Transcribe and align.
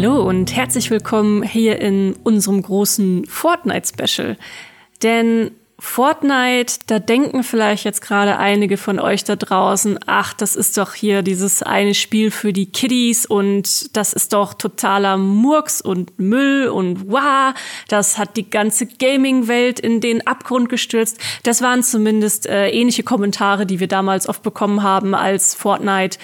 Hallo 0.00 0.22
und 0.22 0.54
herzlich 0.54 0.92
willkommen 0.92 1.42
hier 1.42 1.80
in 1.80 2.14
unserem 2.22 2.62
großen 2.62 3.26
Fortnite-Special. 3.26 4.36
Denn 5.02 5.50
Fortnite, 5.76 6.74
da 6.86 7.00
denken 7.00 7.42
vielleicht 7.42 7.84
jetzt 7.84 8.00
gerade 8.00 8.38
einige 8.38 8.76
von 8.76 9.00
euch 9.00 9.24
da 9.24 9.34
draußen, 9.34 9.98
ach, 10.06 10.34
das 10.34 10.54
ist 10.54 10.78
doch 10.78 10.94
hier 10.94 11.22
dieses 11.22 11.64
eine 11.64 11.94
Spiel 11.94 12.30
für 12.30 12.52
die 12.52 12.70
Kiddies 12.70 13.26
und 13.26 13.96
das 13.96 14.12
ist 14.12 14.34
doch 14.34 14.54
totaler 14.54 15.16
Murks 15.16 15.80
und 15.80 16.16
Müll 16.20 16.68
und 16.68 17.10
wow, 17.10 17.52
das 17.88 18.18
hat 18.18 18.36
die 18.36 18.48
ganze 18.48 18.86
Gaming-Welt 18.86 19.80
in 19.80 20.00
den 20.00 20.24
Abgrund 20.28 20.68
gestürzt. 20.68 21.18
Das 21.42 21.60
waren 21.60 21.82
zumindest 21.82 22.46
äh, 22.46 22.68
ähnliche 22.68 23.02
Kommentare, 23.02 23.66
die 23.66 23.80
wir 23.80 23.88
damals 23.88 24.28
oft 24.28 24.44
bekommen 24.44 24.84
haben, 24.84 25.16
als 25.16 25.56
Fortnite 25.56 26.18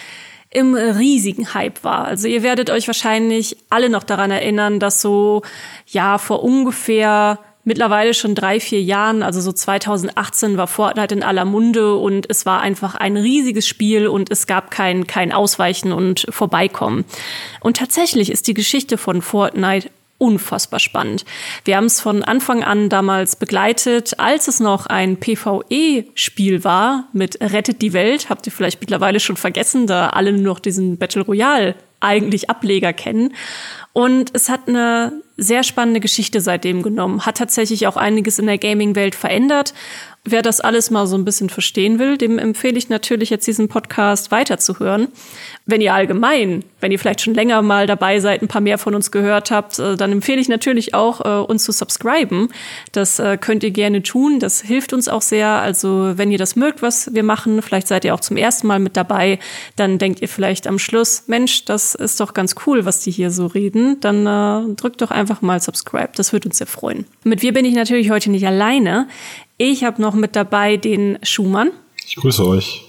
im 0.54 0.74
riesigen 0.74 1.52
Hype 1.52 1.84
war. 1.84 2.06
Also 2.06 2.28
ihr 2.28 2.42
werdet 2.42 2.70
euch 2.70 2.86
wahrscheinlich 2.86 3.56
alle 3.70 3.90
noch 3.90 4.04
daran 4.04 4.30
erinnern, 4.30 4.80
dass 4.80 5.02
so, 5.02 5.42
ja, 5.88 6.16
vor 6.16 6.42
ungefähr 6.42 7.40
mittlerweile 7.64 8.14
schon 8.14 8.34
drei, 8.34 8.60
vier 8.60 8.80
Jahren, 8.80 9.22
also 9.22 9.40
so 9.40 9.50
2018 9.50 10.56
war 10.56 10.66
Fortnite 10.66 11.14
in 11.14 11.22
aller 11.22 11.44
Munde 11.44 11.96
und 11.96 12.30
es 12.30 12.46
war 12.46 12.60
einfach 12.60 12.94
ein 12.94 13.16
riesiges 13.16 13.66
Spiel 13.66 14.06
und 14.06 14.30
es 14.30 14.46
gab 14.46 14.70
kein, 14.70 15.06
kein 15.06 15.32
Ausweichen 15.32 15.92
und 15.92 16.26
Vorbeikommen. 16.28 17.04
Und 17.60 17.78
tatsächlich 17.78 18.30
ist 18.30 18.46
die 18.46 18.54
Geschichte 18.54 18.96
von 18.96 19.22
Fortnite 19.22 19.90
unfassbar 20.18 20.80
spannend. 20.80 21.24
Wir 21.64 21.76
haben 21.76 21.86
es 21.86 22.00
von 22.00 22.22
Anfang 22.22 22.62
an 22.62 22.88
damals 22.88 23.36
begleitet, 23.36 24.18
als 24.18 24.48
es 24.48 24.60
noch 24.60 24.86
ein 24.86 25.18
PvE-Spiel 25.18 26.64
war 26.64 27.08
mit 27.12 27.40
Rettet 27.40 27.82
die 27.82 27.92
Welt. 27.92 28.30
Habt 28.30 28.46
ihr 28.46 28.52
vielleicht 28.52 28.80
mittlerweile 28.80 29.20
schon 29.20 29.36
vergessen, 29.36 29.86
da 29.86 30.10
alle 30.10 30.32
nur 30.32 30.42
noch 30.42 30.60
diesen 30.60 30.98
Battle 30.98 31.22
Royale 31.22 31.74
eigentlich 32.00 32.50
Ableger 32.50 32.92
kennen. 32.92 33.34
Und 33.94 34.30
es 34.34 34.48
hat 34.48 34.68
eine 34.68 35.22
sehr 35.36 35.62
spannende 35.64 36.00
Geschichte 36.00 36.40
seitdem 36.40 36.82
genommen, 36.82 37.26
hat 37.26 37.38
tatsächlich 37.38 37.86
auch 37.86 37.96
einiges 37.96 38.38
in 38.38 38.46
der 38.46 38.58
Gaming-Welt 38.58 39.14
verändert. 39.14 39.74
Wer 40.26 40.40
das 40.40 40.60
alles 40.60 40.90
mal 40.90 41.06
so 41.06 41.18
ein 41.18 41.24
bisschen 41.26 41.50
verstehen 41.50 41.98
will, 41.98 42.16
dem 42.16 42.38
empfehle 42.38 42.78
ich 42.78 42.88
natürlich 42.88 43.28
jetzt 43.28 43.46
diesen 43.46 43.68
Podcast 43.68 44.30
weiterzuhören. 44.30 45.08
Wenn 45.66 45.82
ihr 45.82 45.92
allgemein, 45.92 46.64
wenn 46.80 46.92
ihr 46.92 46.98
vielleicht 46.98 47.20
schon 47.20 47.34
länger 47.34 47.60
mal 47.60 47.86
dabei 47.86 48.20
seid, 48.20 48.40
ein 48.40 48.48
paar 48.48 48.62
mehr 48.62 48.78
von 48.78 48.94
uns 48.94 49.10
gehört 49.10 49.50
habt, 49.50 49.78
äh, 49.78 49.96
dann 49.96 50.12
empfehle 50.12 50.40
ich 50.40 50.48
natürlich 50.48 50.94
auch, 50.94 51.20
äh, 51.20 51.44
uns 51.44 51.64
zu 51.64 51.72
subscriben. 51.72 52.48
Das 52.92 53.18
äh, 53.18 53.36
könnt 53.36 53.64
ihr 53.64 53.70
gerne 53.70 54.02
tun. 54.02 54.40
Das 54.40 54.62
hilft 54.62 54.94
uns 54.94 55.08
auch 55.08 55.20
sehr. 55.20 55.48
Also 55.48 56.12
wenn 56.16 56.30
ihr 56.30 56.38
das 56.38 56.56
mögt, 56.56 56.80
was 56.80 57.12
wir 57.12 57.22
machen, 57.22 57.60
vielleicht 57.60 57.88
seid 57.88 58.06
ihr 58.06 58.14
auch 58.14 58.20
zum 58.20 58.38
ersten 58.38 58.66
Mal 58.66 58.78
mit 58.78 58.96
dabei, 58.96 59.38
dann 59.76 59.98
denkt 59.98 60.22
ihr 60.22 60.28
vielleicht 60.28 60.66
am 60.66 60.78
Schluss, 60.78 61.24
Mensch, 61.26 61.66
das 61.66 61.94
ist 61.94 62.18
doch 62.20 62.32
ganz 62.32 62.54
cool, 62.66 62.86
was 62.86 63.00
die 63.00 63.10
hier 63.10 63.30
so 63.30 63.44
reden. 63.44 63.83
Dann 64.00 64.26
äh, 64.26 64.74
drückt 64.74 65.02
doch 65.02 65.10
einfach 65.10 65.42
mal 65.42 65.60
subscribe. 65.60 66.10
Das 66.16 66.32
würde 66.32 66.48
uns 66.48 66.58
sehr 66.58 66.66
freuen. 66.66 67.06
Mit 67.22 67.42
wir 67.42 67.52
bin 67.52 67.64
ich 67.64 67.74
natürlich 67.74 68.10
heute 68.10 68.30
nicht 68.30 68.46
alleine. 68.46 69.08
Ich 69.56 69.84
habe 69.84 70.00
noch 70.00 70.14
mit 70.14 70.36
dabei 70.36 70.76
den 70.76 71.18
Schumann. 71.22 71.70
Ich 72.06 72.16
grüße 72.16 72.46
euch. 72.46 72.82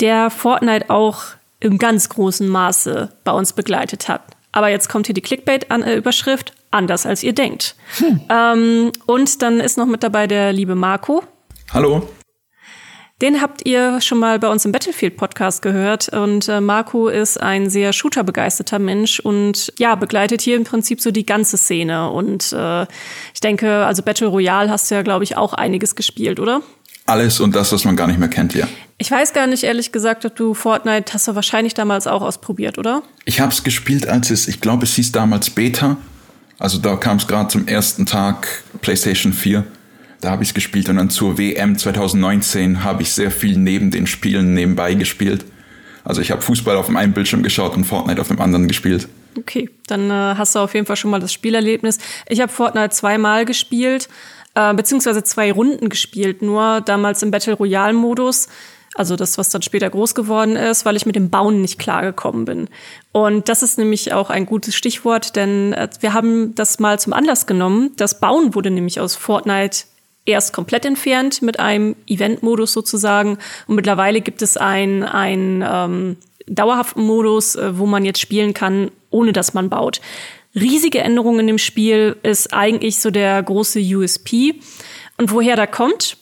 Der 0.00 0.30
Fortnite 0.30 0.90
auch 0.90 1.22
im 1.60 1.78
ganz 1.78 2.08
großen 2.08 2.48
Maße 2.48 3.12
bei 3.24 3.32
uns 3.32 3.52
begleitet 3.52 4.08
hat. 4.08 4.22
Aber 4.50 4.68
jetzt 4.68 4.88
kommt 4.88 5.06
hier 5.06 5.14
die 5.14 5.22
Clickbait-Überschrift, 5.22 6.52
anders 6.70 7.06
als 7.06 7.22
ihr 7.22 7.32
denkt. 7.32 7.74
Hm. 7.98 8.20
Ähm, 8.28 8.92
und 9.06 9.42
dann 9.42 9.60
ist 9.60 9.78
noch 9.78 9.86
mit 9.86 10.02
dabei 10.02 10.26
der 10.26 10.52
liebe 10.52 10.74
Marco. 10.74 11.22
Hallo. 11.72 12.08
Den 13.22 13.40
habt 13.40 13.64
ihr 13.64 14.00
schon 14.00 14.18
mal 14.18 14.40
bei 14.40 14.48
uns 14.48 14.64
im 14.64 14.72
Battlefield-Podcast 14.72 15.62
gehört. 15.62 16.08
Und 16.08 16.48
äh, 16.48 16.60
Marco 16.60 17.06
ist 17.06 17.40
ein 17.40 17.70
sehr 17.70 17.92
shooterbegeisterter 17.92 18.80
Mensch 18.80 19.20
und 19.20 19.72
ja, 19.78 19.94
begleitet 19.94 20.42
hier 20.42 20.56
im 20.56 20.64
Prinzip 20.64 21.00
so 21.00 21.12
die 21.12 21.24
ganze 21.24 21.56
Szene. 21.56 22.10
Und 22.10 22.52
äh, 22.52 22.82
ich 23.32 23.40
denke, 23.40 23.86
also 23.86 24.02
Battle 24.02 24.26
Royale 24.26 24.68
hast 24.68 24.90
du 24.90 24.96
ja, 24.96 25.02
glaube 25.02 25.22
ich, 25.22 25.36
auch 25.36 25.54
einiges 25.54 25.94
gespielt, 25.94 26.40
oder? 26.40 26.62
Alles 27.06 27.38
und 27.38 27.54
das, 27.54 27.72
was 27.72 27.84
man 27.84 27.94
gar 27.94 28.08
nicht 28.08 28.18
mehr 28.18 28.28
kennt, 28.28 28.54
ja. 28.54 28.66
Ich 28.98 29.08
weiß 29.08 29.32
gar 29.32 29.46
nicht, 29.46 29.62
ehrlich 29.62 29.92
gesagt, 29.92 30.24
ob 30.24 30.34
du 30.34 30.52
Fortnite 30.52 31.12
hast 31.12 31.28
du 31.28 31.36
wahrscheinlich 31.36 31.74
damals 31.74 32.08
auch 32.08 32.22
ausprobiert, 32.22 32.76
oder? 32.76 33.04
Ich 33.24 33.40
habe 33.40 33.52
es 33.52 33.62
gespielt, 33.62 34.08
als 34.08 34.30
es, 34.30 34.48
ich 34.48 34.60
glaube, 34.60 34.82
es 34.82 34.94
hieß 34.94 35.12
damals 35.12 35.48
Beta. 35.50 35.96
Also 36.58 36.78
da 36.78 36.96
kam 36.96 37.18
es 37.18 37.28
gerade 37.28 37.48
zum 37.48 37.68
ersten 37.68 38.04
Tag 38.04 38.64
PlayStation 38.80 39.32
4. 39.32 39.64
Da 40.22 40.30
habe 40.30 40.44
ich 40.44 40.50
es 40.50 40.54
gespielt 40.54 40.88
und 40.88 40.96
dann 40.96 41.10
zur 41.10 41.36
WM 41.36 41.76
2019 41.76 42.84
habe 42.84 43.02
ich 43.02 43.12
sehr 43.12 43.32
viel 43.32 43.58
neben 43.58 43.90
den 43.90 44.06
Spielen 44.06 44.54
nebenbei 44.54 44.94
gespielt. 44.94 45.44
Also 46.04 46.20
ich 46.22 46.30
habe 46.30 46.40
Fußball 46.40 46.76
auf 46.76 46.86
dem 46.86 46.96
einen 46.96 47.12
Bildschirm 47.12 47.42
geschaut 47.42 47.76
und 47.76 47.84
Fortnite 47.84 48.20
auf 48.20 48.28
dem 48.28 48.40
anderen 48.40 48.68
gespielt. 48.68 49.08
Okay, 49.36 49.68
dann 49.88 50.10
äh, 50.10 50.34
hast 50.36 50.54
du 50.54 50.60
auf 50.60 50.74
jeden 50.74 50.86
Fall 50.86 50.94
schon 50.94 51.10
mal 51.10 51.18
das 51.18 51.32
Spielerlebnis. 51.32 51.98
Ich 52.28 52.40
habe 52.40 52.52
Fortnite 52.52 52.90
zweimal 52.90 53.44
gespielt, 53.44 54.08
äh, 54.54 54.72
beziehungsweise 54.74 55.24
zwei 55.24 55.50
Runden 55.50 55.88
gespielt, 55.88 56.40
nur 56.40 56.82
damals 56.82 57.24
im 57.24 57.32
Battle 57.32 57.54
Royale 57.54 57.92
Modus. 57.92 58.46
Also 58.94 59.16
das, 59.16 59.38
was 59.38 59.48
dann 59.48 59.62
später 59.62 59.90
groß 59.90 60.14
geworden 60.14 60.54
ist, 60.54 60.84
weil 60.84 60.94
ich 60.94 61.06
mit 61.06 61.16
dem 61.16 61.30
Bauen 61.30 61.62
nicht 61.62 61.80
klargekommen 61.80 62.44
bin. 62.44 62.68
Und 63.10 63.48
das 63.48 63.64
ist 63.64 63.76
nämlich 63.76 64.12
auch 64.12 64.30
ein 64.30 64.46
gutes 64.46 64.76
Stichwort, 64.76 65.34
denn 65.34 65.72
äh, 65.72 65.88
wir 65.98 66.14
haben 66.14 66.54
das 66.54 66.78
mal 66.78 67.00
zum 67.00 67.12
Anlass 67.12 67.46
genommen. 67.46 67.90
Das 67.96 68.20
Bauen 68.20 68.54
wurde 68.54 68.70
nämlich 68.70 69.00
aus 69.00 69.16
Fortnite 69.16 69.86
erst 70.24 70.52
komplett 70.52 70.84
entfernt 70.84 71.42
mit 71.42 71.58
einem 71.58 71.96
Event-Modus 72.06 72.72
sozusagen. 72.72 73.38
Und 73.66 73.76
mittlerweile 73.76 74.20
gibt 74.20 74.42
es 74.42 74.56
einen, 74.56 75.02
einen 75.02 75.64
ähm, 75.66 76.16
dauerhaften 76.46 77.04
Modus, 77.04 77.56
äh, 77.56 77.78
wo 77.78 77.86
man 77.86 78.04
jetzt 78.04 78.20
spielen 78.20 78.54
kann, 78.54 78.90
ohne 79.10 79.32
dass 79.32 79.54
man 79.54 79.68
baut. 79.68 80.00
Riesige 80.54 81.00
Änderungen 81.00 81.40
in 81.40 81.46
dem 81.46 81.58
Spiel 81.58 82.16
ist 82.22 82.52
eigentlich 82.52 82.98
so 82.98 83.10
der 83.10 83.42
große 83.42 83.80
USP. 83.80 84.54
Und 85.16 85.32
woher 85.32 85.56
da 85.56 85.66
kommt, 85.66 86.16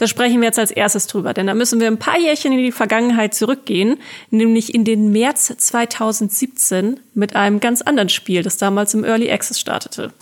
da 0.00 0.06
sprechen 0.06 0.40
wir 0.40 0.46
jetzt 0.46 0.58
als 0.58 0.70
erstes 0.70 1.06
drüber, 1.06 1.34
denn 1.34 1.46
da 1.46 1.52
müssen 1.52 1.78
wir 1.78 1.86
ein 1.86 1.98
paar 1.98 2.18
Jährchen 2.18 2.52
in 2.52 2.58
die 2.58 2.72
Vergangenheit 2.72 3.34
zurückgehen, 3.34 3.98
nämlich 4.30 4.74
in 4.74 4.86
den 4.86 5.12
März 5.12 5.52
2017 5.54 7.00
mit 7.12 7.36
einem 7.36 7.60
ganz 7.60 7.82
anderen 7.82 8.08
Spiel, 8.08 8.42
das 8.42 8.56
damals 8.56 8.94
im 8.94 9.04
Early 9.04 9.30
Access 9.30 9.60
startete. 9.60 10.12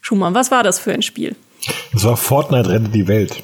Schumann, 0.00 0.34
was 0.34 0.50
war 0.50 0.64
das 0.64 0.80
für 0.80 0.92
ein 0.92 1.02
Spiel? 1.02 1.36
Das 1.92 2.04
war 2.04 2.16
Fortnite 2.16 2.68
rettet 2.68 2.94
die 2.94 3.08
Welt. 3.08 3.42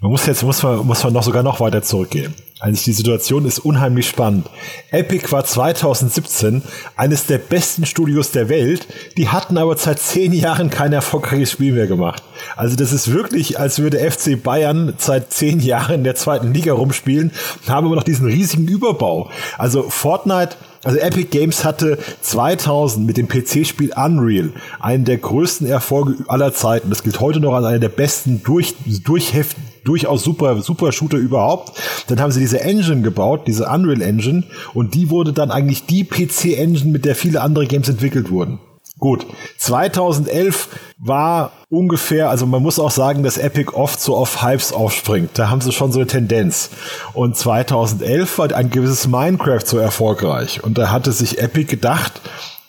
Man 0.00 0.12
muss 0.12 0.24
jetzt, 0.24 0.42
muss 0.42 0.62
man, 0.62 0.86
muss 0.86 1.04
man 1.04 1.12
noch 1.12 1.22
sogar 1.22 1.42
noch 1.42 1.60
weiter 1.60 1.82
zurückgehen. 1.82 2.34
Also 2.58 2.84
die 2.84 2.92
Situation 2.92 3.44
ist 3.44 3.58
unheimlich 3.58 4.08
spannend. 4.08 4.48
Epic 4.90 5.30
war 5.30 5.44
2017 5.44 6.62
eines 6.96 7.26
der 7.26 7.36
besten 7.38 7.84
Studios 7.84 8.30
der 8.30 8.48
Welt. 8.48 8.86
Die 9.18 9.28
hatten 9.28 9.58
aber 9.58 9.76
seit 9.76 9.98
zehn 9.98 10.32
Jahren 10.32 10.70
kein 10.70 10.94
erfolgreiches 10.94 11.50
Spiel 11.52 11.72
mehr 11.72 11.86
gemacht. 11.86 12.22
Also 12.56 12.76
das 12.76 12.92
ist 12.92 13.12
wirklich, 13.12 13.58
als 13.58 13.78
würde 13.78 13.98
FC 13.98 14.42
Bayern 14.42 14.94
seit 14.96 15.32
zehn 15.32 15.60
Jahren 15.60 15.96
in 15.96 16.04
der 16.04 16.14
zweiten 16.14 16.52
Liga 16.54 16.72
rumspielen, 16.72 17.32
haben 17.66 17.86
aber 17.86 17.96
noch 17.96 18.02
diesen 18.02 18.26
riesigen 18.26 18.68
Überbau. 18.68 19.30
Also 19.58 19.88
Fortnite 19.90 20.56
also 20.82 20.98
Epic 20.98 21.28
Games 21.30 21.64
hatte 21.64 21.98
2000 22.22 23.06
mit 23.06 23.16
dem 23.16 23.28
PC-Spiel 23.28 23.92
Unreal 23.94 24.50
einen 24.78 25.04
der 25.04 25.18
größten 25.18 25.66
Erfolge 25.66 26.24
aller 26.28 26.54
Zeiten. 26.54 26.88
Das 26.88 27.02
gilt 27.02 27.20
heute 27.20 27.40
noch 27.40 27.52
als 27.52 27.66
einer 27.66 27.78
der 27.78 27.90
besten 27.90 28.42
durch, 28.42 28.74
durchheft, 29.04 29.56
durchaus 29.84 30.24
super, 30.24 30.62
super 30.62 30.92
Shooter 30.92 31.18
überhaupt. 31.18 31.78
Dann 32.06 32.20
haben 32.20 32.32
sie 32.32 32.40
diese 32.40 32.60
Engine 32.60 33.02
gebaut, 33.02 33.42
diese 33.46 33.66
Unreal 33.66 34.00
Engine, 34.00 34.44
und 34.72 34.94
die 34.94 35.10
wurde 35.10 35.32
dann 35.32 35.50
eigentlich 35.50 35.84
die 35.84 36.04
PC-Engine, 36.04 36.90
mit 36.90 37.04
der 37.04 37.14
viele 37.14 37.42
andere 37.42 37.66
Games 37.66 37.88
entwickelt 37.88 38.30
wurden. 38.30 38.58
Gut, 38.98 39.26
2011 39.58 40.68
war 40.98 41.52
ungefähr, 41.70 42.28
also 42.28 42.44
man 42.44 42.62
muss 42.62 42.78
auch 42.78 42.90
sagen, 42.90 43.22
dass 43.22 43.38
Epic 43.38 43.72
oft 43.72 44.00
so 44.00 44.14
auf 44.14 44.42
Hypes 44.42 44.72
aufspringt. 44.72 45.30
Da 45.34 45.48
haben 45.48 45.62
sie 45.62 45.72
schon 45.72 45.90
so 45.90 46.00
eine 46.00 46.06
Tendenz. 46.06 46.70
Und 47.14 47.36
2011 47.36 48.38
war 48.38 48.52
ein 48.52 48.68
gewisses 48.68 49.06
Minecraft 49.06 49.64
so 49.64 49.78
erfolgreich. 49.78 50.62
Und 50.62 50.76
da 50.76 50.90
hatte 50.90 51.12
sich 51.12 51.38
Epic 51.38 51.70
gedacht, 51.70 52.20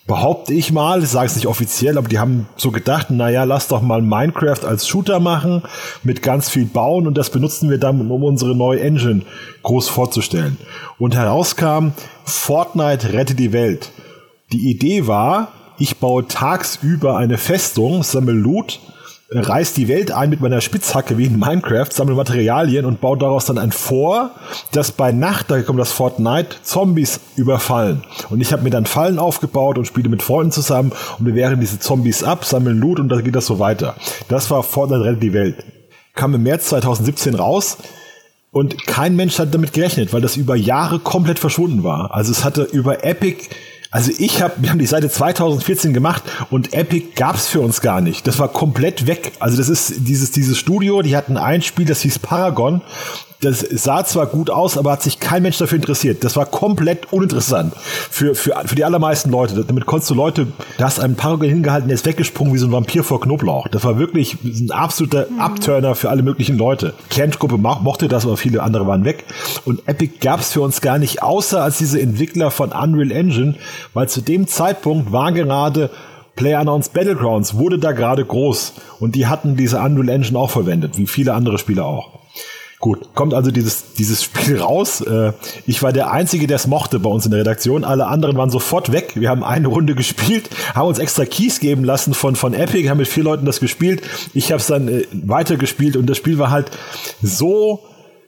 behaupte 0.08 0.54
ich 0.54 0.72
mal, 0.72 1.04
ich 1.04 1.10
sage 1.10 1.28
es 1.28 1.36
nicht 1.36 1.48
offiziell, 1.48 1.98
aber 1.98 2.08
die 2.08 2.20
haben 2.20 2.48
so 2.56 2.72
gedacht, 2.72 3.12
naja, 3.12 3.44
lass 3.44 3.68
doch 3.68 3.82
mal 3.82 4.02
Minecraft 4.02 4.66
als 4.66 4.88
Shooter 4.88 5.20
machen, 5.20 5.64
mit 6.04 6.22
ganz 6.22 6.50
viel 6.50 6.66
bauen 6.66 7.08
und 7.08 7.18
das 7.18 7.30
benutzen 7.30 7.70
wir 7.70 7.78
dann, 7.78 8.10
um 8.10 8.24
unsere 8.24 8.56
neue 8.56 8.82
Engine 8.82 9.24
groß 9.64 9.90
vorzustellen. 9.90 10.58
Und 10.98 11.16
herauskam, 11.16 11.90
Fortnite 12.24 13.14
rette 13.14 13.36
die 13.36 13.54
Welt. 13.54 13.92
Die 14.52 14.70
Idee 14.70 15.08
war, 15.08 15.50
ich 15.82 15.98
baue 15.98 16.28
tagsüber 16.28 17.18
eine 17.18 17.40
Festung, 17.40 18.04
sammle 18.04 18.34
Loot, 18.34 18.80
reiß 19.32 19.74
die 19.74 19.88
Welt 19.88 20.12
ein 20.12 20.30
mit 20.30 20.40
meiner 20.42 20.62
Spitzhacke 20.62 21.18
wie 21.18 21.26
in 21.26 21.40
Minecraft, 21.40 21.88
sammle 21.90 22.14
Materialien 22.16 22.86
und 22.86 23.02
baue 23.02 23.18
daraus 23.18 23.46
dann 23.46 23.58
ein 23.58 23.72
Vor, 23.72 24.32
dass 24.74 24.92
bei 24.92 25.12
Nacht, 25.12 25.50
da 25.50 25.62
kommt 25.64 25.80
das 25.80 25.92
Fortnite, 25.92 26.58
Zombies 26.62 27.20
überfallen. 27.36 28.04
Und 28.30 28.42
ich 28.42 28.54
habe 28.54 28.62
mir 28.62 28.70
dann 28.70 28.86
Fallen 28.86 29.18
aufgebaut 29.18 29.80
und 29.80 29.86
spiele 29.86 30.10
mit 30.10 30.22
Freunden 30.22 30.52
zusammen 30.52 30.92
und 31.18 31.26
wir 31.26 31.34
wehren 31.34 31.60
diese 31.60 31.80
Zombies 31.80 32.24
ab, 32.24 32.46
sammeln 32.46 32.78
Loot 32.78 33.00
und 33.00 33.10
dann 33.10 33.24
geht 33.24 33.36
das 33.36 33.48
so 33.48 33.58
weiter. 33.58 33.96
Das 34.28 34.52
war 34.52 34.62
Fortnite 34.62 35.04
rettet 35.04 35.24
die 35.24 35.34
Welt. 35.34 35.66
Kam 36.14 36.36
im 36.36 36.44
März 36.44 36.68
2017 36.68 37.36
raus. 37.36 37.78
Und 38.54 38.86
kein 38.86 39.16
Mensch 39.16 39.40
hat 39.40 39.54
damit 39.54 39.72
gerechnet, 39.72 40.12
weil 40.12 40.20
das 40.20 40.36
über 40.36 40.58
Jahre 40.58 41.00
komplett 41.00 41.40
verschwunden 41.40 41.86
war. 41.86 42.14
Also 42.14 42.34
es 42.34 42.44
hatte 42.44 42.64
über 42.64 43.06
Epic 43.06 43.48
Also 43.92 44.12
ich 44.18 44.42
habe, 44.42 44.54
wir 44.58 44.70
haben 44.70 44.80
die 44.80 44.86
Seite 44.86 45.10
2014 45.10 45.94
gemacht 45.94 46.24
und 46.50 46.74
Epic 46.74 47.10
gab's 47.16 47.48
für 47.48 47.60
uns 47.60 47.82
gar 47.82 48.00
nicht. 48.00 48.26
Das 48.26 48.40
war 48.40 48.48
komplett 48.48 49.06
weg. 49.06 49.34
Also 49.40 49.58
das 49.58 49.68
ist 49.68 50.08
dieses 50.08 50.32
dieses 50.32 50.58
Studio, 50.58 51.02
die 51.02 51.18
hatten 51.18 51.36
ein 51.36 51.62
Spiel, 51.62 51.86
das 51.86 52.02
hieß 52.02 52.20
Paragon 52.20 52.82
das 53.42 53.60
sah 53.60 54.06
zwar 54.06 54.28
gut 54.28 54.50
aus, 54.50 54.78
aber 54.78 54.92
hat 54.92 55.02
sich 55.02 55.20
kein 55.20 55.42
Mensch 55.42 55.58
dafür 55.58 55.78
interessiert. 55.78 56.24
Das 56.24 56.36
war 56.36 56.46
komplett 56.46 57.12
uninteressant 57.12 57.74
für, 57.76 58.36
für, 58.36 58.56
für 58.66 58.76
die 58.76 58.86
allermeisten 58.86 59.32
Leute. 59.32 59.66
Damit 59.66 59.88
konntest 59.88 60.12
du 60.12 60.16
Leute, 60.16 60.48
da 60.78 60.86
hast 60.86 61.00
einen 61.00 61.16
Paragon 61.16 61.50
hingehalten, 61.50 61.88
der 61.88 61.96
ist 61.96 62.06
weggesprungen 62.06 62.54
wie 62.54 62.60
so 62.60 62.68
ein 62.68 62.72
Vampir 62.72 63.04
vor 63.04 63.20
Knoblauch. 63.20 63.68
Das 63.68 63.84
war 63.84 63.98
wirklich 63.98 64.38
ein 64.44 64.70
absoluter 64.70 65.26
mhm. 65.30 65.40
Upturner 65.40 65.96
für 65.96 66.12
alle 66.12 66.22
möglichen 66.22 66.58
Leute. 66.58 66.94
Kerngruppe 67.10 67.58
mochte 67.58 68.08
das, 68.08 68.26
aber 68.26 68.38
viele 68.38 68.62
andere 68.62 68.86
waren 68.86 69.06
weg. 69.06 69.26
Und 69.66 69.88
Epic 69.88 70.20
gab's 70.22 70.54
für 70.54 70.62
uns 70.62 70.82
gar 70.82 71.00
nicht, 71.00 71.24
außer 71.24 71.64
als 71.64 71.80
diese 71.80 72.00
Entwickler 72.00 72.52
von 72.52 72.72
Unreal 72.72 73.12
Engine, 73.12 73.56
weil 73.96 74.08
zu 74.08 74.22
dem 74.22 74.48
Zeitpunkt 74.48 75.12
war 75.12 75.32
gerade 75.32 75.90
PlayerUnknown's 76.36 76.90
Battlegrounds 76.90 77.56
wurde 77.56 77.78
da 77.78 77.92
gerade 77.92 78.24
groß 78.24 78.74
und 79.00 79.16
die 79.16 79.28
hatten 79.28 79.58
diese 79.58 79.80
Unreal 79.80 80.10
Engine 80.10 80.38
auch 80.40 80.50
verwendet, 80.50 80.98
wie 80.98 81.08
viele 81.08 81.34
andere 81.34 81.58
Spiele 81.58 81.84
auch. 81.84 82.21
Gut, 82.82 83.14
kommt 83.14 83.36
also 83.36 83.52
dieses, 83.52 83.94
dieses 83.94 84.24
Spiel 84.24 84.60
raus. 84.60 85.02
Äh, 85.02 85.34
ich 85.68 85.84
war 85.84 85.94
der 85.94 86.12
Einzige, 86.12 86.48
der 86.48 86.56
es 86.56 86.66
mochte 86.66 87.00
bei 87.00 87.12
uns 87.12 87.26
in 87.26 87.32
der 87.32 87.42
Redaktion. 87.42 87.84
Alle 87.84 88.08
anderen 88.08 88.36
waren 88.38 88.50
sofort 88.50 88.92
weg. 88.92 89.12
Wir 89.14 89.30
haben 89.30 89.44
eine 89.44 89.68
Runde 89.68 89.94
gespielt, 89.94 90.50
haben 90.74 90.88
uns 90.88 90.98
extra 90.98 91.26
Keys 91.26 91.60
geben 91.60 91.84
lassen 91.84 92.16
von, 92.16 92.36
von 92.36 92.56
Epic, 92.56 92.90
haben 92.90 92.98
mit 92.98 93.08
vier 93.08 93.24
Leuten 93.24 93.46
das 93.46 93.60
gespielt. 93.60 94.02
Ich 94.34 94.52
habe 94.52 94.60
es 94.60 94.66
dann 94.66 94.88
äh, 94.88 95.06
weitergespielt 95.12 95.96
und 95.96 96.08
das 96.08 96.18
Spiel 96.18 96.40
war 96.40 96.50
halt 96.50 96.72
so 97.22 97.82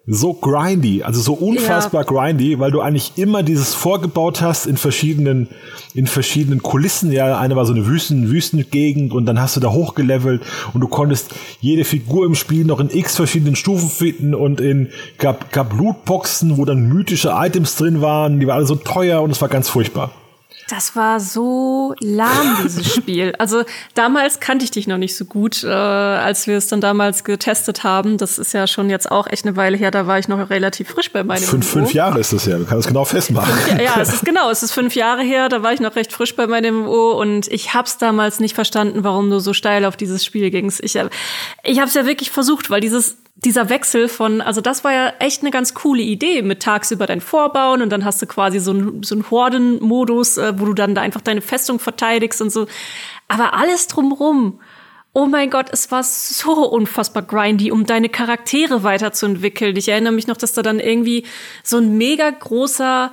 so 0.06 0.34
grindy, 0.34 1.02
also 1.02 1.22
so 1.22 1.34
unfassbar 1.34 2.02
ja. 2.02 2.08
grindy, 2.08 2.60
weil 2.60 2.72
du 2.72 2.82
eigentlich 2.82 3.14
immer 3.16 3.42
dieses 3.42 3.74
vorgebaut 3.74 4.42
hast 4.42 4.66
in 4.66 4.76
verschiedenen, 4.76 5.48
in 5.94 6.08
verschiedenen 6.08 6.62
Kulissen. 6.62 7.12
Ja, 7.14 7.40
eine 7.40 7.56
war 7.56 7.66
so 7.66 7.74
eine 7.74 7.86
Wüsten, 7.88 8.30
Wüstengegend 8.30 9.14
und 9.14 9.26
dann 9.26 9.40
hast 9.40 9.56
du 9.56 9.62
da 9.62 9.72
hochgelevelt 9.72 10.42
und 10.74 10.82
du 10.82 10.90
konntest 10.90 11.34
jede 11.62 11.86
Figur 11.86 12.26
im 12.26 12.36
Spiel 12.36 12.66
noch 12.66 12.82
in 12.82 12.90
x 12.90 13.16
verschiedenen 13.16 13.56
Stufen 13.56 13.90
finden 13.90 14.36
und 14.36 14.60
in, 14.60 14.90
gab, 15.18 15.54
gab 15.54 15.74
Lootboxen, 15.74 16.58
wo 16.58 16.66
dann 16.66 16.90
mythische 16.90 17.32
Items 17.34 17.78
drin 17.78 18.02
waren, 18.02 18.42
die 18.42 18.48
waren 18.48 18.58
alle 18.58 18.66
so 18.66 18.76
teuer 18.76 19.22
und 19.22 19.32
es 19.32 19.42
war 19.42 19.48
ganz 19.48 19.70
furchtbar. 19.70 20.12
Das 20.70 20.96
war 20.96 21.20
so 21.20 21.96
lahm, 22.00 22.58
dieses 22.64 22.94
Spiel. 22.96 23.34
Also 23.38 23.64
damals 23.94 24.40
kannte 24.40 24.66
ich 24.66 24.72
dich 24.72 24.88
noch 24.88 24.98
nicht 24.98 25.16
so 25.16 25.26
gut, 25.26 25.64
äh, 25.64 25.68
als 25.68 26.48
wir 26.48 26.58
es 26.58 26.68
dann 26.68 26.82
damals 26.82 27.24
getestet 27.24 27.84
haben. 27.84 28.18
Das 28.18 28.40
ist 28.40 28.54
ja 28.54 28.68
schon 28.68 28.90
jetzt 28.90 29.12
auch 29.12 29.28
echt 29.28 29.46
eine 29.46 29.56
Weile 29.56 29.78
her. 29.78 29.92
Da 29.92 30.08
war 30.08 30.20
ich 30.20 30.28
noch 30.28 30.50
relativ 30.50 30.90
frisch 30.90 31.12
bei 31.12 31.24
meinem 31.24 31.44
Fünf, 31.44 31.68
fünf 31.68 31.94
Jahre 31.94 32.20
ist 32.20 32.34
das 32.34 32.46
ja. 32.46 32.58
Wir 32.58 32.66
können 32.66 32.80
das 32.80 32.88
genau 32.88 33.06
festmachen. 33.06 33.54
Fünf, 33.54 33.82
ja, 33.82 34.00
es 34.00 34.14
ist 34.14 34.26
genau. 34.26 34.50
Es 34.50 34.64
ist 34.64 34.72
fünf 34.72 34.96
Jahre 34.96 35.22
her. 35.22 35.50
Da 35.50 35.64
war 35.64 35.74
ich 35.74 35.80
noch 35.80 35.96
recht 35.96 36.12
frisch 36.12 36.36
bei 36.36 36.48
meinem 36.48 36.84
MMO 36.84 37.12
und 37.20 37.48
ich 37.52 37.74
hab's 37.74 37.98
damals 37.98 38.40
nicht 38.40 38.56
verstanden, 38.56 39.04
warum 39.04 39.30
du 39.30 39.40
so 39.40 39.54
steil 39.54 39.86
auf 39.86 39.98
dieses 39.98 40.24
Spiel 40.26 40.50
gingst. 40.50 40.82
Ich, 40.84 40.98
ich 41.64 41.80
hab's 41.80 41.94
ja 41.94 42.06
wirklich 42.06 42.32
versucht, 42.32 42.70
weil 42.70 42.82
dieses 42.82 43.18
dieser 43.36 43.70
Wechsel 43.70 44.08
von, 44.08 44.42
also 44.42 44.62
das 44.62 44.84
war 44.84 44.94
ja 44.94 45.14
echt 45.20 45.42
eine 45.42 45.52
ganz 45.52 45.74
coole 45.74 46.02
Idee 46.02 46.42
mit 46.42 46.62
tagsüber 46.62 47.08
dein 47.08 47.20
Vorbauen 47.20 47.82
und 47.82 47.90
dann 47.90 48.06
hast 48.06 48.22
du 48.22 48.28
quasi 48.28 48.60
so 48.60 48.72
einen 48.72 49.04
so 49.04 49.16
einen 49.16 49.30
Horden-Modus, 49.30 50.38
äh, 50.38 50.54
wo 50.58 50.66
du 50.66 50.74
dann 50.74 50.96
da 50.96 51.02
einfach 51.02 51.22
deine 51.22 51.42
Festung 51.42 51.80
verteidigst 51.80 52.42
und 52.42 52.52
so. 52.52 52.68
Aber 53.28 53.54
alles 53.56 53.88
drumrum, 53.88 54.60
oh 55.14 55.26
mein 55.26 55.50
Gott, 55.50 55.68
es 55.72 55.92
war 55.92 56.04
so 56.04 56.68
unfassbar 56.70 57.24
grindy, 57.24 57.72
um 57.72 57.86
deine 57.86 58.10
Charaktere 58.10 58.84
weiterzuentwickeln. 58.84 59.76
Ich 59.78 59.90
erinnere 59.90 60.14
mich 60.14 60.28
noch, 60.28 60.38
dass 60.38 60.54
da 60.54 60.62
dann 60.62 60.80
irgendwie 60.80 61.26
so 61.64 61.78
ein 61.78 61.98
mega 61.98 62.30
großer 62.30 63.12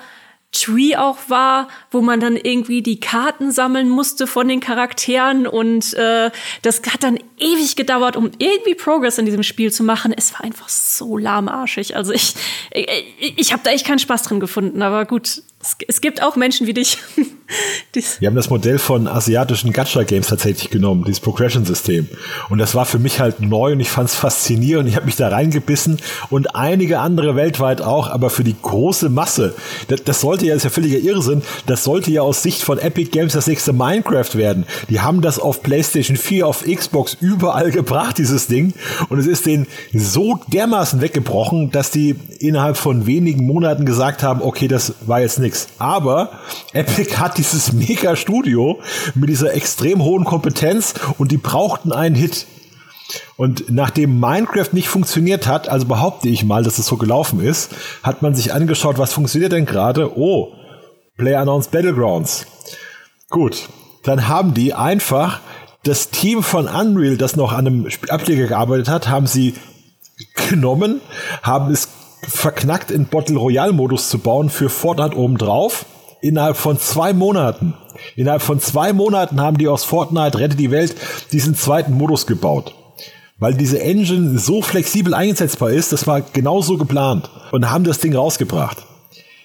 Tree 0.53 0.97
auch 0.97 1.17
war, 1.29 1.69
wo 1.93 2.01
man 2.01 2.19
dann 2.19 2.37
irgendwie 2.37 2.83
die 2.83 2.99
Karten 2.99 3.53
sammeln 3.53 3.89
musste 3.89 4.27
von 4.27 4.49
den 4.49 4.61
Charakteren 4.61 5.47
und 5.47 5.95
äh, 5.95 6.31
das 6.63 6.83
hat 6.93 7.05
dann 7.05 7.19
ewig 7.39 7.77
gedauert, 7.77 8.17
um 8.17 8.33
irgendwie 8.39 8.75
Progress 8.75 9.19
in 9.19 9.27
diesem 9.27 9.45
Spiel 9.45 9.73
zu 9.73 9.85
machen. 9.85 10.13
Es 10.17 10.33
war 10.33 10.43
einfach 10.43 10.69
so 10.69 11.17
lahmarschig. 11.17 11.95
Also 11.95 12.13
ich, 12.13 12.35
ich, 12.73 13.39
ich 13.39 13.53
habe 13.53 13.63
da 13.63 13.71
echt 13.71 13.87
keinen 13.87 14.01
Spaß 14.01 14.25
drin 14.25 14.41
gefunden, 14.41 14.83
aber 14.83 15.05
gut, 15.05 15.43
es, 15.87 16.01
gibt 16.01 16.23
auch 16.23 16.37
Menschen 16.37 16.67
wie 16.67 16.73
dich. 16.73 16.97
Wir 18.21 18.29
haben 18.29 18.37
das 18.37 18.49
Modell 18.49 18.79
von 18.79 19.07
asiatischen 19.09 19.73
Gacha-Games 19.73 20.29
tatsächlich 20.29 20.71
genommen, 20.71 21.05
dieses 21.05 21.21
Progression-System. 21.21 22.09
Und 22.49 22.59
das 22.59 22.75
war 22.75 22.87
für 22.87 22.99
mich 22.99 23.21
halt 23.21 23.41
neu 23.41 23.73
und 23.73 23.81
ich 23.81 23.91
fand 23.91 24.09
es 24.09 24.15
faszinierend. 24.15 24.89
Ich 24.89 24.97
habe 24.97 25.07
mich 25.07 25.17
da 25.17 25.29
reingebissen 25.29 25.99
und 26.31 26.55
einige 26.55 27.01
andere 27.01 27.37
weltweit 27.37 27.83
auch, 27.83 28.09
aber 28.09 28.31
für 28.31 28.45
die 28.45 28.55
große 28.61 29.11
Masse, 29.11 29.55
das, 29.89 30.05
das 30.05 30.21
sollte 30.21 30.47
ja, 30.47 30.55
das 30.55 30.65
ist 30.65 30.65
ja 30.65 30.71
völliger 30.71 30.99
Irrsinn, 30.99 31.43
das 31.67 31.85
sollte 31.85 32.11
ja 32.11 32.23
aus 32.23 32.43
Sicht 32.43 32.63
von 32.63 32.79
Epic 32.79 33.11
Games 33.11 33.33
das 33.33 33.47
nächste 33.47 33.73
Minecraft 33.73 34.35
werden. 34.35 34.65
Die 34.89 35.01
haben 35.01 35.21
das 35.21 35.39
auf 35.39 35.63
PlayStation 35.63 36.17
4, 36.17 36.47
auf 36.47 36.65
Xbox 36.65 37.17
überall 37.21 37.71
gebracht, 37.71 38.17
dieses 38.17 38.47
Ding. 38.47 38.73
Und 39.09 39.19
es 39.19 39.27
ist 39.27 39.45
denen 39.45 39.67
so 39.93 40.39
dermaßen 40.47 41.01
weggebrochen, 41.01 41.71
dass 41.71 41.91
die 41.91 42.15
innerhalb 42.39 42.77
von 42.77 43.07
wenigen 43.07 43.45
Monaten 43.45 43.85
gesagt 43.85 44.23
haben, 44.23 44.41
okay, 44.41 44.69
das 44.69 44.95
war 45.07 45.21
jetzt 45.21 45.39
nichts. 45.39 45.50
Aber 45.79 46.31
Epic 46.73 47.17
hat 47.17 47.39
dieses 47.39 47.73
Mega-Studio 47.73 48.81
mit 49.15 49.29
dieser 49.29 49.55
extrem 49.55 50.03
hohen 50.03 50.25
Kompetenz 50.25 50.95
und 51.19 51.33
die 51.33 51.37
brauchten 51.37 51.93
einen 51.93 52.15
Hit. 52.15 52.47
Und 53.37 53.71
nachdem 53.71 54.21
Minecraft 54.21 54.69
nicht 54.73 54.89
funktioniert 54.89 55.47
hat, 55.47 55.69
also 55.69 55.87
behaupte 55.87 56.29
ich 56.29 56.45
mal, 56.45 56.63
dass 56.63 56.79
es 56.79 56.87
so 56.87 56.97
gelaufen 56.97 57.41
ist, 57.41 57.71
hat 58.03 58.23
man 58.23 58.35
sich 58.35 58.53
angeschaut, 58.53 58.99
was 58.99 59.13
funktioniert 59.13 59.53
denn 59.53 59.67
gerade? 59.67 60.17
Oh, 60.17 60.53
PlayerUnknown's 61.17 61.69
Battlegrounds. 61.69 62.47
Gut, 63.29 63.69
dann 64.03 64.29
haben 64.29 64.55
die 64.55 64.75
einfach 64.75 65.41
das 65.83 66.11
Team 66.11 66.43
von 66.43 66.67
Unreal, 66.69 67.17
das 67.17 67.37
noch 67.37 67.53
an 67.53 67.67
einem 67.67 67.89
Ableger 68.09 68.47
gearbeitet 68.47 68.89
hat, 68.89 69.09
haben 69.09 69.27
sie 69.27 69.55
genommen, 70.49 71.01
haben 71.43 71.73
es 71.73 71.89
verknackt 72.31 72.91
in 72.91 73.07
Bottle 73.07 73.37
Royale 73.37 73.73
Modus 73.73 74.09
zu 74.09 74.19
bauen 74.19 74.51
für 74.51 74.69
Fortnite 74.69 75.17
obendrauf 75.17 75.85
innerhalb 76.21 76.57
von 76.57 76.79
zwei 76.79 77.13
Monaten. 77.13 77.75
Innerhalb 78.17 78.43
von 78.43 78.61
zwei 78.61 78.93
Monaten 78.93 79.41
haben 79.41 79.59
die 79.59 79.69
aus 79.69 79.85
Fortnite 79.85 80.39
Rette 80.39 80.57
die 80.57 80.71
Welt 80.71 80.95
diesen 81.33 81.55
zweiten 81.55 81.93
Modus 81.93 82.27
gebaut. 82.27 82.75
Weil 83.39 83.55
diese 83.55 83.81
Engine 83.81 84.39
so 84.39 84.63
flexibel 84.63 85.15
einsetzbar 85.15 85.71
ist, 85.71 85.93
das 85.93 86.07
war 86.07 86.21
genauso 86.21 86.77
geplant. 86.77 87.31
Und 87.53 87.71
haben 87.71 87.85
das 87.85 87.99
Ding 87.99 88.15
rausgebracht. 88.15 88.87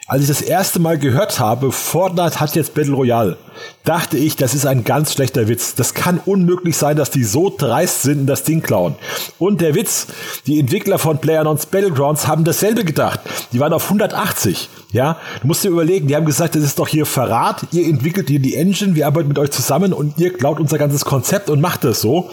Als 0.08 0.22
ich 0.22 0.28
das 0.28 0.42
erste 0.42 0.80
Mal 0.80 1.00
gehört 1.00 1.40
habe, 1.40 1.72
Fortnite 1.72 2.40
hat 2.40 2.56
jetzt 2.56 2.76
Battle 2.76 2.94
Royale, 2.94 3.38
dachte 3.86 4.20
ich, 4.20 4.36
das 4.36 4.54
ist 4.54 4.68
ein 4.68 4.84
ganz 4.84 5.14
schlechter 5.14 5.48
Witz. 5.48 5.74
Das 5.74 5.96
kann 5.96 6.22
unmöglich 6.24 6.78
sein, 6.78 6.96
dass 6.96 7.10
die 7.10 7.24
so 7.24 7.52
dreist 7.56 8.04
sind 8.04 8.20
und 8.20 8.28
das 8.28 8.44
Ding 8.44 8.62
klauen. 8.62 8.94
Und 9.40 9.62
der 9.62 9.74
Witz, 9.74 10.06
die 10.46 10.60
Entwickler 10.60 11.00
von 11.00 11.18
PlayerUnknown's 11.18 11.66
Battlegrounds 11.66 12.28
haben 12.28 12.44
dasselbe 12.44 12.86
gedacht. 12.86 13.20
Die 13.52 13.60
waren 13.60 13.74
auf 13.74 13.86
180. 13.86 14.70
Ja, 14.92 15.18
du 15.42 15.48
musst 15.48 15.64
dir 15.64 15.70
überlegen, 15.70 16.08
die 16.08 16.16
haben 16.16 16.26
gesagt, 16.28 16.54
das 16.56 16.64
ist 16.64 16.78
doch 16.78 16.88
hier 16.88 17.08
Verrat. 17.08 17.66
Ihr 17.72 17.88
entwickelt 17.88 18.30
hier 18.30 18.40
die 18.40 18.54
Engine, 18.54 18.94
wir 18.94 19.08
arbeiten 19.08 19.28
mit 19.28 19.40
euch 19.40 19.50
zusammen 19.50 19.92
und 19.92 20.20
ihr 20.20 20.32
klaut 20.32 20.60
unser 20.60 20.78
ganzes 20.78 21.04
Konzept 21.04 21.50
und 21.50 21.62
macht 21.62 21.84
das 21.84 22.02
so. 22.02 22.30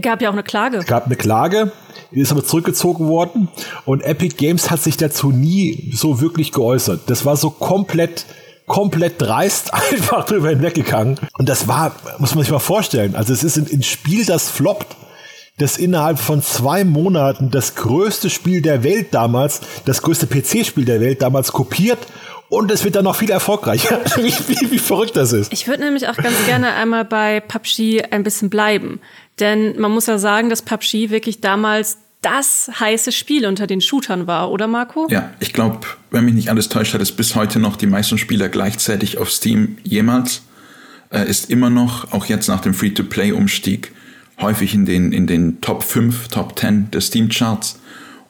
Gab 0.00 0.22
ja 0.22 0.28
auch 0.28 0.34
eine 0.34 0.42
Klage. 0.42 0.78
Es 0.78 0.86
gab 0.86 1.06
eine 1.06 1.16
Klage, 1.16 1.72
die 2.12 2.20
ist 2.20 2.30
aber 2.30 2.44
zurückgezogen 2.44 3.08
worden 3.08 3.48
und 3.84 4.02
Epic 4.02 4.36
Games 4.36 4.70
hat 4.70 4.80
sich 4.80 4.96
dazu 4.96 5.30
nie 5.30 5.90
so 5.94 6.20
wirklich 6.20 6.52
geäußert. 6.52 7.02
Das 7.06 7.24
war 7.24 7.36
so 7.36 7.50
komplett 7.50 8.26
komplett 8.66 9.20
dreist 9.20 9.74
einfach 9.92 10.24
drüber 10.24 10.50
hinweggegangen. 10.50 11.18
Und 11.38 11.48
das 11.48 11.68
war, 11.68 11.94
muss 12.18 12.34
man 12.34 12.44
sich 12.44 12.52
mal 12.52 12.58
vorstellen, 12.58 13.14
also 13.14 13.32
es 13.32 13.44
ist 13.44 13.56
ein, 13.56 13.82
Spiel, 13.82 14.24
das 14.24 14.48
floppt, 14.48 14.96
das 15.58 15.76
innerhalb 15.76 16.18
von 16.18 16.42
zwei 16.42 16.84
Monaten 16.84 17.50
das 17.50 17.74
größte 17.74 18.30
Spiel 18.30 18.62
der 18.62 18.84
Welt 18.84 19.08
damals, 19.12 19.60
das 19.84 20.02
größte 20.02 20.26
PC-Spiel 20.26 20.84
der 20.84 21.00
Welt 21.00 21.22
damals 21.22 21.52
kopiert 21.52 21.98
und 22.48 22.70
es 22.70 22.84
wird 22.84 22.96
dann 22.96 23.04
noch 23.04 23.16
viel 23.16 23.30
erfolgreicher. 23.30 24.00
wie, 24.16 24.32
wie, 24.48 24.70
wie 24.70 24.78
verrückt 24.78 25.16
das 25.16 25.32
ist. 25.32 25.52
Ich 25.52 25.66
würde 25.68 25.82
nämlich 25.82 26.08
auch 26.08 26.16
ganz 26.16 26.36
gerne 26.46 26.74
einmal 26.74 27.04
bei 27.04 27.40
PUBG 27.40 28.04
ein 28.10 28.22
bisschen 28.22 28.50
bleiben. 28.50 29.00
Denn 29.40 29.78
man 29.80 29.90
muss 29.90 30.06
ja 30.06 30.18
sagen, 30.18 30.48
dass 30.48 30.62
PUBG 30.62 31.10
wirklich 31.10 31.40
damals 31.40 31.98
das 32.22 32.70
heiße 32.78 33.12
Spiel 33.12 33.46
unter 33.46 33.66
den 33.66 33.80
Shootern 33.80 34.26
war, 34.26 34.50
oder 34.50 34.68
Marco? 34.68 35.08
Ja, 35.10 35.30
ich 35.40 35.52
glaube, 35.52 35.80
wenn 36.10 36.24
mich 36.24 36.34
nicht 36.34 36.50
alles 36.50 36.68
täuscht, 36.68 36.94
hat 36.94 37.02
es 37.02 37.12
bis 37.12 37.34
heute 37.34 37.58
noch 37.58 37.76
die 37.76 37.88
meisten 37.88 38.16
Spieler 38.16 38.48
gleichzeitig 38.48 39.18
auf 39.18 39.30
Steam 39.30 39.76
jemals. 39.82 40.42
Äh, 41.10 41.28
ist 41.28 41.50
immer 41.50 41.68
noch, 41.68 42.12
auch 42.12 42.26
jetzt 42.26 42.48
nach 42.48 42.60
dem 42.60 42.74
Free-to-Play-Umstieg, 42.74 43.92
häufig 44.40 44.72
in 44.72 44.86
den, 44.86 45.12
in 45.12 45.26
den 45.26 45.60
Top 45.60 45.82
5, 45.82 46.28
Top 46.28 46.58
10 46.58 46.90
der 46.92 47.00
Steam-Charts. 47.00 47.80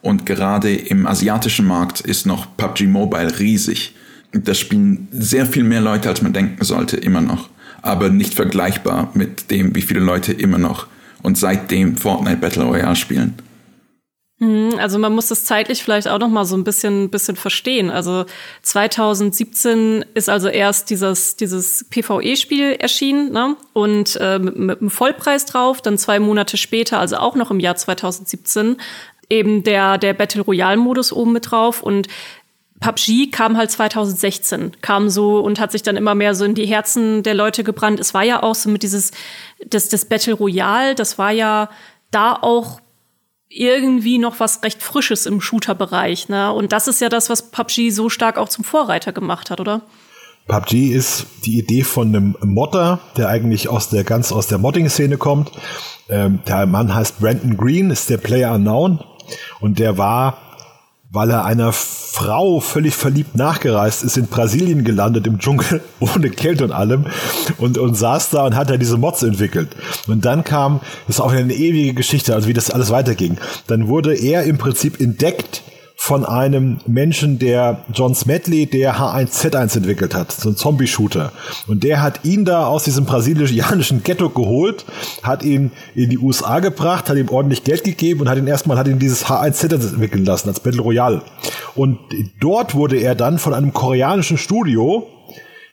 Und 0.00 0.26
gerade 0.26 0.74
im 0.74 1.06
asiatischen 1.06 1.66
Markt 1.66 2.00
ist 2.00 2.26
noch 2.26 2.56
PUBG 2.56 2.86
Mobile 2.86 3.38
riesig. 3.38 3.94
Das 4.32 4.58
spielen 4.58 5.06
sehr 5.12 5.44
viel 5.46 5.62
mehr 5.64 5.82
Leute, 5.82 6.08
als 6.08 6.22
man 6.22 6.32
denken 6.32 6.64
sollte, 6.64 6.96
immer 6.96 7.20
noch. 7.20 7.50
Aber 7.82 8.08
nicht 8.08 8.34
vergleichbar 8.34 9.10
mit 9.14 9.50
dem, 9.50 9.74
wie 9.74 9.82
viele 9.82 10.00
Leute 10.00 10.32
immer 10.32 10.58
noch 10.58 10.86
und 11.22 11.38
seitdem 11.38 11.96
Fortnite 11.96 12.36
Battle 12.36 12.64
Royale 12.64 12.96
spielen. 12.96 13.34
Mhm, 14.42 14.74
also 14.78 14.98
man 14.98 15.14
muss 15.14 15.28
das 15.28 15.44
zeitlich 15.44 15.84
vielleicht 15.84 16.08
auch 16.08 16.18
noch 16.18 16.28
mal 16.28 16.44
so 16.44 16.56
ein 16.56 16.64
bisschen, 16.64 17.10
bisschen 17.10 17.36
verstehen. 17.36 17.90
Also 17.90 18.24
2017 18.62 20.04
ist 20.14 20.28
also 20.28 20.48
erst 20.48 20.90
dieses, 20.90 21.36
dieses 21.36 21.86
PvE-Spiel 21.90 22.72
erschienen 22.72 23.30
ne? 23.30 23.56
und 23.72 24.18
äh, 24.20 24.40
mit, 24.40 24.56
mit 24.56 24.80
einem 24.80 24.90
Vollpreis 24.90 25.46
drauf. 25.46 25.80
Dann 25.80 25.96
zwei 25.96 26.18
Monate 26.18 26.56
später, 26.56 26.98
also 26.98 27.18
auch 27.18 27.36
noch 27.36 27.52
im 27.52 27.60
Jahr 27.60 27.76
2017, 27.76 28.78
eben 29.30 29.62
der, 29.62 29.96
der 29.98 30.12
Battle 30.12 30.42
Royale-Modus 30.42 31.12
oben 31.12 31.32
mit 31.32 31.52
drauf. 31.52 31.80
Und 31.80 32.08
PUBG 32.82 33.30
kam 33.30 33.56
halt 33.56 33.70
2016, 33.70 34.72
kam 34.82 35.08
so 35.08 35.38
und 35.38 35.60
hat 35.60 35.72
sich 35.72 35.82
dann 35.82 35.96
immer 35.96 36.14
mehr 36.14 36.34
so 36.34 36.44
in 36.44 36.54
die 36.54 36.66
Herzen 36.66 37.22
der 37.22 37.34
Leute 37.34 37.62
gebrannt. 37.62 38.00
Es 38.00 38.12
war 38.12 38.24
ja 38.24 38.42
auch 38.42 38.56
so 38.56 38.68
mit 38.68 38.82
dieses, 38.82 39.12
das, 39.64 39.88
das 39.88 40.04
Battle 40.04 40.34
Royale, 40.34 40.94
das 40.94 41.16
war 41.16 41.30
ja 41.30 41.70
da 42.10 42.34
auch 42.34 42.80
irgendwie 43.48 44.18
noch 44.18 44.40
was 44.40 44.62
recht 44.62 44.82
Frisches 44.82 45.26
im 45.26 45.40
Shooter-Bereich. 45.40 46.28
Ne? 46.28 46.52
Und 46.52 46.72
das 46.72 46.88
ist 46.88 47.00
ja 47.00 47.08
das, 47.08 47.30
was 47.30 47.50
PUBG 47.50 47.90
so 47.90 48.08
stark 48.08 48.36
auch 48.36 48.48
zum 48.48 48.64
Vorreiter 48.64 49.12
gemacht 49.12 49.50
hat, 49.50 49.60
oder? 49.60 49.82
PUBG 50.48 50.92
ist 50.92 51.26
die 51.44 51.58
Idee 51.58 51.84
von 51.84 52.08
einem 52.08 52.36
Modder, 52.42 52.98
der 53.16 53.28
eigentlich 53.28 53.68
aus 53.68 53.90
der 53.90 54.02
ganz 54.02 54.32
aus 54.32 54.48
der 54.48 54.58
Modding-Szene 54.58 55.18
kommt. 55.18 55.52
Ähm, 56.08 56.40
der 56.48 56.66
Mann 56.66 56.92
heißt 56.92 57.20
Brandon 57.20 57.56
Green, 57.56 57.90
ist 57.90 58.10
der 58.10 58.16
Player 58.16 58.52
Unknown 58.54 59.04
und 59.60 59.78
der 59.78 59.98
war 59.98 60.51
weil 61.12 61.30
er 61.30 61.44
einer 61.44 61.72
Frau 61.72 62.60
völlig 62.60 62.94
verliebt 62.94 63.36
nachgereist 63.36 64.02
ist, 64.02 64.16
in 64.16 64.28
Brasilien 64.28 64.82
gelandet 64.82 65.26
im 65.26 65.38
Dschungel, 65.38 65.82
ohne 66.00 66.30
Kälte 66.30 66.64
und 66.64 66.72
allem, 66.72 67.04
und, 67.58 67.76
und 67.76 67.94
saß 67.94 68.30
da 68.30 68.46
und 68.46 68.56
hat 68.56 68.70
da 68.70 68.78
diese 68.78 68.96
Mods 68.96 69.22
entwickelt. 69.22 69.76
Und 70.08 70.24
dann 70.24 70.42
kam, 70.42 70.80
das 71.06 71.16
ist 71.16 71.20
auch 71.20 71.32
eine 71.32 71.54
ewige 71.54 71.92
Geschichte, 71.92 72.34
also 72.34 72.48
wie 72.48 72.54
das 72.54 72.70
alles 72.70 72.90
weiterging. 72.90 73.36
Dann 73.66 73.88
wurde 73.88 74.14
er 74.14 74.44
im 74.44 74.56
Prinzip 74.56 75.00
entdeckt 75.00 75.62
von 75.96 76.24
einem 76.24 76.78
Menschen, 76.86 77.38
der 77.38 77.84
John 77.94 78.14
Smedley, 78.14 78.66
der 78.66 78.96
H1Z1 78.96 79.76
entwickelt 79.76 80.14
hat, 80.14 80.32
so 80.32 80.48
ein 80.48 80.56
Zombie-Shooter. 80.56 81.32
Und 81.68 81.84
der 81.84 82.02
hat 82.02 82.24
ihn 82.24 82.44
da 82.44 82.66
aus 82.66 82.84
diesem 82.84 83.04
brasilianischen 83.04 84.02
Ghetto 84.02 84.28
geholt, 84.28 84.84
hat 85.22 85.42
ihn 85.42 85.70
in 85.94 86.10
die 86.10 86.18
USA 86.18 86.58
gebracht, 86.58 87.08
hat 87.08 87.16
ihm 87.16 87.28
ordentlich 87.28 87.64
Geld 87.64 87.84
gegeben 87.84 88.20
und 88.20 88.28
hat 88.28 88.38
ihn 88.38 88.46
erstmal, 88.46 88.78
hat 88.78 88.88
ihn 88.88 88.98
dieses 88.98 89.26
H1Z1 89.26 89.90
entwickeln 89.90 90.24
lassen 90.24 90.48
als 90.48 90.60
Battle 90.60 90.82
Royale. 90.82 91.22
Und 91.74 91.98
dort 92.40 92.74
wurde 92.74 92.96
er 92.96 93.14
dann 93.14 93.38
von 93.38 93.54
einem 93.54 93.72
koreanischen 93.72 94.38
Studio, 94.38 95.08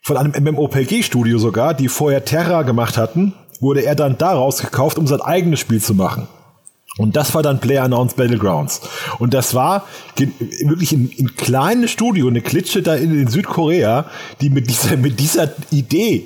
von 0.01 0.17
einem 0.17 0.33
MMOPG-Studio 0.43 1.39
sogar, 1.39 1.73
die 1.73 1.87
vorher 1.87 2.23
Terra 2.23 2.61
gemacht 2.61 2.97
hatten, 2.97 3.33
wurde 3.59 3.83
er 3.83 3.95
dann 3.95 4.17
daraus 4.17 4.59
gekauft, 4.61 4.97
um 4.97 5.07
sein 5.07 5.21
eigenes 5.21 5.59
Spiel 5.59 5.81
zu 5.81 5.93
machen. 5.93 6.27
Und 6.97 7.15
das 7.15 7.33
war 7.33 7.43
dann 7.43 7.59
Player 7.59 7.83
Announced 7.83 8.17
Battlegrounds. 8.17 8.81
Und 9.19 9.33
das 9.33 9.53
war 9.53 9.87
wirklich 10.17 10.91
ein, 10.91 11.09
ein 11.17 11.35
kleines 11.35 11.91
Studio, 11.91 12.27
eine 12.27 12.41
Klitsche 12.41 12.81
da 12.81 12.95
in, 12.95 13.13
in 13.13 13.27
Südkorea, 13.27 14.05
die 14.41 14.49
mit 14.49 14.69
dieser, 14.69 14.97
mit 14.97 15.19
dieser 15.19 15.53
Idee 15.71 16.25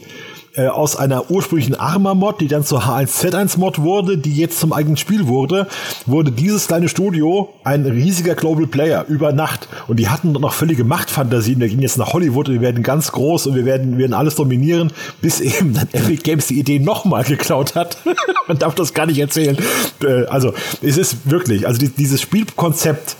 äh, 0.55 0.67
aus 0.67 0.95
einer 0.95 1.31
ursprünglichen 1.31 1.75
Arma-Mod, 1.75 2.39
die 2.39 2.48
dann 2.48 2.63
zur 2.63 2.83
H1Z1-Mod 2.83 3.79
wurde, 3.79 4.17
die 4.17 4.36
jetzt 4.36 4.60
zum 4.60 4.72
eigenen 4.72 4.98
Spiel 4.98 5.27
wurde, 5.27 5.67
wurde 6.05 6.31
dieses 6.31 6.67
kleine 6.67 6.89
Studio 6.89 7.50
ein 7.63 7.86
riesiger 7.86 8.36
Global 8.36 8.67
Player 8.67 9.05
über 9.07 9.33
Nacht. 9.33 9.67
Und 9.88 9.98
die 9.98 10.10
hatten 10.10 10.31
noch 10.33 10.53
völlige 10.53 10.83
Machtfantasien. 10.83 11.60
Wir 11.60 11.69
gehen 11.69 11.81
jetzt 11.81 11.98
nach 11.98 12.13
Hollywood 12.13 12.50
und 12.50 12.55
wir 12.55 12.62
werden 12.62 12.83
ganz 12.83 13.12
groß 13.12 13.48
und 13.48 13.55
wir 13.55 13.65
werden, 13.65 13.98
werden 13.98 14.13
alles 14.13 14.36
dominieren, 14.36 14.91
bis 15.22 15.39
eben 15.39 15.74
dann 15.74 15.88
Epic 15.91 16.22
Games 16.24 16.48
die 16.48 16.60
Idee 16.60 16.79
nochmal 16.79 17.24
geklaut 17.24 17.74
hat. 17.75 17.98
Man 18.48 18.60
darf 18.60 18.75
das 18.75 18.93
gar 18.93 19.07
nicht 19.07 19.19
erzählen. 19.19 19.57
Äh, 20.03 20.25
also, 20.25 20.53
es 20.81 20.98
ist 20.98 21.29
wirklich, 21.29 21.65
also 21.65 21.83
dieses 21.86 22.22
Spielkonzept 22.22 23.15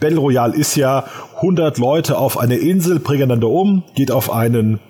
Battle 0.00 0.18
Royale 0.18 0.54
ist 0.54 0.76
ja 0.76 1.04
100 1.36 1.78
Leute 1.78 2.18
auf 2.18 2.38
eine 2.38 2.56
Insel, 2.56 2.98
bringen 2.98 3.24
einander 3.24 3.48
um, 3.48 3.84
geht 3.94 4.10
auf 4.10 4.30
einen 4.30 4.80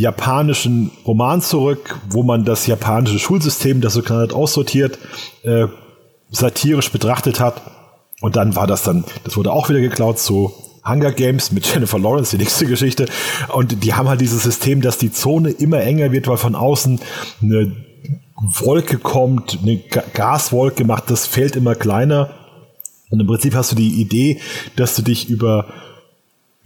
japanischen 0.00 0.90
Roman 1.06 1.40
zurück, 1.42 1.98
wo 2.10 2.22
man 2.22 2.44
das 2.44 2.66
japanische 2.66 3.18
Schulsystem, 3.18 3.80
das 3.80 3.94
so 3.94 4.02
gerade 4.02 4.34
aussortiert, 4.34 4.98
äh, 5.42 5.66
satirisch 6.30 6.92
betrachtet 6.92 7.40
hat. 7.40 7.62
Und 8.20 8.36
dann 8.36 8.56
war 8.56 8.66
das 8.66 8.82
dann, 8.82 9.04
das 9.24 9.36
wurde 9.36 9.52
auch 9.52 9.68
wieder 9.68 9.80
geklaut 9.80 10.18
zu 10.18 10.52
Hunger 10.84 11.12
Games 11.12 11.52
mit 11.52 11.66
Jennifer 11.72 11.98
Lawrence, 11.98 12.36
die 12.36 12.42
nächste 12.42 12.66
Geschichte. 12.66 13.06
Und 13.52 13.82
die 13.84 13.94
haben 13.94 14.08
halt 14.08 14.20
dieses 14.20 14.42
System, 14.42 14.80
dass 14.80 14.98
die 14.98 15.12
Zone 15.12 15.50
immer 15.50 15.80
enger 15.80 16.12
wird, 16.12 16.28
weil 16.28 16.36
von 16.36 16.54
außen 16.54 17.00
eine 17.42 17.72
Wolke 18.40 18.98
kommt, 18.98 19.58
eine 19.62 19.78
Gaswolke 19.78 20.84
macht 20.84 21.10
das 21.10 21.26
Feld 21.26 21.56
immer 21.56 21.74
kleiner. 21.74 22.30
Und 23.10 23.20
im 23.20 23.26
Prinzip 23.26 23.54
hast 23.54 23.72
du 23.72 23.76
die 23.76 24.00
Idee, 24.00 24.40
dass 24.76 24.94
du 24.94 25.02
dich 25.02 25.28
über 25.28 25.66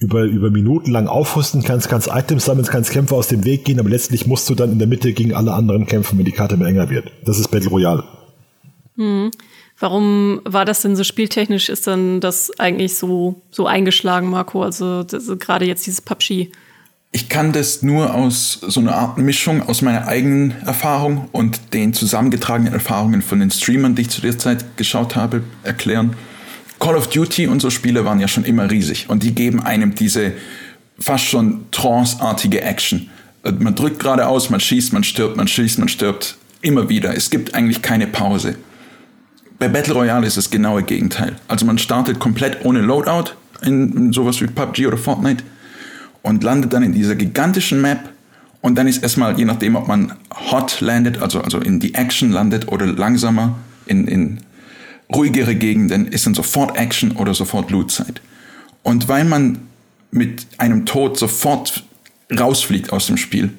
über, 0.03 0.25
über 0.25 0.51
Minuten 0.51 0.91
lang 0.91 1.07
aufrüsten 1.07 1.63
kannst, 1.63 1.89
kannst 1.89 2.09
Items 2.09 2.45
sammeln, 2.45 2.67
kannst 2.67 2.91
Kämpfer 2.91 3.17
aus 3.17 3.29
dem 3.29 3.45
Weg 3.45 3.65
gehen, 3.65 3.79
aber 3.79 3.89
letztlich 3.89 4.27
musst 4.27 4.51
du 4.51 4.55
dann 4.55 4.73
in 4.73 4.79
der 4.79 4.89
Mitte 4.89 5.13
gegen 5.13 5.33
alle 5.33 5.53
anderen 5.53 5.87
kämpfen, 5.87 6.19
wenn 6.19 6.25
die 6.25 6.33
Karte 6.33 6.57
mehr 6.57 6.69
enger 6.69 6.91
wird. 6.91 7.11
Das 7.25 7.39
ist 7.39 7.49
Battle 7.49 7.71
Royale. 7.71 8.05
Hm. 8.97 9.31
Warum 9.79 10.41
war 10.45 10.65
das 10.65 10.83
denn 10.83 10.97
so 10.97 11.05
spieltechnisch? 11.05 11.69
Ist 11.69 11.87
dann 11.87 12.21
das 12.21 12.51
eigentlich 12.59 12.97
so, 12.97 13.43
so 13.51 13.67
eingeschlagen, 13.67 14.31
Marco? 14.31 14.63
Also, 14.63 15.05
also 15.11 15.37
gerade 15.37 15.65
jetzt 15.65 15.87
dieses 15.87 16.01
PUBG. 16.01 16.51
Ich 17.11 17.29
kann 17.29 17.53
das 17.53 17.83
nur 17.83 18.15
aus 18.15 18.61
so 18.63 18.81
einer 18.81 18.95
Art 18.95 19.19
Mischung 19.19 19.69
aus 19.69 19.83
meiner 19.83 20.07
eigenen 20.07 20.53
Erfahrung 20.65 21.29
und 21.33 21.75
den 21.75 21.95
zusammengetragenen 21.95 22.73
Erfahrungen 22.73 23.23
von 23.23 23.41
den 23.41 23.51
Streamern, 23.51 23.95
die 23.95 24.03
ich 24.03 24.11
zu 24.11 24.21
der 24.21 24.39
Zeit 24.39 24.77
geschaut 24.77 25.17
habe, 25.17 25.43
erklären. 25.63 26.17
Call 26.83 26.97
of 26.97 27.07
Duty 27.07 27.47
und 27.47 27.63
so 27.63 27.71
Spiele 27.71 28.05
waren 28.05 28.19
ja 28.19 28.27
schon 28.27 28.45
immer 28.45 28.69
riesig 28.69 29.09
und 29.09 29.23
die 29.23 29.37
geben 29.37 29.63
einem 29.63 29.95
diese 29.95 30.33
fast 30.99 31.25
schon 31.25 31.67
tranceartige 31.71 32.61
Action. 32.63 33.09
Man 33.45 33.77
drückt 33.77 34.01
geradeaus, 34.01 34.51
man 34.51 34.59
schießt, 34.59 34.93
man 34.93 35.05
stirbt, 35.05 35.37
man 35.37 35.47
schießt, 35.47 35.79
man 35.79 35.89
stirbt. 35.89 36.37
Immer 36.61 36.89
wieder. 36.89 37.17
Es 37.17 37.31
gibt 37.31 37.55
eigentlich 37.55 37.83
keine 37.83 38.09
Pause. 38.09 38.57
Bei 39.61 39.69
Battle 39.69 39.95
Royale 39.95 40.27
ist 40.27 40.37
das 40.37 40.51
genaue 40.51 40.83
Gegenteil. 40.83 41.37
Also 41.47 41.67
man 41.67 41.79
startet 41.79 42.19
komplett 42.19 42.65
ohne 42.65 42.81
Loadout 42.81 43.31
in, 43.65 43.97
in 43.97 44.13
sowas 44.13 44.41
wie 44.41 44.49
PUBG 44.49 44.89
oder 44.89 44.99
Fortnite 44.99 45.45
und 46.23 46.43
landet 46.43 46.73
dann 46.73 46.83
in 46.83 46.93
dieser 46.93 47.15
gigantischen 47.15 47.81
Map 47.81 48.11
und 48.61 48.77
dann 48.77 48.89
ist 48.89 49.05
erstmal, 49.05 49.39
je 49.39 49.45
nachdem, 49.45 49.77
ob 49.77 49.87
man 49.87 50.15
hot 50.51 50.81
landet, 50.81 51.23
also, 51.23 51.43
also 51.43 51.59
in 51.59 51.79
die 51.79 51.95
Action 51.95 52.33
landet 52.33 52.67
oder 52.67 52.87
langsamer 52.87 53.57
in, 53.87 54.09
in 54.09 54.41
ruhigere 55.15 55.55
Gegenden 55.55 56.07
ist 56.07 56.27
dann 56.27 56.35
sofort 56.35 56.77
Action 56.77 57.13
oder 57.13 57.35
sofort 57.35 57.71
Lootzeit. 57.71 58.21
Und 58.83 59.09
weil 59.09 59.25
man 59.25 59.59
mit 60.11 60.47
einem 60.59 60.87
Tod 60.87 61.19
sofort 61.19 61.85
rausfliegt 62.31 62.93
aus 62.93 63.07
dem 63.07 63.17
Spiel 63.17 63.51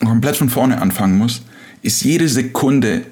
und 0.00 0.08
komplett 0.08 0.36
von 0.36 0.48
vorne 0.48 0.80
anfangen 0.80 1.18
muss, 1.18 1.42
ist 1.82 2.02
jede 2.02 2.28
Sekunde 2.28 3.06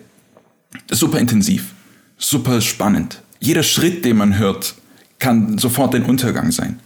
super 0.91 1.19
intensiv, 1.19 1.73
super 2.19 2.61
spannend. 2.61 3.23
Jeder 3.41 3.63
Schritt, 3.63 4.05
den 4.05 4.17
man 4.17 4.39
hört, 4.39 4.75
kann 5.19 5.59
sofort 5.59 5.95
ein 5.95 6.05
Untergang 6.05 6.51
sein. 6.53 6.81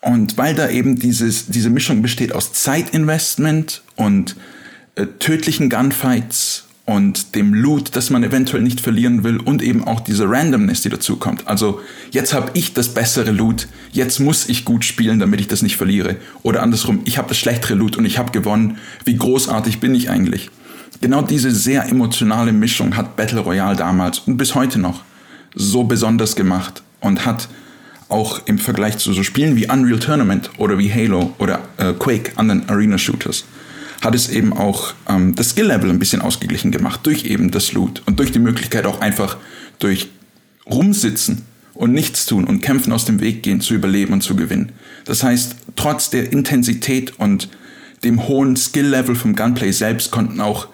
Und 0.00 0.38
weil 0.38 0.54
da 0.54 0.68
eben 0.68 0.98
dieses, 0.98 1.46
diese 1.46 1.70
Mischung 1.70 2.02
besteht 2.02 2.32
aus 2.32 2.52
Zeitinvestment 2.52 3.82
und 3.96 4.36
äh, 4.94 5.06
tödlichen 5.18 5.68
Gunfights 5.68 6.65
und 6.86 7.34
dem 7.34 7.52
Loot, 7.52 7.96
das 7.96 8.10
man 8.10 8.22
eventuell 8.22 8.62
nicht 8.62 8.80
verlieren 8.80 9.24
will 9.24 9.38
und 9.38 9.60
eben 9.60 9.84
auch 9.84 10.00
diese 10.00 10.30
Randomness, 10.30 10.82
die 10.82 10.88
dazu 10.88 11.16
kommt. 11.16 11.46
Also 11.48 11.80
jetzt 12.12 12.32
habe 12.32 12.52
ich 12.54 12.74
das 12.74 12.94
bessere 12.94 13.32
Loot, 13.32 13.66
jetzt 13.90 14.20
muss 14.20 14.48
ich 14.48 14.64
gut 14.64 14.84
spielen, 14.84 15.18
damit 15.18 15.40
ich 15.40 15.48
das 15.48 15.62
nicht 15.62 15.76
verliere. 15.76 16.16
Oder 16.44 16.62
andersrum, 16.62 17.00
ich 17.04 17.18
habe 17.18 17.28
das 17.28 17.38
schlechtere 17.38 17.74
Loot 17.74 17.96
und 17.96 18.04
ich 18.04 18.18
habe 18.18 18.30
gewonnen. 18.30 18.78
Wie 19.04 19.16
großartig 19.16 19.80
bin 19.80 19.96
ich 19.96 20.10
eigentlich? 20.10 20.48
Genau 21.00 21.22
diese 21.22 21.50
sehr 21.50 21.88
emotionale 21.88 22.52
Mischung 22.52 22.96
hat 22.96 23.16
Battle 23.16 23.40
Royale 23.40 23.76
damals 23.76 24.20
und 24.20 24.36
bis 24.36 24.54
heute 24.54 24.78
noch 24.78 25.02
so 25.56 25.84
besonders 25.84 26.36
gemacht 26.36 26.82
und 27.00 27.26
hat 27.26 27.48
auch 28.08 28.42
im 28.46 28.58
Vergleich 28.58 28.98
zu 28.98 29.12
so 29.12 29.24
Spielen 29.24 29.56
wie 29.56 29.68
Unreal 29.68 29.98
Tournament 29.98 30.50
oder 30.58 30.78
wie 30.78 30.92
Halo 30.92 31.34
oder 31.38 31.60
äh, 31.78 31.92
Quake, 31.94 32.32
anderen 32.36 32.68
Arena 32.68 32.96
Shooters, 32.96 33.44
hat 34.06 34.14
es 34.14 34.28
eben 34.28 34.52
auch 34.52 34.94
ähm, 35.08 35.34
das 35.34 35.50
Skill-Level 35.50 35.90
ein 35.90 35.98
bisschen 35.98 36.22
ausgeglichen 36.22 36.70
gemacht 36.70 37.00
durch 37.02 37.24
eben 37.24 37.50
das 37.50 37.72
Loot 37.72 38.02
und 38.06 38.20
durch 38.20 38.30
die 38.30 38.38
Möglichkeit 38.38 38.86
auch 38.86 39.00
einfach 39.00 39.36
durch 39.80 40.08
rumsitzen 40.64 41.42
und 41.74 41.92
nichts 41.92 42.24
tun 42.24 42.44
und 42.44 42.60
kämpfen 42.60 42.92
aus 42.92 43.04
dem 43.04 43.20
Weg 43.20 43.42
gehen 43.42 43.60
zu 43.60 43.74
überleben 43.74 44.12
und 44.12 44.22
zu 44.22 44.36
gewinnen. 44.36 44.70
Das 45.04 45.24
heißt, 45.24 45.56
trotz 45.74 46.08
der 46.08 46.32
Intensität 46.32 47.18
und 47.18 47.48
dem 48.04 48.28
hohen 48.28 48.54
Skill-Level 48.54 49.16
vom 49.16 49.34
Gunplay 49.34 49.72
selbst 49.72 50.12
konnten 50.12 50.40
auch 50.40 50.68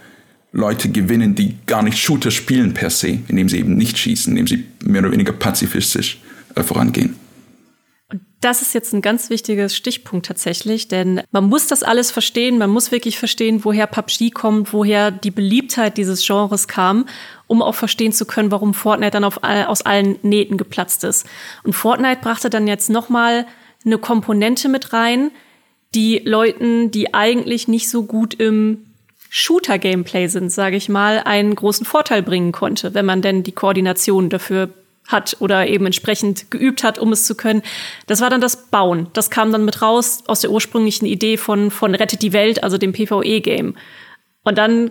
Leute 0.52 0.90
gewinnen, 0.90 1.34
die 1.34 1.56
gar 1.66 1.82
nicht 1.82 1.96
Shooter 1.96 2.30
spielen 2.30 2.74
per 2.74 2.90
se, 2.90 3.20
indem 3.28 3.48
sie 3.48 3.58
eben 3.58 3.76
nicht 3.76 3.96
schießen, 3.96 4.36
indem 4.36 4.46
sie 4.46 4.64
mehr 4.84 5.00
oder 5.00 5.12
weniger 5.12 5.32
pazifistisch 5.32 6.20
äh, 6.54 6.62
vorangehen 6.62 7.16
Das 8.42 8.60
ist 8.60 8.74
jetzt 8.74 8.92
ein 8.92 9.02
ganz 9.02 9.30
wichtiges 9.30 9.76
Stichpunkt 9.76 10.26
tatsächlich, 10.26 10.88
denn 10.88 11.22
man 11.30 11.44
muss 11.44 11.68
das 11.68 11.84
alles 11.84 12.10
verstehen, 12.10 12.58
man 12.58 12.70
muss 12.70 12.90
wirklich 12.90 13.16
verstehen, 13.16 13.64
woher 13.64 13.86
PUBG 13.86 14.30
kommt, 14.30 14.72
woher 14.72 15.12
die 15.12 15.30
Beliebtheit 15.30 15.96
dieses 15.96 16.26
Genres 16.26 16.66
kam, 16.66 17.06
um 17.46 17.62
auch 17.62 17.76
verstehen 17.76 18.10
zu 18.10 18.26
können, 18.26 18.50
warum 18.50 18.74
Fortnite 18.74 19.12
dann 19.12 19.22
auf, 19.22 19.38
aus 19.44 19.82
allen 19.82 20.18
Nähten 20.22 20.56
geplatzt 20.56 21.04
ist. 21.04 21.24
Und 21.62 21.74
Fortnite 21.74 22.20
brachte 22.20 22.50
dann 22.50 22.66
jetzt 22.66 22.90
nochmal 22.90 23.46
eine 23.84 23.98
Komponente 23.98 24.68
mit 24.68 24.92
rein, 24.92 25.30
die 25.94 26.18
Leuten, 26.24 26.90
die 26.90 27.14
eigentlich 27.14 27.68
nicht 27.68 27.88
so 27.88 28.02
gut 28.02 28.34
im 28.34 28.86
Shooter-Gameplay 29.30 30.26
sind, 30.26 30.50
sage 30.50 30.74
ich 30.74 30.88
mal, 30.88 31.20
einen 31.20 31.54
großen 31.54 31.86
Vorteil 31.86 32.24
bringen 32.24 32.50
konnte, 32.50 32.92
wenn 32.92 33.06
man 33.06 33.22
denn 33.22 33.44
die 33.44 33.52
Koordination 33.52 34.30
dafür 34.30 34.70
hat 35.12 35.36
oder 35.40 35.66
eben 35.66 35.86
entsprechend 35.86 36.50
geübt 36.50 36.82
hat, 36.82 36.98
um 36.98 37.12
es 37.12 37.26
zu 37.26 37.34
können. 37.34 37.62
Das 38.06 38.20
war 38.20 38.30
dann 38.30 38.40
das 38.40 38.68
Bauen. 38.70 39.08
Das 39.12 39.30
kam 39.30 39.52
dann 39.52 39.64
mit 39.64 39.82
raus 39.82 40.24
aus 40.26 40.40
der 40.40 40.50
ursprünglichen 40.50 41.06
Idee 41.06 41.36
von, 41.36 41.70
von 41.70 41.94
Rettet 41.94 42.22
die 42.22 42.32
Welt, 42.32 42.62
also 42.62 42.78
dem 42.78 42.92
PvE-Game. 42.92 43.74
Und 44.44 44.58
dann, 44.58 44.90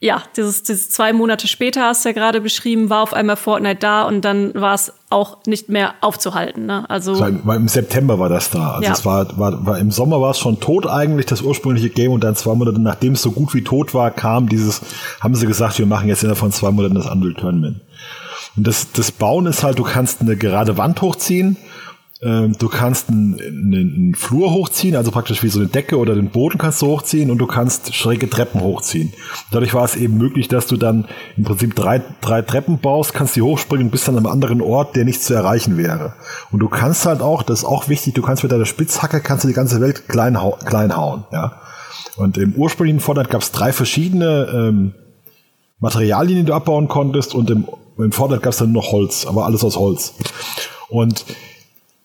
ja, 0.00 0.22
dieses, 0.36 0.62
dieses 0.62 0.90
zwei 0.90 1.12
Monate 1.12 1.48
später, 1.48 1.86
hast 1.86 2.04
du 2.04 2.08
ja 2.08 2.12
gerade 2.12 2.40
beschrieben, 2.40 2.90
war 2.90 3.02
auf 3.02 3.14
einmal 3.14 3.36
Fortnite 3.36 3.78
da 3.80 4.02
und 4.02 4.24
dann 4.24 4.54
war 4.54 4.74
es 4.74 4.92
auch 5.10 5.38
nicht 5.46 5.68
mehr 5.68 5.94
aufzuhalten. 6.00 6.66
Ne? 6.66 6.88
Also 6.88 7.18
war, 7.18 7.56
im 7.56 7.68
September 7.68 8.18
war 8.18 8.28
das 8.28 8.50
da. 8.50 8.72
Also 8.72 8.84
ja. 8.84 8.92
es 8.92 9.04
war, 9.04 9.38
war, 9.38 9.66
war 9.66 9.78
im 9.78 9.90
Sommer 9.90 10.20
war 10.20 10.30
es 10.30 10.38
schon 10.38 10.60
tot 10.60 10.86
eigentlich, 10.86 11.26
das 11.26 11.42
ursprüngliche 11.42 11.90
Game, 11.90 12.12
und 12.12 12.24
dann 12.24 12.34
zwei 12.34 12.54
Monate, 12.54 12.80
nachdem 12.80 13.14
es 13.14 13.22
so 13.22 13.32
gut 13.32 13.54
wie 13.54 13.62
tot 13.62 13.94
war, 13.94 14.10
kam 14.10 14.48
dieses, 14.48 14.82
haben 15.20 15.34
sie 15.34 15.46
gesagt, 15.46 15.78
wir 15.78 15.86
machen 15.86 16.08
jetzt 16.08 16.22
innerhalb 16.22 16.38
von 16.38 16.52
zwei 16.52 16.70
Monaten 16.70 16.94
das 16.94 17.06
Unreal 17.06 17.34
Tournament. 17.34 17.80
Und 18.56 18.66
das, 18.66 18.92
das 18.92 19.10
Bauen 19.12 19.46
ist 19.46 19.62
halt, 19.62 19.78
du 19.78 19.82
kannst 19.82 20.20
eine 20.20 20.36
gerade 20.36 20.76
Wand 20.76 21.00
hochziehen, 21.00 21.56
ähm, 22.22 22.54
du 22.56 22.68
kannst 22.68 23.08
einen, 23.08 23.40
einen, 23.40 24.14
Flur 24.14 24.52
hochziehen, 24.52 24.94
also 24.94 25.10
praktisch 25.10 25.42
wie 25.42 25.48
so 25.48 25.58
eine 25.58 25.68
Decke 25.68 25.98
oder 25.98 26.14
den 26.14 26.30
Boden 26.30 26.56
kannst 26.56 26.80
du 26.80 26.86
hochziehen 26.86 27.32
und 27.32 27.38
du 27.38 27.46
kannst 27.46 27.94
schräge 27.94 28.30
Treppen 28.30 28.60
hochziehen. 28.60 29.12
Dadurch 29.50 29.74
war 29.74 29.84
es 29.84 29.96
eben 29.96 30.18
möglich, 30.18 30.46
dass 30.46 30.68
du 30.68 30.76
dann 30.76 31.06
im 31.36 31.42
Prinzip 31.42 31.74
drei, 31.74 32.00
drei 32.20 32.42
Treppen 32.42 32.78
baust, 32.78 33.12
kannst 33.12 33.34
die 33.34 33.42
hochspringen 33.42 33.90
bis 33.90 34.08
an 34.08 34.16
einem 34.16 34.26
anderen 34.26 34.60
Ort, 34.60 34.94
der 34.94 35.04
nicht 35.04 35.22
zu 35.22 35.34
erreichen 35.34 35.76
wäre. 35.76 36.14
Und 36.52 36.60
du 36.60 36.68
kannst 36.68 37.06
halt 37.06 37.22
auch, 37.22 37.42
das 37.42 37.60
ist 37.60 37.64
auch 37.64 37.88
wichtig, 37.88 38.14
du 38.14 38.22
kannst 38.22 38.44
mit 38.44 38.52
deiner 38.52 38.66
Spitzhacke 38.66 39.20
kannst 39.20 39.42
du 39.42 39.48
die 39.48 39.54
ganze 39.54 39.80
Welt 39.80 40.08
klein, 40.08 40.38
klein 40.64 40.96
hauen, 40.96 41.24
ja. 41.32 41.60
Und 42.16 42.36
im 42.36 42.52
ursprünglichen 42.54 43.00
Fortnite 43.00 43.30
gab 43.30 43.42
es 43.42 43.52
drei 43.52 43.72
verschiedene 43.72 44.48
ähm, 44.52 44.94
Materialien, 45.80 46.38
die 46.38 46.44
du 46.44 46.54
abbauen 46.54 46.86
konntest 46.86 47.34
und 47.34 47.50
im 47.50 47.66
im 47.98 48.12
Fortnite 48.12 48.42
gab 48.42 48.52
es 48.52 48.58
dann 48.58 48.72
noch 48.72 48.92
Holz, 48.92 49.26
aber 49.26 49.44
alles 49.46 49.64
aus 49.64 49.76
Holz. 49.76 50.14
Und 50.88 51.24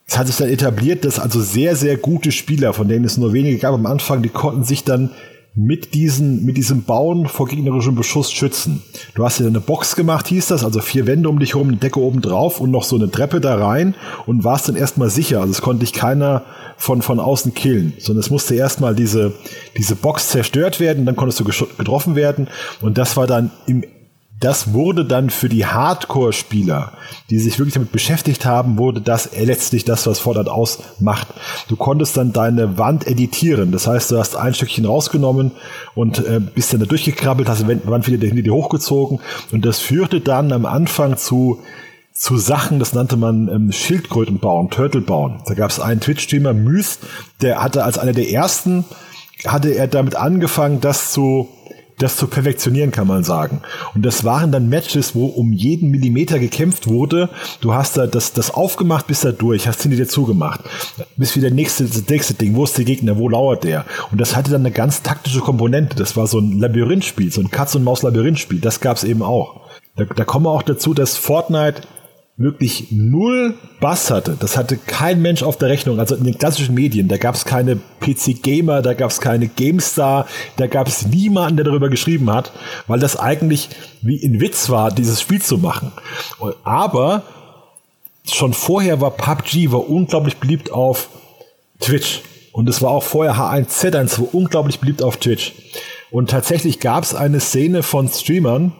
es 0.07 0.17
hat 0.17 0.27
sich 0.27 0.37
dann 0.37 0.49
etabliert, 0.49 1.03
dass 1.03 1.19
also 1.19 1.41
sehr, 1.41 1.75
sehr 1.75 1.97
gute 1.97 2.31
Spieler, 2.31 2.73
von 2.73 2.87
denen 2.87 3.05
es 3.05 3.17
nur 3.17 3.33
wenige 3.33 3.57
gab 3.57 3.73
am 3.73 3.85
Anfang, 3.85 4.21
die 4.21 4.29
konnten 4.29 4.63
sich 4.63 4.83
dann 4.83 5.11
mit, 5.57 5.95
diesen, 5.95 6.45
mit 6.45 6.55
diesem 6.55 6.83
Bauen 6.83 7.27
vor 7.27 7.47
gegnerischem 7.47 7.95
Beschuss 7.95 8.31
schützen. 8.31 8.83
Du 9.15 9.25
hast 9.25 9.39
dir 9.39 9.47
eine 9.47 9.59
Box 9.59 9.95
gemacht, 9.95 10.27
hieß 10.27 10.47
das, 10.47 10.63
also 10.63 10.79
vier 10.81 11.07
Wände 11.07 11.27
um 11.29 11.39
dich 11.39 11.55
herum, 11.55 11.69
eine 11.69 11.77
Decke 11.77 11.99
oben 11.99 12.21
drauf 12.21 12.61
und 12.61 12.69
noch 12.69 12.83
so 12.83 12.95
eine 12.95 13.09
Treppe 13.09 13.41
da 13.41 13.55
rein 13.55 13.95
und 14.27 14.43
warst 14.43 14.69
dann 14.69 14.75
erstmal 14.75 15.09
sicher. 15.09 15.41
Also 15.41 15.51
es 15.51 15.61
konnte 15.61 15.79
dich 15.79 15.93
keiner 15.93 16.43
von, 16.77 17.01
von 17.01 17.19
außen 17.19 17.55
killen, 17.55 17.93
sondern 17.97 18.19
es 18.19 18.29
musste 18.29 18.53
erstmal 18.53 18.93
diese, 18.93 19.33
diese 19.77 19.95
Box 19.95 20.29
zerstört 20.29 20.79
werden, 20.79 21.07
dann 21.07 21.15
konntest 21.15 21.39
du 21.39 21.43
getroffen 21.43 22.15
werden 22.15 22.47
und 22.81 22.99
das 22.99 23.17
war 23.17 23.25
dann 23.25 23.49
im 23.65 23.83
das 24.39 24.73
wurde 24.73 25.03
dann 25.03 25.29
für 25.29 25.49
die 25.49 25.65
Hardcore-Spieler, 25.65 26.93
die 27.29 27.39
sich 27.39 27.57
wirklich 27.57 27.73
damit 27.73 27.91
beschäftigt 27.91 28.45
haben, 28.45 28.77
wurde 28.77 29.01
das 29.01 29.31
letztlich 29.35 29.83
das, 29.83 30.05
was 30.05 30.19
Fortnite 30.19 30.51
ausmacht. 30.51 31.27
Du 31.67 31.75
konntest 31.75 32.17
dann 32.17 32.33
deine 32.33 32.77
Wand 32.77 33.07
editieren. 33.07 33.71
Das 33.71 33.87
heißt, 33.87 34.11
du 34.11 34.17
hast 34.17 34.35
ein 34.35 34.53
Stückchen 34.53 34.85
rausgenommen 34.85 35.51
und 35.95 36.19
äh, 36.19 36.39
bist 36.39 36.71
dann 36.71 36.79
da 36.79 36.85
durchgekrabbelt, 36.85 37.49
hast 37.49 37.63
die 37.63 37.67
Wand 37.67 38.07
wieder 38.07 38.27
hinter 38.27 38.43
dir 38.43 38.53
hochgezogen. 38.53 39.19
Und 39.51 39.65
das 39.65 39.79
führte 39.79 40.21
dann 40.21 40.51
am 40.51 40.65
Anfang 40.65 41.17
zu 41.17 41.59
zu 42.13 42.37
Sachen, 42.37 42.79
das 42.79 42.93
nannte 42.93 43.15
man 43.15 43.47
ähm, 43.47 43.71
Schildkröten 43.71 44.39
bauen, 44.39 44.71
Turtle 44.71 45.01
bauen. 45.01 45.43
Da 45.45 45.53
gab 45.53 45.69
es 45.69 45.79
einen 45.79 46.01
Twitch-Streamer, 46.01 46.53
Myth, 46.53 46.97
der 47.41 47.61
hatte 47.61 47.83
als 47.83 47.99
einer 47.99 48.13
der 48.13 48.31
ersten, 48.31 48.85
hatte 49.45 49.69
er 49.69 49.87
damit 49.87 50.15
angefangen, 50.15 50.81
das 50.81 51.11
zu 51.11 51.47
das 51.99 52.15
zu 52.15 52.27
perfektionieren, 52.27 52.91
kann 52.91 53.07
man 53.07 53.23
sagen. 53.23 53.61
Und 53.95 54.05
das 54.05 54.23
waren 54.23 54.51
dann 54.51 54.69
Matches, 54.69 55.15
wo 55.15 55.25
um 55.25 55.51
jeden 55.51 55.89
Millimeter 55.89 56.37
gekämpft 56.37 56.87
wurde. 56.87 57.29
Du 57.59 57.73
hast 57.73 57.97
da 57.97 58.05
das, 58.05 58.33
das 58.33 58.51
aufgemacht, 58.51 59.07
bist 59.07 59.25
da 59.25 59.31
durch, 59.31 59.67
hast 59.67 59.81
hinter 59.81 59.97
dir 59.97 60.07
zugemacht. 60.07 60.61
Bis 61.15 61.35
wieder 61.35 61.49
nächste, 61.49 61.85
das 61.85 62.07
nächste 62.07 62.35
Ding. 62.35 62.55
Wo 62.55 62.65
ist 62.65 62.77
der 62.77 62.85
Gegner? 62.85 63.17
Wo 63.17 63.29
lauert 63.29 63.63
der? 63.63 63.85
Und 64.11 64.21
das 64.21 64.35
hatte 64.35 64.51
dann 64.51 64.61
eine 64.61 64.71
ganz 64.71 65.01
taktische 65.01 65.39
Komponente. 65.39 65.95
Das 65.95 66.15
war 66.15 66.27
so 66.27 66.39
ein 66.39 66.59
Labyrinthspiel, 66.59 67.31
so 67.31 67.41
ein 67.41 67.49
Katz-und-Maus-Labyrinthspiel. 67.49 68.59
Das 68.59 68.79
gab's 68.79 69.03
eben 69.03 69.23
auch. 69.23 69.61
Da, 69.95 70.05
da 70.05 70.23
kommen 70.23 70.45
wir 70.45 70.51
auch 70.51 70.61
dazu, 70.61 70.93
dass 70.93 71.17
Fortnite 71.17 71.81
wirklich 72.37 72.91
null 72.91 73.55
Bass 73.79 74.11
hatte. 74.11 74.37
Das 74.39 74.57
hatte 74.57 74.77
kein 74.77 75.21
Mensch 75.23 75.41
auf 75.41 75.57
der 75.57 75.69
Rechnung. 75.69 75.99
Also 75.99 76.15
in 76.15 76.23
den 76.23 76.37
klassischen 76.37 76.75
Medien, 76.75 77.07
da 77.07 77.17
gab 77.17 77.33
es 77.33 77.45
keine 77.45 77.77
PC 77.99 78.43
Gamer, 78.43 78.83
da 78.83 78.93
gab 78.93 79.09
es 79.09 79.19
keine 79.19 79.47
GameStar, 79.47 80.27
da 80.57 80.67
gab 80.67 80.87
es 80.87 81.07
niemanden, 81.07 81.57
der 81.57 81.65
darüber 81.65 81.89
geschrieben 81.89 82.31
hat, 82.31 82.51
weil 82.85 82.99
das 82.99 83.17
eigentlich 83.17 83.69
wie 84.01 84.23
ein 84.23 84.39
Witz 84.39 84.69
war, 84.69 84.91
dieses 84.91 85.19
Spiel 85.19 85.41
zu 85.41 85.57
machen. 85.57 85.91
Aber 86.63 87.23
schon 88.23 88.53
vorher 88.53 89.01
war 89.01 89.11
PUBG 89.11 89.71
war 89.71 89.89
unglaublich 89.89 90.37
beliebt 90.37 90.71
auf 90.71 91.09
Twitch. 91.79 92.21
Und 92.51 92.69
es 92.69 92.81
war 92.81 92.91
auch 92.91 93.03
vorher 93.03 93.35
H1Z1 93.35 94.19
war 94.19 94.33
unglaublich 94.33 94.79
beliebt 94.79 95.01
auf 95.01 95.17
Twitch. 95.17 95.53
Und 96.11 96.29
tatsächlich 96.29 96.79
gab 96.79 97.03
es 97.03 97.15
eine 97.15 97.39
Szene 97.39 97.81
von 97.83 98.07
Streamern, 98.09 98.73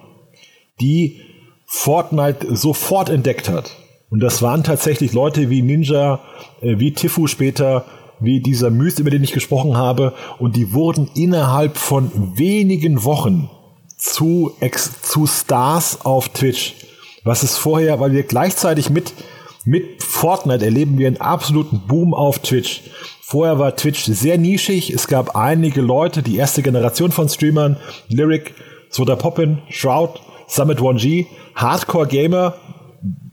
die 0.79 1.21
Fortnite 1.67 2.55
sofort 2.55 3.09
entdeckt 3.09 3.49
hat. 3.49 3.75
Und 4.09 4.21
das 4.21 4.41
waren 4.41 4.63
tatsächlich 4.63 5.13
Leute 5.13 5.49
wie 5.49 5.61
Ninja, 5.61 6.21
äh, 6.61 6.79
wie 6.79 6.93
Tifu 6.93 7.27
später, 7.27 7.85
wie 8.19 8.39
dieser 8.39 8.71
Myst, 8.71 8.99
über 8.99 9.09
den 9.09 9.23
ich 9.23 9.33
gesprochen 9.33 9.75
habe. 9.77 10.13
Und 10.39 10.55
die 10.55 10.73
wurden 10.73 11.09
innerhalb 11.13 11.77
von 11.77 12.37
wenigen 12.37 13.03
Wochen 13.03 13.49
zu, 13.97 14.53
ex, 14.61 15.01
zu 15.01 15.27
Stars 15.27 16.05
auf 16.05 16.29
Twitch. 16.29 16.75
Was 17.23 17.43
ist 17.43 17.57
vorher, 17.57 17.99
weil 17.99 18.13
wir 18.13 18.23
gleichzeitig 18.23 18.89
mit, 18.89 19.13
mit 19.65 20.01
Fortnite 20.01 20.63
erleben 20.63 20.97
wir 20.97 21.07
einen 21.07 21.19
absoluten 21.19 21.81
Boom 21.85 22.13
auf 22.13 22.39
Twitch. 22.39 22.83
Vorher 23.21 23.59
war 23.59 23.75
Twitch 23.75 24.05
sehr 24.05 24.37
nischig. 24.37 24.91
Es 24.91 25.09
gab 25.09 25.35
einige 25.35 25.81
Leute, 25.81 26.23
die 26.23 26.37
erste 26.37 26.61
Generation 26.61 27.11
von 27.11 27.27
Streamern, 27.27 27.75
Lyric, 28.07 28.53
Soda 28.89 29.17
Poppin, 29.17 29.57
Shroud, 29.69 30.21
Summit 30.47 30.79
1G, 30.79 31.25
Hardcore-Gamer, 31.57 32.53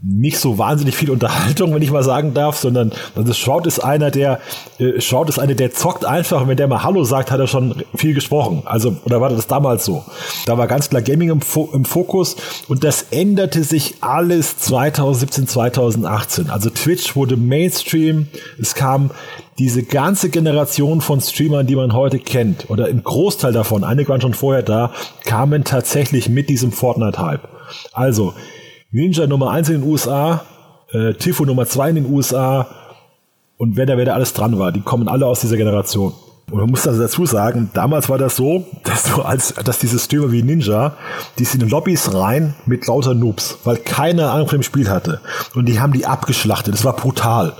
nicht 0.07 0.39
so 0.39 0.59
wahnsinnig 0.59 0.97
viel 0.97 1.11
Unterhaltung, 1.11 1.75
wenn 1.75 1.81
ich 1.81 1.91
mal 1.91 2.03
sagen 2.03 2.35
darf, 2.35 2.57
sondern 2.59 2.93
also 3.17 3.33
Shroud 3.33 3.67
ist 3.67 3.81
einer, 3.81 4.11
der 4.11 4.39
äh, 4.79 5.01
Shroud 5.01 5.31
ist 5.31 5.39
einer, 5.39 5.55
der 5.55 5.73
zockt 5.73 6.05
einfach 6.05 6.43
und 6.43 6.49
wenn 6.49 6.59
der 6.59 6.69
mal 6.69 6.83
Hallo 6.83 7.05
sagt, 7.05 7.31
hat 7.31 7.41
er 7.41 7.47
schon 7.47 7.83
viel 7.95 8.13
gesprochen. 8.13 8.63
Also, 8.67 8.97
oder 9.05 9.23
war 9.23 9.31
das 9.31 9.47
damals 9.47 9.87
so? 9.87 10.05
Da 10.45 10.59
war 10.59 10.67
ganz 10.67 10.91
klar 10.91 11.01
Gaming 11.01 11.31
im, 11.31 11.41
Fo 11.41 11.71
im 11.73 11.87
Fokus 11.87 12.37
und 12.69 12.85
das 12.85 13.07
änderte 13.11 13.65
sich 13.65 13.95
alles 14.03 14.59
2017, 14.59 15.47
2018. 15.49 16.51
Also 16.51 16.69
Twitch 16.69 17.17
wurde 17.17 17.39
Mainstream, 17.39 18.29
es 18.61 18.75
kam 18.75 19.11
diese 19.59 19.85
ganze 19.85 20.29
Generation 20.29 21.01
von 21.01 21.21
Streamern, 21.21 21.67
die 21.67 21.77
man 21.77 21.95
heute 21.95 22.19
kennt, 22.19 22.69
oder 22.69 22.89
im 22.89 23.03
Großteil 23.05 23.53
davon, 23.53 23.85
einige 23.85 24.11
waren 24.11 24.21
schon 24.21 24.35
vorher 24.35 24.63
da, 24.63 24.93
kamen 25.25 25.65
tatsächlich 25.65 26.29
mit 26.29 26.51
diesem 26.51 26.73
Fortnite-Hype. 26.73 27.54
Also, 27.93 28.35
Ninja 28.91 29.27
Nummer 29.27 29.51
1 29.51 29.71
in 29.71 29.81
den 29.81 29.91
USA, 29.91 30.45
äh, 30.93 31.15
Tifo 31.15 31.45
Nummer 31.45 31.67
2 31.67 31.91
in 31.91 31.95
den 31.97 32.13
USA 32.13 32.67
und 33.57 33.77
wer 33.77 33.87
da, 33.87 33.97
wer 33.97 34.05
da 34.05 34.15
alles 34.15 34.33
dran 34.33 34.59
war, 34.59 34.73
die 34.73 34.81
kommen 34.81 35.09
alle 35.09 35.27
aus 35.27 35.41
dieser 35.41 35.57
Generation. 35.57 36.13
Und 36.51 36.61
man 36.61 36.71
muss 36.71 36.87
also 36.87 37.01
dazu 37.01 37.25
sagen, 37.27 37.71
damals 37.73 38.09
war 38.09 38.19
das 38.19 38.37
so, 38.37 38.67
dass 38.85 39.05
du 39.05 39.23
als, 39.23 39.55
dass 39.65 39.79
diese 39.79 39.99
Streamer 39.99 40.31
wie 40.31 40.43
Ninja, 40.43 40.95
die 41.39 41.45
sind 41.45 41.63
in 41.63 41.71
Lobbys 41.71 42.13
rein 42.15 42.55
mit 42.67 42.87
lauter 42.87 43.15
Noobs, 43.15 43.59
weil 43.65 43.79
keine 43.79 44.31
Ahnung 44.31 44.49
von 44.49 44.59
dem 44.59 44.63
Spiel 44.63 44.91
hatte. 44.91 45.21
Und 45.55 45.67
die 45.67 45.81
haben 45.81 45.93
die 45.93 46.07
abgeschlachtet. 46.07 46.75
Das 46.75 46.85
war 46.85 46.95
brutal. 46.95 47.55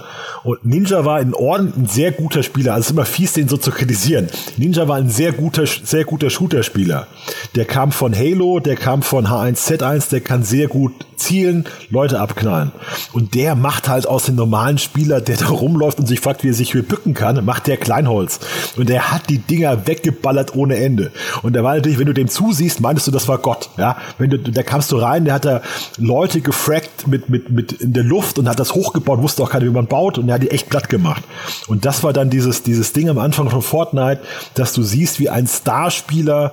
Und 0.45 0.63
Ninja 0.63 1.07
war 1.07 1.21
in 1.21 1.33
Orden 1.33 1.73
ein 1.75 1.87
sehr 1.87 2.13
guter 2.13 2.43
Spieler. 2.43 2.75
Also 2.75 2.81
es 2.83 2.87
ist 2.89 2.93
immer 2.93 3.07
fies, 3.07 3.33
den 3.33 3.49
so 3.49 3.57
zu 3.57 3.71
kritisieren. 3.71 4.29
Ninja 4.59 4.87
war 4.87 4.97
ein 4.97 5.09
sehr 5.09 5.33
guter, 5.33 5.65
sehr 5.67 6.05
guter 6.05 6.29
Shooter-Spieler. 6.29 7.07
Der 7.55 7.65
kam 7.65 7.93
von 7.93 8.15
Halo, 8.15 8.61
der 8.61 8.77
kam 8.77 9.01
von 9.01 9.27
H1Z1, 9.27 10.11
der 10.11 10.21
kann 10.21 10.45
sehr 10.45 10.69
gut 10.69 10.93
zielen, 11.17 11.65
Leute 11.89 12.21
abknallen. 12.21 12.73
Und 13.13 13.35
der 13.35 13.55
macht 13.55 13.89
halt 13.89 14.07
aus 14.07 14.25
dem 14.25 14.35
normalen 14.35 14.77
Spieler, 14.77 15.23
der 15.23 15.39
da 15.39 15.47
rumläuft 15.47 15.99
und 15.99 16.07
sich 16.07 16.21
fragt, 16.21 16.45
wie 16.45 16.51
er 16.51 16.55
sich 16.55 16.73
hier 16.73 16.83
bücken 16.83 17.15
kann, 17.15 17.43
macht 17.45 17.67
der 17.67 17.79
Kleinholz. 17.79 18.41
Und 18.77 18.89
der 18.89 19.13
hat 19.13 19.29
die 19.29 19.39
Dinger 19.39 19.87
weggeballert 19.87 20.55
ohne 20.55 20.77
Ende. 20.77 21.13
Und 21.43 21.55
der 21.55 21.65
war 21.65 21.75
natürlich, 21.75 21.99
wenn 21.99 22.07
du 22.07 22.15
dem 22.15 22.29
zusiehst, 22.29 22.81
meintest 22.81 23.07
du, 23.07 23.11
das 23.11 23.29
war 23.29 23.39
Gott. 23.39 23.71
Ja, 23.77 23.97
wenn 24.19 24.31
du, 24.31 24.39
da 24.39 24.63
kamst 24.63 24.93
du 24.93 24.97
rein, 24.97 25.25
der 25.25 25.35
hat 25.35 25.45
da 25.45 25.63
Leute 25.99 26.41
gefrackt 26.41 27.07
mit, 27.07 27.29
mit, 27.29 27.51
mit 27.51 27.73
in 27.73 27.93
der 27.93 28.05
Luft 28.05 28.39
und 28.39 28.49
hat 28.49 28.59
das 28.59 28.75
hochgebaut, 28.75 29.21
wusste 29.21 29.43
auch 29.43 29.51
keiner, 29.51 29.67
wie 29.67 29.71
man 29.71 29.87
baut 29.87 30.19
und 30.19 30.29
er 30.29 30.35
hat 30.35 30.43
die 30.43 30.51
echt 30.51 30.71
platt 30.71 30.89
gemacht. 30.89 31.23
Und 31.67 31.85
das 31.85 32.03
war 32.03 32.13
dann 32.13 32.31
dieses, 32.31 32.63
dieses 32.63 32.93
Ding 32.93 33.09
am 33.09 33.19
Anfang 33.19 33.51
von 33.51 33.63
Fortnite, 33.63 34.21
dass 34.55 34.73
du 34.73 34.83
siehst, 34.83 35.21
wie 35.21 35.29
ein 35.29 35.47
Starspieler 35.47 36.53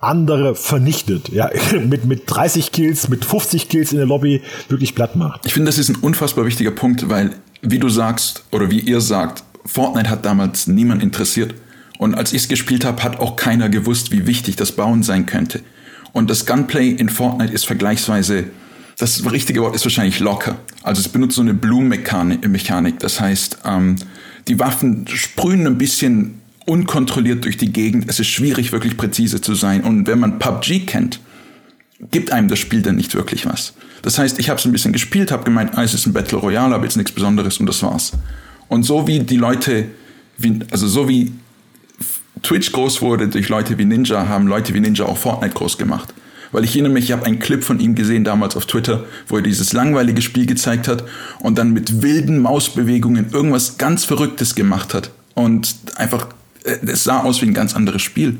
andere 0.00 0.54
vernichtet. 0.54 1.28
Ja, 1.30 1.50
mit, 1.84 2.04
mit 2.04 2.22
30 2.26 2.72
Kills, 2.72 3.08
mit 3.08 3.24
50 3.24 3.68
Kills 3.68 3.92
in 3.92 3.98
der 3.98 4.06
Lobby 4.06 4.42
wirklich 4.68 4.94
platt 4.94 5.16
macht. 5.16 5.44
Ich 5.46 5.52
finde, 5.52 5.66
das 5.66 5.78
ist 5.78 5.88
ein 5.88 5.96
unfassbar 5.96 6.46
wichtiger 6.46 6.70
Punkt, 6.70 7.08
weil, 7.08 7.32
wie 7.62 7.78
du 7.78 7.88
sagst, 7.88 8.44
oder 8.52 8.70
wie 8.70 8.80
ihr 8.80 9.00
sagt, 9.00 9.42
Fortnite 9.68 10.08
hat 10.08 10.24
damals 10.24 10.66
niemand 10.66 11.02
interessiert. 11.02 11.54
Und 11.98 12.14
als 12.14 12.32
ich 12.32 12.42
es 12.42 12.48
gespielt 12.48 12.84
habe, 12.84 13.02
hat 13.02 13.20
auch 13.20 13.36
keiner 13.36 13.68
gewusst, 13.68 14.10
wie 14.12 14.26
wichtig 14.26 14.56
das 14.56 14.72
Bauen 14.72 15.02
sein 15.02 15.26
könnte. 15.26 15.60
Und 16.12 16.30
das 16.30 16.46
Gunplay 16.46 16.90
in 16.90 17.10
Fortnite 17.10 17.52
ist 17.52 17.66
vergleichsweise, 17.66 18.44
das 18.96 19.30
richtige 19.30 19.60
Wort 19.60 19.76
ist 19.76 19.84
wahrscheinlich 19.84 20.20
locker. 20.20 20.58
Also 20.82 21.00
es 21.00 21.08
benutzt 21.08 21.36
so 21.36 21.42
eine 21.42 21.54
Bloom-Mechanik. 21.54 22.98
Das 22.98 23.20
heißt, 23.20 23.58
ähm, 23.64 23.96
die 24.48 24.58
Waffen 24.58 25.06
sprühen 25.06 25.66
ein 25.66 25.78
bisschen 25.78 26.40
unkontrolliert 26.66 27.44
durch 27.44 27.58
die 27.58 27.70
Gegend. 27.70 28.06
Es 28.08 28.18
ist 28.18 28.28
schwierig, 28.28 28.72
wirklich 28.72 28.96
präzise 28.96 29.40
zu 29.40 29.54
sein. 29.54 29.82
Und 29.84 30.06
wenn 30.06 30.18
man 30.18 30.38
PUBG 30.38 30.86
kennt, 30.86 31.20
gibt 32.10 32.32
einem 32.32 32.48
das 32.48 32.58
Spiel 32.58 32.80
dann 32.80 32.96
nicht 32.96 33.14
wirklich 33.14 33.44
was. 33.44 33.74
Das 34.02 34.18
heißt, 34.18 34.38
ich 34.38 34.48
habe 34.48 34.58
es 34.58 34.64
ein 34.64 34.72
bisschen 34.72 34.92
gespielt, 34.92 35.30
habe 35.30 35.44
gemeint, 35.44 35.76
ah, 35.76 35.82
es 35.82 35.92
ist 35.92 36.06
ein 36.06 36.12
Battle 36.12 36.38
Royale, 36.38 36.74
aber 36.74 36.84
jetzt 36.84 36.96
nichts 36.96 37.12
Besonderes 37.12 37.58
und 37.58 37.66
das 37.66 37.82
war's. 37.82 38.12
Und 38.68 38.82
so 38.82 39.06
wie 39.06 39.20
die 39.20 39.36
Leute, 39.36 39.86
wie, 40.36 40.60
also 40.70 40.86
so 40.86 41.08
wie 41.08 41.32
Twitch 42.42 42.72
groß 42.72 43.02
wurde 43.02 43.28
durch 43.28 43.48
Leute 43.48 43.78
wie 43.78 43.84
Ninja, 43.84 44.28
haben 44.28 44.46
Leute 44.46 44.74
wie 44.74 44.80
Ninja 44.80 45.06
auch 45.06 45.18
Fortnite 45.18 45.54
groß 45.54 45.78
gemacht. 45.78 46.14
Weil 46.50 46.64
ich 46.64 46.70
erinnere 46.70 46.92
mich, 46.92 47.04
ich 47.04 47.12
habe 47.12 47.26
einen 47.26 47.40
Clip 47.40 47.62
von 47.62 47.78
ihm 47.78 47.94
gesehen 47.94 48.24
damals 48.24 48.56
auf 48.56 48.66
Twitter, 48.66 49.04
wo 49.26 49.36
er 49.36 49.42
dieses 49.42 49.72
langweilige 49.72 50.22
Spiel 50.22 50.46
gezeigt 50.46 50.88
hat 50.88 51.04
und 51.40 51.58
dann 51.58 51.72
mit 51.72 52.02
wilden 52.02 52.38
Mausbewegungen 52.38 53.30
irgendwas 53.32 53.76
ganz 53.76 54.04
Verrücktes 54.04 54.54
gemacht 54.54 54.94
hat. 54.94 55.10
Und 55.34 55.74
einfach 55.96 56.28
äh, 56.64 56.78
es 56.86 57.04
sah 57.04 57.20
aus 57.20 57.42
wie 57.42 57.46
ein 57.46 57.54
ganz 57.54 57.74
anderes 57.74 58.02
Spiel. 58.02 58.38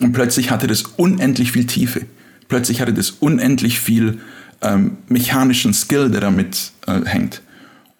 Und 0.00 0.12
plötzlich 0.12 0.50
hatte 0.50 0.66
das 0.66 0.82
unendlich 0.82 1.52
viel 1.52 1.66
Tiefe. 1.66 2.02
Plötzlich 2.48 2.80
hatte 2.80 2.94
das 2.94 3.10
unendlich 3.10 3.80
viel 3.80 4.20
ähm, 4.60 4.98
mechanischen 5.08 5.74
Skill, 5.74 6.10
der 6.10 6.20
damit 6.20 6.72
äh, 6.86 7.00
hängt. 7.04 7.42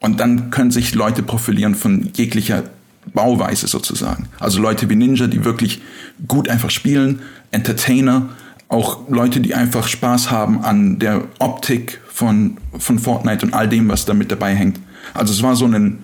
Und 0.01 0.21
dann 0.21 0.51
können 0.51 0.71
sich 0.71 0.95
Leute 0.95 1.23
profilieren 1.23 1.75
von 1.75 2.11
jeglicher 2.15 2.65
Bauweise 3.13 3.67
sozusagen. 3.67 4.29
Also 4.39 4.61
Leute 4.61 4.89
wie 4.89 4.97
Ninja, 4.97 5.27
die 5.27 5.45
wirklich 5.45 5.81
gut 6.27 6.49
einfach 6.49 6.71
spielen, 6.71 7.21
Entertainer, 7.51 8.29
auch 8.69 9.09
Leute, 9.09 9.41
die 9.41 9.55
einfach 9.55 9.89
Spaß 9.89 10.31
haben 10.31 10.63
an 10.63 10.99
der 10.99 11.25
Optik 11.39 12.01
von, 12.09 12.59
von 12.79 12.99
Fortnite 12.99 13.47
und 13.47 13.55
all 13.55 13.69
dem, 13.69 13.89
was 13.89 14.05
da 14.05 14.15
mit 14.15 14.31
dabei 14.31 14.55
hängt. 14.55 14.79
Also 15.15 15.33
es 15.33 15.43
war 15.43 15.57
so 15.57 15.67
ein 15.67 16.01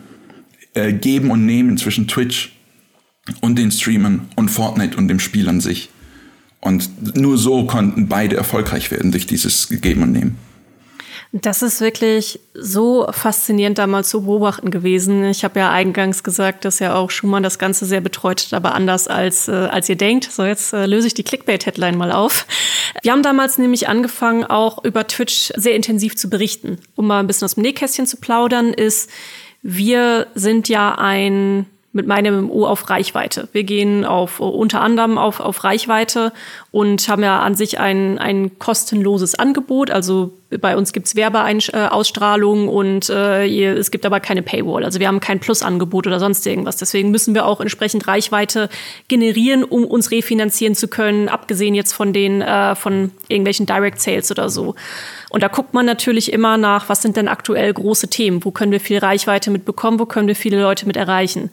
äh, 0.73 0.93
Geben 0.93 1.31
und 1.31 1.45
Nehmen 1.45 1.77
zwischen 1.77 2.09
Twitch 2.09 2.57
und 3.41 3.59
den 3.59 3.71
Streamern 3.71 4.29
und 4.37 4.51
Fortnite 4.51 4.97
und 4.97 5.09
dem 5.09 5.21
Spiel 5.21 5.49
an 5.49 5.61
sich. 5.61 5.91
Und 6.61 7.17
nur 7.17 7.37
so 7.37 7.67
konnten 7.67 8.09
beide 8.09 8.37
erfolgreich 8.37 8.91
werden 8.91 9.11
durch 9.13 9.27
dieses 9.27 9.69
Geben 9.69 10.03
und 10.03 10.13
Nehmen. 10.13 10.39
Das 11.37 11.63
ist 11.63 11.81
wirklich 11.81 12.39
so 12.55 13.09
faszinierend 13.11 13.79
damals 13.79 14.09
zu 14.09 14.23
beobachten 14.23 14.71
gewesen. 14.71 15.25
Ich 15.25 15.43
habe 15.43 15.59
ja 15.59 15.73
eingangs 15.73 16.23
gesagt, 16.23 16.65
dass 16.65 16.79
ja 16.79 16.95
auch 16.95 17.11
Schumann 17.11 17.43
das 17.43 17.59
Ganze 17.59 17.87
sehr 17.87 18.01
betreut 18.01 18.53
aber 18.53 18.73
anders 18.73 19.09
als, 19.09 19.49
äh, 19.49 19.53
als 19.53 19.89
ihr 19.89 19.97
denkt. 19.97 20.31
So, 20.31 20.45
jetzt 20.45 20.73
äh, 20.73 20.87
löse 20.87 21.09
ich 21.09 21.15
die 21.15 21.25
Clickbait-Headline 21.25 21.97
mal 21.97 22.13
auf. 22.13 22.47
Wir 23.03 23.11
haben 23.11 23.25
damals 23.25 23.59
nämlich 23.59 23.89
angefangen, 23.89 24.45
auch 24.45 24.85
über 24.85 25.09
Twitch 25.09 25.53
sehr 25.57 25.75
intensiv 25.75 26.15
zu 26.15 26.31
berichten. 26.31 26.79
Um 26.95 27.09
mal 27.09 27.19
ein 27.19 27.27
bisschen 27.27 27.47
aus 27.47 27.57
dem 27.57 27.65
Nähkästchen 27.65 28.07
zu 28.07 28.19
plaudern, 28.19 28.73
ist, 28.73 29.11
wir 29.61 30.29
sind 30.37 30.69
ja 30.69 30.95
ein 30.95 31.67
mit 31.95 32.09
meinem 32.09 32.47
MMO 32.47 32.67
auf 32.67 32.91
Reichweite. 32.91 33.49
Wir 33.53 33.63
gehen 33.63 34.05
auf 34.05 34.41
unter 34.41 34.81
anderem 34.81 35.17
auf, 35.17 35.39
auf 35.39 35.63
Reichweite 35.63 36.33
und 36.73 37.09
haben 37.09 37.23
ja 37.23 37.39
an 37.39 37.55
sich 37.55 37.79
ein, 37.79 38.19
ein 38.19 38.59
kostenloses 38.59 39.37
Angebot. 39.37 39.93
Also 39.93 40.33
bei 40.51 40.77
uns 40.77 40.93
gibt's 40.93 41.17
Werbeausstrahlung 41.17 42.69
und 42.69 43.09
äh, 43.09 43.47
es 43.73 43.91
gibt 43.91 44.07
aber 44.07 44.21
keine 44.21 44.43
Paywall. 44.43 44.85
Also 44.85 45.01
wir 45.01 45.09
haben 45.09 45.21
kein 45.21 45.41
Plusangebot 45.41 46.07
oder 46.07 46.21
sonst 46.21 46.47
irgendwas. 46.47 46.77
Deswegen 46.77 47.11
müssen 47.11 47.35
wir 47.35 47.47
auch 47.47 47.61
entsprechend 47.61 48.07
Reichweite 48.07 48.69
generieren, 49.09 49.65
um 49.65 49.85
uns 49.85 50.11
refinanzieren 50.11 50.75
zu 50.75 50.89
können, 50.89 51.29
abgesehen 51.29 51.75
jetzt 51.75 51.93
von 51.93 52.13
den 52.13 52.43
äh, 52.43 52.75
von 52.75 53.13
irgendwelchen 53.29 53.67
Direct 53.67 54.01
Sales 54.01 54.31
oder 54.31 54.49
so. 54.49 54.75
Und 55.31 55.43
da 55.43 55.49
guckt 55.49 55.75
man 55.75 55.87
natürlich 55.87 56.33
immer 56.33 56.57
nach, 56.57 56.89
was 56.89 57.03
sind 57.03 57.17
denn 57.17 57.29
aktuell 57.29 57.73
große 57.73 58.09
Themen? 58.09 58.45
Wo 58.45 58.51
können 58.51 58.73
wir 58.73 58.81
viel 58.81 58.99
Reichweite 58.99 59.51
mitbekommen? 59.51 59.99
Wo 59.99 60.07
können 60.07 60.29
wir 60.29 60.37
viele 60.37 60.61
Leute 60.61 60.87
mit 60.87 60.97
erreichen? 60.97 61.51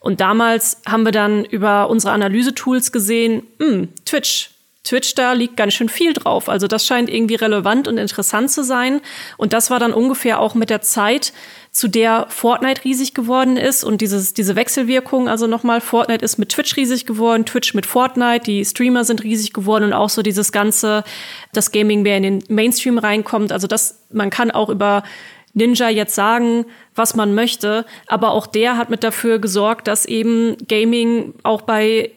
Und 0.00 0.20
damals 0.20 0.80
haben 0.86 1.04
wir 1.04 1.12
dann 1.12 1.44
über 1.44 1.90
unsere 1.90 2.12
Analysetools 2.12 2.92
gesehen, 2.92 3.42
mh, 3.58 3.66
hm, 3.66 3.88
Twitch, 4.06 4.50
Twitch, 4.84 5.14
da 5.14 5.32
liegt 5.32 5.56
ganz 5.56 5.74
schön 5.74 5.88
viel 5.88 6.12
drauf. 6.12 6.48
Also 6.48 6.66
das 6.66 6.86
scheint 6.86 7.10
irgendwie 7.10 7.34
relevant 7.34 7.88
und 7.88 7.98
interessant 7.98 8.50
zu 8.50 8.64
sein. 8.64 9.00
Und 9.36 9.52
das 9.52 9.70
war 9.70 9.78
dann 9.78 9.92
ungefähr 9.92 10.40
auch 10.40 10.54
mit 10.54 10.70
der 10.70 10.80
Zeit, 10.80 11.32
zu 11.70 11.86
der 11.86 12.26
Fortnite 12.28 12.84
riesig 12.84 13.14
geworden 13.14 13.56
ist 13.56 13.84
und 13.84 14.00
dieses, 14.00 14.34
diese 14.34 14.56
Wechselwirkung, 14.56 15.28
also 15.28 15.46
nochmal, 15.46 15.80
Fortnite 15.80 16.24
ist 16.24 16.38
mit 16.38 16.48
Twitch 16.48 16.76
riesig 16.76 17.06
geworden, 17.06 17.44
Twitch 17.44 17.74
mit 17.74 17.86
Fortnite, 17.86 18.44
die 18.44 18.64
Streamer 18.64 19.04
sind 19.04 19.22
riesig 19.22 19.52
geworden 19.52 19.84
und 19.84 19.92
auch 19.92 20.08
so 20.08 20.22
dieses 20.22 20.50
ganze, 20.50 21.04
das 21.52 21.70
Gaming 21.70 22.02
mehr 22.02 22.16
in 22.16 22.22
den 22.22 22.44
Mainstream 22.48 22.98
reinkommt. 22.98 23.52
Also 23.52 23.66
das, 23.66 24.06
man 24.10 24.30
kann 24.30 24.50
auch 24.50 24.70
über 24.70 25.04
Ninja 25.52 25.88
jetzt 25.88 26.14
sagen, 26.14 26.66
was 26.94 27.14
man 27.14 27.34
möchte, 27.34 27.84
aber 28.06 28.30
auch 28.30 28.46
der 28.46 28.76
hat 28.76 28.90
mit 28.90 29.04
dafür 29.04 29.38
gesorgt, 29.38 29.88
dass 29.88 30.06
eben 30.06 30.56
Gaming 30.68 31.34
auch 31.42 31.62
bei 31.62 32.10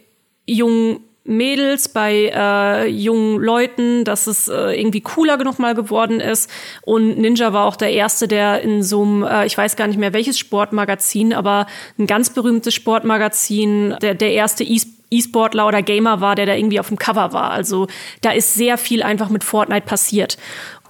jungen 0.46 1.02
Mädels, 1.32 1.90
bei 1.90 2.32
äh, 2.34 2.88
jungen 2.88 3.40
Leuten, 3.40 4.04
dass 4.04 4.28
es 4.28 4.48
äh, 4.48 4.80
irgendwie 4.80 5.02
cooler 5.02 5.38
genug 5.38 5.60
mal 5.60 5.76
geworden 5.76 6.20
ist. 6.20 6.50
Und 6.84 7.18
Ninja 7.18 7.54
war 7.54 7.66
auch 7.66 7.76
der 7.76 7.92
Erste, 7.92 8.28
der 8.28 8.62
in 8.62 8.84
so 8.84 9.02
einem, 9.02 9.24
äh, 9.24 9.46
ich 9.46 9.58
weiß 9.58 9.76
gar 9.76 9.88
nicht 9.88 10.00
mehr 10.00 10.14
welches 10.14 10.38
Sportmagazin, 10.38 11.34
aber 11.34 11.66
ein 11.98 12.08
ganz 12.08 12.30
berühmtes 12.30 12.74
Sportmagazin, 12.74 13.96
der, 14.02 14.14
der 14.14 14.34
erste 14.34 14.64
E-Sportler 14.64 15.68
oder 15.68 15.82
Gamer 15.82 16.22
war, 16.22 16.36
der 16.36 16.46
da 16.46 16.56
irgendwie 16.56 16.80
auf 16.80 16.88
dem 16.88 16.98
Cover 16.98 17.34
war. 17.34 17.52
Also 17.52 17.88
da 18.22 18.32
ist 18.32 18.54
sehr 18.54 18.78
viel 18.78 19.04
einfach 19.04 19.30
mit 19.30 19.44
Fortnite 19.44 19.86
passiert 19.86 20.38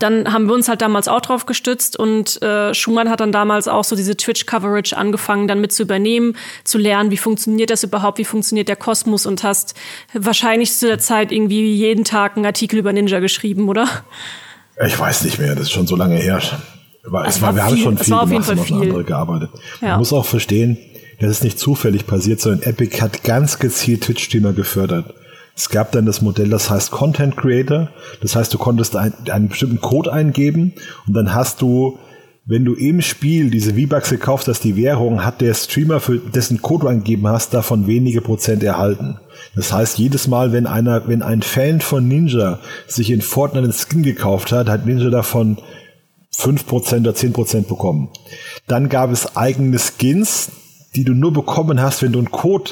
dann 0.02 0.32
haben 0.32 0.48
wir 0.48 0.54
uns 0.54 0.68
halt 0.68 0.82
damals 0.82 1.08
auch 1.08 1.22
drauf 1.22 1.46
gestützt 1.46 1.98
und 1.98 2.42
äh, 2.42 2.74
Schumann 2.74 3.10
hat 3.10 3.20
dann 3.20 3.32
damals 3.32 3.68
auch 3.68 3.84
so 3.84 3.96
diese 3.96 4.18
Twitch-Coverage 4.18 4.98
angefangen, 4.98 5.48
dann 5.48 5.62
mit 5.62 5.72
zu 5.72 5.84
übernehmen, 5.84 6.36
zu 6.64 6.78
lernen, 6.78 7.12
wie 7.12 7.18
funktioniert 7.18 7.70
das 7.70 7.84
überhaupt, 7.84 8.18
wie 8.18 8.26
funktioniert 8.26 8.68
der 8.68 8.76
Kosmos 8.76 9.26
und 9.26 9.44
hast 9.44 9.76
wahrscheinlich 10.14 10.74
zu 10.74 10.88
der 10.88 11.00
Zeit 11.00 11.32
irgendwie 11.32 11.74
jeden 11.74 12.04
Tag 12.04 12.36
einen 12.36 12.46
Artikel 12.46 12.80
über 12.80 12.94
Ninja 12.94 13.20
geschrieben, 13.20 13.70
oder? 13.70 13.88
Ich 14.86 14.98
weiß 14.98 15.24
nicht 15.26 15.40
mehr, 15.40 15.54
das 15.54 15.66
ist 15.66 15.72
schon 15.72 15.88
so 15.88 15.96
lange 15.96 16.16
her. 16.16 16.42
Aber 17.06 17.26
es 17.28 17.42
war, 17.42 17.56
wir 17.56 17.64
haben 17.64 17.78
schon 17.78 17.98
viel 17.98 18.16
gemacht 18.16 18.50
und 18.50 18.60
auf 18.60 18.72
andere 18.72 19.04
gearbeitet. 19.04 19.50
Ja. 19.82 19.90
Man 19.90 20.00
muss 20.00 20.14
auch 20.14 20.26
verstehen, 20.26 20.78
das 21.20 21.32
ist 21.32 21.44
nicht 21.44 21.60
zufällig 21.60 22.08
passiert, 22.08 22.42
sondern 22.42 22.64
Epic 22.64 23.00
hat 23.02 23.24
ganz 23.24 23.60
gezielt 23.60 24.04
Twitch-Streamer 24.04 24.54
gefördert. 24.54 25.14
Es 25.56 25.70
gab 25.70 25.92
dann 25.92 26.06
das 26.06 26.22
Modell, 26.22 26.50
das 26.50 26.70
heißt 26.70 26.92
Content 26.92 27.38
Creator. 27.38 27.90
Das 28.22 28.36
heißt, 28.36 28.54
du 28.54 28.58
konntest 28.58 28.96
ein, 28.96 29.14
einen 29.30 29.50
bestimmten 29.50 29.82
Code 29.82 30.12
eingeben 30.12 30.74
und 31.08 31.14
dann 31.14 31.34
hast 31.34 31.62
du, 31.62 32.00
wenn 32.46 32.66
du 32.66 32.74
im 32.74 33.02
Spiel 33.02 33.52
diese 33.52 33.76
V-Bucks 33.76 34.10
gekauft 34.10 34.48
hast, 34.48 34.64
die 34.64 34.76
Währung, 34.76 35.24
hat 35.24 35.42
der 35.42 35.54
Streamer, 35.54 36.00
für 36.00 36.18
dessen 36.18 36.62
Code 36.62 36.84
du 36.84 36.88
eingegeben 36.88 37.28
hast, 37.28 37.54
davon 37.54 37.86
wenige 37.86 38.22
Prozent 38.22 38.64
erhalten. 38.64 39.20
Das 39.56 39.72
heißt, 39.72 39.98
jedes 40.00 40.28
Mal, 40.28 40.52
wenn 40.52 40.66
einer, 40.66 41.08
wenn 41.08 41.22
ein 41.22 41.42
Fan 41.42 41.82
von 41.82 42.08
Ninja 42.08 42.60
sich 42.88 43.12
in 43.12 43.22
Fortnite 43.22 43.66
einen 43.66 43.74
Skin 43.74 44.04
gekauft 44.04 44.52
hat, 44.52 44.70
hat 44.70 44.86
Ninja 44.86 45.10
davon 45.10 45.58
5% 46.36 47.02
oder 47.02 47.12
10% 47.12 47.68
bekommen. 47.68 48.10
Dann 48.68 48.90
gab 48.90 49.12
es 49.12 49.36
eigene 49.36 49.78
Skins, 49.78 50.50
die 50.96 51.04
du 51.04 51.14
nur 51.14 51.34
bekommen 51.34 51.82
hast, 51.82 52.02
wenn 52.02 52.14
du 52.14 52.20
einen 52.20 52.32
Code 52.32 52.72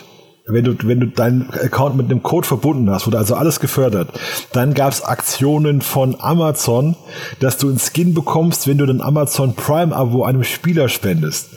wenn 0.49 0.63
du, 0.65 0.75
wenn 0.83 0.99
du 0.99 1.07
deinen 1.07 1.49
Account 1.51 1.95
mit 1.95 2.07
einem 2.07 2.23
Code 2.23 2.47
verbunden 2.47 2.89
hast, 2.89 3.07
wurde 3.07 3.17
also 3.17 3.35
alles 3.35 3.59
gefördert. 3.59 4.09
Dann 4.51 4.73
gab 4.73 4.91
es 4.91 5.03
Aktionen 5.03 5.81
von 5.81 6.15
Amazon, 6.19 6.95
dass 7.39 7.57
du 7.57 7.69
einen 7.69 7.79
Skin 7.79 8.13
bekommst, 8.13 8.67
wenn 8.67 8.77
du 8.77 8.85
den 8.85 9.01
Amazon 9.01 9.55
Prime-Abo 9.55 10.23
einem 10.23 10.43
Spieler 10.43 10.89
spendest. 10.89 11.49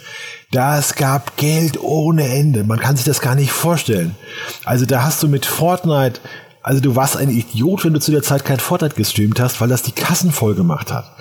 Das 0.51 0.97
gab 0.97 1.39
Geld 1.39 1.83
ohne 1.83 2.29
Ende. 2.29 2.65
Man 2.65 2.79
kann 2.79 2.97
sich 2.97 3.07
das 3.07 3.23
gar 3.23 3.35
nicht 3.35 3.53
vorstellen. 3.53 4.15
Also 4.65 4.85
da 4.85 5.03
hast 5.03 5.23
du 5.23 5.29
mit 5.29 5.47
Fortnite 5.47 6.21
Also 6.65 6.81
du 6.81 6.95
warst 6.95 7.17
ein 7.17 7.29
Idiot, 7.29 7.85
wenn 7.85 7.93
du 7.93 7.99
zu 7.99 8.13
der 8.13 8.23
Zeit 8.23 8.45
kein 8.45 8.61
Fortnite 8.61 8.95
gestreamt 8.95 9.41
hast, 9.41 9.61
weil 9.61 9.69
das 9.69 9.83
die 9.83 9.91
Kassen 9.91 10.31
voll 10.31 10.55
gemacht 10.55 10.93
hat. 10.93 11.13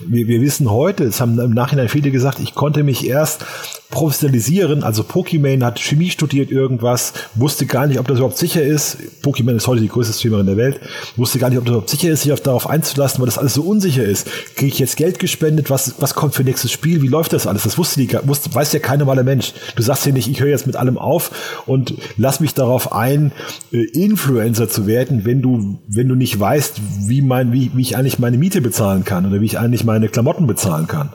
Wir, 0.00 0.26
wir 0.26 0.40
wissen 0.40 0.70
heute, 0.70 1.04
es 1.04 1.20
haben 1.20 1.38
im 1.38 1.52
Nachhinein 1.52 1.88
viele 1.88 2.10
gesagt, 2.10 2.40
ich 2.40 2.54
konnte 2.54 2.82
mich 2.82 3.06
erst 3.06 3.44
professionalisieren, 3.90 4.82
also 4.82 5.02
Pokimane 5.02 5.64
hat 5.64 5.78
Chemie 5.80 6.10
studiert 6.10 6.50
irgendwas, 6.50 7.14
wusste 7.34 7.64
gar 7.64 7.86
nicht, 7.86 7.98
ob 7.98 8.06
das 8.06 8.18
überhaupt 8.18 8.36
sicher 8.36 8.62
ist. 8.62 9.22
Pokimane 9.22 9.56
ist 9.56 9.66
heute 9.66 9.80
die 9.80 9.88
größte 9.88 10.12
Streamerin 10.12 10.46
der 10.46 10.56
Welt, 10.58 10.80
wusste 11.16 11.38
gar 11.38 11.48
nicht, 11.48 11.58
ob 11.58 11.64
das 11.64 11.70
überhaupt 11.70 11.90
sicher 11.90 12.10
ist, 12.10 12.22
sich 12.22 12.34
darauf 12.40 12.68
einzulassen, 12.68 13.20
weil 13.20 13.26
das 13.26 13.38
alles 13.38 13.54
so 13.54 13.62
unsicher 13.62 14.04
ist. 14.04 14.26
Kriege 14.56 14.72
ich 14.72 14.78
jetzt 14.78 14.96
Geld 14.96 15.18
gespendet? 15.18 15.70
Was, 15.70 15.94
was 16.00 16.14
kommt 16.14 16.34
für 16.34 16.44
nächstes 16.44 16.70
Spiel? 16.70 17.00
Wie 17.02 17.08
läuft 17.08 17.32
das 17.32 17.46
alles? 17.46 17.62
Das 17.62 17.78
wusste 17.78 18.00
die, 18.00 18.18
wusste, 18.24 18.54
weiß 18.54 18.72
ja 18.72 18.80
kein 18.80 18.98
normaler 18.98 19.22
Mensch. 19.22 19.54
Du 19.76 19.82
sagst 19.82 20.04
ja 20.04 20.12
nicht, 20.12 20.28
ich 20.28 20.40
höre 20.40 20.48
jetzt 20.48 20.66
mit 20.66 20.76
allem 20.76 20.98
auf 20.98 21.62
und 21.64 21.94
lass 22.18 22.40
mich 22.40 22.52
darauf 22.52 22.92
ein, 22.92 23.32
äh, 23.72 23.84
Influencer 23.84 24.68
zu 24.68 24.87
werden, 24.88 25.24
wenn 25.24 25.40
du, 25.40 25.78
wenn 25.86 26.08
du 26.08 26.16
nicht 26.16 26.38
weißt, 26.38 26.80
wie 27.06 27.22
mein, 27.22 27.52
wie, 27.52 27.70
wie 27.74 27.82
ich 27.82 27.96
eigentlich 27.96 28.18
meine 28.18 28.38
Miete 28.38 28.60
bezahlen 28.60 29.04
kann 29.04 29.24
oder 29.24 29.40
wie 29.40 29.46
ich 29.46 29.60
eigentlich 29.60 29.84
meine 29.84 30.08
Klamotten 30.08 30.48
bezahlen 30.48 30.88
kann. 30.88 31.10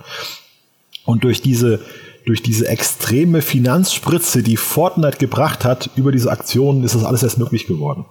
Und 1.06 1.26
durch 1.26 1.42
diese, 1.42 1.82
durch 2.26 2.42
diese 2.42 2.70
extreme 2.70 3.42
Finanzspritze, 3.42 4.42
die 4.42 4.56
Fortnite 4.56 5.18
gebracht 5.18 5.66
hat, 5.66 5.90
über 5.98 6.14
diese 6.14 6.32
Aktionen, 6.32 6.86
ist 6.86 6.96
das 6.96 7.04
alles 7.04 7.24
erst 7.24 7.38
möglich 7.38 7.68
geworden. 7.68 8.06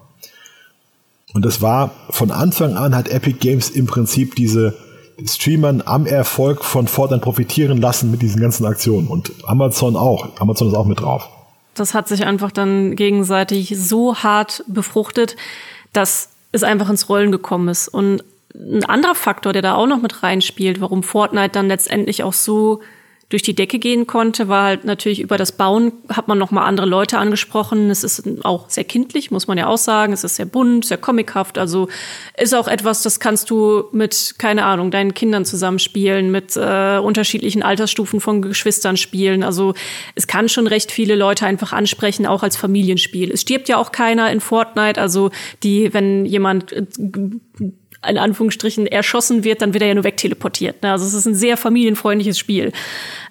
Und 1.33 1.47
das 1.47 1.63
war 1.63 1.93
von 2.11 2.31
Anfang 2.31 2.77
an 2.77 2.95
hat 2.95 3.09
Epic 3.09 3.39
Games 3.39 3.71
im 3.71 3.87
Prinzip 3.87 4.35
diese 4.35 4.75
Streamern 5.25 5.83
am 5.85 6.07
Erfolg 6.07 6.65
von 6.65 6.87
Fortnite 6.87 7.23
profitieren 7.23 7.81
lassen 7.81 8.11
mit 8.11 8.21
diesen 8.21 8.41
ganzen 8.41 8.67
Aktionen. 8.67 9.09
Und 9.09 9.33
Amazon 9.45 9.97
auch. 9.97 10.29
Amazon 10.41 10.69
ist 10.69 10.75
auch 10.75 10.87
mit 10.87 11.01
drauf. 11.01 11.29
Das 11.75 11.95
hat 11.95 12.09
sich 12.09 12.27
einfach 12.27 12.53
dann 12.53 12.97
gegenseitig 12.97 13.75
so 13.79 14.17
hart 14.17 14.65
befruchtet, 14.67 15.37
dass 15.93 16.31
es 16.53 16.63
einfach 16.63 16.91
ins 16.91 17.09
Rollen 17.09 17.33
gekommen 17.33 17.69
ist. 17.69 17.89
Und 17.89 18.23
ein 18.55 18.85
anderer 18.85 19.15
Faktor, 19.15 19.53
der 19.53 19.63
da 19.63 19.75
auch 19.75 19.87
noch 19.87 20.03
mit 20.03 20.23
reinspielt, 20.23 20.81
warum 20.81 21.03
Fortnite 21.03 21.51
dann 21.53 21.69
letztendlich 21.69 22.23
auch 22.23 22.35
so 22.35 22.81
durch 23.33 23.43
die 23.43 23.55
Decke 23.55 23.79
gehen 23.79 24.07
konnte, 24.07 24.49
war 24.49 24.65
halt 24.65 24.85
natürlich 24.85 25.19
über 25.19 25.39
das 25.39 25.53
Bauen 25.53 25.93
hat 26.11 26.29
man 26.29 26.37
noch 26.37 26.51
mal 26.51 26.67
andere 26.67 26.87
Leute 26.87 27.17
angesprochen. 27.17 27.89
Es 27.89 28.05
ist 28.05 28.45
auch 28.45 28.69
sehr 28.69 28.85
kindlich, 28.85 29.31
muss 29.31 29.47
man 29.47 29.57
ja 29.57 29.69
auch 29.69 29.79
sagen. 29.79 30.13
Es 30.13 30.23
ist 30.23 30.37
sehr 30.37 30.45
bunt, 30.45 30.85
sehr 30.85 30.99
comichaft. 30.99 31.57
Also 31.57 31.89
ist 32.37 32.55
auch 32.55 32.69
etwas, 32.69 33.03
das 33.03 33.21
kannst 33.21 33.49
du 33.49 33.85
mit 33.93 34.35
keine 34.37 34.67
Ahnung 34.67 34.91
deinen 34.91 35.15
Kindern 35.15 35.47
zusammenspielen, 35.47 36.31
mit 36.31 36.59
äh, 36.59 36.99
unterschiedlichen 36.99 37.63
Altersstufen 37.63 38.21
von 38.21 38.43
Geschwistern 38.43 38.99
spielen. 38.99 39.43
Also 39.43 39.73
es 40.15 40.27
kann 40.27 40.51
schon 40.51 40.67
recht 40.67 40.93
viele 40.93 41.15
Leute 41.15 41.47
einfach 41.47 41.73
ansprechen, 41.73 42.27
auch 42.27 42.43
als 42.43 42.59
Familienspiel. 42.59 43.31
Es 43.31 43.41
stirbt 43.41 43.71
ja 43.71 43.79
auch 43.79 43.93
keiner 43.93 44.31
in 44.31 44.41
Fortnite. 44.41 45.01
Also 45.01 45.31
die, 45.63 45.95
wenn 45.95 46.27
jemand 46.27 46.71
äh, 46.73 46.85
in 48.09 48.19
Anführungsstrichen 48.19 48.87
erschossen 48.87 49.45
wird, 49.45 49.63
dann 49.63 49.75
wird 49.75 49.83
er 49.83 49.89
ja 49.89 49.95
nur 49.95 50.05
wegteleportiert. 50.05 50.83
Ne? 50.83 50.93
Also 50.93 51.07
es 51.07 51.15
ist 51.15 51.27
ein 51.27 51.35
sehr 51.35 51.57
familienfreundliches 51.57 52.39
Spiel. 52.39 52.73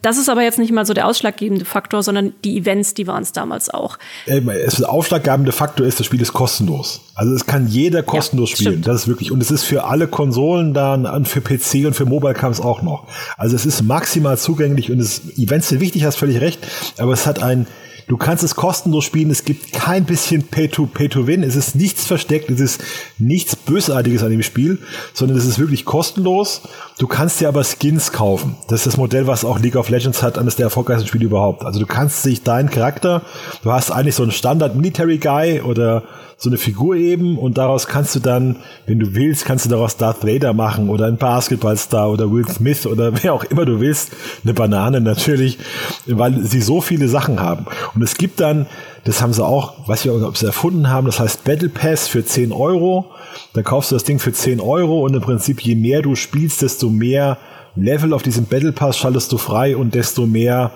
Das 0.02 0.18
ist 0.18 0.30
aber 0.30 0.42
jetzt 0.42 0.58
nicht 0.58 0.72
mal 0.72 0.86
so 0.86 0.94
der 0.94 1.08
ausschlaggebende 1.08 1.66
Faktor, 1.66 2.02
sondern 2.02 2.34
die 2.44 2.58
Events, 2.58 2.94
die 2.94 3.08
waren 3.08 3.24
es 3.24 3.32
damals 3.32 3.70
auch. 3.70 3.98
Der 4.28 4.42
ausschlaggebende 4.88 5.52
Faktor 5.52 5.86
ist, 5.86 6.00
das 6.00 6.08
Spiel 6.08 6.22
ist 6.22 6.34
kostenlos. 6.34 7.02
Also 7.14 7.34
es 7.34 7.46
kann 7.46 7.68
jeder 7.68 8.02
kostenlos 8.02 8.52
ja, 8.52 8.56
spielen. 8.56 8.72
Stimmt. 8.74 8.88
Das 8.88 9.02
ist 9.02 9.08
wirklich, 9.08 9.32
und 9.32 9.42
es 9.42 9.52
ist 9.52 9.64
für 9.64 9.84
alle 9.84 10.08
Konsolen 10.08 10.74
dann, 10.74 11.06
und 11.06 11.28
für 11.28 11.42
PC 11.42 11.86
und 11.86 11.96
für 11.96 12.06
Mobile 12.06 12.34
kam 12.34 12.52
es 12.52 12.60
auch 12.60 12.82
noch. 12.82 13.08
Also 13.38 13.56
es 13.56 13.66
ist 13.66 13.84
maximal 13.84 14.38
zugänglich 14.38 14.92
und 14.92 15.00
es, 15.00 15.22
Events 15.38 15.70
sind 15.70 15.82
wichtig, 15.82 16.04
hast 16.06 16.18
völlig 16.18 16.42
recht, 16.42 16.60
aber 16.98 17.14
es 17.14 17.28
hat 17.28 17.44
ein, 17.44 17.68
Du 18.12 18.18
kannst 18.18 18.44
es 18.44 18.56
kostenlos 18.56 19.06
spielen. 19.06 19.30
Es 19.30 19.46
gibt 19.46 19.72
kein 19.72 20.04
bisschen 20.04 20.44
Pay-to-Pay-to-Win. 20.44 21.44
Es 21.44 21.56
ist 21.56 21.76
nichts 21.76 22.06
versteckt. 22.06 22.50
Es 22.50 22.60
ist 22.60 22.84
nichts 23.18 23.56
Bösartiges 23.56 24.22
an 24.22 24.32
dem 24.32 24.44
Spiel, 24.44 24.80
sondern 25.14 25.38
es 25.38 25.46
ist 25.46 25.60
wirklich 25.60 25.86
kostenlos. 25.86 26.62
Du 27.00 27.08
kannst 27.08 27.40
dir 27.40 27.48
aber 27.48 27.64
Skins 27.64 28.12
kaufen. 28.12 28.58
Das 28.68 28.82
ist 28.82 28.88
das 28.88 28.98
Modell, 28.98 29.28
was 29.28 29.46
auch 29.46 29.60
League 29.60 29.78
of 29.78 29.88
Legends 29.92 30.24
hat, 30.24 30.38
eines 30.38 30.56
der 30.56 30.66
erfolgreichsten 30.66 31.08
Spiele 31.08 31.26
überhaupt. 31.26 31.66
Also 31.66 31.80
du 31.80 31.86
kannst 31.86 32.24
sich 32.24 32.44
deinen 32.44 32.70
Charakter, 32.70 33.22
du 33.64 33.72
hast 33.72 33.92
eigentlich 33.92 34.16
so 34.16 34.24
einen 34.24 34.32
Standard 34.32 34.76
Military 34.76 35.18
Guy 35.18 35.62
oder 35.62 36.04
so 36.42 36.50
eine 36.50 36.58
Figur 36.58 36.96
eben 36.96 37.38
und 37.38 37.60
daraus 37.60 37.86
kannst 37.86 38.16
du 38.16 38.20
dann, 38.20 38.56
wenn 38.88 38.98
du 38.98 39.14
willst, 39.14 39.46
kannst 39.46 39.66
du 39.66 39.70
daraus 39.70 39.98
Darth 39.98 40.26
Vader 40.26 40.54
machen 40.54 40.90
oder 40.90 41.06
ein 41.06 41.18
Basketballstar 41.18 42.10
oder 42.10 42.32
Will 42.32 42.48
Smith 42.50 42.88
oder 42.88 43.12
wer 43.24 43.36
auch 43.36 43.44
immer 43.44 43.64
du 43.64 43.80
willst. 43.80 44.12
Eine 44.44 44.56
Banane 44.56 45.02
natürlich, 45.02 45.60
weil 46.08 46.44
sie 46.44 46.62
so 46.62 46.82
viele 46.82 47.08
Sachen 47.08 47.40
haben. 47.40 47.68
Und 47.94 48.02
es 48.02 48.16
gibt 48.16 48.40
dann, 48.40 48.66
das 49.04 49.22
haben 49.22 49.34
sie 49.34 49.46
auch, 49.46 49.88
weiß 49.88 50.06
ich 50.06 50.12
nicht, 50.12 50.24
ob 50.24 50.36
sie 50.36 50.48
erfunden 50.48 50.90
haben, 50.90 51.06
das 51.06 51.20
heißt 51.20 51.44
Battle 51.44 51.70
Pass 51.70 52.08
für 52.08 52.26
10 52.26 52.52
Euro. 52.52 53.12
Dann 53.54 53.64
kaufst 53.64 53.92
du 53.92 53.96
das 53.96 54.04
Ding 54.04 54.18
für 54.18 54.34
10 54.34 54.62
Euro 54.62 55.06
und 55.06 55.14
im 55.14 55.22
Prinzip 55.22 55.62
je 55.62 55.76
mehr 55.76 56.02
du 56.02 56.16
spielst, 56.16 56.64
desto 56.64 56.90
mehr 56.90 57.38
Level 57.76 58.14
auf 58.14 58.24
diesem 58.24 58.46
Battle 58.46 58.72
Pass 58.72 58.98
schaltest 58.98 59.32
du 59.32 59.38
frei 59.38 59.76
und 59.76 59.96
desto 59.96 60.26
mehr 60.26 60.72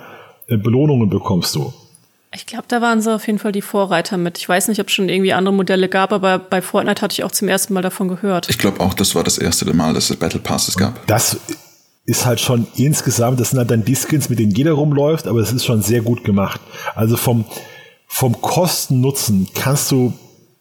äh, 0.48 0.58
Belohnungen 0.58 1.10
bekommst 1.10 1.56
du. 1.56 1.74
Ich 2.34 2.46
glaube, 2.46 2.66
da 2.68 2.82
waren 2.82 3.00
sie 3.00 3.14
auf 3.14 3.26
jeden 3.28 3.40
Fall 3.40 3.54
die 3.54 3.62
Vorreiter 3.62 4.18
mit. 4.18 4.38
Ich 4.38 4.50
weiß 4.50 4.68
nicht, 4.68 4.82
ob 4.82 4.88
es 4.88 4.94
schon 4.94 5.08
irgendwie 5.08 5.32
andere 5.32 5.54
Modelle 5.54 5.88
gab, 5.88 6.12
aber 6.12 6.38
bei 6.38 6.62
Fortnite 6.62 7.02
hatte 7.02 7.14
ich 7.14 7.24
auch 7.24 7.32
zum 7.32 7.48
ersten 7.48 7.74
Mal 7.74 7.82
davon 7.82 8.10
gehört. 8.10 8.50
Ich 8.50 8.58
glaube 8.58 8.82
auch, 8.82 8.94
das 8.94 9.16
war 9.16 9.24
das 9.24 9.38
erste 9.38 9.72
Mal, 9.74 9.94
dass 9.94 10.10
es 10.10 10.18
Battle 10.18 10.42
Passes 10.42 10.76
gab. 10.76 11.08
Das 11.08 11.38
ist 12.06 12.26
halt 12.26 12.42
schon 12.42 12.68
insgesamt, 12.76 13.40
das 13.40 13.52
sind 13.52 13.60
halt 13.60 13.72
dann 13.72 13.86
die 13.86 13.96
Skins, 13.96 14.30
mit 14.30 14.40
denen 14.40 14.52
jeder 14.52 14.74
rumläuft, 14.74 15.28
aber 15.28 15.40
es 15.40 15.52
ist 15.52 15.66
schon 15.66 15.82
sehr 15.82 16.02
gut 16.02 16.24
gemacht. 16.26 16.60
Also 16.94 17.16
vom, 17.16 17.46
vom 18.06 18.42
Kosten-Nutzen 18.42 19.48
kannst 19.56 19.92
du 19.92 20.14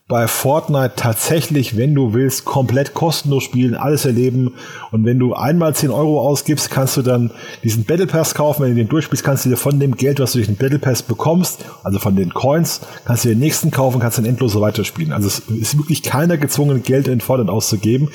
bei 0.06 0.28
Fortnite 0.28 0.92
tatsächlich, 0.96 1.78
wenn 1.78 1.94
du 1.94 2.12
willst, 2.12 2.44
komplett 2.44 2.92
kostenlos 2.92 3.42
spielen, 3.42 3.74
alles 3.74 4.04
erleben. 4.04 4.54
Und 4.90 5.06
wenn 5.06 5.18
du 5.18 5.32
einmal 5.32 5.74
10 5.74 5.90
Euro 5.90 6.20
ausgibst, 6.20 6.70
kannst 6.70 6.98
du 6.98 7.02
dann 7.02 7.30
diesen 7.62 7.84
Battle 7.84 8.06
Pass 8.06 8.34
kaufen. 8.34 8.62
Wenn 8.62 8.70
du 8.70 8.76
den 8.76 8.88
durchspielst, 8.88 9.24
kannst 9.24 9.46
du 9.46 9.48
dir 9.48 9.56
von 9.56 9.80
dem 9.80 9.96
Geld, 9.96 10.20
was 10.20 10.32
du 10.32 10.38
durch 10.38 10.48
den 10.48 10.56
Battle 10.56 10.78
Pass 10.78 11.02
bekommst, 11.02 11.64
also 11.84 11.98
von 11.98 12.16
den 12.16 12.34
Coins, 12.34 12.82
kannst 13.06 13.24
du 13.24 13.30
den 13.30 13.38
nächsten 13.38 13.70
kaufen, 13.70 13.98
kannst 13.98 14.18
dann 14.18 14.26
endlos 14.26 14.60
weiterspielen. 14.60 15.12
Also 15.12 15.28
es 15.28 15.38
ist 15.48 15.78
wirklich 15.78 16.02
keiner 16.02 16.36
gezwungen, 16.36 16.82
Geld 16.82 17.08
in 17.08 17.22
Fortnite 17.22 17.50
auszugeben. 17.50 18.10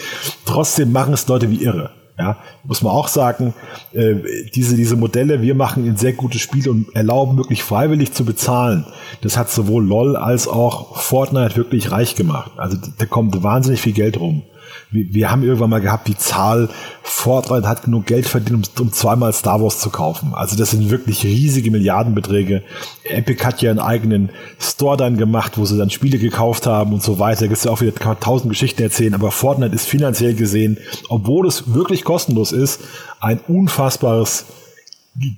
Trotzdem 0.45 0.91
machen 0.91 1.15
es 1.15 1.27
Leute 1.27 1.49
wie 1.49 1.63
irre. 1.63 1.98
Ja, 2.19 2.37
muss 2.65 2.81
man 2.81 2.91
auch 2.91 3.07
sagen, 3.07 3.53
äh, 3.93 4.15
diese, 4.53 4.75
diese 4.75 4.97
Modelle, 4.97 5.41
wir 5.41 5.55
machen 5.55 5.87
ein 5.87 5.95
sehr 5.95 6.11
gutes 6.11 6.41
Spiel 6.41 6.67
und 6.67 6.93
erlauben 6.93 7.37
wirklich 7.37 7.63
freiwillig 7.63 8.11
zu 8.11 8.25
bezahlen. 8.25 8.85
Das 9.21 9.37
hat 9.37 9.49
sowohl 9.49 9.85
LOL 9.85 10.17
als 10.17 10.49
auch 10.49 10.97
Fortnite 10.97 11.55
wirklich 11.55 11.91
reich 11.91 12.15
gemacht. 12.15 12.51
Also 12.57 12.77
da 12.97 13.05
kommt 13.05 13.41
wahnsinnig 13.41 13.79
viel 13.79 13.93
Geld 13.93 14.19
rum 14.19 14.43
wir, 14.91 15.13
wir 15.13 15.31
haben 15.31 15.43
irgendwann 15.43 15.69
mal 15.69 15.81
gehabt, 15.81 16.07
die 16.07 16.17
Zahl, 16.17 16.69
Fortnite 17.03 17.67
hat 17.67 17.83
genug 17.83 18.05
Geld 18.05 18.27
verdient, 18.27 18.69
um, 18.79 18.85
um 18.85 18.93
zweimal 18.93 19.33
Star 19.33 19.61
Wars 19.61 19.79
zu 19.79 19.89
kaufen. 19.89 20.33
Also 20.33 20.55
das 20.55 20.71
sind 20.71 20.89
wirklich 20.89 21.23
riesige 21.23 21.71
Milliardenbeträge. 21.71 22.63
Epic 23.03 23.43
hat 23.43 23.61
ja 23.61 23.71
einen 23.71 23.79
eigenen 23.79 24.29
Store 24.59 24.97
dann 24.97 25.17
gemacht, 25.17 25.57
wo 25.57 25.65
sie 25.65 25.77
dann 25.77 25.89
Spiele 25.89 26.17
gekauft 26.17 26.65
haben 26.65 26.93
und 26.93 27.03
so 27.03 27.19
weiter. 27.19 27.41
Da 27.41 27.47
gibt 27.47 27.63
ja 27.63 27.71
auch 27.71 27.81
wieder 27.81 28.19
tausend 28.19 28.49
Geschichten 28.49 28.81
erzählen, 28.81 29.13
aber 29.13 29.31
Fortnite 29.31 29.75
ist 29.75 29.87
finanziell 29.87 30.33
gesehen, 30.33 30.77
obwohl 31.09 31.47
es 31.47 31.73
wirklich 31.73 32.03
kostenlos 32.03 32.51
ist, 32.51 32.81
ein 33.19 33.39
unfassbares 33.47 34.45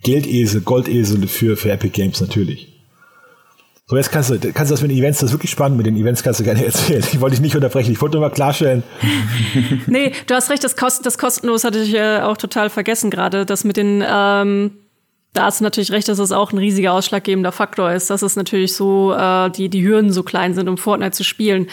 Geldesel, 0.04 0.62
Goldesel 0.62 1.28
für, 1.28 1.58
für 1.58 1.72
Epic 1.72 1.94
Games 1.94 2.22
natürlich. 2.22 2.71
So, 3.92 3.98
jetzt 3.98 4.10
kannst 4.10 4.30
du, 4.30 4.40
kannst 4.40 4.72
du 4.72 4.74
das 4.74 4.82
mit 4.82 4.90
den 4.90 5.00
Events, 5.00 5.20
das 5.20 5.32
ist 5.32 5.34
wirklich 5.34 5.52
spannend, 5.52 5.76
mit 5.76 5.86
den 5.86 5.98
Events 5.98 6.24
kannst 6.24 6.40
du 6.40 6.46
gerne 6.46 6.64
erzählen. 6.66 7.04
Ich 7.12 7.20
wollte 7.20 7.36
dich 7.36 7.42
nicht 7.42 7.58
unterbrechen, 7.58 7.92
ich 7.92 8.02
wollte 8.02 8.16
nur 8.16 8.26
mal 8.26 8.34
klarstellen. 8.34 8.84
nee, 9.88 10.14
du 10.28 10.34
hast 10.34 10.50
recht, 10.50 10.64
das, 10.64 10.78
Kost, 10.78 11.06
das 11.06 11.18
kostenlos 11.18 11.66
hatte 11.66 11.80
ich 11.80 11.94
äh, 11.94 12.22
auch 12.22 12.38
total 12.38 12.70
vergessen 12.70 13.12
gerade. 13.12 13.46
Das 13.46 13.66
mit 13.66 13.76
den, 13.76 14.02
ähm, 14.08 14.78
da 15.34 15.44
hast 15.44 15.60
du 15.60 15.66
natürlich 15.66 15.92
recht, 15.92 16.08
dass 16.08 16.20
das 16.20 16.32
auch 16.32 16.54
ein 16.54 16.58
riesiger 16.58 16.94
ausschlaggebender 16.94 17.52
Faktor 17.52 17.92
ist, 17.92 18.10
dass 18.10 18.22
es 18.22 18.38
natürlich 18.38 18.78
so, 18.78 19.12
äh, 19.14 19.50
die, 19.50 19.68
die 19.68 19.86
Hürden 19.86 20.14
so 20.14 20.24
klein 20.24 20.54
sind, 20.54 20.70
um 20.70 20.78
Fortnite 20.78 21.12
zu 21.12 21.26
spielen. 21.26 21.68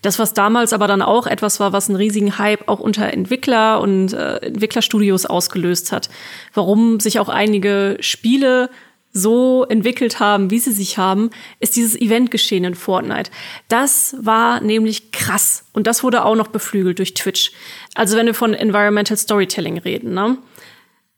Das, 0.00 0.20
was 0.20 0.32
damals 0.32 0.72
aber 0.72 0.86
dann 0.86 1.02
auch 1.02 1.26
etwas 1.26 1.58
war, 1.58 1.72
was 1.72 1.88
einen 1.88 1.96
riesigen 1.96 2.38
Hype 2.38 2.68
auch 2.68 2.78
unter 2.78 3.12
Entwickler 3.12 3.80
und 3.80 4.12
äh, 4.12 4.36
Entwicklerstudios 4.36 5.26
ausgelöst 5.26 5.90
hat. 5.90 6.08
Warum 6.52 7.00
sich 7.00 7.18
auch 7.18 7.28
einige 7.28 7.96
Spiele 7.98 8.70
so 9.14 9.64
entwickelt 9.64 10.18
haben, 10.18 10.50
wie 10.50 10.58
sie 10.58 10.72
sich 10.72 10.98
haben, 10.98 11.30
ist 11.60 11.76
dieses 11.76 11.98
Event 11.98 12.32
geschehen 12.32 12.64
in 12.64 12.74
Fortnite. 12.74 13.30
Das 13.68 14.16
war 14.20 14.60
nämlich 14.60 15.12
krass 15.12 15.64
und 15.72 15.86
das 15.86 16.02
wurde 16.02 16.24
auch 16.24 16.34
noch 16.34 16.48
beflügelt 16.48 16.98
durch 16.98 17.14
Twitch. 17.14 17.52
Also 17.94 18.16
wenn 18.16 18.26
wir 18.26 18.34
von 18.34 18.52
Environmental 18.52 19.16
Storytelling 19.16 19.78
reden, 19.78 20.12
ne? 20.12 20.36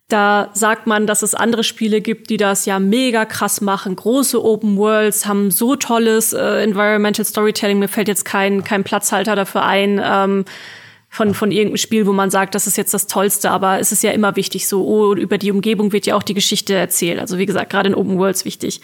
Da 0.09 0.51
sagt 0.53 0.87
man, 0.87 1.09
dass 1.09 1.23
es 1.23 1.35
andere 1.35 1.65
Spiele 1.65 2.01
gibt, 2.01 2.31
die 2.31 2.37
das 2.37 2.65
ja 2.65 2.79
mega 2.79 3.25
krass 3.25 3.61
machen. 3.61 3.97
Große 3.97 4.41
Open 4.41 4.77
Worlds 4.77 5.27
haben 5.27 5.51
so 5.51 5.75
tolles 5.75 6.33
äh, 6.33 6.63
Environmental 6.63 7.25
Storytelling. 7.25 7.81
Mir 7.81 7.89
fällt 7.89 8.07
jetzt 8.07 8.25
kein, 8.25 8.63
kein 8.63 8.85
Platzhalter 8.85 9.35
dafür 9.35 9.65
ein. 9.65 10.01
Ähm, 10.01 10.45
von, 11.17 11.33
von 11.33 11.51
irgendeinem 11.51 11.79
Spiel, 11.79 12.07
wo 12.07 12.13
man 12.13 12.29
sagt, 12.29 12.55
das 12.55 12.67
ist 12.67 12.77
jetzt 12.77 12.93
das 12.93 13.07
Tollste, 13.07 13.51
aber 13.51 13.81
es 13.81 13.91
ist 13.91 14.03
ja 14.03 14.11
immer 14.11 14.37
wichtig 14.37 14.69
so, 14.69 14.87
oh, 14.87 15.15
über 15.15 15.39
die 15.39 15.51
Umgebung 15.51 15.93
wird 15.93 16.05
ja 16.05 16.15
auch 16.15 16.23
die 16.23 16.35
Geschichte 16.35 16.75
erzählt. 16.75 17.19
Also 17.19 17.39
wie 17.39 17.47
gesagt, 17.47 17.71
gerade 17.71 17.89
in 17.89 17.95
Open 17.95 18.19
Worlds 18.19 18.45
wichtig. 18.45 18.83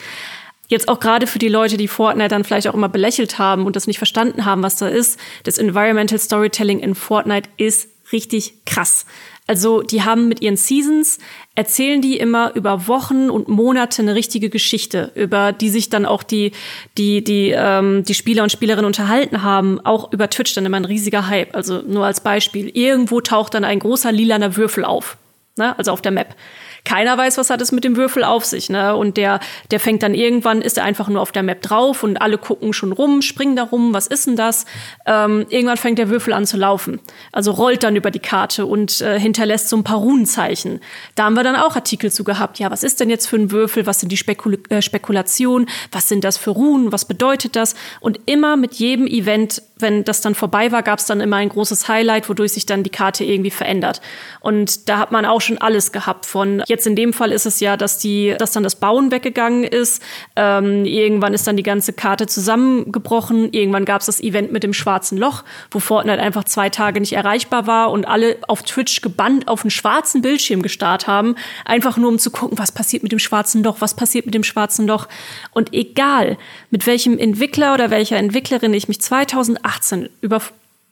jetzt 0.69 0.89
auch 0.89 0.99
gerade 0.99 1.27
für 1.27 1.39
die 1.39 1.51
Leute, 1.51 1.77
die 1.77 1.89
Fortnite 1.89 2.31
dann 2.31 2.45
vielleicht 2.45 2.69
auch 2.69 2.75
immer 2.75 2.89
belächelt 2.89 3.39
haben 3.39 3.67
und 3.67 3.77
das 3.77 3.87
nicht 3.87 3.99
verstanden 3.99 4.47
haben, 4.47 4.63
was 4.63 4.77
da 4.77 4.89
ist, 4.89 5.21
das 5.43 5.59
Environmental 5.59 6.19
Storytelling 6.19 6.81
in 6.81 6.95
Fortnite 6.95 7.51
ist 7.59 7.91
richtig 8.13 8.55
krass. 8.65 9.05
Also 9.47 9.83
die 9.83 10.03
haben 10.03 10.29
mit 10.29 10.41
ihren 10.41 10.57
Seasons, 10.57 11.19
erzählen 11.55 12.01
die 12.01 12.17
immer 12.17 12.55
über 12.55 12.87
Wochen 12.87 13.29
und 13.29 13.49
Monate 13.49 14.01
eine 14.01 14.15
richtige 14.15 14.51
Geschichte, 14.51 15.11
über 15.15 15.53
die 15.53 15.69
sich 15.69 15.91
dann 15.91 16.07
auch 16.07 16.23
die, 16.23 16.53
die, 16.97 17.25
die, 17.25 17.51
ähm, 17.51 18.05
die 18.05 18.15
Spieler 18.15 18.45
und 18.45 18.53
Spielerinnen 18.53 18.87
unterhalten 18.87 19.43
haben. 19.43 19.81
Auch 19.81 20.13
über 20.13 20.31
Twitch 20.31 20.55
dann 20.55 20.65
immer 20.65 20.77
ein 20.77 20.85
riesiger 20.85 21.27
Hype. 21.27 21.55
Also 21.55 21.83
nur 21.83 22.07
als 22.07 22.21
Beispiel. 22.21 22.69
Irgendwo 22.69 23.21
taucht 23.21 23.55
dann 23.55 23.65
ein 23.65 23.81
großer 23.81 24.13
lilaner 24.13 24.57
Würfel 24.57 24.85
auf. 24.85 25.17
Ne? 25.57 25.77
Also 25.77 25.91
auf 25.91 26.03
der 26.03 26.13
Map. 26.13 26.37
Keiner 26.85 27.17
weiß, 27.17 27.39
was 27.39 27.51
hat 27.51 27.61
es 27.61 27.71
mit 27.71 27.85
dem 27.85 27.97
Würfel 27.97 28.25
auf 28.25 28.45
sich, 28.45 28.69
ne? 28.69 28.97
Und 28.97 29.17
der, 29.17 29.39
der 29.71 29.79
fängt 29.79 30.03
dann 30.03 30.15
irgendwann, 30.15 30.63
ist 30.63 30.79
er 30.79 30.85
einfach 30.85 31.09
nur 31.09 31.21
auf 31.21 31.31
der 31.31 31.45
Map 31.45 31.63
drauf 31.63 32.03
und 32.03 32.17
alle 32.21 32.39
gucken 32.39 32.73
schon 32.73 32.91
rum, 32.91 33.23
springen 33.23 33.55
da 33.55 33.63
rum, 33.63 33.95
was 33.95 34.09
ist 34.09 34.27
denn 34.27 34.35
das? 34.37 34.67
Ähm, 35.07 35.47
irgendwann 35.49 35.77
fängt 35.77 35.99
der 35.99 36.09
Würfel 36.09 36.33
an 36.33 36.45
zu 36.45 36.57
laufen. 36.57 37.01
Also 37.31 37.53
rollt 37.53 37.85
dann 37.85 37.95
über 37.95 38.11
die 38.11 38.19
Karte 38.19 38.67
und 38.67 39.01
äh, 39.01 39.19
hinterlässt 39.19 39.69
so 39.69 39.77
ein 39.77 39.85
paar 39.85 39.99
Runenzeichen. 39.99 40.81
Da 41.15 41.25
haben 41.25 41.35
wir 41.35 41.45
dann 41.45 41.57
auch 41.57 41.77
Artikel 41.77 42.11
zu 42.11 42.25
gehabt. 42.25 42.59
Ja, 42.59 42.71
was 42.71 42.83
ist 42.83 42.99
denn 42.99 43.11
jetzt 43.11 43.29
für 43.29 43.37
ein 43.37 43.53
Würfel? 43.53 43.87
Was 43.87 44.01
sind 44.01 44.11
die 44.11 44.17
Spekul 44.17 44.59
äh, 44.69 44.83
Spekulationen? 44.83 45.69
Was 45.93 46.09
sind 46.09 46.25
das 46.25 46.37
für 46.37 46.51
Runen? 46.51 46.91
Was 46.91 47.05
bedeutet 47.05 47.55
das? 47.55 47.77
Und 48.01 48.19
immer 48.27 48.57
mit 48.57 48.75
jedem 48.75 49.07
Event 49.07 49.63
wenn 49.83 50.05
das 50.05 50.21
dann 50.21 50.35
vorbei 50.35 50.73
war, 50.73 50.83
gab 50.83 50.99
es 50.99 51.07
dann 51.07 51.21
immer 51.21 51.37
ein 51.37 51.49
großes 51.49 51.89
Highlight, 51.89 52.29
wodurch 52.29 52.53
sich 52.53 52.67
dann 52.67 52.83
die 52.83 52.91
Karte 52.91 53.25
irgendwie 53.25 53.51
verändert. 53.51 54.01
Und 54.41 54.89
da 54.89 54.99
hat 54.99 55.13
man 55.13 55.27
auch 55.27 55.41
schon 55.41 55.59
alles 55.59 55.93
gehabt. 55.93 56.27
Von 56.27 56.63
jetzt 56.67 56.87
in 56.87 56.97
dem 56.97 57.13
Fall 57.13 57.33
ist 57.33 57.47
es 57.47 57.61
ja, 57.61 57.77
dass 57.77 57.99
die, 57.99 58.35
dass 58.39 58.53
dann 58.53 58.63
das 58.63 58.77
Bauen 58.77 59.11
weggegangen 59.11 59.65
ist. 59.65 60.03
Ähm, 60.37 60.85
irgendwann 60.85 61.35
ist 61.35 61.47
dann 61.47 61.57
die 61.57 61.63
ganze 61.63 61.93
Karte 61.93 62.27
zusammengebrochen. 62.27 63.53
Irgendwann 63.53 63.85
gab 63.85 64.01
es 64.01 64.07
das 64.07 64.21
Event 64.21 64.53
mit 64.53 64.63
dem 64.63 64.73
schwarzen 64.73 65.19
Loch, 65.19 65.45
wo 65.71 65.79
Fortnite 65.79 66.23
einfach 66.23 66.45
zwei 66.45 66.71
Tage 66.71 67.01
nicht 67.01 67.13
erreichbar 67.13 67.67
war 67.67 67.91
und 67.91 68.07
alle 68.07 68.37
auf 68.49 68.63
Twitch 68.63 69.01
gebannt 69.01 69.49
auf 69.49 69.63
einen 69.63 69.71
schwarzen 69.71 70.23
Bildschirm 70.23 70.63
gestarrt 70.63 71.07
haben, 71.07 71.35
einfach 71.65 71.97
nur 71.97 72.09
um 72.09 72.19
zu 72.19 72.31
gucken, 72.31 72.59
was 72.59 72.73
passiert 72.73 73.03
mit 73.03 73.13
dem 73.13 73.19
schwarzen 73.19 73.63
Loch, 73.63 73.81
was 73.81 73.95
passiert 73.95 74.27
mit 74.27 74.35
dem 74.35 74.45
schwarzen 74.45 74.87
Loch. 74.87 75.09
Und 75.51 75.73
egal, 75.75 76.39
mit 76.71 76.87
welchem 76.87 77.19
Entwickler 77.19 77.75
oder 77.75 77.91
welcher 77.91 78.17
Entwicklerin 78.17 78.75
ich 78.75 78.89
mich 78.89 79.01
2008 79.01 79.72
18 79.73 80.09
über 80.21 80.41